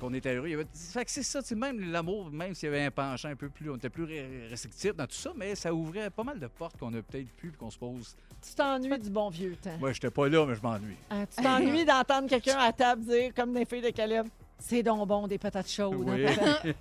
qu'on- 0.00 0.12
était 0.14 0.34
heureux. 0.34 0.48
Il 0.48 0.50
y 0.52 0.54
avait... 0.54 0.66
Fait 0.74 1.04
que 1.04 1.10
c'est 1.10 1.22
ça, 1.22 1.40
tu 1.42 1.48
sais, 1.48 1.54
même 1.54 1.80
l'amour, 1.90 2.30
même 2.30 2.54
s'il 2.54 2.68
y 2.70 2.72
avait 2.72 2.84
un 2.84 2.90
penchant 2.90 3.28
un 3.28 3.36
peu 3.36 3.48
plus, 3.48 3.70
on 3.70 3.76
était 3.76 3.88
plus 3.90 4.06
restrictif 4.50 4.94
dans 4.94 5.06
tout 5.06 5.14
ça, 5.14 5.32
mais 5.36 5.54
ça 5.54 5.72
ouvrait 5.72 6.10
pas 6.10 6.24
mal 6.24 6.38
de 6.38 6.46
portes 6.46 6.76
qu'on 6.78 6.92
a 6.94 7.02
peut-être 7.02 7.28
pu, 7.36 7.48
puis 7.48 7.56
qu'on 7.58 7.70
se 7.70 7.78
pose. 7.78 8.14
Tu 8.46 8.54
t'ennuies 8.54 8.98
du 8.98 9.10
bon 9.10 9.28
vieux 9.30 9.56
temps. 9.56 9.76
Moi, 9.78 9.92
j'étais 9.92 10.10
pas 10.10 10.28
là, 10.28 10.44
mais 10.46 10.54
je 10.54 10.62
m'ennuie. 10.62 10.96
Hein, 11.10 11.24
tu 11.34 11.42
t'ennuies 11.42 11.84
d'entendre 11.84 12.28
quelqu'un 12.28 12.58
à 12.58 12.72
table 12.72 13.02
dire, 13.04 13.32
comme 13.34 13.52
des 13.54 13.64
filles 13.64 13.82
de 13.82 13.90
Caleb, 13.90 14.26
c'est 14.58 14.82
donc 14.82 15.06
bon 15.08 15.26
des 15.26 15.38
patates 15.38 15.70
chaudes. 15.70 16.08
hein, 16.08 16.58
Oui. 16.62 16.74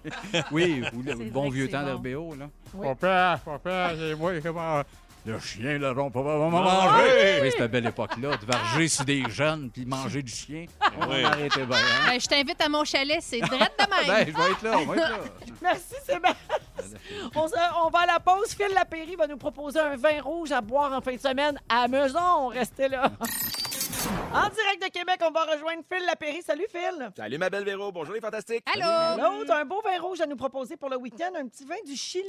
oui, 0.51 0.83
ou 0.93 1.01
le 1.01 1.29
bon 1.29 1.49
vieux 1.49 1.67
temps 1.69 1.83
bon. 1.83 1.99
d'RBO, 1.99 2.35
là. 2.35 2.49
Oui. 2.73 2.87
Papa, 2.87 3.39
papa, 3.43 3.91
c'est 3.97 4.15
moi, 4.15 4.33
comment... 4.41 4.81
Le 5.23 5.39
chien, 5.39 5.77
le 5.77 5.91
rond, 5.91 6.09
papa, 6.09 6.35
va 6.35 6.45
Ah, 6.45 6.49
manger. 6.49 7.39
Oui, 7.43 7.51
c'était 7.51 7.67
belle 7.67 7.85
époque-là, 7.85 8.37
de 8.37 8.45
varger 8.45 8.87
sur 8.87 9.05
des 9.05 9.23
jeunes 9.29 9.69
puis 9.69 9.85
manger 9.85 10.23
du 10.23 10.31
chien. 10.31 10.65
On 10.99 11.07
Oui. 11.11 11.23
arrêtait 11.23 11.63
bien, 11.65 11.77
hein? 11.77 12.07
Ben, 12.07 12.19
je 12.19 12.25
t'invite 12.25 12.59
à 12.59 12.67
mon 12.69 12.83
chalet, 12.83 13.19
c'est 13.21 13.39
drette 13.39 13.73
de 13.79 13.85
Ben, 13.85 14.07
même. 14.13 14.27
je 14.27 14.35
vais 14.35 14.51
être 14.51 14.61
là, 14.63 14.77
on 14.79 14.85
va 14.85 14.95
être 14.95 15.09
là. 15.09 15.17
Merci, 15.61 15.93
Sébastien. 16.03 16.57
On, 17.35 17.47
se- 17.47 17.53
on 17.85 17.89
va 17.89 17.99
à 17.99 18.05
la 18.07 18.19
pause. 18.19 18.55
Phil 18.55 18.73
Lapéry 18.73 19.15
va 19.15 19.27
nous 19.27 19.37
proposer 19.37 19.79
un 19.79 19.95
vin 19.95 20.19
rouge 20.23 20.51
à 20.51 20.59
boire 20.61 20.91
en 20.91 21.01
fin 21.01 21.13
de 21.13 21.19
semaine 21.19 21.59
à 21.69 21.87
Meudon. 21.87 22.47
Restez 22.47 22.87
là. 22.87 23.11
En 24.33 24.49
direct 24.49 24.81
de 24.81 24.89
Québec, 24.91 25.19
on 25.21 25.29
va 25.31 25.43
rejoindre 25.43 25.83
Phil 25.87 26.03
Lapéry. 26.07 26.41
Salut, 26.41 26.65
Phil. 26.71 27.11
Salut 27.15 27.37
ma 27.37 27.49
belle 27.51 27.63
Véro, 27.65 27.91
bonjour 27.91 28.15
les 28.15 28.21
fantastiques. 28.21 28.63
Allô? 28.73 29.23
Allô, 29.23 29.45
t'as 29.45 29.59
un 29.61 29.65
beau 29.65 29.81
vin 29.83 30.01
rouge 30.01 30.19
à 30.21 30.25
nous 30.25 30.35
proposer 30.35 30.77
pour 30.77 30.89
le 30.89 30.97
week-end, 30.97 31.29
un 31.39 31.47
petit 31.47 31.65
vin 31.65 31.75
du 31.85 31.95
Chili. 31.95 32.25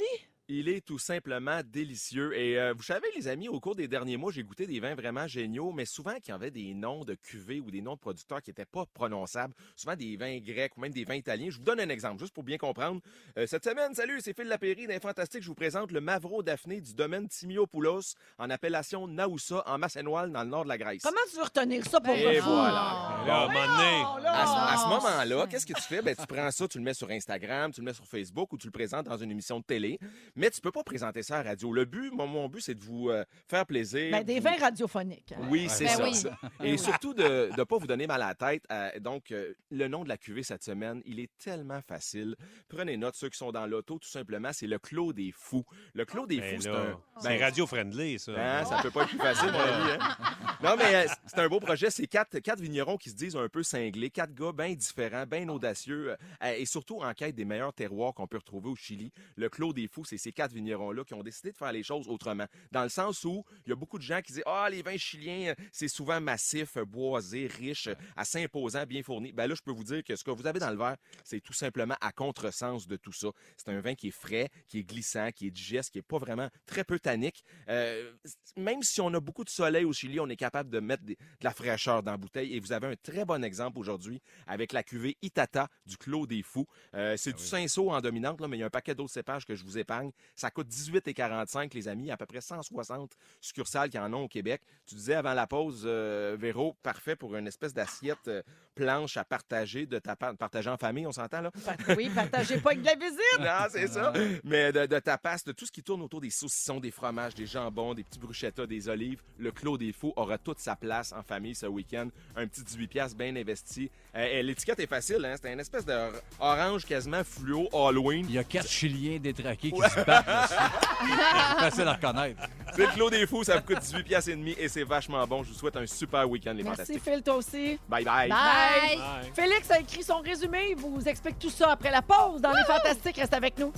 Il 0.49 0.67
est 0.67 0.81
tout 0.85 0.99
simplement 0.99 1.61
délicieux. 1.65 2.37
Et 2.37 2.59
euh, 2.59 2.73
vous 2.73 2.83
savez, 2.83 3.07
les 3.15 3.29
amis, 3.29 3.47
au 3.47 3.61
cours 3.61 3.75
des 3.75 3.87
derniers 3.87 4.17
mois, 4.17 4.29
j'ai 4.31 4.43
goûté 4.43 4.67
des 4.67 4.81
vins 4.81 4.93
vraiment 4.93 5.25
géniaux, 5.25 5.71
mais 5.71 5.85
souvent 5.85 6.19
qui 6.21 6.33
avaient 6.33 6.51
des 6.51 6.73
noms 6.73 7.05
de 7.05 7.13
cuvées 7.15 7.61
ou 7.61 7.71
des 7.71 7.81
noms 7.81 7.93
de 7.93 7.99
producteurs 7.99 8.41
qui 8.41 8.49
n'étaient 8.49 8.65
pas 8.65 8.85
prononçables. 8.93 9.53
Souvent 9.77 9.95
des 9.95 10.17
vins 10.17 10.37
grecs 10.39 10.75
ou 10.75 10.81
même 10.81 10.91
des 10.91 11.05
vins 11.05 11.15
italiens. 11.15 11.49
Je 11.49 11.57
vous 11.59 11.63
donne 11.63 11.79
un 11.79 11.87
exemple, 11.87 12.19
juste 12.19 12.33
pour 12.33 12.43
bien 12.43 12.57
comprendre. 12.57 12.99
Euh, 13.37 13.47
cette 13.47 13.63
semaine, 13.63 13.95
salut, 13.95 14.19
c'est 14.21 14.35
Phil 14.35 14.47
Lapéry 14.49 14.85
d'un 14.85 14.99
Fantastique. 14.99 15.43
Je 15.43 15.47
vous 15.47 15.55
présente 15.55 15.93
le 15.93 16.01
Mavro 16.01 16.43
Daphné 16.43 16.81
du 16.81 16.93
domaine 16.93 17.29
Timiopoulos 17.29 18.15
en 18.37 18.49
appellation 18.49 19.07
Naoussa 19.07 19.63
en 19.65 19.77
Massenoile 19.77 20.29
dans 20.33 20.43
le 20.43 20.49
nord 20.49 20.65
de 20.65 20.69
la 20.69 20.77
Grèce. 20.77 21.03
Comment 21.03 21.15
tu 21.31 21.37
veux 21.37 21.43
retenir 21.43 21.85
ça 21.85 22.01
pour 22.01 22.13
Et 22.13 22.39
voilà. 22.41 22.73
Ah. 22.75 23.23
Là, 23.25 23.41
à 23.43 24.19
là. 24.19 24.33
À, 24.33 24.45
ce- 24.45 24.73
à 24.73 24.77
ce 24.83 24.87
moment-là, 24.89 25.47
qu'est-ce 25.47 25.65
que 25.65 25.73
tu 25.73 25.81
fais? 25.83 26.01
Ben, 26.01 26.13
tu 26.13 26.27
prends 26.27 26.51
ça, 26.51 26.67
tu 26.67 26.79
le 26.79 26.83
mets 26.83 26.93
sur 26.93 27.09
Instagram, 27.09 27.71
tu 27.71 27.79
le 27.79 27.85
mets 27.85 27.93
sur 27.93 28.05
Facebook 28.05 28.51
ou 28.51 28.57
tu 28.57 28.67
le 28.67 28.71
présentes 28.71 29.05
dans 29.05 29.17
une 29.17 29.31
émission 29.31 29.59
de 29.59 29.63
télé. 29.63 29.97
Mais 30.35 30.49
tu 30.49 30.61
peux 30.61 30.71
pas 30.71 30.83
présenter 30.83 31.21
ça 31.23 31.37
à 31.39 31.43
la 31.43 31.49
radio. 31.51 31.71
Le 31.73 31.85
but, 31.85 32.11
mon, 32.11 32.25
mon 32.27 32.47
but, 32.49 32.61
c'est 32.61 32.75
de 32.75 32.83
vous 32.83 33.09
euh, 33.09 33.23
faire 33.47 33.65
plaisir. 33.65 34.11
Ben, 34.11 34.23
des 34.23 34.39
vous- 34.39 34.43
vins 34.45 34.57
radiophoniques. 34.59 35.31
hein. 35.33 35.47
Oui, 35.49 35.67
c'est 35.69 35.85
Ben 35.85 35.89
ça. 35.97 36.03
oui. 36.03 36.15
ça. 36.15 36.37
Et 36.63 36.77
surtout 36.77 37.13
de 37.13 37.49
ne 37.57 37.63
pas 37.63 37.77
vous 37.77 37.87
donner 37.87 38.07
mal 38.07 38.21
à 38.21 38.29
la 38.29 38.35
tête. 38.35 38.63
Euh, 38.71 38.89
donc, 38.99 39.31
euh, 39.31 39.53
le 39.71 39.87
nom 39.87 40.03
de 40.03 40.09
la 40.09 40.17
cuvée 40.17 40.43
cette 40.43 40.63
semaine, 40.63 41.01
il 41.05 41.19
est 41.19 41.29
tellement 41.37 41.81
facile. 41.81 42.35
Prenez 42.67 42.97
note, 42.97 43.15
ceux 43.15 43.29
qui 43.29 43.37
sont 43.37 43.51
dans 43.51 43.67
l'auto, 43.67 43.99
tout 43.99 44.07
simplement, 44.09 44.49
c'est 44.53 44.67
le 44.67 44.79
Clos 44.79 45.13
des 45.13 45.31
Fous. 45.35 45.65
Le 45.93 46.05
Clos 46.05 46.25
des 46.25 46.39
ben 46.39 46.55
Fous, 46.55 46.61
c'est 46.63 46.69
un... 46.69 46.99
c'est 47.21 47.29
ben, 47.29 47.41
radio-friendly, 47.41 48.19
ça. 48.19 48.31
Hein, 48.35 48.65
ça 48.65 48.79
peut 48.81 48.91
pas 48.91 49.03
être 49.03 49.09
plus 49.09 49.17
facile, 49.19 49.51
mon 49.51 49.59
ami. 49.59 49.91
hein? 49.99 50.17
Non, 50.63 50.75
mais 50.77 50.95
euh, 50.95 51.07
c'est 51.27 51.39
un 51.39 51.49
beau 51.49 51.59
projet. 51.59 51.89
C'est 51.91 52.07
quatre, 52.07 52.39
quatre 52.39 52.61
vignerons 52.61 52.95
qui 52.97 53.09
se 53.09 53.15
disent 53.15 53.35
un 53.35 53.49
peu 53.49 53.63
cinglés, 53.63 54.09
quatre 54.09 54.33
gars 54.33 54.53
bien 54.53 54.73
différents, 54.73 55.25
bien 55.25 55.49
audacieux, 55.49 56.15
euh, 56.41 56.53
et 56.55 56.65
surtout 56.65 57.01
en 57.01 57.13
quête 57.13 57.35
des 57.35 57.43
meilleurs 57.43 57.73
terroirs 57.73 58.13
qu'on 58.13 58.27
peut 58.27 58.37
retrouver 58.37 58.69
au 58.69 58.75
Chili. 58.75 59.11
Le 59.35 59.49
Clos 59.49 59.73
des 59.73 59.87
Fous, 59.89 60.05
c'est 60.05 60.17
ces 60.23 60.31
quatre 60.31 60.53
vignerons-là 60.53 61.03
qui 61.03 61.13
ont 61.13 61.23
décidé 61.23 61.51
de 61.51 61.57
faire 61.57 61.71
les 61.71 61.83
choses 61.83 62.07
autrement. 62.07 62.45
Dans 62.71 62.83
le 62.83 62.89
sens 62.89 63.23
où 63.25 63.43
il 63.65 63.69
y 63.69 63.73
a 63.73 63.75
beaucoup 63.75 63.97
de 63.97 64.03
gens 64.03 64.21
qui 64.21 64.33
disent 64.33 64.43
Ah, 64.45 64.67
les 64.69 64.81
vins 64.81 64.97
chiliens, 64.97 65.53
c'est 65.71 65.87
souvent 65.87 66.21
massif, 66.21 66.77
boisé, 66.77 67.47
riche, 67.47 67.89
assez 68.15 68.43
imposant, 68.43 68.85
bien 68.85 69.03
fourni. 69.03 69.31
Ben 69.33 69.47
là, 69.47 69.55
je 69.55 69.61
peux 69.61 69.71
vous 69.71 69.83
dire 69.83 70.03
que 70.03 70.15
ce 70.15 70.23
que 70.23 70.31
vous 70.31 70.47
avez 70.47 70.59
dans 70.59 70.69
le 70.71 70.77
verre, 70.77 70.95
c'est 71.23 71.41
tout 71.41 71.53
simplement 71.53 71.95
à 72.01 72.11
contresens 72.11 72.87
de 72.87 72.95
tout 72.95 73.11
ça. 73.11 73.27
C'est 73.57 73.69
un 73.69 73.81
vin 73.81 73.95
qui 73.95 74.07
est 74.07 74.11
frais, 74.11 74.49
qui 74.67 74.79
est 74.79 74.83
glissant, 74.83 75.29
qui 75.31 75.47
est 75.47 75.51
digeste, 75.51 75.91
qui 75.91 75.99
est 75.99 76.01
pas 76.01 76.17
vraiment 76.17 76.49
très 76.65 76.83
peu 76.83 76.99
tannique. 76.99 77.43
Euh, 77.69 78.13
même 78.55 78.81
si 78.81 79.01
on 79.01 79.13
a 79.13 79.19
beaucoup 79.19 79.43
de 79.43 79.49
soleil 79.49 79.83
au 79.83 79.91
Chili, 79.93 80.19
on 80.19 80.29
est 80.29 80.35
capable 80.37 80.69
de 80.69 80.79
mettre 80.79 81.03
des- 81.03 81.15
de 81.15 81.43
la 81.43 81.51
fraîcheur 81.51 82.01
dans 82.01 82.11
la 82.11 82.17
bouteille. 82.17 82.53
Et 82.55 82.59
vous 82.59 82.71
avez 82.71 82.87
un 82.87 82.95
très 82.95 83.25
bon 83.25 83.43
exemple 83.43 83.77
aujourd'hui 83.77 84.21
avec 84.47 84.71
la 84.71 84.83
cuvée 84.83 85.17
Itata 85.21 85.67
du 85.85 85.97
Clos 85.97 86.27
des 86.27 86.43
Fous. 86.43 86.65
Euh, 86.95 87.17
c'est 87.17 87.33
du 87.33 87.43
Cinsault 87.43 87.91
en 87.91 87.99
dominante, 87.99 88.39
là, 88.39 88.47
mais 88.47 88.57
il 88.57 88.61
y 88.61 88.63
a 88.63 88.67
un 88.67 88.69
paquet 88.69 88.95
d'autres 88.95 89.11
cépages 89.11 89.45
que 89.45 89.55
je 89.55 89.63
vous 89.63 89.77
épargne. 89.77 90.11
Ça 90.35 90.49
coûte 90.51 90.67
18,45 90.67 91.73
les 91.73 91.87
amis, 91.87 92.11
à 92.11 92.17
peu 92.17 92.25
près 92.25 92.41
160 92.41 93.11
succursales 93.41 93.89
qui 93.89 93.99
en 93.99 94.11
ont 94.13 94.23
au 94.23 94.27
Québec. 94.27 94.61
Tu 94.85 94.95
disais 94.95 95.13
avant 95.15 95.33
la 95.33 95.47
pause, 95.47 95.83
euh, 95.85 96.35
Véro, 96.39 96.75
parfait 96.83 97.15
pour 97.15 97.35
une 97.35 97.47
espèce 97.47 97.73
d'assiette 97.73 98.27
euh, 98.27 98.41
planche 98.75 99.17
à 99.17 99.23
partager, 99.23 99.85
de 99.85 99.99
ta 99.99 100.15
part- 100.15 100.35
partager 100.35 100.69
en 100.69 100.77
famille, 100.77 101.05
on 101.05 101.11
s'entend 101.11 101.41
là? 101.41 101.51
Oui, 101.95 102.09
partagez 102.13 102.57
pas 102.59 102.71
avec 102.71 102.81
de 102.81 102.85
la 102.87 102.95
visite. 103.05 103.39
Non, 103.39 103.67
c'est 103.69 103.87
ça. 103.87 104.13
Mais 104.43 104.71
de, 104.71 104.85
de 104.87 104.99
tapas, 104.99 105.37
de 105.45 105.51
tout 105.51 105.65
ce 105.65 105.71
qui 105.71 105.83
tourne 105.83 106.01
autour 106.01 106.21
des 106.21 106.29
saucissons, 106.31 106.79
des 106.79 106.91
fromages, 106.91 107.35
des 107.35 107.45
jambons, 107.45 107.93
des 107.93 108.03
petits 108.03 108.19
bruschettas, 108.19 108.65
des 108.65 108.89
olives, 108.89 109.21
le 109.37 109.51
Clos 109.51 109.77
des 109.77 109.91
Fous 109.93 110.13
aura 110.15 110.37
toute 110.37 110.59
sa 110.59 110.75
place 110.75 111.11
en 111.13 111.21
famille 111.21 111.53
ce 111.55 111.67
week-end. 111.67 112.09
Un 112.35 112.47
petit 112.47 112.63
18 112.63 112.87
pièces 112.87 113.15
bien 113.15 113.35
investi. 113.35 113.91
Euh, 114.15 114.41
L'étiquette 114.41 114.79
est 114.79 114.87
facile, 114.87 115.23
hein? 115.25 115.35
C'est 115.39 115.53
une 115.53 115.59
espèce 115.59 115.85
d'orange 115.85 116.85
quasiment 116.85 117.23
fluo 117.23 117.69
Halloween. 117.73 118.25
Il 118.27 118.35
y 118.35 118.37
a 118.39 118.43
quatre 118.43 118.67
Chiliens 118.69 119.19
détraqués 119.19 119.71
qui 119.71 119.77
se 119.81 120.02
facile 120.05 121.87
à 121.87 121.93
reconnaître. 121.93 122.41
C'est 122.75 122.85
le 122.85 122.91
Clos 122.93 123.09
des 123.09 123.27
Fous, 123.27 123.43
ça 123.43 123.57
vous 123.57 123.61
coûte 123.63 123.79
18 123.79 124.03
pièces 124.03 124.27
et 124.27 124.35
demi 124.35 124.55
et 124.57 124.67
c'est 124.67 124.83
vachement 124.83 125.25
bon. 125.27 125.43
Je 125.43 125.49
vous 125.49 125.55
souhaite 125.55 125.77
un 125.77 125.85
super 125.85 126.29
week-end, 126.29 126.53
les 126.53 126.63
Merci, 126.63 126.77
fantastiques. 126.77 127.03
Phil, 127.03 127.21
toi 127.21 127.35
aussi. 127.35 127.79
Bye 127.87 128.03
bye. 128.03 128.29
Bye. 128.29 128.97
Bye. 128.97 129.31
Félix 129.33 129.69
a 129.71 129.79
écrit 129.79 130.03
son 130.03 130.19
résumé. 130.19 130.69
Il 130.71 130.77
vous 130.77 131.07
explique 131.07 131.37
tout 131.39 131.49
ça 131.49 131.71
après 131.71 131.91
la 131.91 132.01
pause 132.01 132.41
dans 132.41 132.51
Les 132.51 132.63
Fantastiques. 132.63 133.17
Reste 133.17 133.33
avec 133.33 133.57
nous. 133.59 133.71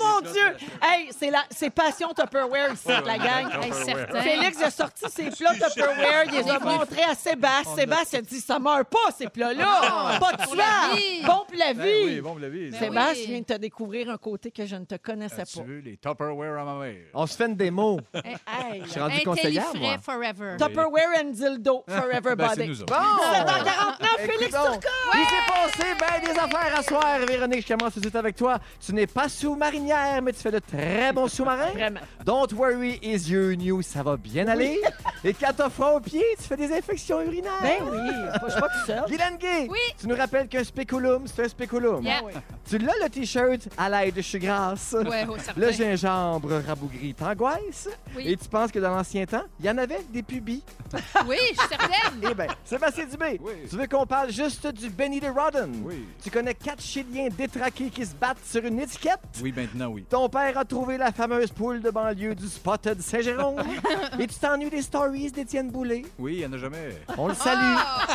Mon 0.00 0.20
Dieu! 0.20 0.56
Hey, 0.82 1.08
c'est 1.18 1.30
la... 1.30 1.44
c'est 1.50 1.70
passion 1.70 2.08
Tupperware 2.12 2.72
ici, 2.72 2.88
la 2.88 3.18
gang. 3.18 3.62
Hey, 3.62 3.72
certain. 3.72 4.20
Félix 4.20 4.62
a 4.62 4.70
sorti 4.70 5.04
ses 5.10 5.30
plats 5.30 5.54
Tupperware, 5.68 6.24
il 6.26 6.32
les 6.32 6.50
a 6.50 6.58
montrés 6.58 7.02
à 7.02 7.14
Sébastien. 7.14 7.74
Sébastien 7.76 8.18
a 8.18 8.22
dit 8.22 8.40
ça 8.40 8.58
meurt 8.58 8.88
pas, 8.88 9.10
ces 9.16 9.28
plats-là! 9.28 10.18
Pas 10.20 10.32
de 10.32 10.50
tueur! 10.50 10.96
vie. 10.96 11.22
Bon 11.24 11.44
pour 11.46 11.56
la 11.56 11.72
Ben 11.74 11.82
vie! 11.84 12.04
oui, 12.04 12.20
bon. 12.20 12.34
Ben 12.36 12.72
Sébastien 12.72 13.24
oui. 13.24 13.26
vient 13.30 13.40
de 13.40 13.44
te 13.44 13.54
découvrir 13.58 14.10
un 14.10 14.16
côté 14.18 14.50
que 14.50 14.66
je 14.66 14.76
ne 14.76 14.84
te 14.84 14.96
connaissais 14.96 15.42
As-tu 15.42 15.58
pas. 15.58 15.64
vu 15.64 15.80
les 15.80 15.96
Tupperware 15.96 16.58
à 16.60 16.64
ma 16.64 16.74
mère? 16.84 16.96
On 17.14 17.26
se 17.26 17.36
fait 17.36 17.46
une 17.46 17.56
démo. 17.56 18.00
Hey, 18.14 18.82
Je 18.84 18.90
suis 18.90 19.00
rendu 19.00 19.20
conseillère, 19.24 19.74
moi. 19.74 19.96
Forever. 20.02 20.56
Tupperware 20.58 21.20
and 21.22 21.30
dildo 21.30 21.84
forever 21.88 22.36
Ben, 22.36 22.48
c'est 22.54 22.66
body. 22.66 22.68
nous. 22.80 22.86
Bon! 22.86 22.94
7h49, 23.32 24.18
Félix 24.18 24.52
donc, 24.52 24.84
Il 25.14 25.24
s'est 25.26 25.46
passé 25.48 25.94
bien 25.94 26.32
des 26.32 26.38
affaires 26.38 26.78
à 26.78 26.82
soir. 26.82 27.18
Véronique, 27.26 27.66
je 27.66 27.74
commence 27.74 27.94
tout 27.94 28.00
de 28.00 28.04
suite 28.06 28.16
avec 28.16 28.36
toi. 28.36 28.58
Tu 28.84 28.92
n'es 28.96 29.06
pas 29.06 29.28
sous-marinière, 29.28 30.20
mais 30.22 30.32
tu 30.32 30.40
fais 30.40 30.50
de 30.50 30.58
très 30.58 31.12
bons 31.12 31.28
sous-marins. 31.28 31.70
Vraiment. 31.72 32.00
Don't 32.24 32.52
worry, 32.54 32.98
is 33.02 33.30
your 33.30 33.56
new, 33.56 33.82
ça 33.82 34.02
va 34.02 34.16
bien 34.16 34.48
aller. 34.48 34.80
Et 35.24 35.32
quand 35.34 35.52
t'as 35.56 35.68
froid 35.70 35.92
aux 35.92 36.00
pieds, 36.00 36.24
tu 36.38 36.44
fais 36.44 36.56
des 36.56 36.72
infections 36.76 37.20
urinaires. 37.22 37.52
Ben 37.62 37.76
oui, 37.90 37.98
je 38.46 38.50
suis 38.50 38.60
pas 38.60 38.68
tout 38.68 38.86
seul. 38.86 39.04
Guylaine 39.06 39.36
Gay, 39.38 39.68
Oui. 39.70 39.78
tu 39.98 40.08
nous 40.08 40.16
rappelles 40.16 40.48
qu'un 40.48 40.64
spéculum, 40.64 41.24
c'est 41.26 41.44
un 41.44 41.48
spéculum. 41.48 42.02
Yeah. 42.04 42.20
Ah. 42.34 42.38
Tu 42.68 42.78
l'as 42.78 42.92
le 43.02 43.08
t-shirt 43.08 43.68
à 43.78 43.88
l'aide 43.88 44.14
de 44.14 44.22
chez 44.22 44.38
Grasse. 44.38 44.94
Ouais, 44.98 45.24
oh. 45.28 45.36
Le 45.56 45.70
gingembre 45.72 46.60
rabougri 46.66 47.14
t'angoisse. 47.14 47.88
Oui. 48.16 48.24
Et 48.32 48.36
tu 48.36 48.48
penses 48.48 48.72
que 48.72 48.78
dans 48.78 48.90
l'ancien 48.94 49.24
temps, 49.26 49.44
il 49.60 49.66
y 49.66 49.70
en 49.70 49.78
avait 49.78 50.00
des 50.10 50.22
pubis. 50.22 50.62
Oui, 51.26 51.36
je 51.52 51.58
suis 51.58 51.68
certaine. 51.68 52.20
Eh 52.22 52.34
bien, 52.34 52.46
Sébastien 52.64 53.04
Dubé, 53.06 53.40
Oui. 53.42 53.52
tu 53.68 53.76
veux 53.76 53.86
qu'on 53.86 54.06
parle 54.06 54.30
juste 54.30 54.66
du 54.68 54.88
Benny 54.88 55.18
de 55.20 55.26
Rodden? 55.28 55.82
Oui. 55.84 56.06
Tu 56.22 56.30
connais 56.30 56.54
quatre 56.54 56.80
Chiliens 56.82 57.28
détraqués 57.36 57.90
qui 57.90 58.06
se 58.06 58.14
battent 58.14 58.44
sur 58.44 58.64
une 58.64 58.75
étiquette? 58.78 59.20
Oui, 59.42 59.52
maintenant, 59.56 59.88
oui. 59.88 60.04
Ton 60.08 60.28
père 60.28 60.56
a 60.58 60.64
trouvé 60.64 60.98
la 60.98 61.12
fameuse 61.12 61.50
poule 61.50 61.80
de 61.80 61.90
banlieue 61.90 62.34
du 62.34 62.46
Spotted 62.46 63.00
Saint-Jérôme. 63.00 63.62
Et 64.18 64.26
tu 64.26 64.34
t'ennuies 64.38 64.70
des 64.70 64.82
stories 64.82 65.30
d'Étienne 65.30 65.70
Boulay. 65.70 66.04
Oui, 66.18 66.34
il 66.34 66.38
n'y 66.38 66.46
en 66.46 66.52
a 66.52 66.58
jamais. 66.58 67.02
On 67.16 67.28
le 67.28 67.34
salue. 67.34 67.76
Ah! 67.76 68.06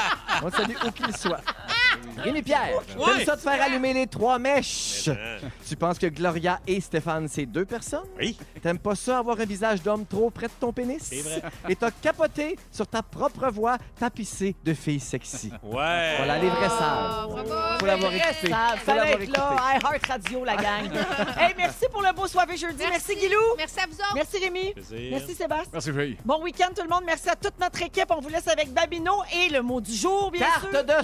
On 0.41 0.45
le 0.45 0.51
salue 0.51 0.76
où 0.86 0.91
qu'il 0.91 1.16
soit. 1.16 1.41
Rémi 2.18 2.41
Pierre, 2.41 2.82
t'aimes 2.88 3.26
ça 3.26 3.36
de 3.36 3.41
faire 3.41 3.62
allumer 3.62 3.93
les 3.93 4.08
trois 4.08 4.38
mèches? 4.39 5.10
Tu 5.68 5.76
penses 5.76 5.97
que 5.97 6.08
Gloria 6.08 6.60
et 6.68 6.80
Stéphane, 6.82 7.28
c'est 7.28 7.45
deux 7.45 7.66
personnes? 7.66 8.06
Oui. 8.20 8.38
T'aimes 8.62 8.80
pas 8.80 8.95
ça 8.95 9.20
avoir 9.20 9.39
un 9.39 9.45
visage 9.45 9.82
d'homme 9.82 10.06
trop 10.06 10.30
près 10.30 10.47
de 10.47 10.54
ton 10.60 10.72
pénis? 10.72 11.02
C'est 11.02 11.22
vrai. 11.22 11.41
Et 11.70 11.76
t'as 11.76 11.91
capoté 11.91 12.58
sur 12.72 12.88
ta 12.88 13.02
propre 13.02 13.49
voix 13.49 13.78
tapissée 13.99 14.56
de 14.64 14.74
filles 14.74 14.99
sexy. 14.99 15.52
Ouais. 15.64 16.16
Voilà 16.18 16.39
les 16.39 16.49
vrais 16.49 16.70
sages. 16.70 17.28
bravo. 17.30 17.80
Faut 17.80 17.86
l'avoir 17.86 18.14
écouté. 18.14 18.49
sage. 18.49 18.80
Faut 18.80 18.91
l'avoir 18.93 19.08
être 19.08 19.20
là. 19.20 19.24
écouté. 19.24 19.41
Hey, 19.41 19.80
Heart 19.84 20.06
Radio, 20.08 20.45
la 20.45 20.56
gang. 20.56 20.91
hey, 21.38 21.54
merci 21.58 21.86
pour 21.91 22.02
le 22.02 22.14
beau 22.14 22.28
soirée 22.28 22.58
jeudi. 22.58 22.84
Merci, 22.89 23.16
Guilou. 23.16 23.39
Merci 23.58 23.80
à 23.80 23.86
vous 23.88 23.95
autres. 23.95 24.16
Merci, 24.16 24.38
Rémi. 24.38 24.74
Plaisir. 24.74 24.99
Merci, 25.12 25.36
Sébastien. 25.36 25.70
Merci, 25.72 25.91
Feuille. 25.91 26.18
Bon 26.26 26.41
week-end, 26.43 26.70
tout 26.76 26.84
le 26.84 26.89
monde. 26.89 27.04
Merci 27.06 27.30
à 27.30 27.36
toute 27.36 27.60
notre 27.60 27.82
équipe. 27.82 28.08
On 28.10 28.20
vous 28.20 28.30
laisse 28.30 28.47
avec 28.47 28.72
Babino 28.74 29.14
et 29.34 29.49
le 29.49 29.62
mot 29.62 29.82
du 29.82 29.93
jour, 29.93 30.32
bien 30.32 30.45
sûr. 30.60 30.70
Carte 30.72 30.86
de 30.88 31.04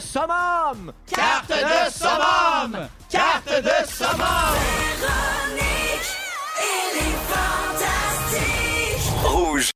summum! 0.87 0.93
Carte 1.07 1.49
de 1.49 1.91
summum! 1.91 2.89
Carte 3.09 3.63
de 3.63 3.87
summum! 3.87 4.55
Véronique, 4.99 6.11
elle 6.59 6.97
est 6.97 7.17
fantastique. 8.17 9.05
Rouge. 9.23 9.71